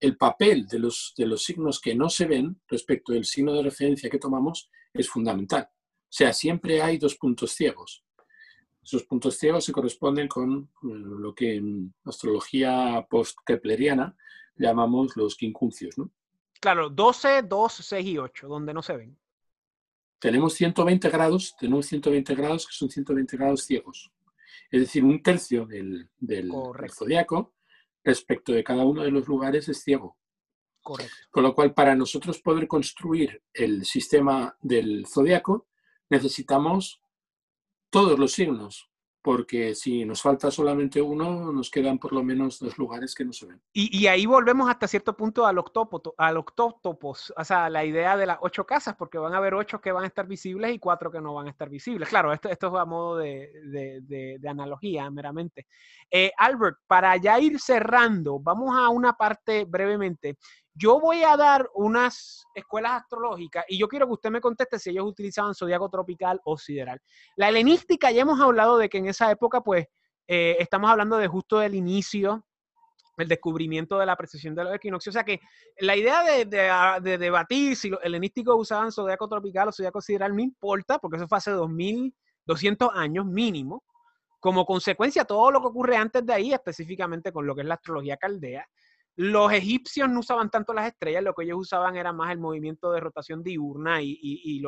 el 0.00 0.16
papel 0.16 0.66
de 0.66 0.78
los, 0.78 1.14
de 1.16 1.26
los 1.26 1.42
signos 1.42 1.80
que 1.80 1.94
no 1.94 2.08
se 2.08 2.26
ven 2.26 2.60
respecto 2.68 3.12
del 3.12 3.24
signo 3.24 3.52
de 3.52 3.62
referencia 3.62 4.10
que 4.10 4.18
tomamos 4.18 4.70
es 4.92 5.08
fundamental. 5.08 5.68
O 5.70 6.16
sea, 6.16 6.32
siempre 6.32 6.82
hay 6.82 6.98
dos 6.98 7.16
puntos 7.16 7.52
ciegos. 7.52 8.04
Esos 8.82 9.04
puntos 9.04 9.38
ciegos 9.38 9.64
se 9.64 9.72
corresponden 9.72 10.28
con 10.28 10.62
eh, 10.62 10.68
lo 10.82 11.34
que 11.34 11.56
en 11.56 11.94
astrología 12.04 13.06
post-kepleriana 13.08 14.14
llamamos 14.56 15.16
los 15.16 15.36
quincunциos. 15.36 15.96
¿no? 15.96 16.10
Claro, 16.60 16.90
12, 16.90 17.42
2, 17.42 17.72
6 17.72 18.06
y 18.06 18.18
8, 18.18 18.46
donde 18.46 18.74
no 18.74 18.82
se 18.82 18.96
ven. 18.96 19.18
Tenemos 20.18 20.54
120 20.54 21.08
grados, 21.10 21.54
tenemos 21.58 21.86
120 21.86 22.34
grados 22.34 22.66
que 22.66 22.72
son 22.72 22.90
120 22.90 23.36
grados 23.36 23.64
ciegos. 23.64 24.10
Es 24.70 24.80
decir, 24.80 25.04
un 25.04 25.22
tercio 25.22 25.66
del, 25.66 26.08
del, 26.18 26.50
zodiaco 26.90 27.53
respecto 28.04 28.52
de 28.52 28.62
cada 28.62 28.84
uno 28.84 29.02
de 29.02 29.10
los 29.10 29.26
lugares 29.26 29.68
es 29.68 29.82
ciego. 29.82 30.16
Correcto. 30.82 31.14
Con 31.30 31.42
lo 31.42 31.54
cual, 31.54 31.72
para 31.72 31.96
nosotros 31.96 32.40
poder 32.40 32.68
construir 32.68 33.42
el 33.52 33.84
sistema 33.84 34.56
del 34.60 35.06
zodiaco, 35.06 35.66
necesitamos 36.10 37.00
todos 37.90 38.18
los 38.18 38.32
signos, 38.32 38.90
porque 39.24 39.74
si 39.74 40.04
nos 40.04 40.20
falta 40.20 40.50
solamente 40.50 41.00
uno, 41.00 41.50
nos 41.50 41.70
quedan 41.70 41.98
por 41.98 42.12
lo 42.12 42.22
menos 42.22 42.58
dos 42.58 42.76
lugares 42.76 43.14
que 43.14 43.24
no 43.24 43.32
se 43.32 43.46
ven. 43.46 43.62
Y, 43.72 44.06
ahí 44.06 44.26
volvemos 44.26 44.68
hasta 44.68 44.86
cierto 44.86 45.16
punto 45.16 45.46
al, 45.46 45.56
octópoto, 45.56 46.14
al 46.18 46.36
octótopos, 46.36 47.32
o 47.34 47.42
sea, 47.42 47.70
la 47.70 47.86
idea 47.86 48.18
de 48.18 48.26
las 48.26 48.36
ocho 48.42 48.66
casas, 48.66 48.96
porque 48.96 49.16
van 49.16 49.32
a 49.32 49.38
haber 49.38 49.54
ocho 49.54 49.80
que 49.80 49.92
van 49.92 50.04
a 50.04 50.08
estar 50.08 50.26
visibles 50.26 50.74
y 50.74 50.78
cuatro 50.78 51.10
que 51.10 51.22
no 51.22 51.32
van 51.32 51.46
a 51.46 51.50
estar 51.50 51.70
visibles. 51.70 52.06
Claro, 52.06 52.34
esto, 52.34 52.50
esto 52.50 52.66
es 52.66 52.74
a 52.74 52.84
modo 52.84 53.16
de, 53.16 54.38
analogía 54.46 55.10
meramente. 55.10 55.68
Eh, 56.10 56.30
Albert, 56.36 56.80
para 56.86 57.16
ya 57.16 57.40
ir 57.40 57.58
cerrando, 57.58 58.38
vamos 58.38 58.76
a 58.76 58.90
una 58.90 59.14
parte 59.14 59.64
brevemente 59.64 60.36
yo 60.74 61.00
voy 61.00 61.22
a 61.22 61.36
dar 61.36 61.70
unas 61.74 62.44
escuelas 62.54 63.02
astrológicas 63.02 63.64
y 63.68 63.78
yo 63.78 63.86
quiero 63.88 64.06
que 64.06 64.14
usted 64.14 64.30
me 64.30 64.40
conteste 64.40 64.78
si 64.78 64.90
ellos 64.90 65.06
utilizaban 65.06 65.54
zodiaco 65.54 65.88
tropical 65.88 66.40
o 66.44 66.58
sideral. 66.58 67.00
La 67.36 67.48
helenística, 67.48 68.10
ya 68.10 68.22
hemos 68.22 68.40
hablado 68.40 68.76
de 68.76 68.88
que 68.88 68.98
en 68.98 69.06
esa 69.06 69.30
época, 69.30 69.60
pues, 69.60 69.86
eh, 70.26 70.56
estamos 70.58 70.90
hablando 70.90 71.16
de 71.16 71.28
justo 71.28 71.58
del 71.58 71.76
inicio, 71.76 72.44
el 73.16 73.28
descubrimiento 73.28 73.98
de 73.98 74.06
la 74.06 74.16
precisión 74.16 74.56
de 74.56 74.64
los 74.64 74.74
equinoccios. 74.74 75.14
O 75.14 75.16
sea 75.16 75.24
que 75.24 75.38
la 75.78 75.94
idea 75.94 76.24
de, 76.24 76.44
de 76.44 77.18
debatir 77.18 77.76
si 77.76 77.90
los 77.90 78.00
helenísticos 78.02 78.56
usaban 78.58 78.90
zodiaco 78.90 79.28
tropical 79.28 79.68
o 79.68 79.72
zodiaco 79.72 80.00
sideral 80.00 80.34
me 80.34 80.42
importa, 80.42 80.98
porque 80.98 81.18
eso 81.18 81.28
fue 81.28 81.38
hace 81.38 81.52
2200 81.52 82.90
años 82.94 83.26
mínimo. 83.26 83.84
Como 84.40 84.66
consecuencia, 84.66 85.24
todo 85.24 85.52
lo 85.52 85.60
que 85.60 85.68
ocurre 85.68 85.96
antes 85.96 86.26
de 86.26 86.34
ahí, 86.34 86.52
específicamente 86.52 87.32
con 87.32 87.46
lo 87.46 87.54
que 87.54 87.62
es 87.62 87.66
la 87.66 87.74
astrología 87.74 88.16
caldea, 88.16 88.66
los 89.16 89.52
egipcios 89.52 90.08
no 90.08 90.20
usaban 90.20 90.50
tanto 90.50 90.72
las 90.72 90.86
estrellas, 90.86 91.22
lo 91.22 91.34
que 91.34 91.44
ellos 91.44 91.58
usaban 91.58 91.96
era 91.96 92.12
más 92.12 92.30
el 92.32 92.38
movimiento 92.38 92.90
de 92.92 93.00
rotación 93.00 93.42
diurna 93.42 94.02
y, 94.02 94.18
y, 94.20 94.58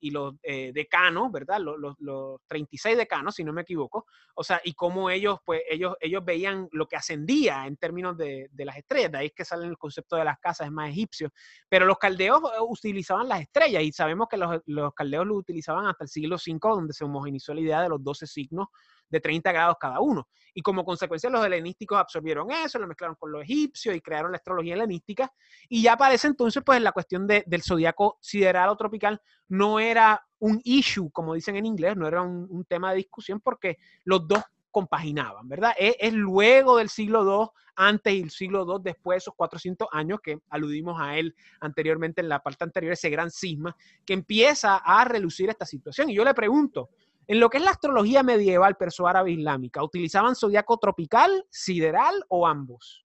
y 0.00 0.10
los 0.10 0.34
eh, 0.42 0.72
decanos, 0.72 1.30
¿verdad? 1.32 1.60
Los, 1.60 1.78
los, 1.78 1.94
los, 1.98 2.40
36 2.46 2.96
decanos, 2.96 3.34
si 3.34 3.44
no 3.44 3.52
me 3.52 3.62
equivoco. 3.62 4.06
O 4.34 4.44
sea, 4.44 4.60
y 4.64 4.74
cómo 4.74 5.10
ellos, 5.10 5.38
pues, 5.44 5.62
ellos, 5.68 5.96
ellos 6.00 6.24
veían 6.24 6.68
lo 6.72 6.86
que 6.86 6.96
ascendía 6.96 7.66
en 7.66 7.76
términos 7.76 8.16
de, 8.16 8.48
las 8.54 8.76
estrellas. 8.76 9.12
De 9.12 9.18
ahí 9.18 9.26
es 9.26 9.32
que 9.32 9.44
sale 9.44 9.66
el 9.66 9.76
concepto 9.76 10.16
de 10.16 10.24
las 10.24 10.38
casas, 10.38 10.66
es 10.66 10.72
más 10.72 10.90
egipcio. 10.90 11.30
Pero 11.68 11.86
los 11.86 11.98
caldeos 11.98 12.40
eh, 12.42 12.60
utilizaban 12.60 13.28
las 13.28 13.40
estrellas 13.40 13.82
y 13.82 13.92
sabemos 13.92 14.28
que 14.28 14.36
los, 14.36 14.60
los 14.66 14.94
caldeos 14.94 15.26
lo 15.26 15.34
utilizaban 15.34 15.86
hasta 15.86 16.04
el 16.04 16.08
siglo 16.08 16.36
V, 16.36 16.58
donde 16.62 16.92
se 16.92 17.04
homogenizó 17.04 17.54
la 17.54 17.60
idea 17.60 17.82
de 17.82 17.88
los 17.88 18.02
12 18.02 18.26
signos 18.26 18.68
de 19.08 19.20
30 19.20 19.52
grados 19.52 19.76
cada 19.80 20.00
uno. 20.00 20.28
Y 20.54 20.62
como 20.62 20.84
consecuencia 20.84 21.30
los 21.30 21.44
helenísticos 21.44 21.98
absorbieron 21.98 22.50
eso, 22.50 22.78
lo 22.78 22.88
mezclaron 22.88 23.16
con 23.16 23.30
los 23.30 23.42
egipcios 23.42 23.94
y 23.94 24.00
crearon 24.00 24.32
la 24.32 24.38
astrología 24.38 24.74
helenística. 24.74 25.32
Y 25.68 25.82
ya 25.82 25.96
para 25.96 26.14
ese 26.14 26.26
entonces, 26.26 26.62
pues 26.64 26.82
la 26.82 26.92
cuestión 26.92 27.26
de, 27.26 27.44
del 27.46 27.62
zodiaco 27.62 28.18
sideral 28.20 28.70
o 28.70 28.76
tropical 28.76 29.20
no 29.48 29.78
era 29.78 30.26
un 30.40 30.60
issue, 30.64 31.10
como 31.10 31.34
dicen 31.34 31.56
en 31.56 31.66
inglés, 31.66 31.96
no 31.96 32.06
era 32.06 32.22
un, 32.22 32.64
tema 32.64 32.90
de 32.90 32.98
discusión 32.98 33.40
porque 33.40 33.78
los 34.04 34.26
dos 34.26 34.42
compaginaban, 34.70 35.48
¿verdad? 35.48 35.74
Es, 35.78 36.12
luego 36.12 36.76
del 36.76 36.88
siglo 36.88 37.24
II, 37.24 37.48
antes 37.76 38.12
y 38.12 38.20
el 38.20 38.30
siglo 38.30 38.66
II, 38.68 38.82
después, 38.82 39.18
esos 39.18 39.34
400 39.34 39.88
años 39.92 40.20
que 40.20 40.40
aludimos 40.50 41.00
a 41.00 41.16
él 41.16 41.34
anteriormente 41.60 42.20
en 42.20 42.28
la 42.28 42.40
parte 42.40 42.64
anterior, 42.64 42.92
ese 42.92 43.10
gran 43.10 43.30
cisma, 43.30 43.76
que 44.04 44.12
empieza 44.12 44.76
a 44.76 45.04
relucir 45.04 45.48
esta 45.48 45.64
situación. 45.64 46.10
Y 46.10 46.14
yo 46.14 46.24
le 46.24 46.34
pregunto, 46.34 46.90
en 47.28 47.40
lo 47.40 47.50
que 47.50 47.58
es 47.58 47.62
la 47.62 47.70
astrología 47.70 48.22
medieval 48.22 48.76
perso-árabe 48.76 49.30
islámica, 49.30 49.84
¿utilizaban 49.84 50.34
zodiaco 50.34 50.78
tropical, 50.78 51.44
sideral 51.50 52.24
o 52.28 52.46
ambos? 52.46 53.04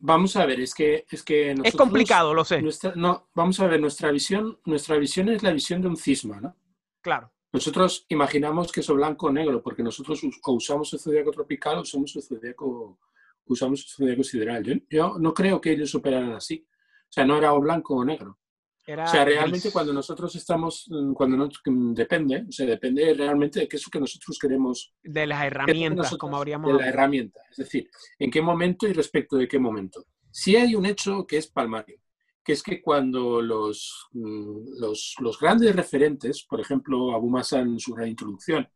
Vamos 0.00 0.34
a 0.36 0.44
ver, 0.44 0.60
es 0.60 0.74
que 0.74 1.06
es 1.08 1.22
que 1.22 1.50
nosotros, 1.50 1.74
es 1.74 1.76
complicado, 1.76 2.34
lo 2.34 2.44
sé. 2.44 2.60
Nuestra, 2.60 2.92
no, 2.96 3.28
vamos 3.34 3.60
a 3.60 3.66
ver, 3.66 3.80
nuestra 3.80 4.10
visión, 4.10 4.58
nuestra 4.64 4.96
visión 4.96 5.28
es 5.28 5.42
la 5.42 5.52
visión 5.52 5.80
de 5.80 5.88
un 5.88 5.96
cisma, 5.96 6.40
¿no? 6.40 6.56
Claro. 7.00 7.32
Nosotros 7.52 8.06
imaginamos 8.08 8.72
que 8.72 8.80
es 8.80 8.88
blanco 8.88 9.26
o 9.26 9.32
negro, 9.32 9.62
porque 9.62 9.82
nosotros 9.82 10.20
o 10.42 10.52
usamos 10.52 10.92
el 10.92 11.00
zodiaco 11.00 11.30
tropical 11.30 11.78
o 11.78 11.82
usamos 11.82 12.16
el 12.16 12.22
zodiaco, 12.22 12.98
usamos 13.46 13.82
el 13.82 13.88
zodiaco 13.88 14.24
sideral. 14.24 14.64
Yo, 14.64 14.74
yo 14.88 15.18
no 15.18 15.32
creo 15.32 15.60
que 15.60 15.72
ellos 15.72 15.94
operaran 15.94 16.32
así. 16.32 16.66
O 17.08 17.12
sea, 17.12 17.24
no 17.24 17.36
era 17.36 17.52
o 17.52 17.60
blanco 17.60 17.94
o 17.94 18.04
negro. 18.04 18.39
Era 18.86 19.04
o 19.04 19.08
sea, 19.08 19.24
realmente 19.24 19.64
gris. 19.64 19.72
cuando 19.72 19.92
nosotros 19.92 20.34
estamos, 20.34 20.88
cuando 21.14 21.36
no, 21.36 21.48
depende, 21.94 22.44
o 22.48 22.52
sea, 22.52 22.66
depende 22.66 23.14
realmente 23.14 23.60
de 23.60 23.68
qué 23.68 23.76
es 23.76 23.84
lo 23.86 23.90
que 23.90 24.00
nosotros 24.00 24.38
queremos. 24.38 24.94
De 25.02 25.26
las 25.26 25.44
herramientas, 25.44 25.96
nosotros, 25.96 26.18
como 26.18 26.36
habríamos. 26.36 26.72
De 26.72 26.78
la 26.78 26.88
herramienta, 26.88 27.40
es 27.50 27.58
decir, 27.58 27.90
en 28.18 28.30
qué 28.30 28.40
momento 28.40 28.88
y 28.88 28.92
respecto 28.92 29.36
de 29.36 29.46
qué 29.46 29.58
momento. 29.58 30.06
Si 30.30 30.56
hay 30.56 30.74
un 30.74 30.86
hecho 30.86 31.26
que 31.26 31.36
es 31.36 31.48
palmario, 31.48 32.00
que 32.42 32.52
es 32.52 32.62
que 32.62 32.80
cuando 32.80 33.42
los, 33.42 34.08
los, 34.12 35.14
los 35.20 35.38
grandes 35.38 35.76
referentes, 35.76 36.46
por 36.48 36.60
ejemplo, 36.60 37.14
Abu 37.14 37.28
Masa 37.28 37.60
en 37.60 37.78
su 37.78 37.94
introducción, 38.00 38.68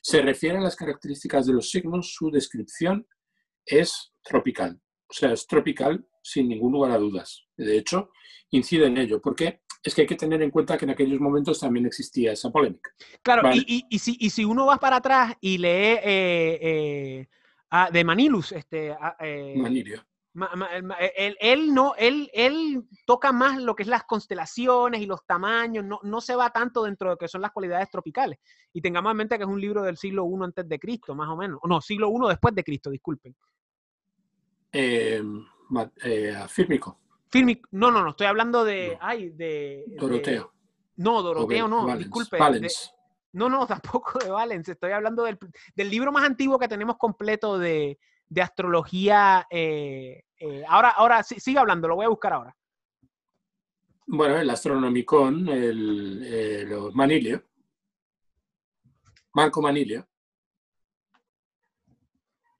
se 0.00 0.22
refieren 0.22 0.60
a 0.60 0.64
las 0.64 0.76
características 0.76 1.46
de 1.46 1.52
los 1.52 1.70
signos, 1.70 2.14
su 2.14 2.30
descripción 2.30 3.06
es 3.64 4.12
tropical. 4.22 4.80
O 5.12 5.14
sea, 5.14 5.32
es 5.32 5.46
tropical 5.46 6.02
sin 6.22 6.48
ningún 6.48 6.72
lugar 6.72 6.92
a 6.92 6.96
dudas. 6.96 7.44
De 7.54 7.76
hecho, 7.76 8.08
incide 8.50 8.86
en 8.86 8.96
ello, 8.96 9.20
porque 9.20 9.60
es 9.82 9.94
que 9.94 10.00
hay 10.00 10.06
que 10.06 10.16
tener 10.16 10.40
en 10.40 10.50
cuenta 10.50 10.78
que 10.78 10.86
en 10.86 10.92
aquellos 10.92 11.20
momentos 11.20 11.60
también 11.60 11.84
existía 11.84 12.32
esa 12.32 12.50
polémica. 12.50 12.90
Claro, 13.20 13.42
¿vale? 13.42 13.56
y, 13.66 13.76
y, 13.76 13.86
y, 13.90 13.98
si, 13.98 14.16
y, 14.18 14.30
si, 14.30 14.46
uno 14.46 14.64
va 14.64 14.78
para 14.78 14.96
atrás 14.96 15.34
y 15.38 15.58
lee 15.58 15.68
eh, 15.68 16.58
eh, 16.62 17.28
a, 17.68 17.90
de 17.90 18.04
Manilus, 18.04 18.52
este, 18.52 18.92
a, 18.92 19.14
eh. 19.20 19.54
Ma, 20.34 20.48
ma, 20.56 20.66
él, 21.14 21.36
él, 21.40 21.74
no, 21.74 21.94
él, 21.98 22.30
él 22.32 22.84
toca 23.04 23.32
más 23.32 23.60
lo 23.60 23.74
que 23.74 23.82
es 23.82 23.88
las 23.90 24.04
constelaciones 24.04 25.02
y 25.02 25.06
los 25.06 25.26
tamaños, 25.26 25.84
no, 25.84 26.00
no 26.04 26.22
se 26.22 26.34
va 26.34 26.48
tanto 26.48 26.84
dentro 26.84 27.10
de 27.10 27.14
lo 27.14 27.18
que 27.18 27.28
son 27.28 27.42
las 27.42 27.50
cualidades 27.50 27.90
tropicales. 27.90 28.38
Y 28.72 28.80
tengamos 28.80 29.10
en 29.10 29.18
mente 29.18 29.36
que 29.36 29.44
es 29.44 29.50
un 29.50 29.60
libro 29.60 29.82
del 29.82 29.98
siglo 29.98 30.26
I 30.26 30.44
antes 30.44 30.66
de 30.66 30.78
Cristo, 30.78 31.14
más 31.14 31.28
o 31.28 31.36
menos. 31.36 31.60
No, 31.64 31.82
siglo 31.82 32.08
I 32.08 32.30
después 32.30 32.54
de 32.54 32.64
Cristo, 32.64 32.88
disculpen. 32.88 33.36
Eh, 34.72 35.22
eh, 36.04 36.36
fírmico. 36.48 36.98
Fírmico. 37.30 37.68
No, 37.72 37.90
no, 37.90 38.02
no, 38.02 38.10
estoy 38.10 38.26
hablando 38.26 38.64
de. 38.64 38.92
No. 38.92 38.98
Ay, 39.00 39.30
de. 39.30 39.84
Doroteo. 39.98 40.52
De, 40.96 41.02
no, 41.02 41.22
Doroteo 41.22 41.68
no, 41.68 41.86
Valens, 41.86 41.98
disculpe. 41.98 42.38
Valens. 42.38 42.92
De, 42.92 43.38
no, 43.38 43.48
no, 43.48 43.66
tampoco 43.66 44.18
de 44.18 44.30
Valens. 44.30 44.68
Estoy 44.68 44.92
hablando 44.92 45.24
del, 45.24 45.38
del, 45.74 45.90
libro 45.90 46.12
más 46.12 46.24
antiguo 46.24 46.58
que 46.58 46.68
tenemos 46.68 46.96
completo 46.96 47.58
de, 47.58 47.98
de 48.28 48.42
astrología. 48.42 49.46
Eh, 49.50 50.24
eh, 50.38 50.64
ahora, 50.68 50.90
ahora 50.90 51.22
sí, 51.22 51.38
sigue 51.40 51.58
hablando, 51.58 51.88
lo 51.88 51.96
voy 51.96 52.06
a 52.06 52.10
buscar 52.10 52.32
ahora. 52.32 52.56
Bueno, 54.06 54.36
el 54.36 54.50
Astronomicon, 54.50 55.48
el, 55.48 56.22
el 56.24 56.92
Manilio. 56.92 57.44
Marco 59.32 59.62
Manilio. 59.62 60.06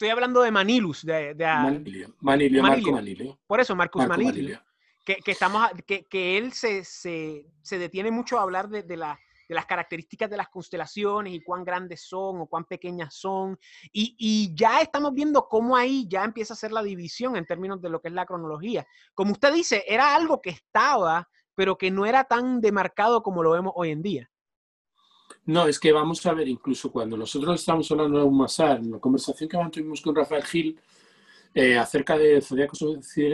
Estoy 0.03 0.11
hablando 0.11 0.43
de 0.43 0.51
Manilus, 0.51 1.07
de, 1.07 1.33
de 1.33 1.47
Manilio, 1.47 2.13
Manilio, 2.19 2.61
Marco 2.61 2.91
Manilio. 2.91 3.39
Por 3.47 3.61
eso, 3.61 3.77
Marcus 3.77 4.01
Marco 4.01 4.15
Manilio. 4.15 4.33
Manilio. 4.33 4.61
Que, 5.05 5.15
que, 5.19 5.31
estamos, 5.31 5.71
que, 5.87 6.07
que 6.07 6.39
él 6.39 6.53
se, 6.53 6.83
se, 6.83 7.47
se, 7.63 7.79
detiene 7.79 8.11
mucho 8.11 8.37
a 8.37 8.43
hablar 8.43 8.69
de, 8.69 8.83
de, 8.83 8.97
la, 8.97 9.17
de, 9.49 9.55
las 9.55 9.65
características 9.65 10.29
de 10.29 10.37
las 10.37 10.49
constelaciones 10.49 11.33
y 11.33 11.41
cuán 11.41 11.65
grandes 11.65 12.03
son 12.03 12.41
o 12.41 12.47
cuán 12.49 12.65
pequeñas 12.65 13.15
son. 13.15 13.57
Y, 13.93 14.17
y, 14.19 14.53
ya 14.57 14.81
estamos 14.81 15.15
viendo 15.15 15.47
cómo 15.47 15.77
ahí 15.77 16.09
ya 16.09 16.25
empieza 16.25 16.55
a 16.55 16.57
ser 16.57 16.73
la 16.73 16.83
división 16.83 17.37
en 17.37 17.47
términos 17.47 17.81
de 17.81 17.89
lo 17.89 18.01
que 18.01 18.09
es 18.09 18.15
la 18.15 18.27
cronología. 18.27 18.85
Como 19.15 19.31
usted 19.31 19.55
dice, 19.55 19.85
era 19.87 20.17
algo 20.17 20.43
que 20.43 20.51
estaba, 20.51 21.29
pero 21.55 21.79
que 21.79 21.93
no 21.93 22.07
era 22.07 22.25
tan 22.25 22.61
demarcado 22.61 23.23
como 23.23 23.45
lo 23.45 23.53
vemos 23.53 23.73
hoy 23.77 23.91
en 23.91 24.03
día. 24.03 24.32
No, 25.45 25.67
es 25.67 25.81
que 25.81 25.91
vamos 25.91 26.25
a 26.25 26.35
ver, 26.35 26.49
incluso 26.49 26.93
cuando 26.93 27.17
nosotros 27.17 27.59
estamos 27.59 27.91
hablando 27.91 28.19
de 28.19 28.25
un 28.25 28.37
masar, 28.37 28.79
en 28.79 28.93
la 28.93 28.99
conversación 28.99 29.49
que 29.49 29.59
mantuvimos 29.59 30.01
con 30.01 30.15
Rafael 30.15 30.45
Gil 30.45 30.79
eh, 31.55 31.77
acerca 31.77 32.17
de 32.17 32.41
Zodíaco 32.41 32.77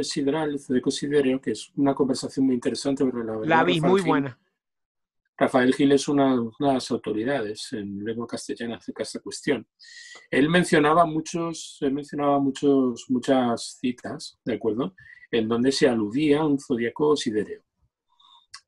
Sideral, 0.02 0.59
Zodíaco 0.59 0.90
Siderio, 0.90 1.40
que 1.40 1.52
es 1.52 1.70
una 1.76 1.94
conversación 1.94 2.46
muy 2.46 2.54
interesante. 2.54 3.04
Pero 3.04 3.22
la, 3.22 3.46
la 3.46 3.64
vi, 3.64 3.80
muy 3.80 4.00
Gil, 4.00 4.09
buena. 4.09 4.38
Rafael 5.36 5.74
Gil 5.74 5.92
es 5.92 6.09
una, 6.09 6.34
una, 6.34 6.68
de 6.68 6.74
las 6.74 6.90
autoridades 6.90 7.72
en 7.72 8.04
lengua 8.04 8.26
castellana 8.26 8.76
acerca 8.76 9.00
de 9.00 9.06
esta 9.06 9.20
cuestión. 9.20 9.66
Él 10.30 10.48
mencionaba, 10.48 11.04
muchos, 11.04 11.78
él 11.80 11.92
mencionaba 11.92 12.40
muchos, 12.40 13.04
muchas 13.09 13.78
citas, 13.80 14.38
¿de 14.44 14.54
acuerdo?, 14.54 14.94
en 15.30 15.46
donde 15.46 15.70
se 15.72 15.86
aludía 15.86 16.40
a 16.40 16.46
un 16.46 16.59
zodíaco 16.59 17.14
sidereo. 17.14 17.62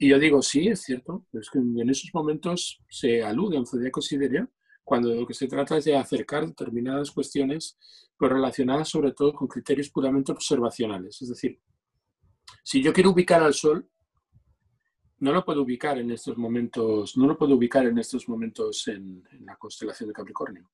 Y 0.03 0.09
yo 0.09 0.19
digo, 0.19 0.41
sí, 0.41 0.67
es 0.69 0.81
cierto, 0.81 1.27
es 1.35 1.51
que 1.51 1.59
en 1.59 1.91
esos 1.91 2.09
momentos 2.15 2.83
se 2.89 3.23
alude 3.23 3.59
a 3.59 3.61
un 3.61 3.67
zodíaco 3.67 4.01
siderio 4.01 4.51
cuando 4.83 5.15
lo 5.15 5.27
que 5.27 5.35
se 5.35 5.47
trata 5.47 5.77
es 5.77 5.85
de 5.85 5.95
acercar 5.95 6.47
determinadas 6.47 7.11
cuestiones 7.11 7.79
pues, 8.17 8.33
relacionadas 8.33 8.89
sobre 8.89 9.13
todo 9.13 9.35
con 9.35 9.47
criterios 9.47 9.91
puramente 9.91 10.33
observacionales. 10.33 11.21
Es 11.21 11.29
decir, 11.29 11.61
si 12.63 12.83
yo 12.83 12.95
quiero 12.95 13.11
ubicar 13.11 13.43
al 13.43 13.53
Sol, 13.53 13.91
no 15.19 15.35
lo 15.35 15.45
puedo 15.45 15.61
ubicar 15.61 15.99
en 15.99 16.11
estos 16.11 16.39
momentos, 16.39 17.19
no 17.19 17.27
lo 17.27 17.37
puedo 17.37 17.57
ubicar 17.57 17.85
en 17.85 17.99
estos 17.99 18.27
momentos 18.27 18.89
en, 18.89 19.23
en 19.33 19.45
la 19.45 19.57
constelación 19.57 20.09
de 20.09 20.15
Capricornio, 20.15 20.71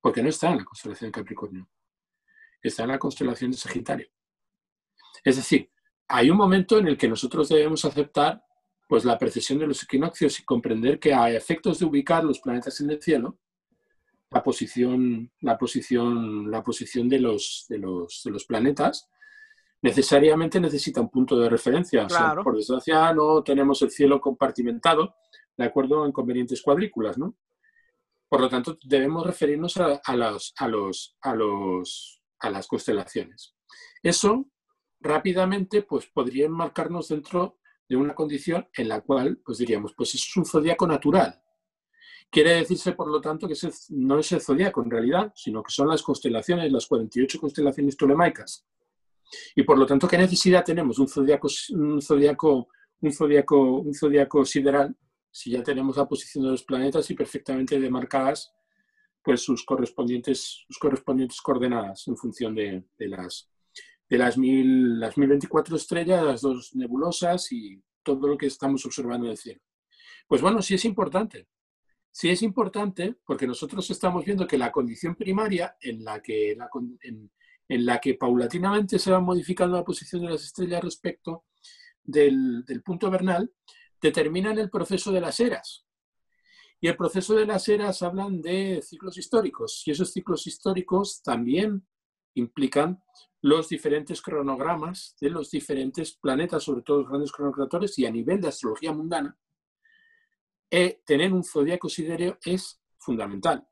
porque 0.00 0.22
no 0.22 0.28
está 0.28 0.52
en 0.52 0.58
la 0.58 0.64
constelación 0.64 1.08
de 1.08 1.12
Capricornio, 1.12 1.68
está 2.62 2.84
en 2.84 2.90
la 2.90 3.00
constelación 3.00 3.50
de 3.50 3.56
Sagitario. 3.56 4.06
Es 5.24 5.34
decir, 5.34 5.73
hay 6.08 6.30
un 6.30 6.36
momento 6.36 6.78
en 6.78 6.88
el 6.88 6.96
que 6.96 7.08
nosotros 7.08 7.48
debemos 7.48 7.84
aceptar 7.84 8.44
pues, 8.88 9.04
la 9.04 9.18
precesión 9.18 9.58
de 9.58 9.66
los 9.66 9.82
equinoccios 9.82 10.38
y 10.38 10.44
comprender 10.44 10.98
que 10.98 11.14
a 11.14 11.30
efectos 11.30 11.78
de 11.78 11.86
ubicar 11.86 12.24
los 12.24 12.40
planetas 12.40 12.80
en 12.80 12.90
el 12.90 13.02
cielo, 13.02 13.38
la 14.30 14.42
posición, 14.42 15.30
la 15.40 15.56
posición, 15.56 16.50
la 16.50 16.62
posición 16.62 17.08
de, 17.08 17.20
los, 17.20 17.66
de, 17.68 17.78
los, 17.78 18.22
de 18.24 18.30
los 18.30 18.44
planetas 18.44 19.08
necesariamente 19.80 20.60
necesita 20.60 21.00
un 21.00 21.10
punto 21.10 21.38
de 21.38 21.48
referencia. 21.48 22.06
Claro. 22.06 22.24
O 22.24 22.34
sea, 22.34 22.42
por 22.42 22.56
desgracia 22.56 23.12
no 23.12 23.42
tenemos 23.42 23.80
el 23.82 23.90
cielo 23.90 24.20
compartimentado, 24.20 25.14
de 25.56 25.64
acuerdo 25.64 26.04
en 26.04 26.12
convenientes 26.12 26.62
cuadrículas, 26.62 27.18
¿no? 27.18 27.36
Por 28.28 28.40
lo 28.40 28.48
tanto, 28.48 28.78
debemos 28.82 29.24
referirnos 29.26 29.76
a, 29.76 30.00
a, 30.04 30.16
los, 30.16 30.54
a, 30.56 30.66
los, 30.66 31.16
a, 31.20 31.34
los, 31.34 32.22
a 32.40 32.50
las 32.50 32.66
constelaciones. 32.66 33.54
Eso 34.02 34.46
rápidamente 35.04 35.82
pues, 35.82 36.06
podría 36.06 36.46
enmarcarnos 36.46 37.08
dentro 37.08 37.58
de 37.88 37.96
una 37.96 38.14
condición 38.14 38.66
en 38.74 38.88
la 38.88 39.02
cual 39.02 39.38
pues, 39.44 39.58
diríamos, 39.58 39.92
pues 39.94 40.14
es 40.14 40.36
un 40.36 40.46
zodiaco 40.46 40.86
natural. 40.86 41.40
Quiere 42.30 42.54
decirse, 42.54 42.92
por 42.92 43.08
lo 43.08 43.20
tanto, 43.20 43.46
que 43.46 43.54
no 43.90 44.18
es 44.18 44.32
el 44.32 44.40
zodiaco 44.40 44.82
en 44.82 44.90
realidad, 44.90 45.32
sino 45.36 45.62
que 45.62 45.70
son 45.70 45.88
las 45.88 46.02
constelaciones, 46.02 46.72
las 46.72 46.86
48 46.86 47.38
constelaciones 47.38 47.96
tolemaicas. 47.96 48.66
Y 49.54 49.62
por 49.62 49.78
lo 49.78 49.86
tanto, 49.86 50.08
¿qué 50.08 50.18
necesidad 50.18 50.64
tenemos 50.64 50.98
un 50.98 51.06
zodiaco, 51.06 51.48
un 51.70 52.00
zodiaco, 52.00 52.68
un 53.78 53.94
zodiaco, 53.94 54.44
sideral 54.44 54.96
si 55.30 55.50
ya 55.50 55.62
tenemos 55.62 55.96
la 55.96 56.08
posición 56.08 56.44
de 56.44 56.50
los 56.50 56.64
planetas 56.64 57.10
y 57.10 57.14
perfectamente 57.14 57.78
demarcadas 57.78 58.52
pues, 59.22 59.42
sus, 59.42 59.64
correspondientes, 59.64 60.64
sus 60.66 60.78
correspondientes 60.78 61.40
coordenadas 61.40 62.08
en 62.08 62.16
función 62.16 62.54
de 62.54 62.84
las, 62.98 63.53
de 64.14 64.18
las, 64.18 64.38
mil, 64.38 65.00
las 65.00 65.18
1024 65.18 65.76
estrellas, 65.76 66.24
las 66.24 66.40
dos 66.40 66.74
nebulosas 66.76 67.50
y 67.50 67.82
todo 68.04 68.28
lo 68.28 68.38
que 68.38 68.46
estamos 68.46 68.86
observando 68.86 69.26
en 69.26 69.32
el 69.32 69.38
cielo. 69.38 69.60
Pues 70.28 70.40
bueno, 70.40 70.62
sí 70.62 70.74
es 70.74 70.84
importante. 70.84 71.48
Sí 72.12 72.30
es 72.30 72.42
importante 72.42 73.16
porque 73.26 73.46
nosotros 73.46 73.90
estamos 73.90 74.24
viendo 74.24 74.46
que 74.46 74.56
la 74.56 74.70
condición 74.70 75.16
primaria 75.16 75.76
en 75.80 76.04
la 76.04 76.22
que, 76.22 76.56
en, 77.02 77.30
la 77.86 78.00
que 78.00 78.14
paulatinamente 78.14 79.00
se 79.00 79.10
va 79.10 79.18
modificando 79.18 79.76
la 79.76 79.84
posición 79.84 80.22
de 80.22 80.30
las 80.30 80.44
estrellas 80.44 80.84
respecto 80.84 81.46
del, 82.04 82.64
del 82.64 82.82
punto 82.82 83.10
vernal, 83.10 83.50
determinan 84.00 84.60
el 84.60 84.70
proceso 84.70 85.10
de 85.10 85.22
las 85.22 85.40
eras. 85.40 85.86
Y 86.80 86.86
el 86.86 86.96
proceso 86.96 87.34
de 87.34 87.46
las 87.46 87.68
eras 87.68 88.00
hablan 88.02 88.40
de 88.40 88.80
ciclos 88.80 89.18
históricos 89.18 89.82
y 89.86 89.90
esos 89.90 90.12
ciclos 90.12 90.46
históricos 90.46 91.20
también 91.20 91.84
implican 92.34 93.02
los 93.40 93.68
diferentes 93.68 94.22
cronogramas 94.22 95.16
de 95.20 95.30
los 95.30 95.50
diferentes 95.50 96.12
planetas, 96.14 96.62
sobre 96.62 96.82
todo 96.82 97.00
los 97.00 97.08
grandes 97.08 97.32
cronocratores, 97.32 97.98
y 97.98 98.06
a 98.06 98.10
nivel 98.10 98.40
de 98.40 98.48
astrología 98.48 98.92
mundana, 98.92 99.36
eh, 100.70 101.02
tener 101.04 101.32
un 101.32 101.44
zodiaco 101.44 101.88
siderio 101.88 102.38
es 102.44 102.82
fundamental. 102.98 103.66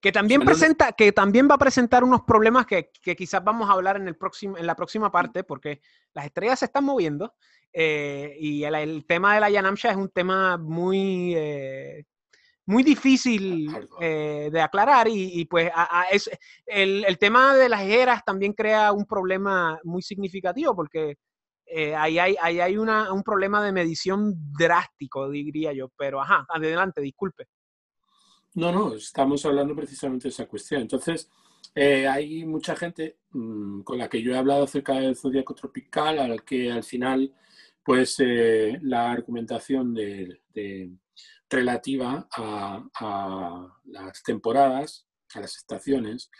Que 0.00 0.10
también, 0.10 0.40
presenta, 0.40 0.92
que 0.92 1.12
también 1.12 1.48
va 1.48 1.54
a 1.54 1.58
presentar 1.58 2.02
unos 2.02 2.22
problemas 2.22 2.66
que, 2.66 2.90
quizás 3.16 3.44
vamos 3.44 3.70
a 3.70 3.74
hablar 3.74 3.96
en, 3.96 4.08
el 4.08 4.16
próximo, 4.16 4.58
en 4.58 4.66
la 4.66 4.74
próxima 4.74 5.12
parte, 5.12 5.44
porque 5.44 5.80
las 6.12 6.24
estrellas 6.24 6.58
se 6.58 6.64
están 6.64 6.84
moviendo 6.84 7.34
eh, 7.72 8.36
y 8.40 8.64
el, 8.64 9.06
tema 9.06 9.34
de 9.34 9.40
la 9.40 9.50
Yanamsha 9.50 9.90
es 9.90 9.96
un 9.96 10.08
tema 10.08 10.56
muy 10.56 11.34
eh, 11.36 12.06
muy 12.66 12.82
difícil 12.82 13.68
eh, 14.00 14.50
de 14.52 14.60
aclarar 14.60 15.06
y, 15.08 15.44
pues 15.44 15.70
es, 16.10 16.28
el, 16.66 17.16
tema 17.18 17.54
de 17.54 17.68
las 17.68 17.82
eras 17.82 18.24
también 18.24 18.52
crea 18.52 18.92
un 18.92 19.06
problema 19.06 19.78
muy 19.84 20.02
significativo 20.02 20.74
porque 20.74 21.16
eh, 21.64 21.94
ahí 21.94 22.18
hay, 22.18 22.36
hay 22.40 22.76
una, 22.76 23.12
un 23.12 23.22
problema 23.22 23.64
de 23.64 23.72
medición 23.72 24.34
drástico, 24.52 25.30
diría 25.30 25.72
yo, 25.72 25.90
pero 25.96 26.20
ajá, 26.20 26.44
adelante, 26.48 27.00
disculpe. 27.00 27.46
No, 28.54 28.72
no, 28.72 28.94
estamos 28.94 29.44
hablando 29.46 29.74
precisamente 29.76 30.24
de 30.24 30.30
esa 30.30 30.46
cuestión. 30.46 30.82
Entonces, 30.82 31.30
eh, 31.74 32.08
hay 32.08 32.44
mucha 32.44 32.74
gente 32.74 33.18
mm, 33.30 33.82
con 33.82 33.98
la 33.98 34.08
que 34.08 34.22
yo 34.22 34.32
he 34.32 34.38
hablado 34.38 34.64
acerca 34.64 34.94
del 34.94 35.16
zodiaco 35.16 35.54
tropical, 35.54 36.18
al 36.18 36.42
que 36.42 36.72
al 36.72 36.82
final, 36.82 37.32
pues 37.84 38.16
la 38.80 39.12
argumentación 39.12 39.94
de 39.94 40.40
relativa 41.48 42.28
a, 42.36 43.78
las 43.84 44.22
temporadas, 44.22 45.06
a 45.34 45.40
las 45.40 45.56
estaciones, 45.56 46.30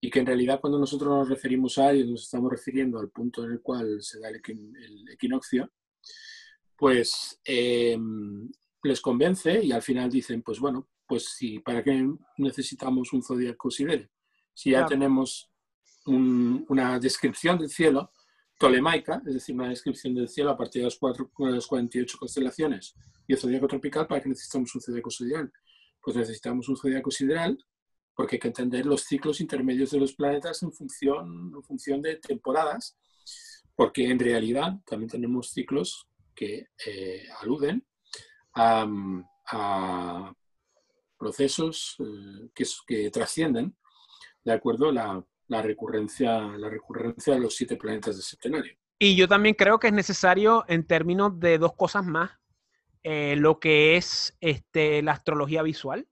y 0.00 0.10
que 0.10 0.20
en 0.20 0.26
realidad 0.26 0.60
cuando 0.60 0.78
nosotros 0.78 1.08
nos 1.08 1.28
referimos 1.28 1.78
a 1.78 1.90
ellos 1.90 2.08
nos 2.08 2.22
estamos 2.24 2.50
refiriendo 2.50 2.98
al 2.98 3.10
punto 3.10 3.44
en 3.44 3.52
el 3.52 3.60
cual 3.62 4.02
se 4.02 4.20
da 4.20 4.28
el, 4.28 5.08
equinoccio, 5.10 5.72
pues 6.76 7.40
em, 7.44 8.50
les 8.82 9.00
convence 9.00 9.64
y 9.64 9.72
al 9.72 9.82
final 9.82 10.10
dicen, 10.10 10.42
pues 10.42 10.60
bueno, 10.60 10.88
pues 11.06 11.30
sí, 11.30 11.60
¿para 11.60 11.82
qué 11.82 12.08
necesitamos 12.36 13.12
un 13.12 13.22
zodiaco 13.22 13.70
sidere? 13.70 14.10
Si 14.52 14.70
ya 14.70 14.86
tenemos 14.86 15.50
una 16.06 16.98
descripción 16.98 17.58
del 17.58 17.70
cielo 17.70 18.10
tolemaica, 18.58 19.22
es 19.26 19.34
decir, 19.34 19.54
una 19.54 19.68
descripción 19.68 20.14
del 20.14 20.28
cielo 20.28 20.50
a 20.50 20.56
partir 20.56 20.80
de 20.82 20.86
las, 20.86 20.96
4, 20.96 21.30
las 21.38 21.66
48 21.66 22.18
constelaciones 22.18 22.94
y 23.26 23.32
el 23.32 23.38
zodíaco 23.38 23.68
tropical, 23.68 24.06
¿para 24.06 24.20
qué 24.20 24.28
necesitamos 24.28 24.74
un 24.74 24.80
zodíaco 24.80 25.10
sideral? 25.10 25.52
Pues 26.00 26.16
necesitamos 26.16 26.68
un 26.68 26.76
zodíaco 26.76 27.10
sideral 27.10 27.58
porque 28.14 28.36
hay 28.36 28.40
que 28.40 28.48
entender 28.48 28.86
los 28.86 29.02
ciclos 29.02 29.40
intermedios 29.40 29.90
de 29.90 30.00
los 30.00 30.14
planetas 30.14 30.62
en 30.62 30.72
función, 30.72 31.52
en 31.54 31.62
función 31.62 32.00
de 32.00 32.16
temporadas, 32.16 32.96
porque 33.74 34.08
en 34.08 34.18
realidad 34.18 34.72
también 34.86 35.10
tenemos 35.10 35.50
ciclos 35.50 36.08
que 36.34 36.68
eh, 36.86 37.26
aluden 37.40 37.86
a, 38.54 40.32
procesos 41.18 41.96
eh, 41.98 42.50
que, 42.54 42.64
que, 42.86 43.10
trascienden, 43.10 43.76
de 44.44 44.52
acuerdo, 44.52 44.92
la, 44.92 45.24
la 45.48 45.62
recurrencia, 45.62 46.40
la 46.40 46.68
recurrencia 46.68 47.34
de 47.34 47.40
los 47.40 47.54
siete 47.54 47.76
planetas 47.76 48.16
del 48.16 48.24
septenario. 48.24 48.76
Y 48.98 49.14
yo 49.14 49.28
también 49.28 49.54
creo 49.54 49.78
que 49.78 49.88
es 49.88 49.92
necesario 49.92 50.64
en 50.68 50.86
términos 50.86 51.38
de 51.38 51.58
dos 51.58 51.74
cosas 51.74 52.04
más, 52.04 52.30
eh, 53.02 53.36
lo 53.36 53.60
que 53.60 53.96
es 53.96 54.36
este, 54.40 55.02
la 55.02 55.12
astrología 55.12 55.62
visual, 55.62 56.08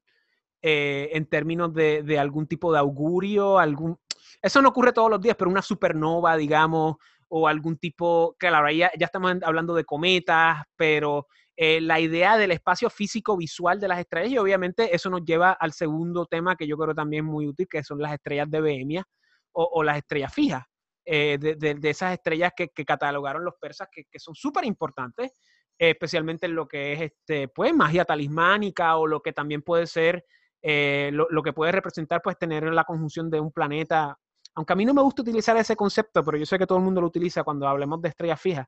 eh, 0.63 1.11
en 1.13 1.27
términos 1.27 1.73
de, 1.75 2.19
algún 2.19 2.47
tipo 2.47 2.73
de 2.73 2.79
augurio, 2.79 3.59
algún... 3.59 3.99
Eso 4.41 4.61
no 4.61 4.69
ocurre 4.69 4.93
todos 4.93 5.11
los 5.11 5.21
días, 5.21 5.37
pero 5.37 5.51
una 5.51 5.63
supernova, 5.63 6.37
digamos, 6.37 6.97
o 7.29 7.49
algún 7.49 7.79
tipo, 7.79 8.37
claro, 8.39 8.71
ya, 8.71 8.91
ya 8.99 9.07
estamos 9.07 9.35
hablando 9.43 9.75
de 9.75 9.85
cometas, 9.85 10.63
pero 10.77 11.27
eh, 11.57 11.81
la 11.81 12.01
idea 12.01 12.37
del 12.37 12.51
espacio 12.51 12.91
físico 12.91 13.37
visual 13.37 13.81
de 13.81 13.89
las 13.89 13.99
estrellas 13.99 14.33
y 14.33 14.39
obviamente 14.39 14.95
eso 14.95 15.09
nos 15.09 15.25
lleva 15.25 15.53
al 15.53 15.73
segundo 15.73 16.27
tema 16.27 16.57
que 16.57 16.67
yo 16.67 16.77
creo 16.77 16.95
también 16.95 17.25
muy 17.25 17.47
útil, 17.47 17.67
que 17.69 17.83
son 17.83 17.99
las 18.01 18.13
estrellas 18.13 18.51
de 18.51 18.61
Bohemia 18.61 19.07
o, 19.55 19.83
las 19.83 19.99
estrellas 19.99 20.33
fijas, 20.33 20.65
eh, 21.05 21.39
de, 21.39 21.79
esas 21.91 22.15
estrellas 22.15 22.53
que, 22.57 22.69
catalogaron 22.85 23.45
los 23.45 23.55
persas, 23.61 23.89
que, 23.91 24.19
son 24.19 24.35
súper 24.35 24.65
importantes, 24.65 25.33
especialmente 25.79 26.47
en 26.47 26.55
lo 26.55 26.67
que 26.67 26.93
es 26.93 27.01
este, 27.03 27.49
pues, 27.49 27.75
magia 27.75 28.05
talismánica 28.05 28.97
o 28.97 29.07
lo 29.07 29.21
que 29.21 29.33
también 29.33 29.63
puede 29.63 29.87
ser, 29.87 30.25
eh, 30.63 31.11
lo, 31.13 31.43
que 31.43 31.53
puede 31.53 31.73
representar, 31.73 32.23
pues, 32.23 32.39
tener 32.39 32.65
la 32.65 32.85
conjunción 32.85 33.31
de 33.31 33.41
un 33.41 33.53
planeta. 33.53 34.19
Aunque 34.57 34.73
a 34.73 34.77
mí 34.77 34.85
no 34.85 34.95
me 34.95 35.03
gusta 35.03 35.23
utilizar 35.23 35.57
ese 35.57 35.75
concepto, 35.75 36.25
pero 36.25 36.39
yo 36.39 36.47
sé 36.47 36.59
que 36.59 36.67
todo 36.67 36.79
el 36.79 36.85
mundo 36.85 37.01
lo 37.01 37.09
utiliza 37.09 37.43
cuando 37.43 37.67
hablemos 37.67 38.01
de 38.01 38.09
estrellas 38.09 38.41
fijas. 38.41 38.67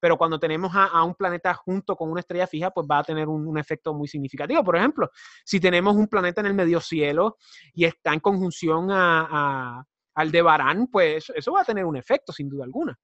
Pero 0.00 0.16
cuando 0.16 0.38
tenemos 0.38 0.72
a, 0.74 1.02
un 1.04 1.14
planeta 1.14 1.52
junto 1.54 1.94
con 1.94 2.10
una 2.10 2.20
estrella 2.20 2.46
fija, 2.46 2.70
pues 2.70 2.86
va 2.90 2.98
a 2.98 3.04
tener 3.04 3.28
un, 3.28 3.56
efecto 3.58 3.94
muy 3.94 4.08
significativo. 4.08 4.64
Por 4.64 4.76
ejemplo, 4.76 5.10
si 5.44 5.60
tenemos 5.60 5.94
un 5.94 6.08
planeta 6.08 6.40
en 6.40 6.48
el 6.48 6.54
medio 6.54 6.80
cielo 6.80 7.36
y 7.74 7.84
está 7.84 8.14
en 8.14 8.20
conjunción 8.20 8.88
a 8.90 9.84
de 10.24 10.42
Barán, 10.42 10.86
pues 10.86 11.30
eso 11.34 11.52
va 11.52 11.60
a 11.60 11.64
tener 11.64 11.84
un 11.84 11.96
efecto, 11.96 12.32
sin 12.32 12.48
duda 12.48 12.64
alguna. 12.64 12.98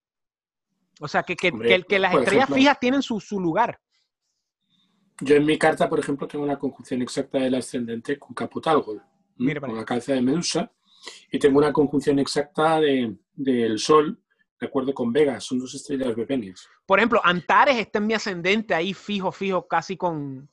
O 1.00 1.08
sea, 1.08 1.22
que, 1.22 1.36
que, 1.36 1.52
que, 1.88 1.98
las 1.98 2.14
estrellas 2.14 2.48
fijas 2.52 2.78
tienen 2.80 3.02
su, 3.02 3.20
lugar. 3.40 3.78
Yo 5.20 5.36
en 5.36 5.44
mi 5.44 5.58
carta, 5.58 5.88
por 5.88 5.98
ejemplo, 5.98 6.26
tengo 6.26 6.44
una 6.44 6.58
conjunción 6.58 7.02
exacta 7.02 7.38
del 7.38 7.54
ascendente 7.54 8.18
con 8.18 8.34
Caputalgol, 8.34 9.02
con 9.36 9.76
la 9.76 9.84
cabeza 9.84 10.12
de 10.14 10.22
Medusa, 10.22 10.70
y 11.30 11.38
tengo 11.38 11.58
una 11.58 11.72
conjunción 11.72 12.18
exacta 12.18 12.80
del 12.80 13.78
Sol, 13.78 14.20
de 14.60 14.66
acuerdo 14.66 14.94
con 14.94 15.12
Vega, 15.12 15.40
son 15.40 15.58
dos 15.58 15.74
estrellas 15.74 16.14
bepenias. 16.14 16.68
Por 16.86 16.98
ejemplo, 16.98 17.20
Antares 17.24 17.76
está 17.76 17.98
en 17.98 18.06
mi 18.06 18.14
ascendente 18.14 18.74
ahí 18.74 18.94
fijo, 18.94 19.32
fijo, 19.32 19.66
casi 19.66 19.96
con, 19.96 20.48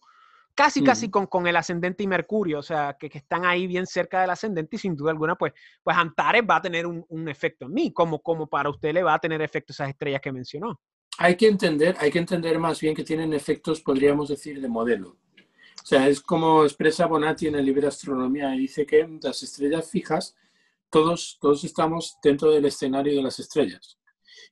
casi, 0.60 0.84
casi 0.84 1.10
con, 1.10 1.26
con, 1.28 1.48
el 1.48 1.56
ascendente 1.56 2.04
y 2.04 2.08
Mercurio, 2.08 2.60
o 2.60 2.62
sea, 2.62 2.98
que, 3.00 3.10
que, 3.10 3.20
están 3.20 3.46
ahí 3.46 3.66
bien 3.66 3.88
cerca 3.88 4.20
del 4.20 4.30
ascendente 4.30 4.76
y 4.76 4.80
sin 4.80 4.94
duda 4.94 5.12
alguna, 5.12 5.36
pues, 5.36 5.54
pues 5.82 5.96
Antares 5.96 6.44
va 6.48 6.58
a 6.58 6.62
tener 6.62 6.86
un, 6.86 7.06
un, 7.08 7.30
efecto 7.30 7.68
en 7.68 7.74
mí, 7.74 7.94
como, 7.94 8.20
como 8.22 8.48
para 8.48 8.70
usted 8.70 8.94
le 8.94 9.02
va 9.02 9.14
a 9.14 9.20
tener 9.20 9.42
efecto 9.42 9.72
esas 9.72 9.88
estrellas 9.88 10.20
que 10.20 10.34
mencionó. 10.34 10.82
Hay 11.18 11.38
que 11.38 11.48
entender, 11.48 11.96
hay 11.98 12.12
que 12.12 12.20
entender 12.20 12.60
más 12.60 12.82
bien 12.82 12.94
que 12.94 13.06
tienen 13.06 13.32
efectos, 13.32 13.80
podríamos 13.80 14.28
decir, 14.28 14.60
de 14.60 14.68
modelo. 14.68 15.18
O 15.82 15.86
sea, 15.86 16.10
es 16.10 16.20
como 16.20 16.66
expresa 16.66 17.06
Bonatti 17.06 17.48
en 17.48 17.56
el 17.56 17.66
libro 17.66 17.84
de 17.84 17.88
Astronomía, 17.88 18.54
y 18.54 18.60
dice 18.60 18.86
que 18.86 19.08
las 19.22 19.42
estrellas 19.42 19.90
fijas, 19.90 20.36
todos, 20.90 21.38
todos 21.40 21.64
estamos 21.64 22.18
dentro 22.22 22.52
del 22.52 22.66
escenario 22.66 23.16
de 23.16 23.24
las 23.24 23.40
estrellas. 23.40 23.98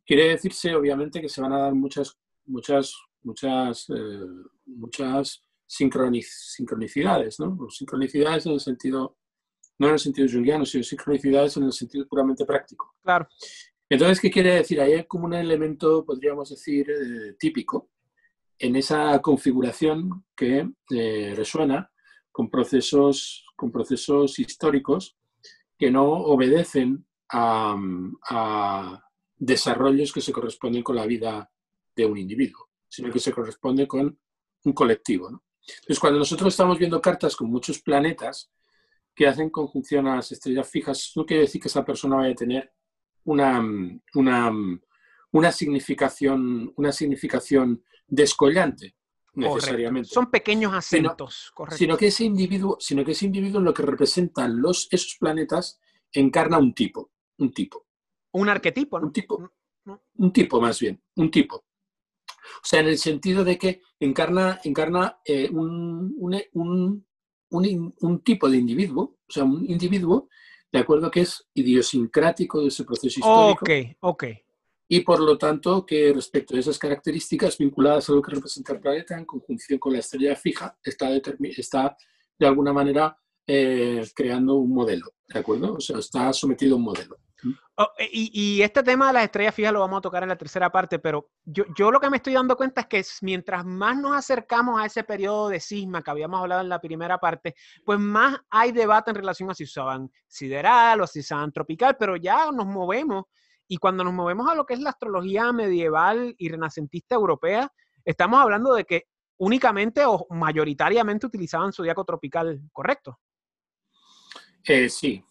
Quiere 0.05 0.29
decirse, 0.29 0.73
obviamente, 0.73 1.19
que 1.19 1.27
se 1.27 1.41
van 1.41 1.51
a 1.51 1.59
dar 1.63 1.75
muchas, 1.75 2.17
muchas, 2.45 2.95
muchas, 3.23 3.89
eh, 3.89 4.25
muchas 4.65 5.46
sincronicidades, 5.67 7.39
¿no? 7.39 7.69
Sincronicidades 7.69 8.45
en 8.45 8.53
el 8.53 8.59
sentido, 8.59 9.17
no 9.77 9.87
en 9.87 9.93
el 9.93 9.99
sentido 9.99 10.27
junguiano, 10.31 10.65
sino 10.65 10.83
sincronicidades 10.83 11.57
en 11.57 11.63
el 11.63 11.73
sentido 11.73 12.07
puramente 12.07 12.45
práctico. 12.45 12.95
Claro. 13.03 13.27
Entonces, 13.89 14.19
¿qué 14.19 14.31
quiere 14.31 14.55
decir? 14.55 14.81
Ahí 14.81 14.93
hay 14.93 15.05
como 15.05 15.25
un 15.25 15.33
elemento, 15.33 16.03
podríamos 16.05 16.49
decir, 16.49 16.89
eh, 16.89 17.35
típico 17.37 17.89
en 18.59 18.75
esa 18.75 19.21
configuración 19.21 20.25
que 20.35 20.67
eh, 20.89 21.33
resuena 21.35 21.91
con 22.31 22.49
procesos, 22.49 23.45
con 23.55 23.71
procesos 23.71 24.39
históricos 24.39 25.17
que 25.77 25.91
no 25.91 26.11
obedecen 26.11 27.05
a, 27.29 27.77
a 28.29 29.03
desarrollos 29.35 30.11
que 30.11 30.21
se 30.21 30.31
corresponden 30.31 30.81
con 30.81 30.95
la 30.95 31.05
vida 31.05 31.51
de 31.95 32.05
un 32.05 32.17
individuo, 32.17 32.69
sino 32.87 33.11
que 33.11 33.19
se 33.19 33.31
corresponde 33.31 33.87
con 33.87 34.19
un 34.63 34.73
colectivo. 34.73 35.29
¿no? 35.29 35.43
Entonces, 35.67 35.99
cuando 35.99 36.19
nosotros 36.19 36.53
estamos 36.53 36.77
viendo 36.77 37.01
cartas 37.01 37.35
con 37.35 37.49
muchos 37.49 37.79
planetas 37.79 38.49
que 39.13 39.27
hacen 39.27 39.49
conjunción 39.49 40.07
a 40.07 40.17
las 40.17 40.31
estrellas 40.31 40.69
fijas, 40.69 41.11
no 41.15 41.25
quiere 41.25 41.43
decir 41.43 41.61
que 41.61 41.67
esa 41.67 41.83
persona 41.83 42.17
vaya 42.17 42.31
a 42.31 42.35
tener 42.35 42.71
una, 43.25 43.63
una, 44.13 44.51
una 45.31 45.51
significación, 45.51 46.71
una 46.75 46.91
significación 46.91 47.83
descollante 48.07 48.95
necesariamente. 49.33 50.09
Son 50.09 50.31
pequeños 50.31 50.73
acentos, 50.73 51.53
sino, 51.55 51.71
sino, 51.77 51.97
que 51.97 52.07
ese 52.07 52.25
individuo, 52.25 52.77
sino 52.79 53.05
que 53.05 53.11
ese 53.11 53.25
individuo 53.25 53.59
en 53.59 53.65
lo 53.65 53.73
que 53.73 53.83
representan 53.83 54.59
los, 54.59 54.87
esos 54.91 55.17
planetas 55.19 55.79
encarna 56.11 56.57
un 56.57 56.73
tipo, 56.73 57.11
un 57.37 57.51
tipo. 57.51 57.85
Un 58.31 58.49
arquetipo, 58.49 58.99
¿no? 58.99 59.07
Un 59.07 59.13
tipo, 59.13 59.51
un 60.15 60.33
tipo 60.33 60.61
más 60.61 60.79
bien, 60.79 61.01
un 61.15 61.31
tipo. 61.31 61.65
O 62.55 62.65
sea, 62.65 62.79
en 62.79 62.87
el 62.87 62.97
sentido 62.97 63.43
de 63.43 63.57
que 63.57 63.81
encarna, 63.99 64.59
encarna 64.63 65.19
eh, 65.25 65.49
un, 65.51 66.15
un, 66.17 67.05
un, 67.49 67.95
un, 67.99 68.19
tipo 68.23 68.49
de 68.49 68.57
individuo, 68.57 69.17
o 69.27 69.31
sea, 69.31 69.43
un 69.43 69.69
individuo, 69.69 70.29
de 70.71 70.79
acuerdo 70.79 71.09
que 71.09 71.21
es 71.21 71.47
idiosincrático 71.53 72.61
de 72.61 72.67
ese 72.67 72.83
proceso 72.83 73.19
histórico. 73.19 73.65
Ok, 73.65 73.97
ok. 74.01 74.23
Y 74.89 75.01
por 75.01 75.19
lo 75.19 75.37
tanto, 75.37 75.85
que 75.85 76.13
respecto 76.13 76.55
a 76.55 76.59
esas 76.59 76.79
características 76.79 77.57
vinculadas 77.57 78.09
a 78.09 78.13
lo 78.13 78.21
que 78.21 78.31
representa 78.31 78.73
el 78.73 78.79
planeta, 78.79 79.17
en 79.17 79.25
conjunción 79.25 79.79
con 79.79 79.93
la 79.93 79.99
estrella 79.99 80.35
fija, 80.35 80.77
está, 80.81 81.09
está 81.57 81.97
de 82.39 82.47
alguna 82.47 82.71
manera 82.71 83.17
eh, 83.47 84.05
creando 84.13 84.55
un 84.55 84.73
modelo, 84.73 85.13
¿de 85.27 85.39
acuerdo? 85.39 85.75
O 85.75 85.79
sea, 85.79 85.99
está 85.99 86.33
sometido 86.33 86.75
a 86.75 86.77
un 86.77 86.83
modelo. 86.83 87.17
Oh, 87.75 87.89
e, 87.97 88.09
y, 88.11 88.61
este 88.61 88.81
tema 88.81 89.07
de 89.07 89.13
las 89.13 89.23
estrellas 89.25 89.53
fijas 89.53 89.71
lo 89.71 89.79
vamos 89.79 89.99
a 89.99 90.01
tocar 90.01 90.23
en 90.23 90.29
la 90.29 90.35
tercera 90.35 90.71
parte, 90.71 90.97
pero 90.97 91.29
yo, 91.45 91.63
yo 91.77 91.91
lo 91.91 91.99
que 91.99 92.09
me 92.09 92.17
estoy 92.17 92.33
dando 92.33 92.57
cuenta 92.57 92.81
es 92.81 92.87
que 92.87 93.05
mientras 93.21 93.63
más 93.63 93.95
nos 93.97 94.17
acercamos 94.17 94.81
a 94.81 94.85
ese 94.85 95.03
periodo 95.03 95.49
de 95.49 95.59
cisma 95.59 96.01
que 96.01 96.09
habíamos 96.09 96.41
hablado 96.41 96.61
en 96.61 96.69
la 96.69 96.81
primera 96.81 97.19
parte, 97.19 97.55
pues 97.85 97.99
más 97.99 98.39
hay 98.49 98.71
debate 98.71 99.11
en 99.11 99.15
relación 99.17 99.51
a 99.51 99.53
si 99.53 99.63
usaban 99.63 100.11
sideral 100.27 100.99
o 101.01 101.07
si 101.07 101.19
usaban 101.19 101.51
tropical, 101.51 101.95
pero 101.99 102.15
ya 102.15 102.51
nos 102.51 102.65
movemos 102.65 103.25
y 103.67 103.77
cuando 103.77 104.03
nos 104.03 104.13
movemos 104.13 104.49
a 104.49 104.55
lo 104.55 104.65
que 104.65 104.73
es 104.73 104.79
la 104.79 104.89
astrología 104.89 105.51
medieval 105.53 106.33
y 106.37 106.49
renacentista 106.49 107.15
europea, 107.15 107.71
estamos 108.03 108.39
hablando 108.39 108.73
de 108.73 108.85
que 108.85 109.03
únicamente 109.37 110.03
o 110.05 110.25
mayoritariamente 110.31 111.27
utilizaban 111.27 111.73
zodiaco 111.73 112.03
tropical, 112.05 112.61
¿correcto? 112.71 113.19
Eh, 114.67 114.89
sí, 114.89 115.23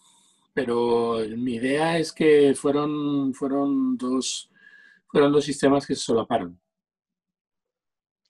pero 0.54 1.18
mi 1.36 1.56
idea 1.56 1.98
es 1.98 2.12
que 2.12 2.54
fueron, 2.54 3.34
fueron, 3.34 3.98
dos, 3.98 4.50
fueron 5.06 5.32
dos 5.32 5.44
sistemas 5.44 5.86
que 5.86 5.94
se 5.94 6.00
solaparon. 6.00 6.58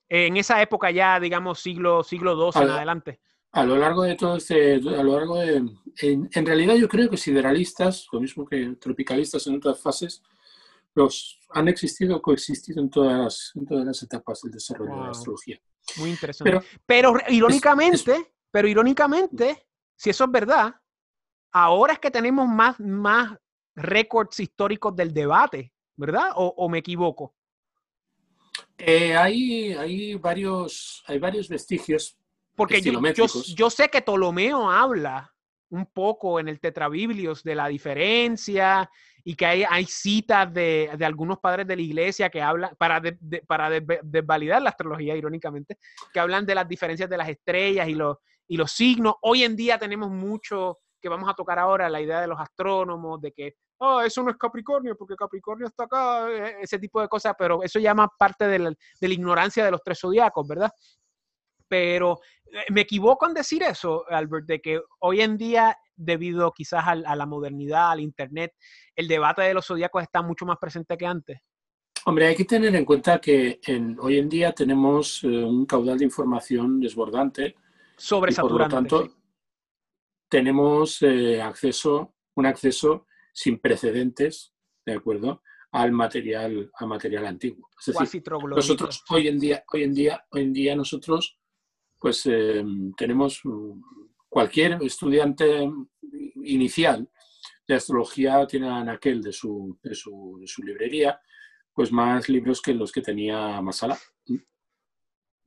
En 0.08 0.36
esa 0.36 0.60
época 0.60 0.90
ya, 0.90 1.20
digamos, 1.20 1.60
siglo, 1.60 2.02
siglo 2.02 2.32
II 2.32 2.62
en 2.62 2.70
adelante. 2.70 3.20
A 3.52 3.64
lo 3.64 3.76
largo 3.76 4.02
de 4.02 4.16
todo 4.16 4.36
este, 4.36 4.74
a 4.74 5.02
lo 5.02 5.16
largo 5.16 5.38
de, 5.38 5.56
en, 5.98 6.28
en, 6.32 6.46
realidad 6.46 6.74
yo 6.74 6.88
creo 6.88 7.08
que 7.08 7.16
sideralistas, 7.16 8.06
lo 8.12 8.20
mismo 8.20 8.44
que 8.44 8.76
tropicalistas 8.80 9.46
en 9.46 9.56
otras 9.56 9.80
fases, 9.80 10.22
los 10.94 11.38
han 11.50 11.68
existido, 11.68 12.20
coexistido 12.20 12.82
en 12.82 12.90
todas 12.90 13.18
las, 13.18 13.52
en 13.54 13.66
todas 13.66 13.86
las 13.86 14.02
etapas 14.02 14.40
del 14.42 14.52
desarrollo 14.52 14.94
de 14.94 15.00
la 15.00 15.10
astrología. 15.10 15.60
Muy 15.98 16.10
interesante. 16.10 16.60
Pero, 16.84 17.14
irónicamente, 17.28 18.32
pero 18.50 18.66
irónicamente, 18.66 19.68
si 19.94 20.10
eso 20.10 20.24
es 20.24 20.30
verdad, 20.30 20.74
ahora 21.52 21.94
es 21.94 21.98
que 21.98 22.10
tenemos 22.10 22.48
más, 22.48 22.78
más 22.80 23.36
récords 23.74 24.40
históricos 24.40 24.94
del 24.96 25.12
debate, 25.12 25.72
¿verdad? 25.96 26.30
¿O, 26.34 26.68
me 26.68 26.78
equivoco? 26.78 27.34
Eh, 28.78 29.16
hay, 29.16 29.72
hay, 29.72 30.14
varios, 30.14 31.02
hay 31.06 31.18
varios 31.18 31.48
vestigios. 31.48 32.16
Porque 32.54 32.80
yo, 32.80 33.00
yo, 33.54 33.70
sé 33.70 33.88
que 33.88 34.00
Ptolomeo 34.00 34.70
habla 34.70 35.34
un 35.68 35.86
poco 35.86 36.40
en 36.40 36.48
el 36.48 36.58
Tetrabiblios 36.58 37.42
de 37.42 37.54
la 37.54 37.68
diferencia 37.68 38.90
y 39.24 39.34
que 39.34 39.44
hay, 39.44 39.64
hay 39.68 39.84
citas 39.84 40.52
de, 40.54 40.90
de, 40.96 41.04
algunos 41.04 41.38
padres 41.38 41.66
de 41.66 41.76
la 41.76 41.82
iglesia 41.82 42.30
que 42.30 42.40
hablan, 42.40 42.74
para, 42.78 43.02
para 43.46 43.70
desvalidar 43.70 44.62
la 44.62 44.70
astrología, 44.70 45.16
irónicamente, 45.16 45.78
que 46.12 46.20
hablan 46.20 46.46
de 46.46 46.54
las 46.54 46.68
diferencias 46.68 47.10
de 47.10 47.16
las 47.16 47.28
estrellas 47.28 47.88
y 47.88 47.94
los, 47.94 48.18
y 48.46 48.56
los 48.56 48.70
signos. 48.70 49.16
Hoy 49.22 49.42
en 49.42 49.56
día 49.56 49.78
tenemos 49.78 50.10
mucho 50.10 50.78
que 51.06 51.10
vamos 51.10 51.30
a 51.30 51.34
tocar 51.34 51.56
ahora, 51.56 51.88
la 51.88 52.00
idea 52.00 52.20
de 52.20 52.26
los 52.26 52.40
astrónomos, 52.40 53.20
de 53.20 53.30
que, 53.30 53.54
oh, 53.78 54.00
eso 54.00 54.24
no 54.24 54.30
es 54.30 54.36
Capricornio, 54.36 54.96
porque 54.96 55.14
Capricornio 55.14 55.68
está 55.68 55.84
acá, 55.84 56.28
e-, 56.28 56.62
ese 56.62 56.80
tipo 56.80 57.00
de 57.00 57.06
cosas, 57.06 57.34
pero 57.38 57.62
eso 57.62 57.78
llama 57.78 58.08
parte 58.18 58.48
de 58.48 58.58
la, 58.58 58.70
de 58.70 59.08
la 59.08 59.14
ignorancia 59.14 59.64
de 59.64 59.70
los 59.70 59.80
tres 59.84 60.00
zodiacos, 60.00 60.48
¿verdad? 60.48 60.70
Pero 61.68 62.18
eh, 62.46 62.72
me 62.72 62.80
equivoco 62.80 63.24
en 63.24 63.34
decir 63.34 63.62
eso, 63.62 64.04
Albert, 64.08 64.46
de 64.46 64.60
que 64.60 64.80
hoy 64.98 65.20
en 65.20 65.36
día, 65.36 65.76
debido 65.94 66.50
quizás 66.50 66.84
a, 66.84 66.96
la 66.96 67.26
modernidad, 67.26 67.92
al 67.92 68.00
Internet, 68.00 68.52
el 68.96 69.06
debate 69.06 69.42
de 69.42 69.54
los 69.54 69.64
zodiacos 69.64 70.02
está 70.02 70.22
mucho 70.22 70.44
más 70.44 70.56
presente 70.60 70.96
que 70.96 71.06
antes. 71.06 71.38
Hombre, 72.04 72.26
hay 72.26 72.34
que 72.34 72.44
tener 72.44 72.74
en 72.74 72.84
cuenta 72.84 73.20
que 73.20 73.60
en, 73.64 73.96
hoy 74.00 74.18
en 74.18 74.28
día 74.28 74.52
tenemos 74.52 75.22
eh, 75.22 75.28
un 75.28 75.66
caudal 75.66 75.98
de 75.98 76.04
información 76.04 76.80
desbordante. 76.80 77.54
Sobresaturante. 77.96 78.74
por 78.74 78.92
lo 78.92 78.98
tanto, 78.98 79.16
tenemos 80.28 81.02
eh, 81.02 81.40
acceso, 81.40 82.14
un 82.34 82.46
acceso 82.46 83.06
sin 83.32 83.58
precedentes, 83.58 84.54
¿de 84.84 84.94
acuerdo? 84.94 85.42
Al 85.72 85.92
material, 85.92 86.70
al 86.74 86.88
material 86.88 87.26
antiguo. 87.26 87.68
Es 87.78 87.94
decir, 87.98 88.22
nosotros 88.48 89.04
hoy 89.10 89.28
en 89.28 89.38
día, 89.38 89.64
hoy 89.72 89.82
en 89.84 89.94
día, 89.94 90.24
hoy 90.30 90.42
en 90.42 90.52
día 90.52 90.76
nosotros, 90.76 91.38
pues 91.98 92.26
eh, 92.26 92.64
tenemos 92.96 93.42
cualquier 94.28 94.78
estudiante 94.82 95.70
inicial 96.44 97.08
de 97.66 97.74
astrología 97.74 98.46
tiene 98.46 98.68
en 98.68 98.88
aquel 98.88 99.22
de 99.22 99.32
su, 99.32 99.78
de 99.82 99.94
su, 99.94 100.38
de 100.40 100.46
su 100.46 100.62
librería, 100.62 101.20
pues 101.72 101.90
más 101.90 102.28
libros 102.28 102.62
que 102.62 102.72
los 102.72 102.92
que 102.92 103.02
tenía 103.02 103.60
Masala 103.60 103.98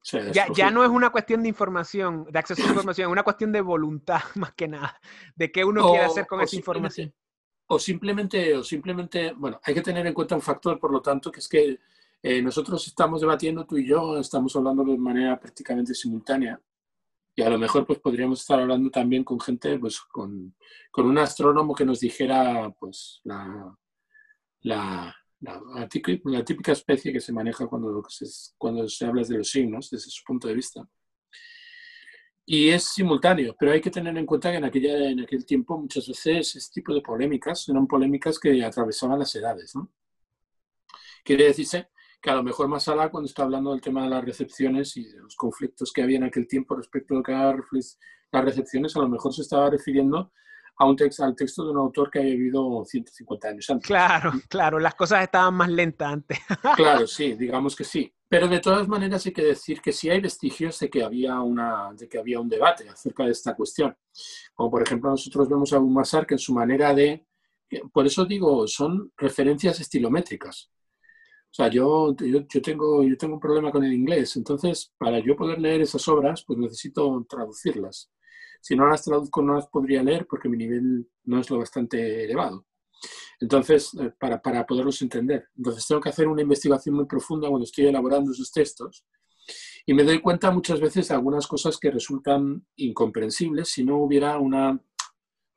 ya, 0.04 0.48
ya, 0.54 0.72
no 0.72 0.84
es 0.84 0.90
una 0.90 1.10
cuestión 1.10 1.44
de 1.44 1.50
información, 1.50 2.26
de 2.30 2.40
acceso 2.40 2.64
a 2.64 2.68
información, 2.68 3.08
es 3.08 3.12
una 3.12 3.24
cuestión 3.24 3.52
de 3.52 3.62
voluntad 3.62 4.22
más 4.36 4.54
que 4.54 4.68
nada, 4.68 5.00
de 5.36 5.52
qué 5.52 5.64
uno 5.64 5.90
quiere 5.90 6.06
hacer 6.06 6.28
con 6.28 6.42
esa 6.42 6.56
información. 6.56 7.14
O 7.68 7.78
simplemente, 7.78 8.56
o 8.56 8.64
simplemente, 8.64 9.34
bueno, 9.34 9.60
hay 9.64 9.74
que 9.74 9.82
tener 9.82 10.06
en 10.08 10.14
cuenta 10.14 10.36
un 10.36 10.42
factor, 10.42 10.80
por 10.80 10.92
lo 10.92 11.02
tanto, 11.02 11.32
que 11.32 11.40
es 11.40 11.48
que 11.48 11.80
eh, 12.22 12.42
nosotros 12.42 12.86
estamos 12.88 13.22
debatiendo, 13.22 13.66
tú 13.66 13.78
y 13.78 13.88
yo, 13.88 14.18
estamos 14.18 14.56
hablando 14.56 14.84
de 14.84 14.98
manera 14.98 15.40
prácticamente 15.40 15.94
simultánea. 15.94 16.60
Y 17.36 17.42
a 17.42 17.50
lo 17.50 17.58
mejor 17.58 17.86
pues 17.86 18.00
podríamos 18.00 18.42
estar 18.42 18.60
hablando 18.60 18.90
también 18.90 19.24
con 19.24 19.40
gente, 19.40 19.80
pues 19.80 20.02
con, 20.02 20.56
con 20.92 21.06
un 21.06 21.18
astrónomo 21.18 21.74
que 21.74 21.86
nos 21.86 22.00
dijera 22.02 22.70
pues 22.78 23.22
la, 23.24 23.78
la, 24.62 25.16
la, 25.42 25.88
típica, 25.88 26.72
especie 26.72 27.14
que 27.14 27.22
se 27.22 27.32
maneja 27.34 27.68
cuando 27.68 28.04
se, 28.10 29.06
habla 29.06 29.24
de 29.24 29.38
los 29.38 29.50
signos, 29.50 29.90
desde 29.90 30.10
su 30.10 30.24
punto 30.24 30.48
de 30.48 30.54
vista. 30.54 30.88
Y 32.46 32.70
es 32.70 32.86
simultáneo, 32.86 33.56
pero 33.58 33.72
hay 33.72 33.80
que 33.80 33.92
tener 33.92 34.18
en 34.18 34.26
cuenta 34.26 34.52
que 34.52 34.58
en, 34.58 34.66
aquella, 34.66 35.10
en 35.10 35.20
aquel 35.20 35.46
tiempo 35.46 35.78
muchas 35.78 36.08
veces 36.08 36.56
este 36.56 36.82
tipo 36.82 36.94
de 36.94 37.02
polémicas 37.02 37.70
eran 37.70 37.86
polémicas 37.86 38.40
que 38.40 38.64
atravesaban 38.64 39.20
las 39.20 39.36
edades. 39.36 39.76
¿no? 39.76 39.92
Quiere 41.24 41.46
decirse 41.46 41.90
que 42.20 42.32
a 42.32 42.36
lo 42.36 42.44
mejor 42.44 42.68
más 42.68 42.86
cuando 42.86 43.26
está 43.26 43.44
hablando 43.44 43.72
del 43.72 43.82
tema 43.82 44.04
de 44.04 44.10
las 44.10 44.26
recepciones 44.26 44.98
y 44.98 45.06
de 45.06 45.20
los 45.20 45.36
conflictos 45.36 45.94
que 45.94 46.02
había 46.02 46.18
en 46.18 46.24
aquel 46.24 46.48
tiempo 46.48 46.76
respecto 46.76 47.22
a 47.24 47.56
las 48.32 48.46
recepciones, 48.46 48.96
a 48.96 49.00
lo 49.00 49.10
mejor 49.10 49.34
se 49.34 49.44
estaba 49.44 49.70
refiriendo 49.70 50.34
a 50.80 50.86
un 50.86 50.96
texto, 50.96 51.26
al 51.26 51.36
texto 51.36 51.66
de 51.66 51.72
un 51.72 51.78
autor 51.78 52.10
que 52.10 52.20
haya 52.20 52.30
vivido 52.30 52.86
150 52.86 53.48
años 53.50 53.70
antes. 53.70 53.86
Claro, 53.86 54.32
claro, 54.48 54.80
las 54.80 54.96
cosas 54.96 55.24
estaban 55.24 55.54
más 55.54 55.70
lentas 55.70 56.14
antes. 56.14 56.40
claro, 56.76 57.06
sí, 57.06 57.34
digamos 57.34 57.76
que 57.76 57.84
sí. 57.84 58.12
Pero 58.30 58.48
de 58.48 58.60
todas 58.60 58.88
maneras 58.88 59.26
hay 59.26 59.34
que 59.34 59.44
decir 59.44 59.82
que 59.82 59.92
sí 59.92 60.10
hay 60.10 60.22
vestigios 60.22 60.80
de 60.80 60.90
que 60.90 61.04
había, 61.04 61.42
una, 61.42 61.92
de 61.94 62.08
que 62.08 62.18
había 62.18 62.40
un 62.40 62.48
debate 62.48 62.88
acerca 62.88 63.26
de 63.26 63.32
esta 63.32 63.56
cuestión. 63.56 63.96
Como 64.54 64.72
por 64.72 64.82
ejemplo 64.82 65.10
nosotros 65.10 65.50
vemos 65.50 65.74
a 65.74 65.80
Masar 65.82 66.26
que 66.26 66.36
en 66.36 66.40
su 66.40 66.54
manera 66.54 66.94
de... 66.94 67.26
Por 67.92 68.08
eso 68.08 68.26
digo, 68.26 68.66
son 68.68 69.12
referencias 69.18 69.80
estilométricas. 69.80 70.72
O 71.52 71.54
sea, 71.54 71.68
yo, 71.68 72.16
yo, 72.16 72.46
yo, 72.48 72.62
tengo, 72.62 73.04
yo 73.04 73.18
tengo 73.18 73.34
un 73.34 73.40
problema 73.40 73.72
con 73.72 73.84
el 73.84 73.92
inglés, 73.92 74.36
entonces 74.38 74.94
para 74.98 75.20
yo 75.20 75.36
poder 75.36 75.60
leer 75.60 75.82
esas 75.82 76.08
obras, 76.08 76.44
pues 76.46 76.58
necesito 76.60 77.26
traducirlas. 77.28 78.12
Si 78.62 78.76
no 78.76 78.88
las 78.88 79.04
traduzco, 79.04 79.42
no 79.42 79.56
las 79.56 79.68
podría 79.68 80.04
leer 80.04 80.28
porque 80.28 80.50
mi 80.50 80.58
nivel 80.58 81.10
no 81.26 81.40
es 81.40 81.50
lo 81.50 81.60
bastante 81.60 82.26
elevado. 82.26 82.66
Entonces, 83.40 83.94
eh, 83.96 84.12
para, 84.20 84.42
para 84.42 84.66
poderlos 84.66 85.02
entender. 85.02 85.48
Entonces, 85.56 85.88
tengo 85.88 86.02
que 86.02 86.10
hacer 86.10 86.28
una 86.28 86.42
investigación 86.42 86.96
muy 86.96 87.06
profunda 87.06 87.48
cuando 87.48 87.64
estoy 87.64 87.88
elaborando 87.88 88.32
esos 88.32 88.52
textos 88.52 89.06
y 89.86 89.94
me 89.94 90.04
doy 90.04 90.22
cuenta 90.22 90.52
muchas 90.52 90.80
veces 90.80 91.08
de 91.08 91.16
algunas 91.16 91.48
cosas 91.48 91.78
que 91.78 91.92
resultan 91.92 92.66
incomprensibles 92.76 93.70
si 93.70 93.84
no 93.84 93.98
hubiera 93.98 94.38
una, 94.38 94.80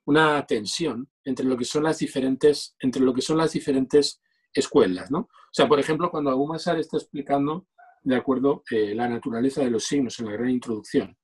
una 0.07 0.47
tensión 0.47 1.11
entre 1.25 1.47
lo 1.47 1.57
que 1.57 1.65
son 1.65 1.85
las 1.85 1.99
diferentes, 1.99 2.77
entre 2.81 3.03
lo 3.03 3.13
que 3.13 3.23
son 3.23 3.39
las 3.39 3.53
diferentes 3.53 4.23
escuelas. 4.55 5.11
¿no? 5.11 5.19
O 5.19 5.53
sea, 5.53 5.69
por 5.69 5.79
ejemplo, 5.79 6.11
cuando 6.11 6.31
Abu 6.31 6.47
Masar 6.47 6.79
está 6.79 6.97
explicando, 6.97 7.67
de 8.03 8.17
acuerdo, 8.17 8.63
eh, 8.71 8.95
la 8.95 9.09
naturaleza 9.09 9.63
de 9.63 9.71
los 9.71 9.85
signos 9.85 10.19
en 10.19 10.27
la 10.27 10.33
gran 10.33 10.51
introducción, 10.51 11.17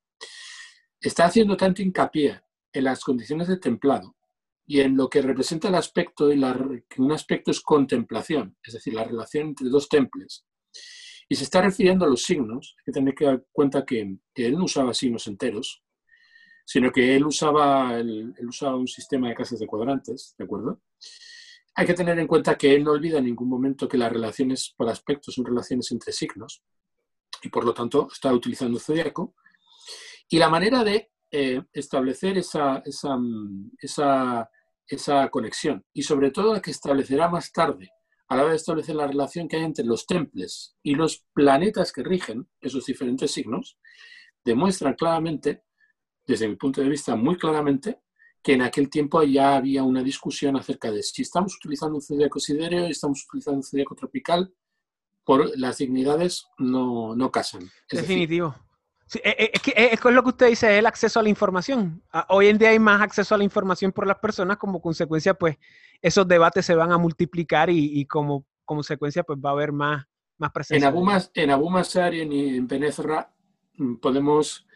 está 1.00 1.26
haciendo 1.26 1.56
tanto 1.56 1.82
hincapié 1.82 2.40
en 2.72 2.84
las 2.84 3.04
condiciones 3.04 3.48
de 3.48 3.58
templado 3.58 4.16
y 4.66 4.80
en 4.80 4.96
lo 4.96 5.08
que 5.08 5.22
representa 5.22 5.68
el 5.68 5.74
aspecto, 5.74 6.30
y 6.30 6.36
la, 6.36 6.52
un 6.98 7.12
aspecto 7.12 7.50
es 7.50 7.60
contemplación, 7.60 8.56
es 8.62 8.74
decir, 8.74 8.94
la 8.94 9.04
relación 9.04 9.48
entre 9.48 9.68
dos 9.68 9.88
temples. 9.88 10.44
Y 11.28 11.36
se 11.36 11.44
está 11.44 11.62
refiriendo 11.62 12.04
a 12.04 12.08
los 12.08 12.22
signos, 12.22 12.74
hay 12.78 12.84
que 12.84 12.92
tener 12.92 13.14
que 13.14 13.24
dar 13.24 13.44
cuenta 13.50 13.84
que, 13.86 14.18
él 14.34 14.52
no 14.52 14.64
usaba 14.64 14.92
signos 14.92 15.26
enteros, 15.26 15.82
sino 16.66 16.92
que 16.92 17.16
él 17.16 17.24
usaba, 17.24 17.98
usaba 18.46 18.76
un 18.76 18.88
sistema 18.88 19.28
de 19.28 19.34
casas 19.34 19.58
de 19.58 19.66
cuadrantes, 19.66 20.34
¿de 20.36 20.44
acuerdo? 20.44 20.82
hay 21.78 21.86
que 21.86 21.94
tener 21.94 22.18
en 22.18 22.26
cuenta 22.26 22.58
que 22.58 22.74
él 22.74 22.82
no 22.82 22.90
olvida 22.90 23.18
en 23.18 23.26
ningún 23.26 23.48
momento 23.48 23.86
que 23.86 23.96
las 23.96 24.10
relaciones 24.10 24.74
por 24.76 24.88
aspecto 24.88 25.30
son 25.30 25.44
relaciones 25.44 25.92
entre 25.92 26.12
signos 26.12 26.60
y 27.40 27.50
por 27.50 27.64
lo 27.64 27.72
tanto 27.72 28.08
está 28.12 28.32
utilizando 28.32 28.80
zodiaco. 28.80 29.36
Y 30.28 30.38
la 30.38 30.48
manera 30.48 30.84
de 30.84 31.10
eh, 31.30 31.62
establecer 31.72 32.38
esa, 32.38 32.82
esa, 32.84 34.50
esa, 34.86 35.28
conexión 35.30 35.84
y 35.92 36.02
sobre 36.02 36.30
todo 36.30 36.54
la 36.54 36.62
que 36.62 36.70
establecerá 36.70 37.28
más 37.28 37.52
tarde 37.52 37.90
a 38.28 38.36
la 38.36 38.42
hora 38.42 38.50
de 38.52 38.56
establecer 38.56 38.94
la 38.94 39.06
relación 39.06 39.46
que 39.46 39.56
hay 39.56 39.64
entre 39.64 39.84
los 39.84 40.06
temples 40.06 40.76
y 40.82 40.94
los 40.94 41.24
planetas 41.34 41.92
que 41.92 42.02
rigen 42.02 42.48
esos 42.60 42.84
diferentes 42.86 43.30
signos, 43.30 43.78
demuestra 44.44 44.94
claramente, 44.94 45.64
desde 46.26 46.48
mi 46.48 46.56
punto 46.56 46.80
de 46.82 46.88
vista 46.88 47.16
muy 47.16 47.36
claramente, 47.36 48.00
que 48.42 48.52
en 48.52 48.62
aquel 48.62 48.88
tiempo 48.88 49.22
ya 49.22 49.56
había 49.56 49.82
una 49.82 50.02
discusión 50.02 50.56
acerca 50.56 50.90
de 50.90 51.02
si 51.02 51.22
estamos 51.22 51.56
utilizando 51.56 51.96
un 51.96 52.02
zodiaco 52.02 52.38
sidereo 52.38 52.86
y 52.86 52.92
estamos 52.92 53.24
utilizando 53.26 53.58
un 53.58 53.64
zodiaco 53.64 53.94
tropical, 53.94 54.54
por 55.24 55.58
las 55.58 55.76
dignidades 55.76 56.46
no, 56.56 57.14
no 57.14 57.30
casan. 57.30 57.70
Definitivo. 57.90 58.54
Eh, 58.56 58.67
eh, 59.14 59.50
es, 59.54 59.62
que, 59.62 59.70
eh, 59.70 59.90
es, 59.92 60.04
lo 60.04 60.22
que 60.22 60.28
usted 60.28 60.48
dice, 60.48 60.78
el 60.78 60.86
acceso 60.86 61.20
a 61.20 61.22
la 61.22 61.28
información. 61.28 62.02
Ah, 62.12 62.26
hoy 62.30 62.48
en 62.48 62.58
día 62.58 62.70
hay 62.70 62.78
más 62.78 63.00
acceso 63.00 63.34
a 63.34 63.38
la 63.38 63.44
información 63.44 63.92
por 63.92 64.06
las 64.06 64.18
personas, 64.18 64.56
como 64.56 64.80
consecuencia, 64.80 65.34
pues 65.34 65.56
esos 66.02 66.26
debates 66.26 66.66
se 66.66 66.74
van 66.74 66.92
a 66.92 66.98
multiplicar 66.98 67.70
y, 67.70 68.04
como 68.06 68.44
consecuencia, 68.64 69.22
pues 69.22 69.38
va 69.38 69.50
a 69.50 69.52
haber 69.52 69.72
más, 69.72 70.04
más 70.36 70.52
presencia. 70.52 70.88
En 70.88 70.94
Abu, 70.94 71.06
en 71.34 71.50
Abu 71.50 71.70
Masar 71.70 72.14
y 72.14 72.56
en, 72.56 72.66
Benezra 72.68 73.32
mm, 73.74 73.96
podemos, 73.96 74.66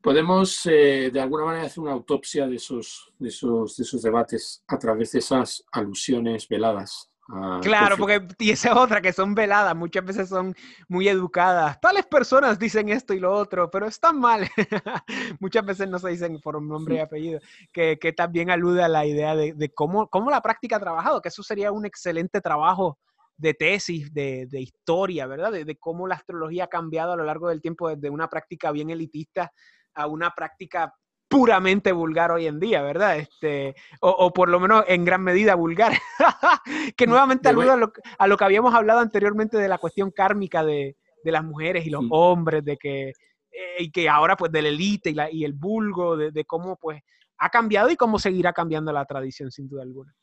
podemos 0.00 0.62
de 0.64 1.20
alguna 1.20 1.46
manera 1.46 1.66
hacer 1.66 1.82
una 1.82 1.92
autopsia 1.92 2.46
de 2.46 2.56
esos, 2.56 3.12
de, 3.18 3.28
esos, 3.28 3.76
de 3.76 3.82
esos 3.82 4.02
debates 4.02 4.62
a 4.68 4.78
través 4.78 5.12
de 5.12 5.20
esas 5.20 5.64
alusiones 5.72 6.46
veladas 6.48 7.07
Ah, 7.30 7.60
claro, 7.62 7.98
porque 7.98 8.26
y 8.38 8.52
esa 8.52 8.70
es 8.70 8.76
otra, 8.76 9.02
que 9.02 9.12
son 9.12 9.34
veladas, 9.34 9.76
muchas 9.76 10.04
veces 10.04 10.30
son 10.30 10.54
muy 10.88 11.08
educadas. 11.08 11.78
Tales 11.80 12.06
personas 12.06 12.58
dicen 12.58 12.88
esto 12.88 13.12
y 13.12 13.20
lo 13.20 13.32
otro, 13.32 13.70
pero 13.70 13.86
están 13.86 14.18
mal. 14.18 14.48
muchas 15.40 15.64
veces 15.66 15.90
no 15.90 15.98
se 15.98 16.08
dicen 16.08 16.40
por 16.40 16.56
un 16.56 16.66
nombre 16.66 16.96
y 16.96 16.98
apellido, 17.00 17.40
que, 17.70 17.98
que 17.98 18.12
también 18.14 18.50
alude 18.50 18.82
a 18.82 18.88
la 18.88 19.04
idea 19.04 19.36
de, 19.36 19.52
de, 19.52 19.68
cómo, 19.68 20.08
cómo 20.08 20.30
la 20.30 20.40
práctica 20.40 20.76
ha 20.76 20.80
trabajado, 20.80 21.20
que 21.20 21.28
eso 21.28 21.42
sería 21.42 21.70
un 21.70 21.84
excelente 21.84 22.40
trabajo 22.40 22.98
de 23.36 23.52
tesis, 23.52 24.12
de, 24.14 24.46
de 24.46 24.60
historia, 24.62 25.26
¿verdad? 25.26 25.52
De, 25.52 25.64
de, 25.66 25.76
cómo 25.76 26.08
la 26.08 26.14
astrología 26.14 26.64
ha 26.64 26.68
cambiado 26.68 27.12
a 27.12 27.16
lo 27.16 27.24
largo 27.24 27.48
del 27.48 27.60
tiempo 27.60 27.90
desde 27.90 28.08
una 28.08 28.28
práctica 28.28 28.72
bien 28.72 28.88
elitista 28.88 29.52
a 29.94 30.06
una 30.06 30.30
práctica 30.30 30.94
puramente 31.28 31.92
vulgar 31.92 32.32
hoy 32.32 32.46
en 32.46 32.58
día, 32.58 32.82
¿verdad? 32.82 33.18
Este, 33.18 33.76
o, 34.00 34.32
por 34.32 34.48
lo 34.48 34.58
menos 34.58 34.84
en 34.88 35.04
gran 35.04 35.22
medida 35.22 35.54
vulgar, 35.54 35.92
que 36.96 37.06
mm, 37.06 37.10
nuevamente 37.10 37.48
aluda 37.48 37.74
a 38.18 38.26
lo, 38.26 38.36
que 38.36 38.44
habíamos 38.44 38.74
hablado 38.74 39.00
anteriormente 39.00 39.58
de 39.58 39.68
la 39.68 39.78
cuestión 39.78 40.10
kármica 40.10 40.64
de, 40.64 40.96
las 41.24 41.44
mujeres 41.44 41.86
y 41.86 41.90
los 41.90 42.04
hombres, 42.08 42.64
de 42.64 42.78
que, 42.78 43.08
eh, 43.10 43.76
y 43.80 43.90
que 43.90 44.08
ahora 44.08 44.34
pues 44.34 44.50
de 44.50 44.62
la 44.62 44.68
élite 44.68 45.10
y, 45.10 45.14
la, 45.14 45.30
y 45.30 45.44
el 45.44 45.52
vulgo, 45.52 46.16
de, 46.16 46.44
cómo 46.46 46.76
pues 46.76 47.02
ha 47.36 47.50
cambiado 47.50 47.90
y 47.90 47.96
cómo 47.96 48.18
seguirá 48.18 48.54
cambiando 48.54 48.90
la 48.92 49.04
tradición 49.04 49.50
sin 49.50 49.68
duda 49.68 49.82
alguna. 49.82 50.14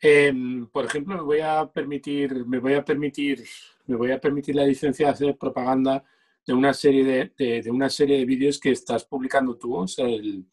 Em, 0.00 0.66
por 0.68 0.86
ejemplo, 0.86 1.16
me 1.16 1.22
voy 1.22 1.40
a 1.40 1.66
permitir, 1.66 2.46
me 2.46 2.58
voy 2.58 2.72
a 2.72 2.82
permitir, 2.82 3.44
me 3.86 3.96
voy 3.96 4.10
a 4.10 4.18
permitir 4.18 4.56
la 4.56 4.64
licencia 4.64 5.06
de 5.06 5.12
hacer 5.12 5.36
propaganda 5.36 6.02
de 6.46 6.52
una 6.52 6.74
serie 6.74 7.32
de, 7.36 7.62
de, 7.62 7.70
una 7.70 7.88
serie 7.88 8.18
de 8.18 8.24
vídeos 8.24 8.58
que 8.58 8.70
estás 8.70 9.04
publicando 9.04 9.56
tú, 9.56 9.76
o 9.76 9.86
sea, 9.86 10.06
el, 10.06 10.46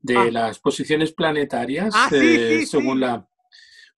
de 0.00 0.16
ah. 0.16 0.30
las 0.30 0.58
posiciones 0.58 1.12
planetarias, 1.12 1.94
ah, 1.96 2.10
eh, 2.12 2.64
según 2.66 3.00
la... 3.00 3.26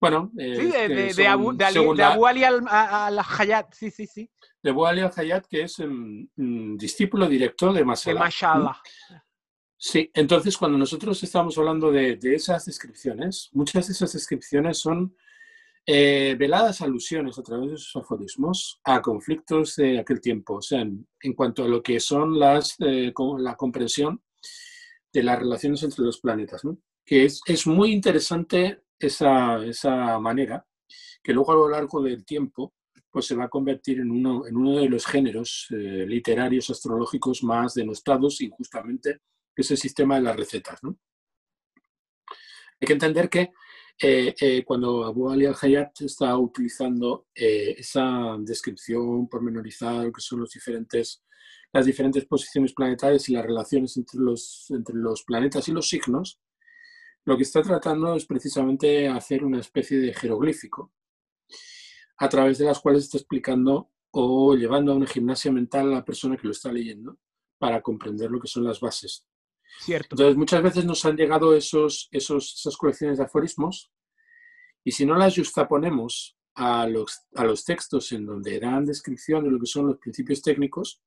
Bueno, 0.00 0.30
eh, 0.38 0.88
de, 0.88 1.14
de, 1.14 1.26
Abu, 1.26 2.26
Ali 2.26 2.44
al-Hayat, 2.44 3.72
sí, 3.72 3.90
sí, 3.90 4.06
sí. 4.06 4.30
De 4.62 4.70
Abu 4.70 4.86
Ali 4.86 5.00
al-Hayat, 5.00 5.46
que 5.46 5.62
es 5.62 5.78
un, 5.80 6.76
discípulo 6.78 7.26
directo 7.26 7.72
de 7.72 7.84
Mashallah. 7.84 8.80
Sí, 9.78 10.10
entonces 10.14 10.56
cuando 10.56 10.78
nosotros 10.78 11.22
estamos 11.22 11.58
hablando 11.58 11.90
de, 11.90 12.16
de, 12.16 12.34
esas 12.36 12.66
descripciones, 12.66 13.50
muchas 13.52 13.88
de 13.88 13.94
esas 13.94 14.12
descripciones 14.12 14.78
son 14.78 15.16
eh, 15.88 16.34
veladas 16.36 16.80
alusiones 16.80 17.38
a 17.38 17.44
través 17.44 17.70
de 17.70 17.76
sus 17.76 17.94
aforismos 17.94 18.80
a 18.82 19.00
conflictos 19.00 19.76
de 19.76 20.00
aquel 20.00 20.20
tiempo, 20.20 20.54
o 20.54 20.62
sea, 20.62 20.80
en, 20.80 21.06
cuanto 21.36 21.62
a 21.62 21.68
lo 21.68 21.80
que 21.80 22.00
son 22.00 22.40
las, 22.40 22.74
eh, 22.80 23.14
la 23.38 23.54
comprensión 23.54 24.20
de 25.12 25.22
las 25.22 25.38
relaciones 25.38 25.84
entre 25.84 26.04
los 26.04 26.18
planetas, 26.18 26.62
que 27.04 27.24
es, 27.24 27.66
muy 27.68 27.92
interesante 27.92 28.82
esa, 28.98 30.18
manera, 30.18 30.66
que 31.22 31.32
luego 31.32 31.52
a 31.52 31.56
lo 31.56 31.68
largo 31.68 32.02
del 32.02 32.24
tiempo 32.24 32.74
pues 33.08 33.26
se 33.26 33.36
va 33.36 33.44
a 33.44 33.48
convertir 33.48 34.00
en 34.00 34.10
uno, 34.10 34.42
de 34.42 34.88
los 34.88 35.06
géneros 35.06 35.68
eh, 35.70 36.04
literarios 36.06 36.68
astrológicos 36.68 37.44
más 37.44 37.74
denostados 37.74 38.40
injustamente, 38.40 39.20
que 39.54 39.62
es 39.62 39.70
el 39.70 39.78
sistema 39.78 40.16
de 40.16 40.22
las 40.22 40.36
recetas. 40.36 40.80
Hay 40.82 40.96
que 42.86 42.92
entender 42.92 43.30
que 43.30 43.52
eh, 43.98 44.34
eh, 44.38 44.62
cuando 44.64 45.04
Abu 45.04 45.30
Ali 45.30 45.46
al-Hayat 45.46 46.02
está 46.02 46.36
utilizando 46.36 47.28
eh, 47.34 47.76
esa 47.78 48.36
descripción 48.40 49.26
pormenorizada 49.28 50.00
de 50.00 50.06
lo 50.06 50.12
que 50.12 50.20
son 50.20 50.40
las 51.72 51.86
diferentes 51.86 52.26
posiciones 52.26 52.74
planetarias 52.74 53.26
y 53.28 53.32
las 53.32 53.46
relaciones 53.46 53.96
entre 53.96 54.20
los, 54.20 54.66
entre 54.70 54.96
los 54.96 55.22
planetas 55.24 55.68
y 55.68 55.72
los 55.72 55.88
signos, 55.88 56.40
lo 57.24 57.36
que 57.38 57.44
está 57.44 57.62
tratando 57.62 58.14
es 58.14 58.26
precisamente 58.26 59.08
hacer 59.08 59.42
una 59.44 59.60
especie 59.60 59.98
de 59.98 60.12
jeroglífico 60.12 60.92
a 62.18 62.28
través 62.28 62.58
de 62.58 62.66
las 62.66 62.80
cuales 62.80 63.04
está 63.04 63.16
explicando 63.18 63.90
o 64.10 64.54
llevando 64.54 64.92
a 64.92 64.96
una 64.96 65.06
gimnasia 65.06 65.50
mental 65.52 65.88
a 65.88 65.96
la 65.96 66.04
persona 66.04 66.36
que 66.36 66.46
lo 66.46 66.52
está 66.52 66.70
leyendo 66.70 67.18
para 67.58 67.80
comprender 67.80 68.30
lo 68.30 68.40
que 68.40 68.48
son 68.48 68.64
las 68.64 68.78
bases 68.78 69.26
Cierto. 69.78 70.08
Entonces, 70.12 70.36
muchas 70.36 70.62
veces 70.62 70.84
nos 70.84 71.04
han 71.04 71.16
llegado 71.16 71.54
esos, 71.54 72.08
esos, 72.10 72.54
esas 72.54 72.76
colecciones 72.76 73.18
de 73.18 73.24
aforismos 73.24 73.92
y 74.84 74.92
si 74.92 75.04
no 75.04 75.16
las 75.16 75.36
justaponemos 75.36 76.36
a 76.54 76.86
los, 76.86 77.26
a 77.34 77.44
los 77.44 77.64
textos 77.64 78.12
en 78.12 78.24
donde 78.26 78.58
dan 78.58 78.86
descripción 78.86 79.44
de 79.44 79.50
lo 79.50 79.60
que 79.60 79.66
son 79.66 79.88
los 79.88 79.98
principios 79.98 80.40
técnicos, 80.42 81.02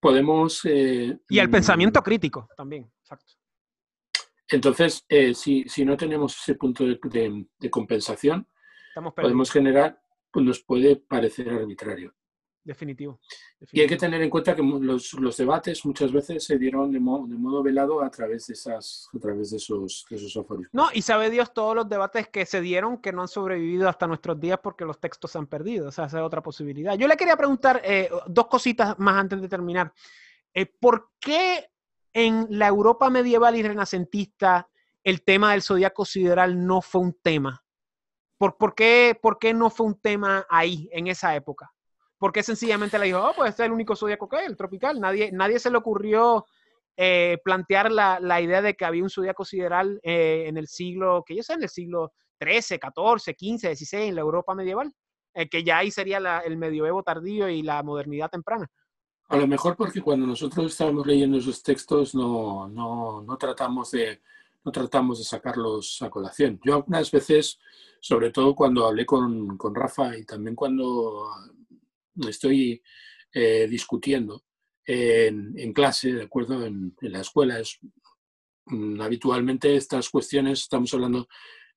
podemos... 0.00 0.60
Eh, 0.64 1.16
y 1.28 1.38
el 1.38 1.50
pensamiento 1.50 2.00
mm, 2.00 2.02
crítico 2.02 2.48
también, 2.56 2.92
exacto. 3.00 3.34
Entonces, 4.48 5.04
eh, 5.08 5.34
si, 5.34 5.64
si, 5.68 5.84
no 5.84 5.96
tenemos 5.96 6.36
ese 6.36 6.54
punto 6.56 6.84
de, 6.84 7.46
de 7.58 7.70
compensación, 7.70 8.46
podemos 9.16 9.50
generar, 9.50 10.00
pues 10.30 10.44
nos 10.44 10.62
puede 10.62 10.96
parecer 10.96 11.48
arbitrario. 11.48 12.14
Definitivo, 12.64 13.20
Y 13.72 13.82
hay 13.82 13.86
que 13.86 13.98
tener 13.98 14.22
en 14.22 14.30
cuenta 14.30 14.56
que 14.56 14.62
los, 14.62 15.12
los 15.12 15.36
debates 15.36 15.84
muchas 15.84 16.10
veces 16.10 16.44
se 16.44 16.56
dieron 16.56 16.90
de, 16.90 16.98
modo, 16.98 17.26
de 17.26 17.36
modo 17.36 17.62
velado 17.62 18.02
a 18.02 18.10
través 18.10 18.46
de, 18.46 18.54
esas, 18.54 19.06
a 19.14 19.18
través 19.18 19.50
de 19.50 19.58
esos, 19.58 20.06
de 20.08 20.16
esos 20.16 20.34
aforismos. 20.34 20.72
No, 20.72 20.88
y 20.94 21.02
sabe 21.02 21.28
Dios 21.28 21.52
todos 21.52 21.76
los 21.76 21.86
debates 21.86 22.28
que 22.28 22.46
se 22.46 22.62
dieron 22.62 23.02
que 23.02 23.12
no 23.12 23.20
han 23.20 23.28
sobrevivido 23.28 23.86
hasta 23.86 24.06
nuestros 24.06 24.40
días 24.40 24.60
porque 24.62 24.86
los 24.86 24.98
textos 24.98 25.32
se 25.32 25.36
han 25.36 25.46
perdido. 25.46 25.88
O 25.88 25.92
sea, 25.92 26.06
esa 26.06 26.20
es 26.20 26.24
otra 26.24 26.42
posibilidad. 26.42 26.96
Yo 26.96 27.06
le 27.06 27.18
quería 27.18 27.36
preguntar 27.36 27.82
eh, 27.84 28.08
dos 28.28 28.46
cositas 28.46 28.98
más 28.98 29.16
antes 29.16 29.42
de 29.42 29.48
terminar. 29.48 29.92
Eh, 30.54 30.64
¿Por 30.64 31.10
qué 31.20 31.68
en 32.14 32.46
la 32.48 32.68
Europa 32.68 33.10
medieval 33.10 33.56
y 33.56 33.62
renacentista 33.62 34.70
el 35.02 35.22
tema 35.22 35.52
del 35.52 35.60
zodiaco 35.60 36.06
sideral 36.06 36.66
no 36.66 36.80
fue 36.80 37.02
un 37.02 37.12
tema? 37.12 37.62
¿Por, 38.38 38.56
por, 38.56 38.74
qué, 38.74 39.18
¿Por 39.20 39.38
qué 39.38 39.52
no 39.52 39.68
fue 39.68 39.84
un 39.84 40.00
tema 40.00 40.46
ahí, 40.48 40.88
en 40.92 41.08
esa 41.08 41.36
época? 41.36 41.73
Porque 42.24 42.42
sencillamente 42.42 42.98
le 42.98 43.04
dijo, 43.04 43.22
oh, 43.22 43.34
pues 43.36 43.50
este 43.50 43.64
es 43.64 43.66
el 43.66 43.72
único 43.74 43.94
zodiaco 43.94 44.26
que 44.26 44.36
hay, 44.36 44.46
el 44.46 44.56
tropical. 44.56 44.98
Nadie, 44.98 45.30
nadie 45.30 45.58
se 45.58 45.70
le 45.70 45.76
ocurrió 45.76 46.46
eh, 46.96 47.36
plantear 47.44 47.92
la, 47.92 48.18
la, 48.18 48.40
idea 48.40 48.62
de 48.62 48.72
que 48.72 48.86
había 48.86 49.02
un 49.02 49.10
zodiaco 49.10 49.44
sideral 49.44 50.00
eh, 50.02 50.44
en 50.46 50.56
el 50.56 50.66
siglo, 50.66 51.22
que 51.26 51.36
yo 51.36 51.42
sé, 51.42 51.52
en 51.52 51.64
el 51.64 51.68
siglo 51.68 52.14
XIII, 52.42 52.80
XIV, 52.80 53.36
XV, 53.38 53.76
XVI, 53.76 54.08
en 54.08 54.14
la 54.14 54.22
Europa 54.22 54.54
medieval, 54.54 54.90
eh, 55.34 55.50
que 55.50 55.64
ya 55.64 55.76
ahí 55.76 55.90
sería 55.90 56.16
el 56.38 56.56
medioevo 56.56 57.02
tardío 57.02 57.46
y 57.50 57.60
la 57.60 57.82
modernidad 57.82 58.30
temprana. 58.30 58.70
A 59.28 59.36
lo 59.36 59.46
mejor 59.46 59.76
porque 59.76 60.00
cuando 60.00 60.26
nosotros 60.26 60.72
estábamos 60.72 61.06
leyendo 61.06 61.36
esos 61.36 61.62
textos 61.62 62.14
no, 62.14 62.66
no, 62.68 63.20
no, 63.20 63.36
tratamos 63.36 63.90
de, 63.90 64.22
no 64.64 64.72
tratamos 64.72 65.18
de 65.18 65.24
sacarlos 65.24 66.00
a 66.00 66.08
colación. 66.08 66.58
Yo 66.64 66.76
algunas 66.76 67.10
veces, 67.10 67.60
sobre 68.00 68.30
todo 68.30 68.54
cuando 68.54 68.86
hablé 68.86 69.04
con, 69.04 69.58
con 69.58 69.74
Rafa 69.74 70.16
y 70.16 70.24
también 70.24 70.56
cuando 70.56 71.28
estoy 72.28 72.82
eh, 73.32 73.66
discutiendo 73.68 74.44
en, 74.86 75.72
clase, 75.72 76.12
¿de 76.12 76.22
acuerdo? 76.22 76.64
En, 76.64 76.94
la 77.00 77.20
escuela. 77.20 77.58
Es, 77.58 77.78
mm, 78.66 79.00
habitualmente 79.00 79.76
estas 79.76 80.10
cuestiones, 80.10 80.60
estamos 80.60 80.92
hablando 80.94 81.28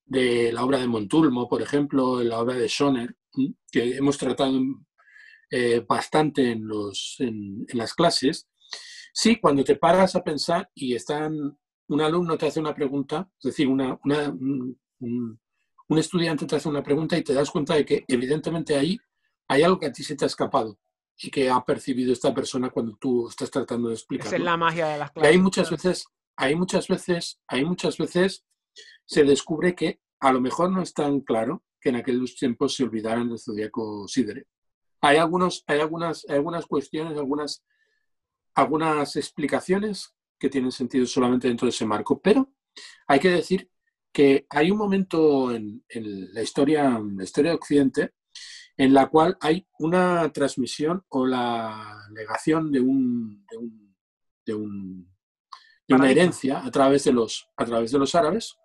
de 0.05 0.51
la 0.51 0.64
obra 0.64 0.80
de 0.80 0.88
Montulmo, 0.88 1.49
por 1.49 1.61
ejemplo, 1.61 2.23
la 2.23 2.39
obra 2.39 2.55
de 2.55 2.69
Schoner, 2.69 3.15
que 3.72 3.97
hemos 3.97 4.18
tratado 4.18 4.59
eh, 5.49 5.84
bastante 5.88 6.51
en, 6.51 6.68
los, 6.68 7.15
en, 7.19 7.65
las 7.73 7.93
clases. 7.93 8.47
Sí, 9.14 9.38
cuando 9.38 9.64
te 9.64 9.76
paras 9.76 10.15
a 10.15 10.23
pensar 10.23 10.69
y 10.73 10.95
están, 10.95 11.57
un 11.88 12.01
alumno 12.01 12.38
te 12.38 12.47
hace 12.47 12.59
una 12.59 12.76
pregunta, 12.76 13.30
es 13.39 13.43
decir, 13.51 13.68
una, 13.68 13.99
una, 14.03 14.31
un 15.89 15.97
estudiante 15.97 16.45
te 16.45 16.57
hace 16.57 16.69
una 16.69 16.84
pregunta 16.84 17.18
y 17.18 17.23
te 17.23 17.34
das 17.34 17.49
cuenta 17.49 17.76
de 17.76 17.85
que 17.85 18.05
evidentemente 18.07 18.76
ahí 18.76 18.99
hay 19.47 19.63
algo 19.63 19.79
que 19.79 19.87
a 19.87 19.91
ti 19.91 20.03
se 20.03 20.15
te 20.15 20.25
ha 20.25 20.27
escapado 20.27 20.79
y 21.17 21.31
que 21.31 21.49
ha 21.49 21.63
percibido 21.63 22.13
esta 22.13 22.33
persona 22.33 22.69
cuando 22.69 22.95
tú 22.97 23.27
estás 23.27 23.49
tratando 23.49 23.89
de 23.89 23.95
explicar. 23.95 24.27
Esa 24.27 24.35
es 24.35 24.41
la 24.43 24.57
magia 24.57 24.87
de 24.87 24.97
las 24.97 25.11
clases. 25.11 25.31
hay 25.31 25.37
muchas 25.39 25.71
veces, 25.71 26.05
hay 26.35 26.55
muchas 26.55 26.87
veces, 26.87 27.39
hay 27.47 27.65
muchas 27.65 27.97
veces 27.97 28.45
se 29.05 29.23
descubre 29.23 29.73
que 29.73 29.99
a 30.19 30.31
lo 30.31 30.41
mejor 30.41 30.71
no 30.71 30.81
es 30.81 30.93
tan 30.93 31.21
claro 31.21 31.63
que 31.79 31.89
en 31.89 31.95
aquellos 31.95 32.35
tiempos 32.35 32.75
se 32.75 32.83
olvidaran 32.83 33.29
del 33.29 33.39
zodiaco 33.39 34.07
Sidere. 34.07 34.47
Hay, 35.01 35.17
algunos, 35.17 35.63
hay, 35.67 35.79
algunas, 35.79 36.25
hay 36.27 36.35
algunas 36.35 36.65
cuestiones, 36.65 37.17
algunas, 37.17 37.63
algunas 38.55 39.15
explicaciones 39.15 40.13
que 40.39 40.49
tienen 40.49 40.71
sentido 40.71 41.05
solamente 41.05 41.47
dentro 41.47 41.65
de 41.65 41.69
ese 41.69 41.85
marco, 41.85 42.19
pero 42.19 42.51
hay 43.07 43.19
que 43.19 43.29
decir 43.29 43.69
que 44.11 44.45
hay 44.49 44.71
un 44.71 44.77
momento 44.77 45.51
en, 45.51 45.83
la, 46.33 46.41
historia, 46.41 46.95
en 46.97 47.17
la 47.17 47.23
historia 47.23 47.51
de 47.51 47.57
Occidente 47.57 48.13
en 48.77 48.93
la 48.93 49.07
cual 49.07 49.37
hay 49.41 49.67
una 49.79 50.31
transmisión 50.31 51.03
o 51.09 51.25
la 51.25 52.07
negación 52.11 52.71
de, 52.71 52.79
un, 52.79 53.45
de, 53.49 53.57
un, 54.53 55.15
de, 55.87 55.95
una 55.95 56.11
herencia 56.11 56.63
a 56.63 56.69
través 56.69 57.03
de 57.05 57.11
los, 57.11 57.49
a 57.57 57.65
través 57.65 57.91
de 57.91 57.99
los 57.99 58.13
árabes. 58.13 58.55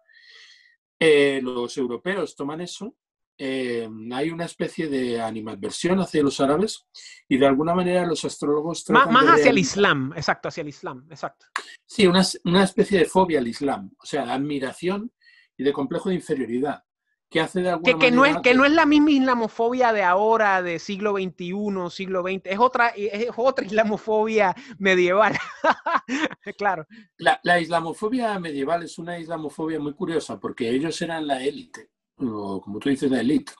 Eh, 1.01 1.41
los 1.43 1.77
europeos 1.79 2.37
toman 2.37 2.61
eso, 2.61 2.95
eh, 3.39 3.89
hay 4.13 4.31
una 4.31 4.45
especie 4.45 4.89
de 4.89 5.21
animadversión 5.21 5.99
hacia 5.99 6.23
los 6.23 6.39
árabes 6.41 6.87
y 7.27 7.39
de 7.39 7.47
alguna 7.47 7.75
manera 7.75 8.07
los 8.07 8.25
astrólogos... 8.25 8.89
Más, 8.91 9.11
más 9.11 9.27
hacia 9.27 9.51
el 9.51 9.59
Islam, 9.59 10.13
exacto, 10.15 10.49
hacia 10.49 10.61
el 10.61 10.69
Islam, 10.69 11.07
exacto. 11.11 11.47
Sí, 11.87 12.07
una, 12.07 12.23
una 12.45 12.65
especie 12.65 13.01
de 13.01 13.05
fobia 13.07 13.41
al 13.41 13.49
Islam, 13.49 13.91
o 13.99 14.07
sea, 14.07 14.33
admiración 14.33 15.11
y 15.57 15.65
de 15.65 15.73
complejo 15.73 16.11
de 16.11 16.17
inferioridad 16.17 16.85
que 17.33 17.41
hace 17.41 17.63
de 17.63 17.71
alguna 17.71 17.99
que, 17.99 18.11
no 18.11 18.25
es, 18.27 18.37
que 18.43 18.55
no 18.55 18.67
es 18.67 18.73
la 18.73 18.85
misma 18.85 19.11
islamofobia 19.11 19.93
de 19.93 20.03
ahora, 20.03 20.63
de 20.63 20.79
siglo 20.79 21.15
XXI, 21.15 21.91
siglo 21.91 22.23
XX, 22.23 22.43
es 22.45 22.59
otra, 22.59 22.89
es 22.89 23.31
otra 23.35 23.65
islamofobia 23.67 24.55
medieval. 24.79 25.37
claro. 26.59 26.87
La, 27.17 27.41
la, 27.43 27.59
islamofobia 27.59 28.39
medieval 28.39 28.83
es 28.83 28.99
una 28.99 29.19
islamofobia 29.19 29.81
muy 29.81 29.95
curiosa 29.95 30.39
porque 30.39 30.69
ellos 30.69 31.01
eran 31.01 31.27
la 31.27 31.43
élite, 31.43 31.91
o 32.19 32.61
como 32.61 32.79
tú 32.79 32.91
dices, 32.91 33.11
la 33.11 33.21
élite, 33.21 33.53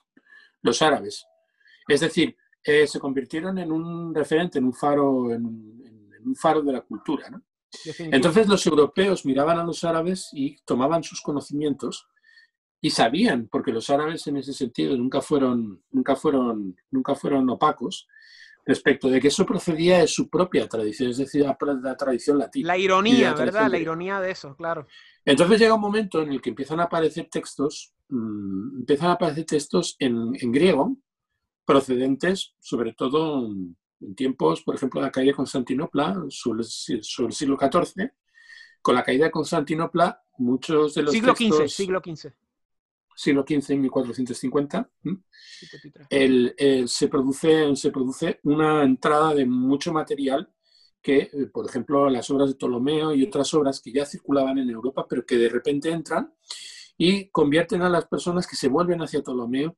los 0.61 0.79
árabes. 0.83 1.25
Es 1.87 2.01
decir, 2.01 2.37
eh, 2.63 2.85
se 2.85 2.99
convirtieron 2.99 3.57
en 3.57 3.71
un 3.71 4.13
referente, 4.13 4.59
en 4.59 4.65
un 4.65 4.73
faro, 4.73 5.31
en, 5.31 5.43
en 6.15 6.27
un 6.27 6.35
faro 6.35 6.61
de 6.61 6.73
la 6.73 6.81
cultura. 6.81 7.27
¿no? 7.31 7.41
Entonces 7.97 8.47
los 8.47 8.65
europeos 8.67 9.25
miraban 9.25 9.59
a 9.59 9.63
los 9.63 9.83
árabes 9.83 10.29
y 10.31 10.57
tomaban 10.63 11.03
sus 11.03 11.21
conocimientos 11.21 12.07
y 12.83 12.89
sabían, 12.89 13.47
porque 13.49 13.71
los 13.71 13.89
árabes 13.89 14.27
en 14.27 14.35
ese 14.35 14.51
sentido 14.51 14.97
nunca 14.97 15.21
fueron, 15.21 15.81
nunca 15.91 16.17
fueron, 16.17 16.75
nunca 16.91 17.15
fueron 17.15 17.49
opacos, 17.49 18.09
respecto 18.65 19.09
de 19.09 19.21
que 19.21 19.29
eso 19.29 19.45
procedía 19.45 19.99
de 19.99 20.07
su 20.07 20.29
propia 20.29 20.67
tradición, 20.67 21.09
es 21.09 21.17
decir, 21.17 21.45
la, 21.45 21.95
tradición 21.95 22.39
latina. 22.39 22.67
La 22.67 22.77
ironía, 22.77 23.33
¿verdad? 23.35 23.71
La 23.71 23.77
ironía 23.77 24.19
de 24.19 24.31
eso, 24.31 24.53
claro. 24.57 24.85
Entonces 25.23 25.61
llega 25.61 25.75
un 25.75 25.79
momento 25.79 26.21
en 26.23 26.33
el 26.33 26.41
que 26.41 26.49
empiezan 26.49 26.81
a 26.81 26.83
aparecer 26.83 27.29
textos, 27.31 27.93
mm, 28.09 28.79
empiezan 28.79 29.11
a 29.11 29.13
aparecer 29.13 29.45
textos 29.45 29.95
en, 29.97 30.33
griego, 30.51 30.97
procedentes 31.63 32.53
sobre 32.59 32.91
todo 32.91 33.47
en 33.47 34.13
tiempos, 34.13 34.61
por 34.61 34.75
ejemplo, 34.75 34.99
de 34.99 35.07
la 35.07 35.11
caída 35.11 35.31
de 35.31 35.35
Constantinopla, 35.37 36.21
sobre, 36.27 36.63
el 36.63 37.03
siglo 37.31 37.57
XIV. 37.57 38.11
Con 38.81 38.95
la 38.95 39.03
caída 39.03 39.23
de 39.23 39.31
Constantinopla, 39.31 40.21
muchos 40.39 40.95
de 40.95 41.03
los 41.03 41.13
siglo 41.13 41.33
textos... 41.33 41.59
XV, 41.59 41.69
siglo 41.69 42.01
XV 42.03 42.42
siglo 43.15 43.45
XV, 43.47 43.77
1450, 43.77 44.89
el, 46.09 46.53
se, 46.87 47.07
produce, 47.07 47.75
se 47.75 47.91
produce 47.91 48.39
una 48.43 48.83
entrada 48.83 49.33
de 49.33 49.45
mucho 49.45 49.93
material 49.93 50.49
que, 51.01 51.29
eh, 51.33 51.47
por 51.51 51.67
ejemplo, 51.67 52.09
las 52.09 52.29
obras 52.29 52.49
de 52.49 52.55
Ptolomeo 52.55 53.13
y 53.13 53.23
otras 53.23 53.53
obras 53.53 53.81
que 53.81 53.91
ya 53.91 54.05
circulaban 54.05 54.57
en 54.57 54.69
Europa, 54.69 55.05
pero 55.07 55.25
que 55.25 55.37
de 55.37 55.49
repente 55.49 55.91
entran 55.91 56.33
y 56.97 57.29
convierten 57.29 57.81
a 57.81 57.89
las 57.89 58.05
personas 58.05 58.47
que 58.47 58.55
se 58.55 58.69
vuelven 58.69 59.01
hacia 59.01 59.21
Ptolomeo, 59.21 59.75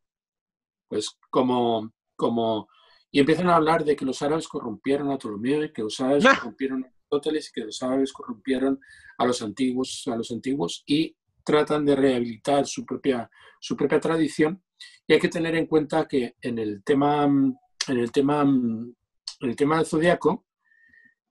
pues 0.88 1.18
como, 1.30 1.94
como 2.16 2.68
y 3.12 3.20
empiezan 3.20 3.50
a 3.50 3.56
hablar 3.56 3.86
de 3.86 3.96
que 3.96 4.06
los 4.06 4.22
árabes 4.22 4.48
corrompieron 4.48 5.10
a 5.10 5.18
Ptolomeo 5.18 5.64
y 5.64 5.72
que 5.72 5.82
los 5.82 6.00
árabes 6.02 6.26
corrompieron 6.26 6.84
a 6.84 6.88
Aristóteles 6.88 7.50
y 7.50 7.52
que 7.54 7.66
los 7.66 7.82
árabes 7.82 8.12
corrompieron 8.12 8.80
a 9.18 9.26
los 9.26 9.42
antiguos, 9.42 10.04
a 10.08 10.18
los 10.18 10.32
antiguos 10.32 10.84
y 10.86 11.16
tratan 11.46 11.86
de 11.86 11.96
rehabilitar 11.96 12.66
su 12.66 12.86
propia, 12.86 13.30
su 13.60 13.78
propia 13.78 14.00
tradición 14.00 14.62
y 15.08 15.14
hay 15.14 15.20
que 15.20 15.30
tener 15.30 15.56
en 15.56 15.68
cuenta 15.68 16.08
que 16.08 16.36
en 16.42 16.58
el 16.60 16.84
tema, 16.84 17.26
en 17.26 17.98
el 17.98 18.12
tema, 18.12 18.42
en 18.42 18.96
el 19.40 19.56
tema 19.56 19.78
del 19.78 19.86
zodiaco, 19.86 20.46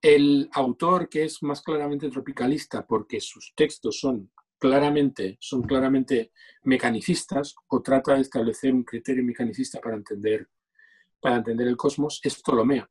el 0.00 0.48
autor 0.52 1.08
que 1.08 1.24
es 1.24 1.42
más 1.42 1.62
claramente 1.62 2.10
tropicalista 2.10 2.86
porque 2.86 3.20
sus 3.20 3.52
textos 3.56 3.98
son 3.98 4.30
claramente, 4.58 5.36
son 5.40 5.62
claramente 5.62 6.32
mecanicistas 6.62 7.54
o 7.68 7.82
trata 7.82 8.14
de 8.14 8.20
establecer 8.20 8.72
un 8.72 8.84
criterio 8.84 9.24
mecanicista 9.24 9.80
para 9.80 9.96
entender, 9.96 10.48
para 11.20 11.36
entender 11.36 11.68
el 11.68 11.76
cosmos 11.76 12.20
es 12.22 12.40
Ptolomeo. 12.40 12.88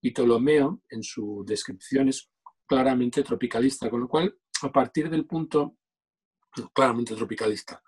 Y 0.00 0.10
Ptolomeo 0.10 0.82
en 0.90 1.02
su 1.02 1.44
descripción 1.46 2.08
es 2.08 2.30
claramente 2.66 3.22
tropicalista, 3.22 3.88
con 3.88 4.00
lo 4.00 4.08
cual 4.08 4.36
a 4.62 4.70
partir 4.70 5.08
del 5.08 5.26
punto 5.26 5.78
claramente 6.72 7.14
tropicalista. 7.14 7.82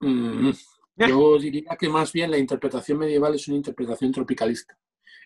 Mm, 0.00 0.50
yo 0.96 1.38
diría 1.38 1.76
que 1.78 1.88
más 1.88 2.12
bien 2.12 2.30
la 2.30 2.38
interpretación 2.38 2.98
medieval 2.98 3.34
es 3.34 3.48
una 3.48 3.56
interpretación 3.56 4.12
tropicalista. 4.12 4.78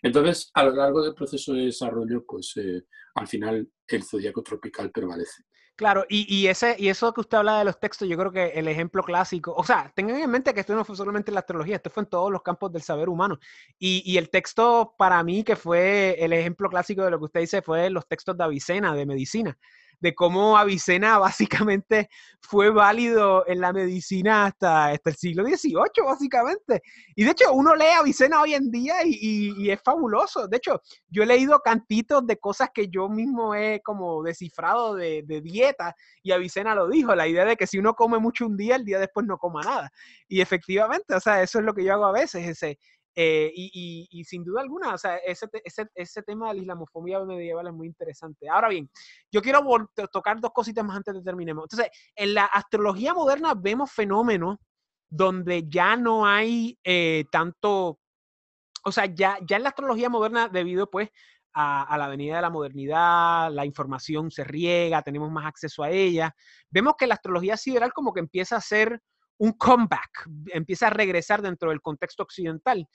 Entonces, 0.03 0.51
a 0.55 0.65
lo 0.65 0.73
largo 0.73 1.03
del 1.03 1.15
proceso 1.15 1.53
de 1.53 1.67
desarrollo, 1.67 2.25
pues 2.25 2.57
eh, 2.57 2.85
al 3.15 3.27
final 3.27 3.69
el 3.87 4.03
zodiaco 4.05 4.43
tropical 4.43 4.91
prevalece. 4.91 5.43
Claro, 5.75 6.05
y, 6.09 6.49
ese, 6.49 6.75
y 6.77 6.89
eso 6.89 7.15
que 7.15 7.21
usted 7.21 7.39
habla 7.39 7.61
de 7.61 7.65
los 7.65 7.79
textos, 7.79 8.09
yo 8.09 8.19
creo 8.19 8.33
que 8.33 8.47
el 8.47 8.67
ejemplo 8.67 9.01
clásico, 9.01 9.55
o 9.57 9.63
sea, 9.63 9.93
tengan 9.95 10.17
en 10.17 10.29
mente 10.29 10.53
que 10.53 10.59
esto 10.59 10.75
no 10.75 10.85
fue 10.85 10.97
solamente 10.97 11.31
en 11.31 11.35
la 11.35 11.41
astrología, 11.41 11.77
esto 11.77 11.89
fue 11.89 12.03
en 12.03 12.09
todos 12.09 12.33
los 12.33 12.43
campos 12.43 12.73
del 12.73 12.83
saber 12.83 13.09
humano. 13.09 13.39
Y, 13.79 14.03
y, 14.05 14.19
el 14.19 14.29
texto 14.29 14.97
para 14.99 15.23
mí 15.23 15.45
que 15.45 15.55
fue 15.55 16.17
el 16.19 16.33
ejemplo 16.33 16.69
clásico 16.69 17.05
de 17.05 17.13
lo 17.13 17.21
que 17.21 17.27
usted 17.27 17.41
dice 17.43 17.63
fue 17.63 17.91
los 17.91 18.09
textos 18.09 18.37
de 18.37 18.43
Avicena, 18.43 18.93
de 18.93 19.07
medicina 19.07 19.57
de 20.01 20.15
cómo 20.15 20.57
Avicena 20.57 21.19
básicamente 21.19 22.09
fue 22.41 22.71
válido 22.71 23.45
en 23.47 23.61
la 23.61 23.73
medicina 23.73 24.47
hasta, 24.47 24.87
hasta 24.87 25.11
el 25.11 25.17
siglo 25.17 25.45
XVIII, 25.45 26.05
básicamente. 26.05 26.83
Y 27.15 27.25
de 27.25 27.33
hecho, 27.33 27.53
uno 27.53 27.75
lee 27.75 27.91
Avicena 27.99 28.41
hoy 28.41 28.55
en 28.55 28.71
día 28.71 28.97
y, 29.05 29.71
es 29.71 29.83
fabuloso. 29.83 30.49
De 30.49 30.57
hecho, 30.57 30.81
yo 31.09 31.23
he 31.23 31.27
leído 31.27 31.61
cantitos 31.61 32.27
de 32.27 32.39
cosas 32.39 32.71
que 32.73 32.89
yo 32.89 33.09
mismo 33.09 33.55
he 33.55 33.81
como 33.83 34.23
descifrado 34.23 34.95
de, 34.95 35.23
de 35.27 35.41
dieta 35.41 35.95
y 36.23 36.33
Avicena 36.33 36.75
lo 36.75 36.89
dijo, 36.89 37.15
la 37.15 37.27
idea 37.27 37.45
de 37.45 37.57
que 37.57 37.67
si 37.67 37.79
uno 37.79 37.95
come 37.95 38.19
mucho 38.19 38.47
un 38.47 38.57
día, 38.57 38.77
el 38.77 38.85
día 38.85 38.99
después 38.99 39.27
no 39.27 39.39
coma 39.39 39.63
nada. 39.63 39.91
Y 40.29 40.41
efectivamente, 40.41 41.15
o 41.15 41.21
sea, 41.21 41.43
eso 41.43 41.59
es 41.59 41.65
lo 41.65 41.75
que 41.75 41.85
yo 41.85 41.93
hago 41.93 42.07
a 42.07 42.13
veces, 42.13 42.47
ese, 42.47 42.79
eh, 43.21 43.51
y, 43.53 44.23
sin 44.23 44.45
duda 44.45 44.61
alguna, 44.61 44.95
o 44.95 44.99
sea, 44.99 45.17
ese, 45.17 45.49
ese, 45.65 45.89
ese, 45.93 46.23
tema 46.23 46.51
de 46.51 46.55
la 46.55 46.61
islamofobia 46.61 47.19
medieval 47.25 47.67
es 47.67 47.73
muy 47.73 47.89
interesante. 47.89 48.49
Ahora 48.49 48.69
bien, 48.69 48.89
yo 49.33 49.43
quiero 49.43 49.61
tocar 50.13 50.39
dos 50.41 50.53
cositas 50.53 50.85
más 50.85 50.99
antes 50.99 51.15
de 51.15 51.23
terminemos. 51.23 51.65
Entonces, 51.65 51.91
en 52.15 52.35
la 52.35 52.45
astrología 52.45 53.15
moderna 53.15 53.55
vemos 53.55 53.91
fenómenos 53.91 54.59
donde 55.11 55.69
ya 55.69 55.97
no 55.97 56.27
hay 56.27 56.79
eh, 56.85 57.25
tanto, 57.33 57.99
o 58.85 58.93
sea, 58.93 59.07
ya, 59.07 59.37
ya 59.45 59.57
en 59.57 59.65
la 59.65 59.71
astrología 59.71 60.09
moderna, 60.09 60.47
debido 60.47 60.89
pues 60.89 61.11
a, 61.55 61.83
a, 61.93 61.99
la 61.99 62.07
venida 62.07 62.37
de 62.37 62.43
la 62.43 62.51
modernidad, 62.51 63.51
la 63.51 63.67
información 63.67 64.31
se 64.31 64.45
riega, 64.45 65.03
tenemos 65.03 65.29
más 65.33 65.47
acceso 65.47 65.83
a 65.83 65.91
ella, 65.91 66.37
vemos 66.71 66.95
que 66.97 67.09
la 67.09 67.15
astrología 67.15 67.57
sideral 67.57 67.93
como 67.93 68.13
que 68.13 68.21
empieza 68.21 68.55
a 68.55 68.61
ser 68.61 69.03
un 69.39 69.53
comeback, 69.53 70.29
empieza 70.49 70.89
a 70.89 70.91
regresar 70.91 71.43
dentro 71.43 71.71
del 71.71 71.81
contexto 71.81 72.23
occidental. 72.23 72.87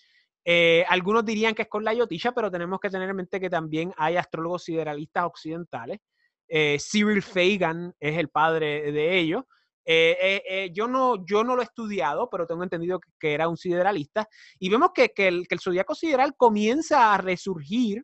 Eh, 0.45 0.83
algunos 0.89 1.23
dirían 1.23 1.55
que 1.55 1.63
es 1.63 1.69
con 1.69 1.83
la 1.83 1.93
yotisha, 1.93 2.33
pero 2.33 2.51
tenemos 2.51 2.79
que 2.79 2.89
tener 2.89 3.09
en 3.09 3.15
mente 3.15 3.39
que 3.39 3.49
también 3.49 3.93
hay 3.97 4.17
astrólogos 4.17 4.63
sideralistas 4.63 5.25
occidentales. 5.25 5.99
Eh, 6.47 6.77
Cyril 6.79 7.21
Fagan 7.21 7.93
es 7.99 8.17
el 8.17 8.29
padre 8.29 8.91
de 8.91 9.17
ellos. 9.17 9.43
Eh, 9.85 10.71
yo, 10.73 10.87
no, 10.87 11.25
yo 11.25 11.43
no 11.43 11.55
lo 11.55 11.61
he 11.61 11.65
estudiado, 11.65 12.29
pero 12.29 12.45
tengo 12.45 12.63
entendido 12.63 12.99
que, 13.19 13.33
era 13.33 13.47
un 13.47 13.57
sideralista. 13.57 14.27
Y 14.59 14.69
vemos 14.69 14.91
que, 14.93 15.11
el, 15.15 15.47
que 15.47 15.55
el 15.55 15.61
zodiaco 15.61 15.95
sideral 15.95 16.35
comienza 16.35 17.13
a 17.13 17.17
resurgir 17.17 18.03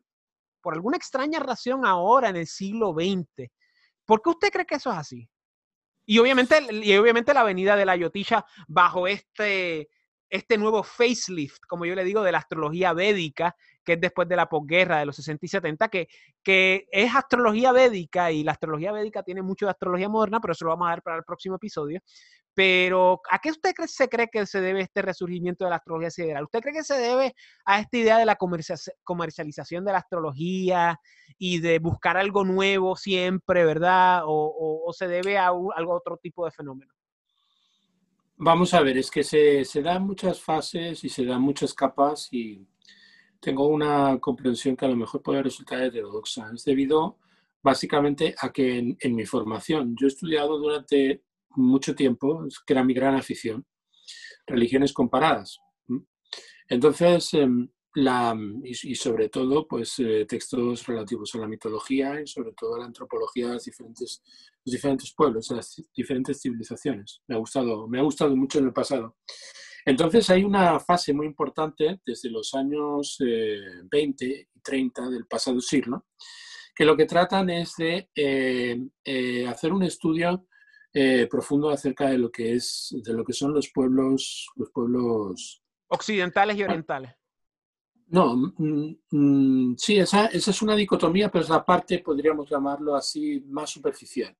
por 0.62 0.74
alguna 0.74 0.96
extraña 0.96 1.40
razón 1.40 1.86
ahora 1.86 2.30
en 2.30 2.36
el 2.36 2.46
siglo 2.46 2.92
XX. 2.92 3.50
¿Por 4.04 4.22
qué 4.22 4.30
usted 4.30 4.50
cree 4.50 4.66
que 4.66 4.74
eso 4.76 4.90
es 4.90 4.96
así? 4.96 5.28
Y 6.10 6.18
obviamente, 6.18 6.58
y 6.72 6.96
obviamente 6.96 7.32
la 7.32 7.44
venida 7.44 7.76
de 7.76 7.84
la 7.84 7.94
Yotisha 7.94 8.44
bajo 8.66 9.06
este, 9.06 9.88
este 10.28 10.58
nuevo 10.58 10.82
facelift, 10.82 11.60
como 11.68 11.84
yo 11.84 11.94
le 11.94 12.02
digo, 12.02 12.24
de 12.24 12.32
la 12.32 12.38
astrología 12.38 12.92
védica, 12.92 13.54
que 13.84 13.94
es 13.94 14.00
después 14.00 14.28
de 14.28 14.36
la 14.36 14.48
posguerra 14.48 14.98
de 14.98 15.06
los 15.06 15.16
60 15.16 15.46
y 15.46 15.48
70, 15.48 15.88
que, 15.88 16.08
que 16.42 16.86
es 16.90 17.14
astrología 17.14 17.72
védica 17.72 18.30
y 18.30 18.44
la 18.44 18.52
astrología 18.52 18.92
védica 18.92 19.22
tiene 19.22 19.42
mucho 19.42 19.66
de 19.66 19.72
astrología 19.72 20.08
moderna, 20.08 20.40
pero 20.40 20.52
eso 20.52 20.64
lo 20.64 20.70
vamos 20.70 20.88
a 20.88 20.92
ver 20.92 21.02
para 21.02 21.16
el 21.16 21.24
próximo 21.24 21.56
episodio. 21.56 22.00
Pero, 22.54 23.20
¿a 23.30 23.38
qué 23.38 23.50
usted 23.50 23.72
cree, 23.72 23.88
se 23.88 24.08
cree 24.08 24.28
que 24.28 24.44
se 24.44 24.60
debe 24.60 24.80
este 24.80 25.02
resurgimiento 25.02 25.64
de 25.64 25.70
la 25.70 25.76
astrología 25.76 26.10
sideral? 26.10 26.44
¿Usted 26.44 26.60
cree 26.60 26.74
que 26.74 26.82
se 26.82 26.94
debe 26.94 27.34
a 27.64 27.80
esta 27.80 27.96
idea 27.96 28.18
de 28.18 28.26
la 28.26 28.36
comercialización 28.36 29.84
de 29.84 29.92
la 29.92 29.98
astrología 29.98 31.00
y 31.38 31.60
de 31.60 31.78
buscar 31.78 32.16
algo 32.16 32.44
nuevo 32.44 32.96
siempre, 32.96 33.64
verdad? 33.64 34.22
¿O, 34.26 34.92
se 34.92 35.06
debe 35.06 35.38
a 35.38 35.46
algo 35.46 35.94
otro 35.94 36.16
tipo 36.16 36.44
de 36.44 36.50
fenómeno? 36.50 36.92
Vamos 38.36 38.74
a 38.74 38.80
ver, 38.80 38.98
es 38.98 39.10
que 39.10 39.22
se, 39.22 39.64
se 39.64 39.82
dan 39.82 40.02
muchas 40.02 40.40
fases 40.40 41.04
y 41.04 41.08
se 41.08 41.24
dan 41.24 41.42
muchas 41.42 41.74
capas 41.74 42.28
y 42.32 42.66
tengo 43.40 43.66
una 43.66 44.18
comprensión 44.20 44.76
que 44.76 44.84
a 44.84 44.88
lo 44.88 44.96
mejor 44.96 45.22
puede 45.22 45.42
resultar 45.42 45.82
heterodoxa. 45.82 46.50
Es 46.54 46.64
debido 46.64 47.18
básicamente 47.62 48.34
a 48.38 48.52
que 48.52 48.96
en, 48.98 49.14
mi 49.14 49.26
formación, 49.26 49.96
yo 49.98 50.06
he 50.06 50.08
estudiado 50.08 50.58
durante 50.58 51.22
mucho 51.50 51.94
tiempo, 51.94 52.46
que 52.66 52.72
era 52.72 52.84
mi 52.84 52.94
gran 52.94 53.14
afición, 53.14 53.66
religiones 54.46 54.92
comparadas. 54.92 55.58
Entonces, 56.68 57.34
em, 57.34 57.68
la, 57.94 58.36
y, 58.62 58.94
sobre 58.94 59.28
todo, 59.28 59.66
pues 59.66 59.98
eh, 59.98 60.24
textos 60.28 60.86
relativos 60.86 61.34
a 61.34 61.38
la 61.38 61.48
mitología 61.48 62.20
y 62.20 62.26
sobre 62.26 62.52
todo 62.52 62.76
a 62.76 62.78
la 62.78 62.84
antropología 62.84 63.48
de 63.48 63.54
los 63.54 63.64
diferentes, 63.64 64.22
los 64.64 64.72
diferentes 64.72 65.12
pueblos, 65.12 65.48
de 65.48 65.56
las 65.56 65.82
diferentes 65.94 66.40
civilizaciones. 66.40 67.20
Me 67.26 67.34
ha 67.34 67.38
gustado, 67.38 67.88
me 67.88 67.98
ha 67.98 68.02
gustado 68.02 68.36
mucho 68.36 68.60
en 68.60 68.66
el 68.66 68.72
pasado. 68.72 69.16
Entonces 69.84 70.28
hay 70.30 70.44
una 70.44 70.78
fase 70.80 71.12
muy 71.12 71.26
importante 71.26 72.00
desde 72.04 72.30
los 72.30 72.54
años 72.54 73.16
20 73.18 74.26
eh, 74.26 74.48
y 74.54 74.60
30 74.60 75.08
del 75.08 75.26
pasado 75.26 75.60
siglo, 75.60 76.06
que 76.74 76.84
lo 76.84 76.96
que 76.96 77.06
tratan 77.06 77.50
es 77.50 77.74
de 77.76 78.10
eh, 78.14 78.78
eh, 79.04 79.46
hacer 79.46 79.72
un 79.72 79.82
estudio 79.82 80.46
profundo 81.30 81.70
acerca 81.70 82.08
de 82.10 82.18
lo 82.18 82.32
que 82.32 82.54
es, 82.54 82.92
de 83.04 83.12
lo 83.12 83.24
que 83.24 83.32
son 83.32 83.54
los 83.54 83.70
pueblos, 83.70 84.48
los 84.56 84.70
pueblos 84.70 85.62
occidentales 85.86 86.56
y 86.56 86.64
orientales. 86.64 87.12
No, 88.08 88.34
mm, 88.34 88.96
mm, 89.10 89.76
sí, 89.76 89.98
esa, 90.00 90.26
esa, 90.26 90.50
es 90.50 90.62
una 90.62 90.74
dicotomía, 90.74 91.30
pero 91.30 91.44
es 91.44 91.48
la 91.48 91.64
parte, 91.64 92.00
podríamos 92.00 92.50
llamarlo 92.50 92.96
así, 92.96 93.40
más 93.46 93.70
superficial. 93.70 94.36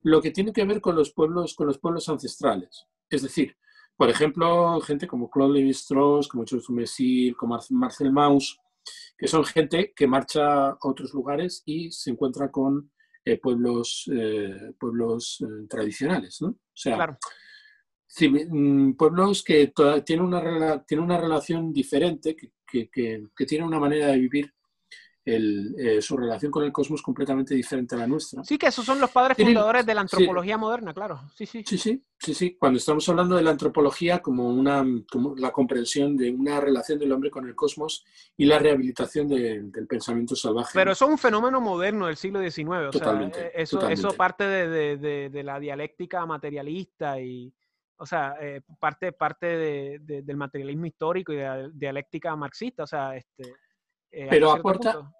Lo 0.00 0.22
que 0.22 0.30
tiene 0.30 0.50
que 0.50 0.64
ver 0.64 0.80
con 0.80 0.96
los 0.96 1.12
pueblos, 1.12 1.54
con 1.54 1.66
los 1.66 1.78
pueblos 1.78 2.08
ancestrales. 2.08 2.86
Es 3.10 3.20
decir, 3.20 3.54
por 3.96 4.10
ejemplo, 4.10 4.80
gente 4.80 5.06
como 5.06 5.30
Claude 5.30 5.60
Lévi-Strauss, 5.60 6.28
como 6.28 6.44
Georges 6.46 6.70
Messil, 6.70 7.36
como 7.36 7.58
Marcel 7.70 8.12
Mauss, 8.12 8.58
que 9.16 9.26
son 9.26 9.44
gente 9.44 9.92
que 9.94 10.06
marcha 10.06 10.68
a 10.68 10.78
otros 10.82 11.12
lugares 11.14 11.62
y 11.64 11.90
se 11.90 12.10
encuentra 12.10 12.50
con 12.50 12.90
eh, 13.24 13.38
pueblos, 13.38 14.08
eh, 14.14 14.72
pueblos 14.78 15.38
eh, 15.40 15.66
tradicionales, 15.68 16.40
¿no? 16.42 16.48
O 16.48 16.58
sea, 16.74 17.18
mm, 18.20 18.92
pueblos 18.92 19.42
que 19.42 19.72
tienen 20.04 20.26
una, 20.26 20.84
tienen 20.84 21.04
una 21.04 21.18
relación 21.18 21.72
diferente, 21.72 22.36
que, 22.36 22.52
que, 22.90 23.28
que 23.34 23.46
tienen 23.46 23.66
una 23.66 23.80
manera 23.80 24.08
de 24.08 24.18
vivir 24.18 24.52
eh, 25.28 26.00
su 26.00 26.16
relación 26.16 26.52
con 26.52 26.62
el 26.62 26.70
cosmos 26.70 27.02
completamente 27.02 27.52
diferente 27.52 27.96
a 27.96 27.98
la 27.98 28.06
nuestra. 28.06 28.44
Sí, 28.44 28.56
que 28.56 28.68
esos 28.68 28.84
son 28.84 29.00
los 29.00 29.10
padres 29.10 29.36
fundadores 29.36 29.84
de 29.84 29.92
la 29.92 30.02
antropología 30.02 30.56
moderna, 30.56 30.94
claro. 30.94 31.20
Sí, 31.34 31.46
sí. 31.46 31.64
Sí, 31.66 31.76
sí, 31.76 32.04
sí, 32.16 32.32
sí. 32.32 32.56
Cuando 32.56 32.78
estamos 32.78 33.08
hablando 33.08 33.34
de 33.34 33.42
la 33.42 33.50
antropología 33.50 34.20
como, 34.20 34.48
una, 34.48 34.84
como 35.10 35.34
la 35.34 35.50
comprensión 35.50 36.16
de 36.16 36.30
una 36.30 36.60
relación 36.60 37.00
del 37.00 37.10
hombre 37.10 37.32
con 37.32 37.44
el 37.44 37.56
cosmos 37.56 38.04
y 38.36 38.44
la 38.44 38.60
rehabilitación 38.60 39.26
del 39.26 39.86
pensamiento 39.88 40.36
salvaje. 40.36 40.70
Pero 40.74 40.92
eso 40.92 41.06
es 41.06 41.10
un 41.10 41.18
fenómeno 41.18 41.60
moderno 41.60 42.06
del 42.06 42.16
siglo 42.16 42.40
XIX. 42.40 42.68
O 42.68 42.90
totalmente, 42.90 43.40
sea, 43.40 43.48
eso, 43.48 43.88
eso 43.88 44.12
parte 44.12 44.44
de, 44.44 44.96
de, 44.96 45.28
de, 45.28 45.42
la 45.42 45.58
dialéctica 45.58 46.24
materialista 46.24 47.20
y, 47.20 47.52
o 47.96 48.06
sea, 48.06 48.36
eh, 48.40 48.60
parte, 48.78 49.10
parte 49.10 49.98
del 49.98 50.36
materialismo 50.36 50.86
histórico 50.86 51.32
y 51.32 51.36
de 51.36 51.42
la 51.42 51.68
dialéctica 51.68 52.36
marxista. 52.36 52.84
O 52.84 52.86
sea, 52.86 53.16
este 53.16 53.52
eh, 54.18 54.28
Pero 54.30 54.50
aporta, 54.50 55.12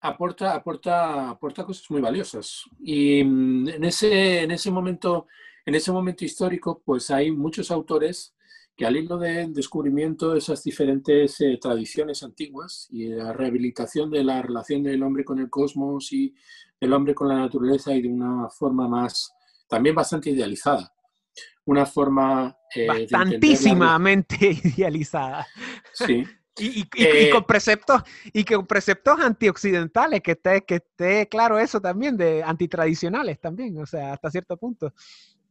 aporta, 0.00 0.54
aporta, 0.54 1.30
aporta 1.30 1.64
cosas 1.64 1.88
muy 1.88 2.00
valiosas. 2.00 2.64
Y 2.80 3.22
mm, 3.22 3.68
en 3.68 3.84
ese, 3.84 4.42
en 4.42 4.50
ese 4.50 4.72
momento, 4.72 5.28
en 5.64 5.76
ese 5.76 5.92
momento 5.92 6.24
histórico, 6.24 6.82
pues 6.84 7.12
hay 7.12 7.30
muchos 7.30 7.70
autores 7.70 8.34
que 8.76 8.84
al 8.84 8.96
hilo 8.96 9.18
del 9.18 9.54
descubrimiento 9.54 10.32
de 10.32 10.38
esas 10.38 10.64
diferentes 10.64 11.40
eh, 11.42 11.58
tradiciones 11.62 12.24
antiguas 12.24 12.88
y 12.90 13.06
la 13.06 13.32
rehabilitación 13.32 14.10
de 14.10 14.24
la 14.24 14.42
relación 14.42 14.82
del 14.82 15.04
hombre 15.04 15.24
con 15.24 15.38
el 15.38 15.48
cosmos 15.48 16.12
y 16.12 16.34
del 16.80 16.92
hombre 16.92 17.14
con 17.14 17.28
la 17.28 17.36
naturaleza 17.36 17.94
y 17.94 18.02
de 18.02 18.08
una 18.08 18.50
forma 18.50 18.88
más, 18.88 19.32
también 19.68 19.94
bastante 19.94 20.30
idealizada, 20.30 20.92
una 21.66 21.86
forma... 21.86 22.56
Eh, 22.74 22.88
Bastantísimamente 22.88 24.58
idealizada. 24.76 25.46
Sí, 25.92 26.24
Y, 26.60 26.88
eh, 26.96 27.30
con 27.30 27.44
preceptos 27.44 28.02
y 28.32 28.44
con 28.44 28.66
preceptos 28.66 29.18
antioccidentales, 29.20 30.20
que 30.20 30.32
esté, 30.32 30.62
que 30.62 30.76
esté 30.76 31.28
claro 31.28 31.58
eso 31.58 31.80
también, 31.80 32.16
de 32.16 32.42
antitradicionales 32.42 33.40
también, 33.40 33.78
o 33.78 33.86
sea, 33.86 34.12
hasta 34.12 34.30
cierto 34.30 34.56
punto. 34.56 34.92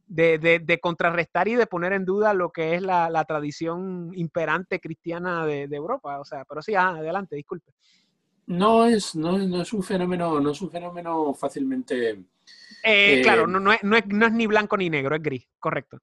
De, 0.06 0.38
de, 0.38 0.80
contrarrestar 0.80 1.46
y 1.46 1.54
de 1.54 1.68
poner 1.68 1.92
en 1.92 2.04
duda 2.04 2.34
lo 2.34 2.50
que 2.50 2.74
es 2.74 2.82
la, 2.82 3.08
la 3.10 3.24
tradición 3.24 4.10
imperante 4.14 4.80
cristiana 4.80 5.46
de, 5.46 5.68
Europa. 5.70 6.18
O 6.18 6.24
sea, 6.24 6.44
pero 6.44 6.60
sí, 6.62 6.74
adelante, 6.74 7.36
disculpe. 7.36 7.70
No 8.46 8.86
es, 8.86 9.14
no, 9.14 9.38
no, 9.38 9.62
es 9.62 9.72
un 9.72 9.84
fenómeno, 9.84 10.40
no 10.40 10.50
es 10.50 10.60
un 10.60 10.68
fenómeno 10.68 11.32
fácilmente. 11.32 12.24
Eh, 12.82 13.20
claro, 13.22 13.46
no, 13.46 13.60
no, 13.60 13.72
es, 13.72 13.84
no, 13.84 13.96
es, 13.96 14.04
no 14.08 14.26
es 14.26 14.32
ni 14.32 14.48
blanco 14.48 14.76
ni 14.76 14.90
negro, 14.90 15.14
es 15.14 15.22
gris, 15.22 15.46
correcto 15.60 16.00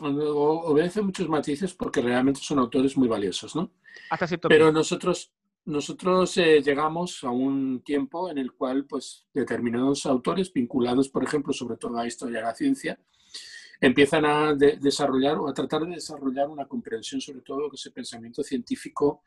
obedece 0.00 1.02
muchos 1.02 1.28
matices 1.28 1.74
porque 1.74 2.00
realmente 2.00 2.40
son 2.42 2.58
autores 2.58 2.96
muy 2.96 3.08
valiosos, 3.08 3.54
¿no? 3.56 3.72
Hasta 4.10 4.26
cierto 4.26 4.48
Pero 4.48 4.72
nosotros, 4.72 5.32
nosotros 5.64 6.36
eh, 6.36 6.62
llegamos 6.62 7.24
a 7.24 7.30
un 7.30 7.82
tiempo 7.82 8.30
en 8.30 8.38
el 8.38 8.52
cual 8.52 8.86
pues, 8.86 9.26
determinados 9.32 10.06
autores, 10.06 10.52
vinculados, 10.52 11.08
por 11.08 11.24
ejemplo, 11.24 11.52
sobre 11.52 11.76
todo 11.76 11.96
a 11.98 12.02
la 12.02 12.08
historia 12.08 12.38
de 12.38 12.44
la 12.44 12.54
ciencia, 12.54 12.98
empiezan 13.80 14.24
a 14.24 14.54
desarrollar 14.54 15.38
o 15.38 15.48
a 15.48 15.54
tratar 15.54 15.82
de 15.82 15.94
desarrollar 15.94 16.48
una 16.48 16.66
comprensión 16.66 17.20
sobre 17.20 17.42
todo 17.42 17.68
de 17.68 17.74
ese 17.74 17.90
pensamiento 17.92 18.42
científico 18.42 19.22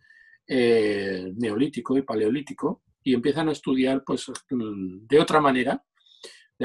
eh, 0.46 1.32
neolítico 1.38 1.98
y 1.98 2.02
paleolítico 2.02 2.82
y 3.04 3.14
empiezan 3.14 3.50
a 3.50 3.54
estudiar 3.54 4.04
pues, 4.04 4.26
de 4.50 5.20
otra 5.20 5.40
manera 5.40 5.84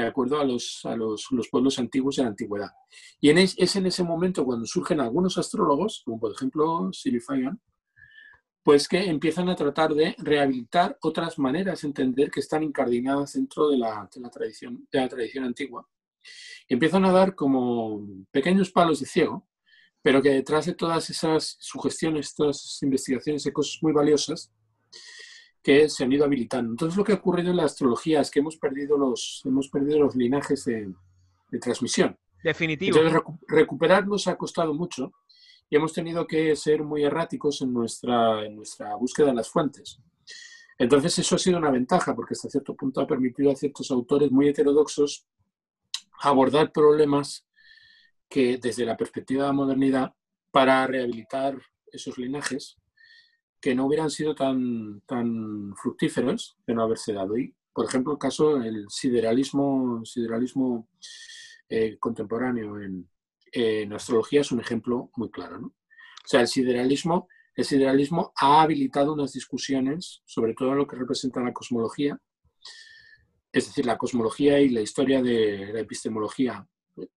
de 0.03 0.09
acuerdo 0.09 0.39
a 0.39 0.43
los, 0.43 0.81
a 0.85 0.95
los, 0.95 1.27
los 1.31 1.49
pueblos 1.49 1.79
antiguos 1.79 2.15
de 2.15 2.23
la 2.23 2.29
antigüedad. 2.29 2.69
Y 3.19 3.29
en 3.29 3.37
es, 3.39 3.75
en 3.75 3.85
ese 3.85 4.03
momento 4.03 4.45
cuando 4.45 4.65
surgen 4.65 4.99
algunos 4.99 5.37
astrólogos, 5.37 6.01
como 6.05 6.19
por 6.19 6.31
ejemplo 6.31 6.89
Siri 6.93 7.19
pues 8.63 8.87
que 8.87 9.05
empiezan 9.05 9.47
a 9.49 9.55
tratar 9.55 9.93
de 9.93 10.13
rehabilitar 10.17 10.97
otras 11.01 11.39
maneras 11.39 11.81
de 11.81 11.87
entender 11.87 12.29
que 12.29 12.41
están 12.41 12.63
incardinadas 12.63 13.33
dentro 13.33 13.69
de 13.69 13.77
la, 13.77 14.09
de 14.13 14.21
la, 14.21 14.29
tradición, 14.29 14.87
de 14.91 14.99
la 14.99 15.07
tradición 15.07 15.45
antigua. 15.45 15.87
Y 16.67 16.73
empiezan 16.73 17.05
a 17.05 17.11
dar 17.13 17.33
como 17.33 18.05
pequeños 18.29 18.71
palos 18.71 18.99
de 18.99 19.05
ciego, 19.05 19.47
pero 20.01 20.21
que 20.21 20.31
detrás 20.31 20.65
de 20.65 20.75
todas 20.75 21.09
esas 21.09 21.55
sugestiones, 21.59 22.35
todas 22.35 22.57
esas 22.57 22.83
investigaciones 22.83 23.45
hay 23.45 23.53
cosas 23.53 23.77
muy 23.81 23.93
valiosas 23.93 24.51
que 25.67 25.89
se 25.89 26.05
han 26.05 26.13
ido 26.13 26.23
habilitando. 26.23 26.71
Entonces 26.71 26.95
lo 26.95 27.03
que 27.03 27.11
ha 27.11 27.15
ocurrido 27.15 27.51
en 27.51 27.57
la 27.57 27.65
astrología 27.65 28.21
es 28.21 28.31
que 28.31 28.39
hemos 28.39 28.55
perdido 28.55 28.97
los, 28.97 29.41
hemos 29.43 29.67
perdido 29.67 29.99
los 29.99 30.15
linajes 30.15 30.63
de, 30.63 30.93
transmisión. 31.59 32.17
Definitivo. 32.41 32.97
Entonces 32.97 33.21
recuperar 33.49 34.07
nos 34.07 34.29
ha 34.29 34.37
costado 34.37 34.73
mucho 34.73 35.11
y 35.69 35.75
hemos 35.75 35.91
tenido 35.91 36.25
que 36.25 36.55
ser 36.55 36.85
muy 36.85 37.03
erráticos 37.03 37.61
en 37.63 37.73
nuestra, 37.73 38.45
en 38.45 38.55
nuestra 38.55 38.95
búsqueda 38.95 39.27
de 39.27 39.33
las 39.33 39.49
fuentes. 39.49 39.99
Entonces 40.77 41.19
eso 41.19 41.35
ha 41.35 41.39
sido 41.39 41.57
una 41.57 41.69
ventaja 41.69 42.15
porque 42.15 42.31
hasta 42.31 42.49
cierto 42.49 42.73
punto 42.73 43.01
ha 43.01 43.07
permitido 43.07 43.51
a 43.51 43.55
ciertos 43.57 43.91
autores 43.91 44.31
muy 44.31 44.47
heterodoxos 44.47 45.25
abordar 46.21 46.71
problemas 46.71 47.45
que 48.29 48.57
desde 48.57 48.85
la 48.85 48.95
perspectiva 48.95 49.43
de 49.43 49.47
la 49.49 49.53
modernidad 49.53 50.13
para 50.49 50.87
rehabilitar 50.87 51.61
esos 51.91 52.17
linajes 52.17 52.77
que 53.59 53.75
no 53.75 53.85
hubieran 53.85 54.09
sido 54.09 54.35
tan, 54.35 55.01
tan 55.01 55.73
fructíferos 55.75 56.57
de 56.65 56.73
no 56.73 56.83
haberse 56.83 57.13
dado. 57.13 57.37
Y, 57.37 57.55
por 57.73 57.85
ejemplo, 57.85 58.13
el 58.13 58.19
caso 58.19 58.59
del 58.59 58.85
sideralismo, 58.89 60.03
sideralismo 60.05 60.89
eh, 61.69 61.97
contemporáneo 61.99 62.79
en, 62.81 63.09
astrología 63.93 64.41
es 64.41 64.51
un 64.51 64.59
ejemplo 64.59 65.09
muy 65.15 65.31
claro. 65.31 65.59
¿no? 65.59 65.67
O 65.67 66.27
sea, 66.27 66.41
el 66.41 66.47
sideralismo, 66.47 67.27
el 67.55 67.65
sideralismo 67.65 68.31
ha 68.35 68.61
habilitado 68.61 69.13
unas 69.13 69.33
discusiones 69.33 70.21
sobre 70.25 70.53
todo 70.53 70.75
lo 70.75 70.85
que 70.85 70.95
representa 70.95 71.41
la 71.41 71.53
cosmología, 71.53 72.19
es 73.51 73.65
decir, 73.65 73.85
la 73.85 73.97
cosmología 73.97 74.59
y 74.59 74.69
la 74.69 74.81
historia 74.81 75.23
de 75.23 75.71
la 75.73 75.79
epistemología. 75.79 76.67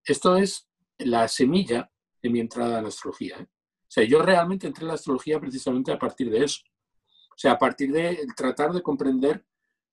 Esto 0.04 0.36
es 0.36 0.68
la 0.98 1.28
semilla 1.28 1.90
de 2.22 2.30
mi 2.30 2.40
entrada 2.40 2.78
en 2.78 2.84
la 2.84 2.88
astrología. 2.88 3.36
¿eh? 3.40 3.46
O 3.90 3.92
sea, 3.92 4.04
yo 4.04 4.22
realmente 4.22 4.68
entré 4.68 4.84
en 4.84 4.88
la 4.88 4.94
astrología 4.94 5.40
precisamente 5.40 5.90
a 5.90 5.98
partir 5.98 6.30
de 6.30 6.44
eso. 6.44 6.60
O 7.30 7.36
sea, 7.36 7.52
a 7.52 7.58
partir 7.58 7.90
de 7.90 8.20
tratar 8.36 8.70
de 8.70 8.82
comprender 8.82 9.44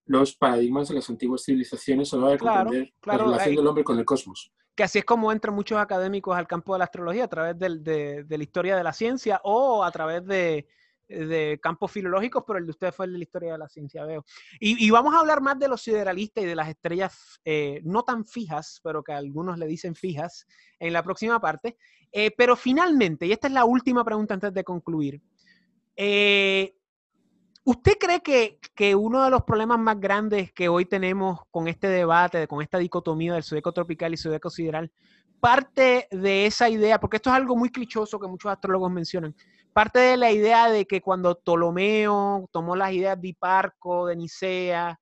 los 0.05 0.35
paradigmas 0.35 0.87
de 0.87 0.93
las 0.93 1.09
antiguas 1.09 1.43
civilizaciones 1.43 2.13
a 2.13 2.17
la 2.17 2.25
hora 2.25 2.31
de 2.33 2.37
comprender 2.37 2.93
la 3.03 3.17
relación 3.17 3.55
del 3.55 3.65
hombre 3.65 3.83
con 3.83 3.97
el 3.97 4.05
cosmos. 4.05 4.53
Que 4.75 4.83
así 4.83 4.99
es 4.99 5.05
como 5.05 5.31
entran 5.31 5.55
muchos 5.55 5.79
académicos 5.79 6.37
al 6.37 6.45
campo 6.45 6.73
de 6.73 6.77
la 6.77 6.85
astrología, 6.85 7.23
a 7.23 7.27
través 7.27 7.57
de, 7.57 8.23
la 8.29 8.43
historia 8.43 8.77
de 8.77 8.83
la 8.83 8.93
ciencia 8.93 9.41
o 9.43 9.83
a 9.83 9.89
través 9.89 10.23
de, 10.27 10.67
campos 11.61 11.91
filológicos, 11.91 12.43
pero 12.45 12.59
el 12.59 12.65
de 12.65 12.71
ustedes 12.71 12.95
fue 12.95 13.05
el 13.05 13.13
de 13.13 13.17
la 13.19 13.23
historia 13.23 13.51
de 13.53 13.57
la 13.57 13.69
ciencia, 13.69 14.05
veo. 14.05 14.25
Y, 14.59 14.89
vamos 14.91 15.13
a 15.13 15.19
hablar 15.19 15.41
más 15.41 15.57
de 15.59 15.67
los 15.67 15.81
sideralistas 15.81 16.43
y 16.43 16.47
de 16.47 16.55
las 16.55 16.69
estrellas 16.69 17.39
eh, 17.45 17.81
no 17.83 18.03
tan 18.03 18.25
fijas, 18.25 18.79
pero 18.83 19.03
que 19.03 19.13
algunos 19.13 19.57
le 19.57 19.67
dicen 19.67 19.95
fijas, 19.95 20.45
en 20.79 20.93
la 20.93 21.03
próxima 21.03 21.39
parte. 21.39 21.77
Eh, 22.11 22.31
pero 22.37 22.55
finalmente, 22.55 23.25
y 23.25 23.31
esta 23.31 23.47
es 23.47 23.53
la 23.53 23.65
última 23.65 24.03
pregunta 24.03 24.33
antes 24.33 24.53
de 24.53 24.63
concluir, 24.63 25.21
eh, 25.95 26.73
¿Usted 27.67 27.97
cree 27.99 28.21
que, 28.21 28.95
uno 28.95 29.25
de 29.25 29.29
los 29.29 29.43
problemas 29.43 29.77
más 29.77 29.99
grandes 29.99 30.53
que 30.53 30.69
hoy 30.69 30.85
tenemos 30.85 31.41
con 31.51 31.67
este 31.67 31.89
debate, 31.89 32.47
con 32.47 32.61
esta 32.61 32.77
dicotomía 32.77 33.33
del 33.33 33.43
zodíaco 33.43 33.73
tropical 33.73 34.13
y 34.13 34.17
zodíaco 34.17 34.49
sideral, 34.49 34.89
parte 35.41 36.07
de 36.09 36.45
esa 36.45 36.69
idea, 36.69 36.97
porque 36.97 37.17
esto 37.17 37.29
es 37.29 37.35
algo 37.35 37.57
muy 37.57 37.69
clichoso 37.69 38.21
que 38.21 38.27
muchos 38.29 38.49
astrólogos 38.49 38.89
mencionan, 38.89 39.35
parte 39.73 39.99
de 39.99 40.17
la 40.17 40.31
idea 40.31 40.69
de 40.69 40.85
que 40.85 41.01
cuando 41.01 41.35
Ptolomeo 41.35 42.47
tomó 42.51 42.75
las 42.75 42.91
ideas 42.93 43.19
de 43.21 43.29
Hiparco, 43.29 44.07
de 44.07 44.15
Nicea, 44.15 44.99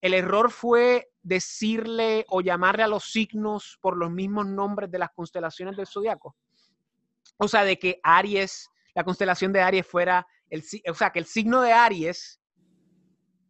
el 0.00 0.14
error 0.14 0.50
fue 0.50 1.08
decirle 1.22 2.24
o 2.28 2.40
llamarle 2.40 2.82
a 2.82 2.88
los 2.88 3.04
signos 3.04 3.78
por 3.80 3.96
los 3.96 4.10
mismos 4.10 4.46
nombres 4.46 4.90
de 4.90 4.98
las 4.98 5.10
constelaciones 5.14 5.76
del 5.76 5.86
zodiaco. 5.86 6.36
O 7.38 7.48
sea, 7.48 7.64
de 7.64 7.78
que 7.78 8.00
Aries, 8.02 8.68
la 8.94 9.04
constelación 9.04 9.52
de 9.52 9.62
Aries 9.62 9.86
fuera 9.86 10.26
o 10.88 10.94
sea, 10.94 11.10
que 11.10 11.18
el 11.18 11.26
signo 11.26 11.62
de 11.62 11.72
Aries 11.72 12.40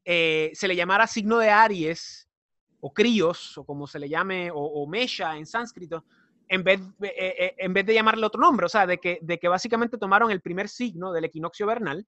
eh, 0.05 0.51
se 0.55 0.69
le 0.69 0.77
llamara 0.77 1.07
signo 1.07 1.39
de 1.39 1.51
Aries 1.51 2.29
o 2.81 2.93
Crios, 2.93 3.57
o 3.59 3.65
como 3.65 3.87
se 3.87 3.99
le 3.99 4.09
llame, 4.09 4.51
o, 4.53 4.87
Mesha 4.87 5.37
en 5.37 5.47
sánscrito, 5.47 6.05
en 6.53 6.65
vez, 6.65 6.81
eh, 7.01 7.35
eh, 7.39 7.55
en 7.57 7.73
vez 7.73 7.87
de 7.87 7.95
llamarle 7.95 8.27
otro 8.27 8.39
nombre, 8.39 8.67
o 8.67 8.69
sea, 8.69 8.87
de 8.87 8.99
que, 8.99 9.19
de 9.23 9.39
que 9.39 9.49
básicamente 9.49 9.97
tomaron 9.97 10.31
el 10.31 10.43
primer 10.43 10.69
signo 10.69 11.11
del 11.11 11.25
equinoccio 11.25 11.67
vernal 11.67 12.07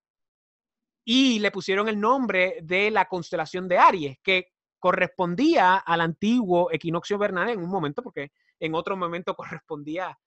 y 1.03 1.39
le 1.39 1.51
pusieron 1.51 1.89
el 1.89 1.99
nombre 1.99 2.59
de 2.63 2.91
la 2.91 3.07
constelación 3.07 3.69
de 3.69 3.79
Aries, 3.79 4.19
que 4.23 4.49
correspondía 4.79 5.77
al 5.77 6.03
antiguo 6.03 6.71
equinoccio 6.71 7.17
vernal 7.17 7.49
en 7.49 7.59
un 7.59 7.71
momento, 7.71 8.03
porque 8.03 8.33
en 8.61 8.75
otro 8.75 8.99
momento 8.99 9.35
correspondía 9.63 10.19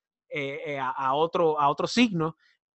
a, 0.81 1.13
otro, 1.13 1.59
a 1.59 1.69
otro 1.69 1.85
signo, 1.85 2.37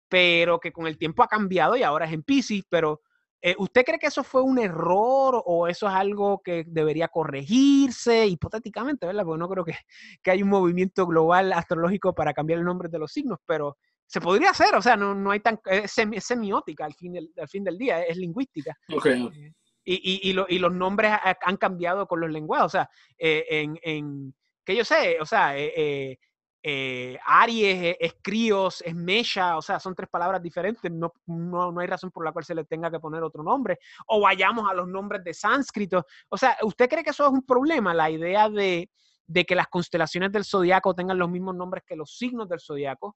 pero 0.09 0.59
que 0.59 0.73
con 0.73 0.87
el 0.87 0.97
tiempo 0.97 1.23
ha 1.23 1.27
cambiado 1.27 1.77
y 1.77 1.83
ahora 1.83 2.05
es 2.05 2.11
en 2.11 2.23
Pisces, 2.23 2.65
pero 2.67 3.01
eh, 3.41 3.55
¿usted 3.57 3.85
cree 3.85 3.99
que 3.99 4.07
eso 4.07 4.23
fue 4.23 4.41
un 4.41 4.59
error 4.59 5.41
o 5.45 5.67
eso 5.67 5.87
es 5.87 5.93
algo 5.93 6.41
que 6.43 6.65
debería 6.67 7.07
corregirse 7.07 8.27
hipotéticamente, 8.27 9.05
verdad? 9.05 9.23
Porque 9.23 9.39
no 9.39 9.49
creo 9.49 9.63
que, 9.63 9.73
que 10.23 10.31
hay 10.31 10.43
un 10.43 10.49
movimiento 10.49 11.07
global 11.07 11.53
astrológico 11.53 12.13
para 12.13 12.33
cambiar 12.33 12.59
el 12.59 12.65
nombre 12.65 12.89
de 12.89 12.99
los 12.99 13.11
signos, 13.11 13.39
pero 13.45 13.77
se 14.05 14.19
podría 14.19 14.49
hacer, 14.49 14.75
o 14.75 14.81
sea, 14.81 14.97
no, 14.97 15.13
no 15.13 15.31
hay 15.31 15.39
tan, 15.39 15.59
es, 15.65 15.91
semiótica 16.25 16.83
al 16.83 16.95
fin 16.95 17.13
del, 17.13 17.31
al 17.37 17.47
fin 17.47 17.63
del 17.63 17.77
día, 17.77 18.01
es 18.01 18.17
lingüística. 18.17 18.75
Eh, 19.05 19.53
y, 19.85 20.31
y, 20.31 20.35
y, 20.49 20.59
los 20.59 20.73
nombres 20.73 21.13
han 21.41 21.57
cambiado 21.57 22.07
con 22.07 22.19
los 22.19 22.29
lenguajes, 22.29 22.65
o 22.65 22.69
sea, 22.69 22.89
eh, 23.17 23.45
en, 23.49 23.79
en, 23.83 24.33
que 24.65 24.75
yo 24.75 24.83
sé, 24.83 25.17
o 25.19 25.25
sea, 25.25 25.55
eh, 26.61 27.17
Aries, 27.25 27.95
es 27.99 28.15
Crios, 28.21 28.81
es 28.85 28.93
Mesha, 28.93 29.57
o 29.57 29.61
sea, 29.61 29.79
son 29.79 29.95
tres 29.95 30.09
palabras 30.09 30.41
diferentes, 30.41 30.91
no, 30.91 31.13
no, 31.25 31.79
hay 31.79 31.87
razón 31.87 32.11
por 32.11 32.25
la 32.25 32.33
cual 32.33 32.43
se 32.43 32.53
le 32.53 32.65
tenga 32.65 32.91
que 32.91 32.99
poner 32.99 33.23
otro 33.23 33.43
nombre, 33.43 33.79
o 34.07 34.19
vayamos 34.19 34.69
a 34.69 34.73
los 34.73 34.87
nombres 34.87 35.23
de 35.23 35.33
sánscrito, 35.33 36.05
o 36.27 36.37
sea, 36.37 36.57
¿usted 36.63 36.89
cree 36.89 37.03
que 37.03 37.11
eso 37.11 37.25
es 37.25 37.31
un 37.31 37.45
problema, 37.45 37.93
la 37.93 38.09
idea 38.09 38.49
de, 38.49 38.89
que 39.47 39.55
las 39.55 39.67
constelaciones 39.67 40.31
del 40.31 40.43
zodiaco 40.43 40.93
tengan 40.93 41.17
los 41.17 41.29
mismos 41.29 41.55
nombres 41.55 41.83
que 41.87 41.95
los 41.95 42.17
signos 42.17 42.49
del 42.49 42.59
zodiaco 42.59 43.15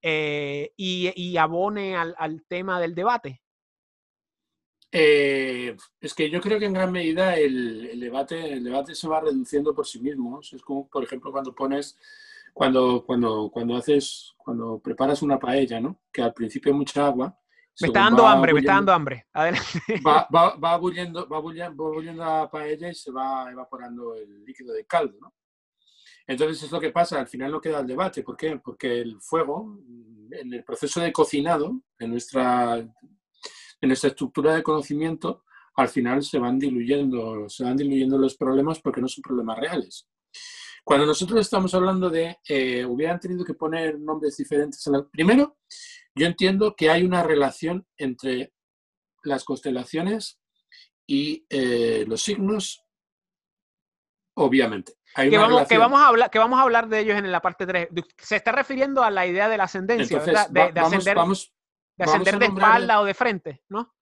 eh, 0.00 0.70
y, 0.76 1.36
abone 1.36 1.96
al, 1.96 2.44
tema 2.46 2.78
del 2.80 2.94
debate? 2.94 3.40
Eh, 4.92 5.76
es 6.00 6.14
que 6.14 6.30
yo 6.30 6.40
creo 6.40 6.60
que 6.60 6.66
en 6.66 6.74
gran 6.74 6.92
medida 6.92 7.34
el, 7.36 7.98
debate, 7.98 8.52
el 8.52 8.62
debate 8.62 8.94
se 8.94 9.08
va 9.08 9.20
reduciendo 9.20 9.74
por 9.74 9.86
sí 9.86 9.98
mismo. 9.98 10.38
Es 10.40 10.62
como, 10.62 10.86
por 10.86 11.02
ejemplo, 11.02 11.32
cuando 11.32 11.52
pones 11.52 11.98
cuando, 12.54 13.04
cuando, 13.04 13.50
cuando 13.52 13.76
haces, 13.76 14.32
cuando 14.38 14.78
preparas 14.78 15.20
una 15.22 15.38
paella, 15.38 15.80
¿no? 15.80 16.00
Que 16.12 16.22
al 16.22 16.32
principio 16.32 16.72
hay 16.72 16.78
mucha 16.78 17.06
agua. 17.06 17.36
Me 17.80 17.88
está 17.88 18.00
dando 18.00 18.24
hambre, 18.24 18.54
me 18.54 18.60
está 18.60 18.74
dando 18.74 18.92
hambre. 18.92 19.26
Adelante. 19.32 20.00
Va, 20.06 20.28
va, 20.34 20.56
va, 20.56 20.76
bulliendo, 20.76 21.28
va, 21.28 21.42
la 22.14 22.48
paella 22.48 22.88
y 22.88 22.94
se 22.94 23.10
va 23.10 23.50
evaporando 23.50 24.14
el 24.14 24.44
líquido 24.44 24.72
de 24.72 24.86
caldo, 24.86 25.18
¿no? 25.20 25.34
Entonces 26.26 26.62
es 26.62 26.70
lo 26.70 26.80
que 26.80 26.90
pasa, 26.90 27.18
al 27.18 27.26
final 27.26 27.50
no 27.50 27.60
queda 27.60 27.80
el 27.80 27.88
debate. 27.88 28.22
¿Por 28.22 28.36
qué? 28.36 28.56
Porque 28.56 29.00
el 29.00 29.20
fuego, 29.20 29.80
en 30.30 30.54
el 30.54 30.62
proceso 30.62 31.00
de 31.00 31.12
cocinado, 31.12 31.80
en 31.98 32.10
nuestra, 32.12 32.76
en 32.76 32.92
nuestra 33.82 34.10
estructura 34.10 34.54
de 34.54 34.62
conocimiento, 34.62 35.42
al 35.74 35.88
final 35.88 36.22
se 36.22 36.38
van 36.38 36.56
diluyendo, 36.56 37.48
se 37.48 37.64
van 37.64 37.76
diluyendo 37.76 38.16
los 38.16 38.36
problemas 38.36 38.80
porque 38.80 39.00
no 39.00 39.08
son 39.08 39.22
problemas 39.22 39.58
reales. 39.58 40.08
Cuando 40.84 41.06
nosotros 41.06 41.40
estamos 41.40 41.74
hablando 41.74 42.10
de, 42.10 42.38
eh, 42.46 42.84
hubieran 42.84 43.18
tenido 43.18 43.42
que 43.42 43.54
poner 43.54 43.98
nombres 43.98 44.36
diferentes. 44.36 44.84
Primero, 45.10 45.56
yo 46.14 46.26
entiendo 46.26 46.76
que 46.76 46.90
hay 46.90 47.04
una 47.04 47.22
relación 47.22 47.86
entre 47.96 48.52
las 49.22 49.44
constelaciones 49.44 50.38
y 51.06 51.46
eh, 51.48 52.04
los 52.06 52.22
signos, 52.22 52.84
obviamente. 54.36 54.92
que, 55.16 55.38
vamos, 55.38 55.66
que, 55.66 55.78
vamos, 55.78 56.00
a 56.00 56.08
hablar, 56.08 56.30
que 56.30 56.38
vamos 56.38 56.58
a 56.58 56.62
hablar 56.62 56.88
de 56.88 57.00
ellos 57.00 57.16
en 57.16 57.32
la 57.32 57.40
parte 57.40 57.66
3. 57.66 57.88
Se 58.18 58.36
está 58.36 58.52
refiriendo 58.52 59.02
a 59.02 59.10
la 59.10 59.26
idea 59.26 59.48
de 59.48 59.56
la 59.56 59.64
ascendencia, 59.64 60.18
¿verdad? 60.18 60.50
De, 60.50 60.60
ascender, 60.80 61.16
de, 61.16 62.04
ascender 62.04 62.38
de 62.38 62.46
espalda 62.46 63.00
o 63.00 63.06
de 63.06 63.14
frente, 63.14 63.62
¿no? 63.70 63.93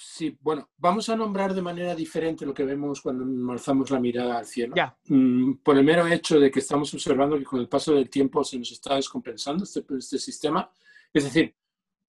Sí, 0.00 0.38
bueno, 0.40 0.70
vamos 0.76 1.08
a 1.08 1.16
nombrar 1.16 1.52
de 1.54 1.62
manera 1.62 1.94
diferente 1.94 2.46
lo 2.46 2.54
que 2.54 2.64
vemos 2.64 3.00
cuando 3.00 3.52
alzamos 3.52 3.90
la 3.90 3.98
mirada 3.98 4.38
al 4.38 4.46
cielo. 4.46 4.74
Ya. 4.76 4.96
Mm, 5.06 5.54
por 5.56 5.76
el 5.76 5.84
mero 5.84 6.06
hecho 6.06 6.38
de 6.38 6.50
que 6.50 6.60
estamos 6.60 6.92
observando 6.94 7.36
que 7.36 7.44
con 7.44 7.58
el 7.58 7.68
paso 7.68 7.94
del 7.94 8.08
tiempo 8.08 8.44
se 8.44 8.58
nos 8.58 8.70
está 8.70 8.94
descompensando 8.94 9.64
este, 9.64 9.84
este 9.98 10.18
sistema. 10.18 10.70
Es 11.12 11.24
decir, 11.24 11.54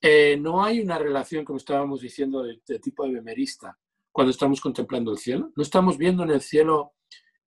eh, 0.01 0.37
no 0.39 0.63
hay 0.63 0.79
una 0.81 0.99
relación, 0.99 1.43
como 1.43 1.57
estábamos 1.57 2.01
diciendo, 2.01 2.43
de, 2.43 2.79
tipo 2.79 3.05
de 3.05 3.13
bemerista 3.13 3.77
cuando 4.11 4.31
estamos 4.31 4.61
contemplando 4.61 5.11
el 5.11 5.17
cielo. 5.17 5.51
No 5.55 5.63
estamos 5.63 5.97
viendo 5.97 6.23
en 6.23 6.29
el 6.29 6.41
cielo 6.41 6.93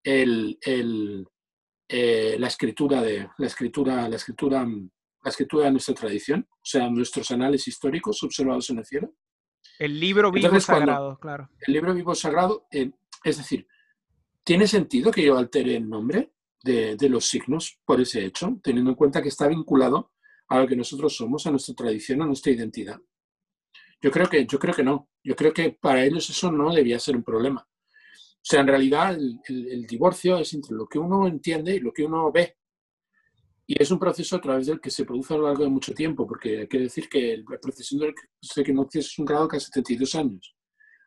el, 0.03 0.59
el, 0.63 1.27
eh, 1.89 2.37
la 2.39 2.49
escritura 2.49 3.01
de 3.01 3.29
la 3.39 3.47
escritura, 3.47 4.09
la 4.09 4.17
escritura, 4.17 4.65
la 4.65 5.31
escritura 5.31 5.67
de 5.67 5.71
nuestra 5.71 5.95
tradición, 5.95 6.49
o 6.51 6.65
sea, 6.65 6.91
nuestros 6.91 7.31
análisis 7.31 7.69
históricos 7.69 8.23
observados 8.25 8.69
en 8.71 8.79
el 8.79 8.85
cielo. 8.85 9.15
El 9.79 9.99
libro 9.99 10.31
vivo 10.31 10.61
sagrado, 10.61 11.19
claro. 11.19 11.51
El 11.67 11.75
libro 11.75 11.95
vivo 11.95 12.15
sagrado, 12.15 12.67
eh, 12.71 12.91
es 13.25 13.39
decir, 13.39 13.67
¿tiene 14.45 14.67
sentido 14.67 15.11
que 15.11 15.25
yo 15.25 15.37
altere 15.37 15.77
el 15.77 15.89
nombre 15.89 16.33
de, 16.63 16.97
los 17.09 17.27
signos 17.27 17.81
por 17.85 18.01
ese 18.01 18.25
hecho, 18.25 18.61
teniendo 18.63 18.91
en 18.91 18.97
cuenta 18.97 19.23
que 19.23 19.29
está 19.29 19.49
vinculado 19.49 20.13
a 20.49 20.61
lo 20.61 20.69
que 20.69 20.77
nosotros 20.77 21.17
somos, 21.17 21.47
a 21.47 21.51
nuestra 21.51 21.75
tradición, 21.75 22.23
a 22.23 22.27
nuestra 22.27 22.53
identidad? 22.53 23.01
Yo 24.01 24.11
creo 24.11 24.29
que, 24.29 24.47
yo 24.47 24.59
creo 24.59 24.75
que 24.75 24.83
no. 24.83 25.09
Yo 25.23 25.37
creo 25.37 25.53
que 25.53 25.71
para 25.71 26.05
ellos 26.05 26.29
eso 26.29 26.51
no 26.51 26.73
debía 26.73 26.99
ser 26.99 27.17
un 27.17 27.23
problema. 27.23 27.61
O 27.61 28.45
sea, 28.45 28.61
en 28.61 28.67
realidad 28.67 29.15
el 29.15 29.87
divorcio 29.87 30.39
es 30.39 30.53
entre 30.55 30.75
lo 30.75 30.89
que 30.89 30.99
uno 30.99 31.29
entiende 31.29 31.77
y 31.77 31.81
lo 31.81 31.93
que 31.93 32.05
uno 32.05 32.31
ve. 32.33 32.57
Y 33.67 33.81
es 33.81 33.91
un 33.91 33.99
proceso 33.99 34.37
a 34.37 34.41
través 34.41 34.67
del 34.67 34.81
que 34.81 34.91
se 34.91 35.05
produce 35.05 35.35
a 35.35 35.37
lo 35.37 35.47
largo 35.47 35.65
de 35.65 35.71
mucho 35.71 35.95
tiempo, 35.95 36.27
porque 36.27 36.61
hay 36.61 36.69
que 36.69 36.79
decir 36.79 37.09
que 37.09 37.43
la 37.49 37.59
procesión 37.59 38.01
del 38.01 38.15
equinoccio 38.57 39.01
es 39.01 39.19
un 39.19 39.25
grado 39.25 39.49
casi 39.49 39.67
72 39.67 40.15
años. 40.17 40.57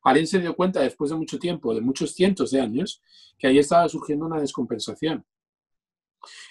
Alguien 0.04 0.28
se 0.28 0.40
dio 0.40 0.56
cuenta 0.56 0.82
después 0.82 1.10
de 1.10 1.18
mucho 1.18 1.40
tiempo, 1.40 1.74
de 1.74 1.82
muchos 1.82 2.14
cientos 2.14 2.52
de 2.52 2.62
años, 2.62 3.02
que 3.38 3.48
ahí 3.48 3.58
estaba 3.58 3.90
surgiendo 3.90 4.26
una 4.26 4.40
descompensación. 4.40 5.26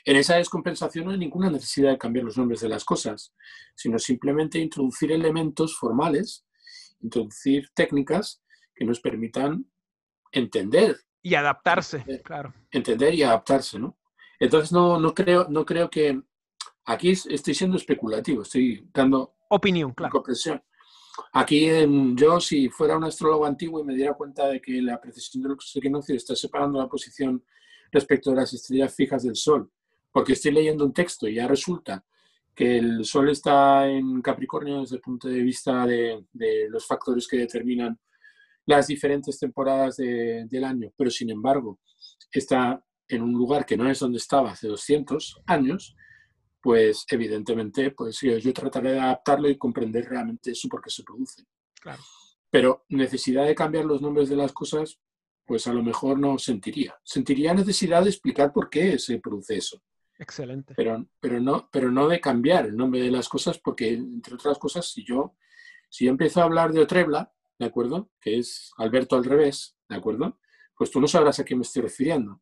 En 0.05 0.17
esa 0.17 0.37
descompensación 0.37 1.07
no 1.07 1.13
hay 1.13 1.19
ninguna 1.19 1.51
necesidad 1.51 1.93
de 1.93 1.99
cambiar 1.99 2.25
los 2.25 2.37
nombres 2.37 2.61
de 2.61 2.69
las 2.69 2.85
cosas, 2.85 3.35
sino 3.75 3.99
simplemente 3.99 4.59
introducir 4.59 5.13
elementos 5.13 5.77
formales, 5.77 6.45
introducir 7.01 7.71
técnicas 7.75 8.43
que 8.75 8.85
nos 8.85 9.01
permitan 9.01 9.71
entender. 10.33 10.97
Y 11.23 11.35
adaptarse, 11.35 12.05
claro. 12.25 12.53
Entender 12.71 13.15
y 13.15 13.23
adaptarse, 13.23 13.79
¿no? 13.79 13.97
Entonces 14.39 14.73
no, 14.73 14.99
no, 14.99 15.15
creo, 15.15 15.47
no 15.49 15.65
creo 15.65 15.91
que... 15.91 16.21
Aquí 16.87 17.11
estoy 17.11 17.55
siendo 17.55 17.79
especulativo, 17.79 18.43
estoy 18.43 18.87
dando... 18.93 19.37
Opinión, 19.49 19.93
claro. 19.93 20.23
Aquí 21.33 21.69
yo, 22.15 22.41
si 22.41 22.69
fuera 22.69 22.97
un 22.97 23.05
astrólogo 23.05 23.47
antiguo 23.47 23.81
y 23.81 23.85
me 23.85 23.95
diera 23.95 24.15
cuenta 24.15 24.49
de 24.49 24.61
que 24.61 24.83
la 24.83 25.01
precisión 25.01 25.43
de 25.43 25.51
los 25.51 25.77
equinoccios 25.77 26.17
está 26.17 26.37
separando 26.37 26.79
la 26.79 26.89
posición 26.89 27.43
respecto 27.91 28.31
de 28.31 28.37
las 28.37 28.53
estrellas 28.53 28.95
fijas 28.95 29.23
del 29.23 29.37
Sol, 29.37 29.71
porque 30.13 30.33
estoy 30.33 30.53
leyendo 30.53 30.85
un 30.85 30.93
texto 30.93 31.29
y 31.29 31.37
ya 31.37 31.47
resulta 31.47 32.05
que 32.55 32.79
el 32.79 33.05
Sol 33.05 33.31
está 33.31 33.89
en 33.89 34.23
Capricornio 34.23 34.81
desde 34.81 34.97
el 34.97 35.03
punto 35.03 35.29
de 35.29 35.41
vista 35.41 35.87
de, 35.87 36.25
los 36.69 36.87
factores 36.87 37.27
que 37.27 37.39
determinan 37.39 37.99
las 38.67 38.87
diferentes 38.87 39.39
temporadas 39.39 39.97
del 39.97 40.65
año, 40.65 40.93
pero 40.97 41.11
sin 41.11 41.31
embargo 41.31 41.81
está 42.31 42.83
en 43.09 43.23
un 43.23 43.33
lugar 43.33 43.67
que 43.67 43.77
no 43.77 43.91
es 43.91 43.99
donde 43.99 44.19
estaba 44.19 44.53
hace 44.53 44.69
200 44.69 45.43
años, 45.47 45.97
pues 46.61 47.05
evidentemente 47.11 47.91
pues 47.91 48.21
yo, 48.21 48.39
yo 48.39 48.53
trataré 48.53 48.93
de 48.93 49.01
adaptarlo 49.01 49.49
y 49.49 49.59
comprender 49.59 50.09
realmente 50.09 50.53
eso 50.53 50.69
por 50.69 50.83
qué 50.83 50.91
se 50.91 51.03
produce. 51.03 51.45
Claro. 51.81 52.03
Pero 52.51 52.85
necesidad 52.89 53.45
de 53.45 53.55
cambiar 53.55 53.85
los 53.85 54.01
nombres 54.01 54.29
de 54.29 54.37
las 54.37 54.53
cosas, 54.53 54.99
pues 55.45 55.67
a 55.67 55.73
lo 55.73 55.83
mejor 55.83 56.19
no 56.19 56.39
sentiría. 56.39 56.99
Sentiría 57.05 57.53
necesidad 57.53 58.03
de 58.03 58.11
explicar 58.11 58.53
por 58.53 58.71
qué 58.71 58.99
se 58.99 59.19
produce 59.19 59.57
eso. 59.57 59.83
Excelente. 60.19 60.75
Pero, 60.77 61.07
pero, 61.21 61.41
no, 61.41 61.69
pero 61.71 61.91
no 61.91 62.09
de 62.09 62.21
cambiar 62.21 62.67
el 62.67 62.77
nombre 62.77 63.03
de 63.03 63.11
las 63.11 63.29
cosas, 63.29 63.59
porque 63.59 63.93
entre 63.95 64.35
otras 64.35 64.59
cosas, 64.59 64.87
si 64.87 65.05
yo, 65.05 65.37
si 65.91 66.05
yo 66.05 66.11
empiezo 66.11 66.41
a 66.41 66.45
hablar 66.45 66.73
de 66.73 66.81
Otrebla, 66.81 67.33
¿de 67.59 67.67
acuerdo? 67.67 68.11
Que 68.21 68.39
es 68.39 68.73
Alberto 68.79 69.17
al 69.17 69.25
revés, 69.25 69.77
¿de 69.89 69.97
acuerdo? 69.97 70.39
Pues 70.77 70.91
tú 70.91 71.01
no 71.01 71.09
sabrás 71.09 71.41
a 71.41 71.45
quién 71.45 71.59
me 71.59 71.65
estoy 71.65 71.83
refiriendo. 71.83 72.41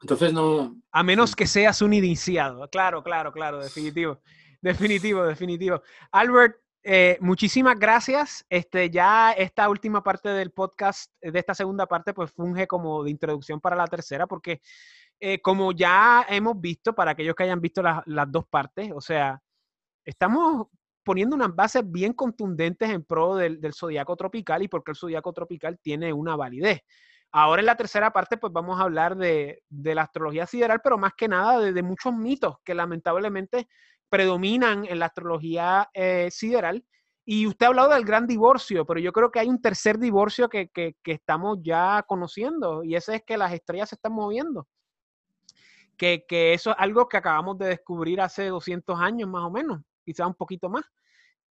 Entonces 0.00 0.32
no... 0.32 0.76
A 0.90 1.02
menos 1.02 1.34
que 1.34 1.46
seas 1.46 1.82
un 1.82 1.92
iniciado. 1.92 2.68
Claro, 2.68 3.02
claro, 3.02 3.32
claro, 3.32 3.58
definitivo. 3.62 4.20
Definitivo, 4.60 5.24
definitivo. 5.24 5.82
Albert, 6.10 6.56
eh, 6.82 7.18
muchísimas 7.20 7.78
gracias. 7.78 8.44
Este, 8.48 8.90
ya 8.90 9.32
esta 9.32 9.68
última 9.68 10.02
parte 10.02 10.28
del 10.28 10.52
podcast, 10.52 11.10
de 11.20 11.38
esta 11.38 11.54
segunda 11.54 11.86
parte, 11.86 12.14
pues 12.14 12.30
funge 12.30 12.66
como 12.66 13.02
de 13.02 13.10
introducción 13.10 13.60
para 13.60 13.76
la 13.76 13.86
tercera, 13.86 14.26
porque 14.26 14.60
eh, 15.18 15.40
como 15.40 15.72
ya 15.72 16.26
hemos 16.28 16.60
visto, 16.60 16.94
para 16.94 17.12
aquellos 17.12 17.34
que 17.34 17.42
hayan 17.44 17.60
visto 17.60 17.82
las 17.82 18.30
dos 18.30 18.46
partes, 18.46 18.92
o 18.94 19.00
sea, 19.00 19.42
estamos 20.04 20.68
poniendo 21.02 21.36
unas 21.36 21.54
bases 21.54 21.82
bien 21.90 22.12
contundentes 22.12 22.90
en 22.90 23.04
pro 23.04 23.36
del, 23.36 23.60
del 23.60 23.72
zodiaco 23.72 24.16
tropical 24.16 24.62
y 24.62 24.68
porque 24.68 24.90
el 24.90 24.96
zodiaco 24.96 25.32
tropical 25.32 25.78
tiene 25.80 26.12
una 26.12 26.36
validez. 26.36 26.82
Ahora 27.32 27.60
en 27.60 27.66
la 27.66 27.76
tercera 27.76 28.12
parte, 28.12 28.36
pues 28.36 28.52
vamos 28.52 28.80
a 28.80 28.84
hablar 28.84 29.16
de, 29.16 29.62
la 29.68 30.02
astrología 30.02 30.46
sideral, 30.46 30.80
pero 30.82 30.98
más 30.98 31.12
que 31.16 31.28
nada 31.28 31.60
de, 31.60 31.82
muchos 31.82 32.14
mitos 32.14 32.56
que 32.64 32.74
lamentablemente 32.74 33.68
predominan 34.08 34.84
en 34.86 34.98
la 34.98 35.06
astrología 35.06 35.90
eh, 35.92 36.28
sideral. 36.30 36.84
Y 37.24 37.46
usted 37.46 37.66
ha 37.66 37.68
hablado 37.70 37.90
del 37.90 38.04
gran 38.04 38.26
divorcio, 38.26 38.86
pero 38.86 39.00
yo 39.00 39.12
creo 39.12 39.30
que 39.30 39.40
hay 39.40 39.48
un 39.48 39.60
tercer 39.60 39.98
divorcio 39.98 40.48
que, 40.48 40.68
que, 40.68 40.94
estamos 41.04 41.58
ya 41.60 42.04
conociendo, 42.06 42.84
y 42.84 42.94
ese 42.94 43.16
es 43.16 43.22
que 43.24 43.36
las 43.36 43.52
estrellas 43.52 43.88
se 43.88 43.96
están 43.96 44.12
moviendo 44.12 44.68
que, 45.96 46.52
eso 46.52 46.70
es 46.70 46.76
algo 46.78 47.08
que 47.08 47.16
acabamos 47.16 47.58
de 47.58 47.68
descubrir 47.68 48.20
hace 48.20 48.46
200 48.46 48.98
años 49.00 49.28
más 49.28 49.44
o 49.44 49.50
menos, 49.50 49.80
quizás 50.04 50.26
un 50.26 50.34
poquito 50.34 50.68
más. 50.68 50.84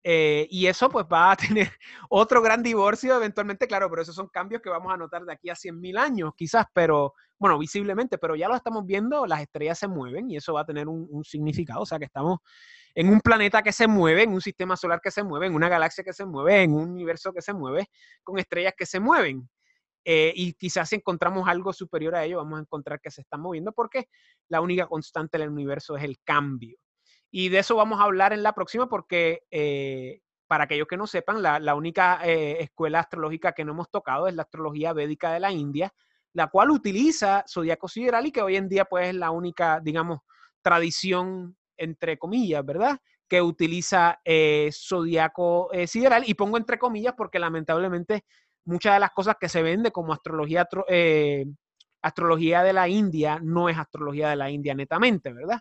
Eh, 0.07 0.45
y 0.51 0.67
eso 0.67 0.87
pues 0.87 1.07
va 1.11 1.31
a 1.31 1.35
tener 1.57 1.71
otro 2.09 2.39
gran 2.39 2.61
divorcio 2.61 3.15
eventualmente, 3.15 3.65
claro, 3.65 3.89
pero 3.89 4.03
esos 4.03 4.13
son 4.13 4.27
cambios 4.27 4.61
que 4.61 4.69
vamos 4.69 4.93
a 4.93 4.97
notar 4.97 5.25
de 5.25 5.33
aquí 5.33 5.49
a 5.49 5.55
100.000 5.55 5.97
años 5.97 6.31
quizás, 6.37 6.67
pero 6.73 7.15
bueno, 7.39 7.57
visiblemente, 7.57 8.19
pero 8.19 8.35
ya 8.35 8.47
lo 8.47 8.55
estamos 8.55 8.85
viendo, 8.85 9.25
las 9.25 9.41
estrellas 9.41 9.79
se 9.79 9.87
mueven 9.87 10.29
y 10.29 10.37
eso 10.37 10.53
va 10.53 10.61
a 10.61 10.65
tener 10.65 10.87
un, 10.87 11.23
significado, 11.23 11.81
o 11.81 11.85
sea 11.87 11.97
que 11.97 12.05
estamos 12.05 12.37
en 12.93 13.09
un 13.09 13.19
planeta 13.19 13.63
que 13.63 13.71
se 13.71 13.87
mueve, 13.87 14.21
en 14.21 14.33
un 14.33 14.41
sistema 14.41 14.77
solar 14.77 15.01
que 15.01 15.09
se 15.09 15.23
mueve, 15.23 15.47
en 15.47 15.55
una 15.55 15.69
galaxia 15.69 16.03
que 16.03 16.13
se 16.13 16.23
mueve, 16.23 16.61
en 16.61 16.73
un 16.75 16.91
universo 16.91 17.33
que 17.33 17.41
se 17.41 17.53
mueve, 17.53 17.89
con 18.23 18.37
estrellas 18.37 18.73
que 18.77 18.85
se 18.85 18.99
mueven. 18.99 19.49
Eh, 20.05 20.31
y 20.35 20.53
quizás 20.53 20.87
si 20.87 20.97
encontramos 20.97 21.49
algo 21.49 21.73
superior 21.73 22.15
a 22.15 22.23
ello, 22.23 22.37
vamos 22.37 22.59
a 22.59 22.61
encontrar 22.61 23.01
que 23.01 23.09
se 23.09 23.21
están 23.21 23.41
moviendo 23.41 23.71
porque 23.73 24.07
la 24.49 24.61
única 24.61 24.85
constante 24.85 25.39
del 25.39 25.49
universo 25.49 25.97
es 25.97 26.03
el 26.03 26.19
cambio. 26.23 26.77
Y 27.37 27.49
de 27.49 27.59
eso 27.59 27.75
vamos 27.75 27.99
a 27.99 28.05
hablar 28.05 28.31
en 28.31 28.43
la 28.43 28.53
próxima 28.53 28.87
porque, 28.87 29.43
eh, 29.51 30.21
para 30.47 30.63
aquellos 30.63 30.87
que 30.87 30.95
no 30.95 31.05
sepan, 31.05 31.43
la, 31.43 31.75
única 31.75 32.21
eh, 32.23 32.61
escuela 32.61 33.01
astrológica 33.01 33.51
que 33.51 33.65
no 33.65 33.73
hemos 33.73 33.91
tocado 33.91 34.29
es 34.29 34.35
la 34.35 34.43
astrología 34.43 34.93
védica 34.93 35.33
de 35.33 35.41
la 35.41 35.51
India, 35.51 35.93
la 36.31 36.47
cual 36.47 36.71
utiliza 36.71 37.43
zodiaco 37.45 37.89
sideral 37.89 38.25
y 38.25 38.31
que 38.31 38.41
hoy 38.41 38.55
en 38.55 38.69
día 38.69 38.85
pues 38.85 39.09
es 39.09 39.15
la 39.15 39.31
única, 39.31 39.81
digamos, 39.83 40.19
tradición, 40.61 41.57
entre 41.75 42.17
comillas, 42.17 42.65
¿verdad? 42.65 42.99
Que 43.27 43.41
utiliza 43.41 44.21
zodiaco 44.71 45.71
sideral. 45.87 46.23
Y 46.25 46.35
pongo 46.35 46.55
entre 46.55 46.79
comillas 46.79 47.15
porque 47.17 47.37
lamentablemente 47.37 48.23
muchas 48.63 48.93
de 48.93 49.01
las 49.01 49.11
cosas 49.11 49.35
que 49.37 49.49
se 49.49 49.61
vende 49.61 49.91
como 49.91 50.13
astrología, 50.13 50.69
eh, 50.87 51.45
astrología 52.01 52.63
de 52.63 52.71
la 52.71 52.87
India 52.87 53.39
no 53.43 53.67
es 53.67 53.77
astrología 53.77 54.29
de 54.29 54.37
la 54.37 54.49
India 54.49 54.73
netamente, 54.73 55.33
¿verdad? 55.33 55.59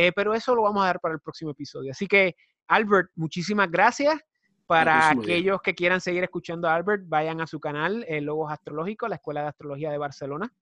Eh, 0.00 0.12
pero 0.14 0.32
eso 0.32 0.54
lo 0.54 0.62
vamos 0.62 0.84
a 0.84 0.86
dar 0.86 1.00
para 1.00 1.14
el 1.14 1.20
próximo 1.20 1.50
episodio. 1.50 1.90
Así 1.90 2.06
que, 2.06 2.36
Albert, 2.68 3.10
muchísimas 3.16 3.68
gracias. 3.68 4.16
Para 4.64 5.10
aquellos 5.10 5.60
que 5.60 5.74
quieran 5.74 6.00
seguir 6.00 6.22
escuchando 6.22 6.68
a 6.68 6.74
Albert, 6.76 7.02
vayan 7.06 7.40
a 7.40 7.48
su 7.48 7.58
canal, 7.58 8.04
eh, 8.06 8.20
Logos 8.20 8.52
Astrológicos, 8.52 9.08
la 9.08 9.16
Escuela 9.16 9.40
de 9.42 9.48
Astrología 9.48 9.90
de 9.90 9.98
Barcelona. 9.98 10.54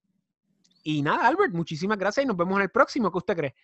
Y 0.84 1.02
nada, 1.02 1.26
Albert, 1.26 1.52
muchísimas 1.52 1.98
gracias 1.98 2.24
y 2.24 2.26
nos 2.26 2.36
vemos 2.36 2.56
en 2.56 2.62
el 2.62 2.70
próximo. 2.70 3.12
¿Qué 3.12 3.18
usted 3.18 3.36
cree? 3.36 3.54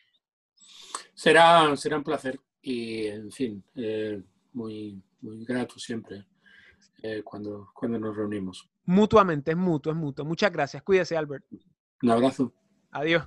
Será, 1.15 1.74
será 1.77 1.97
un 1.97 2.05
placer 2.05 2.39
y, 2.61 3.07
en 3.07 3.31
fin, 3.31 3.65
muy, 4.53 5.03
muy 5.23 5.43
grato 5.47 5.78
siempre 5.78 6.27
eh, 7.03 7.23
cuando, 7.24 7.70
cuando 7.73 7.99
nos 7.99 8.15
reunimos. 8.15 8.69
Mutuamente, 8.85 9.53
es 9.53 9.57
mutuo, 9.57 9.93
es 9.93 9.99
mutuo. 9.99 10.24
Muchas 10.27 10.53
gracias. 10.53 10.82
Cuídese, 10.82 11.16
Albert. 11.16 11.47
Un 12.03 12.11
abrazo. 12.11 12.53
Adiós. 12.90 13.27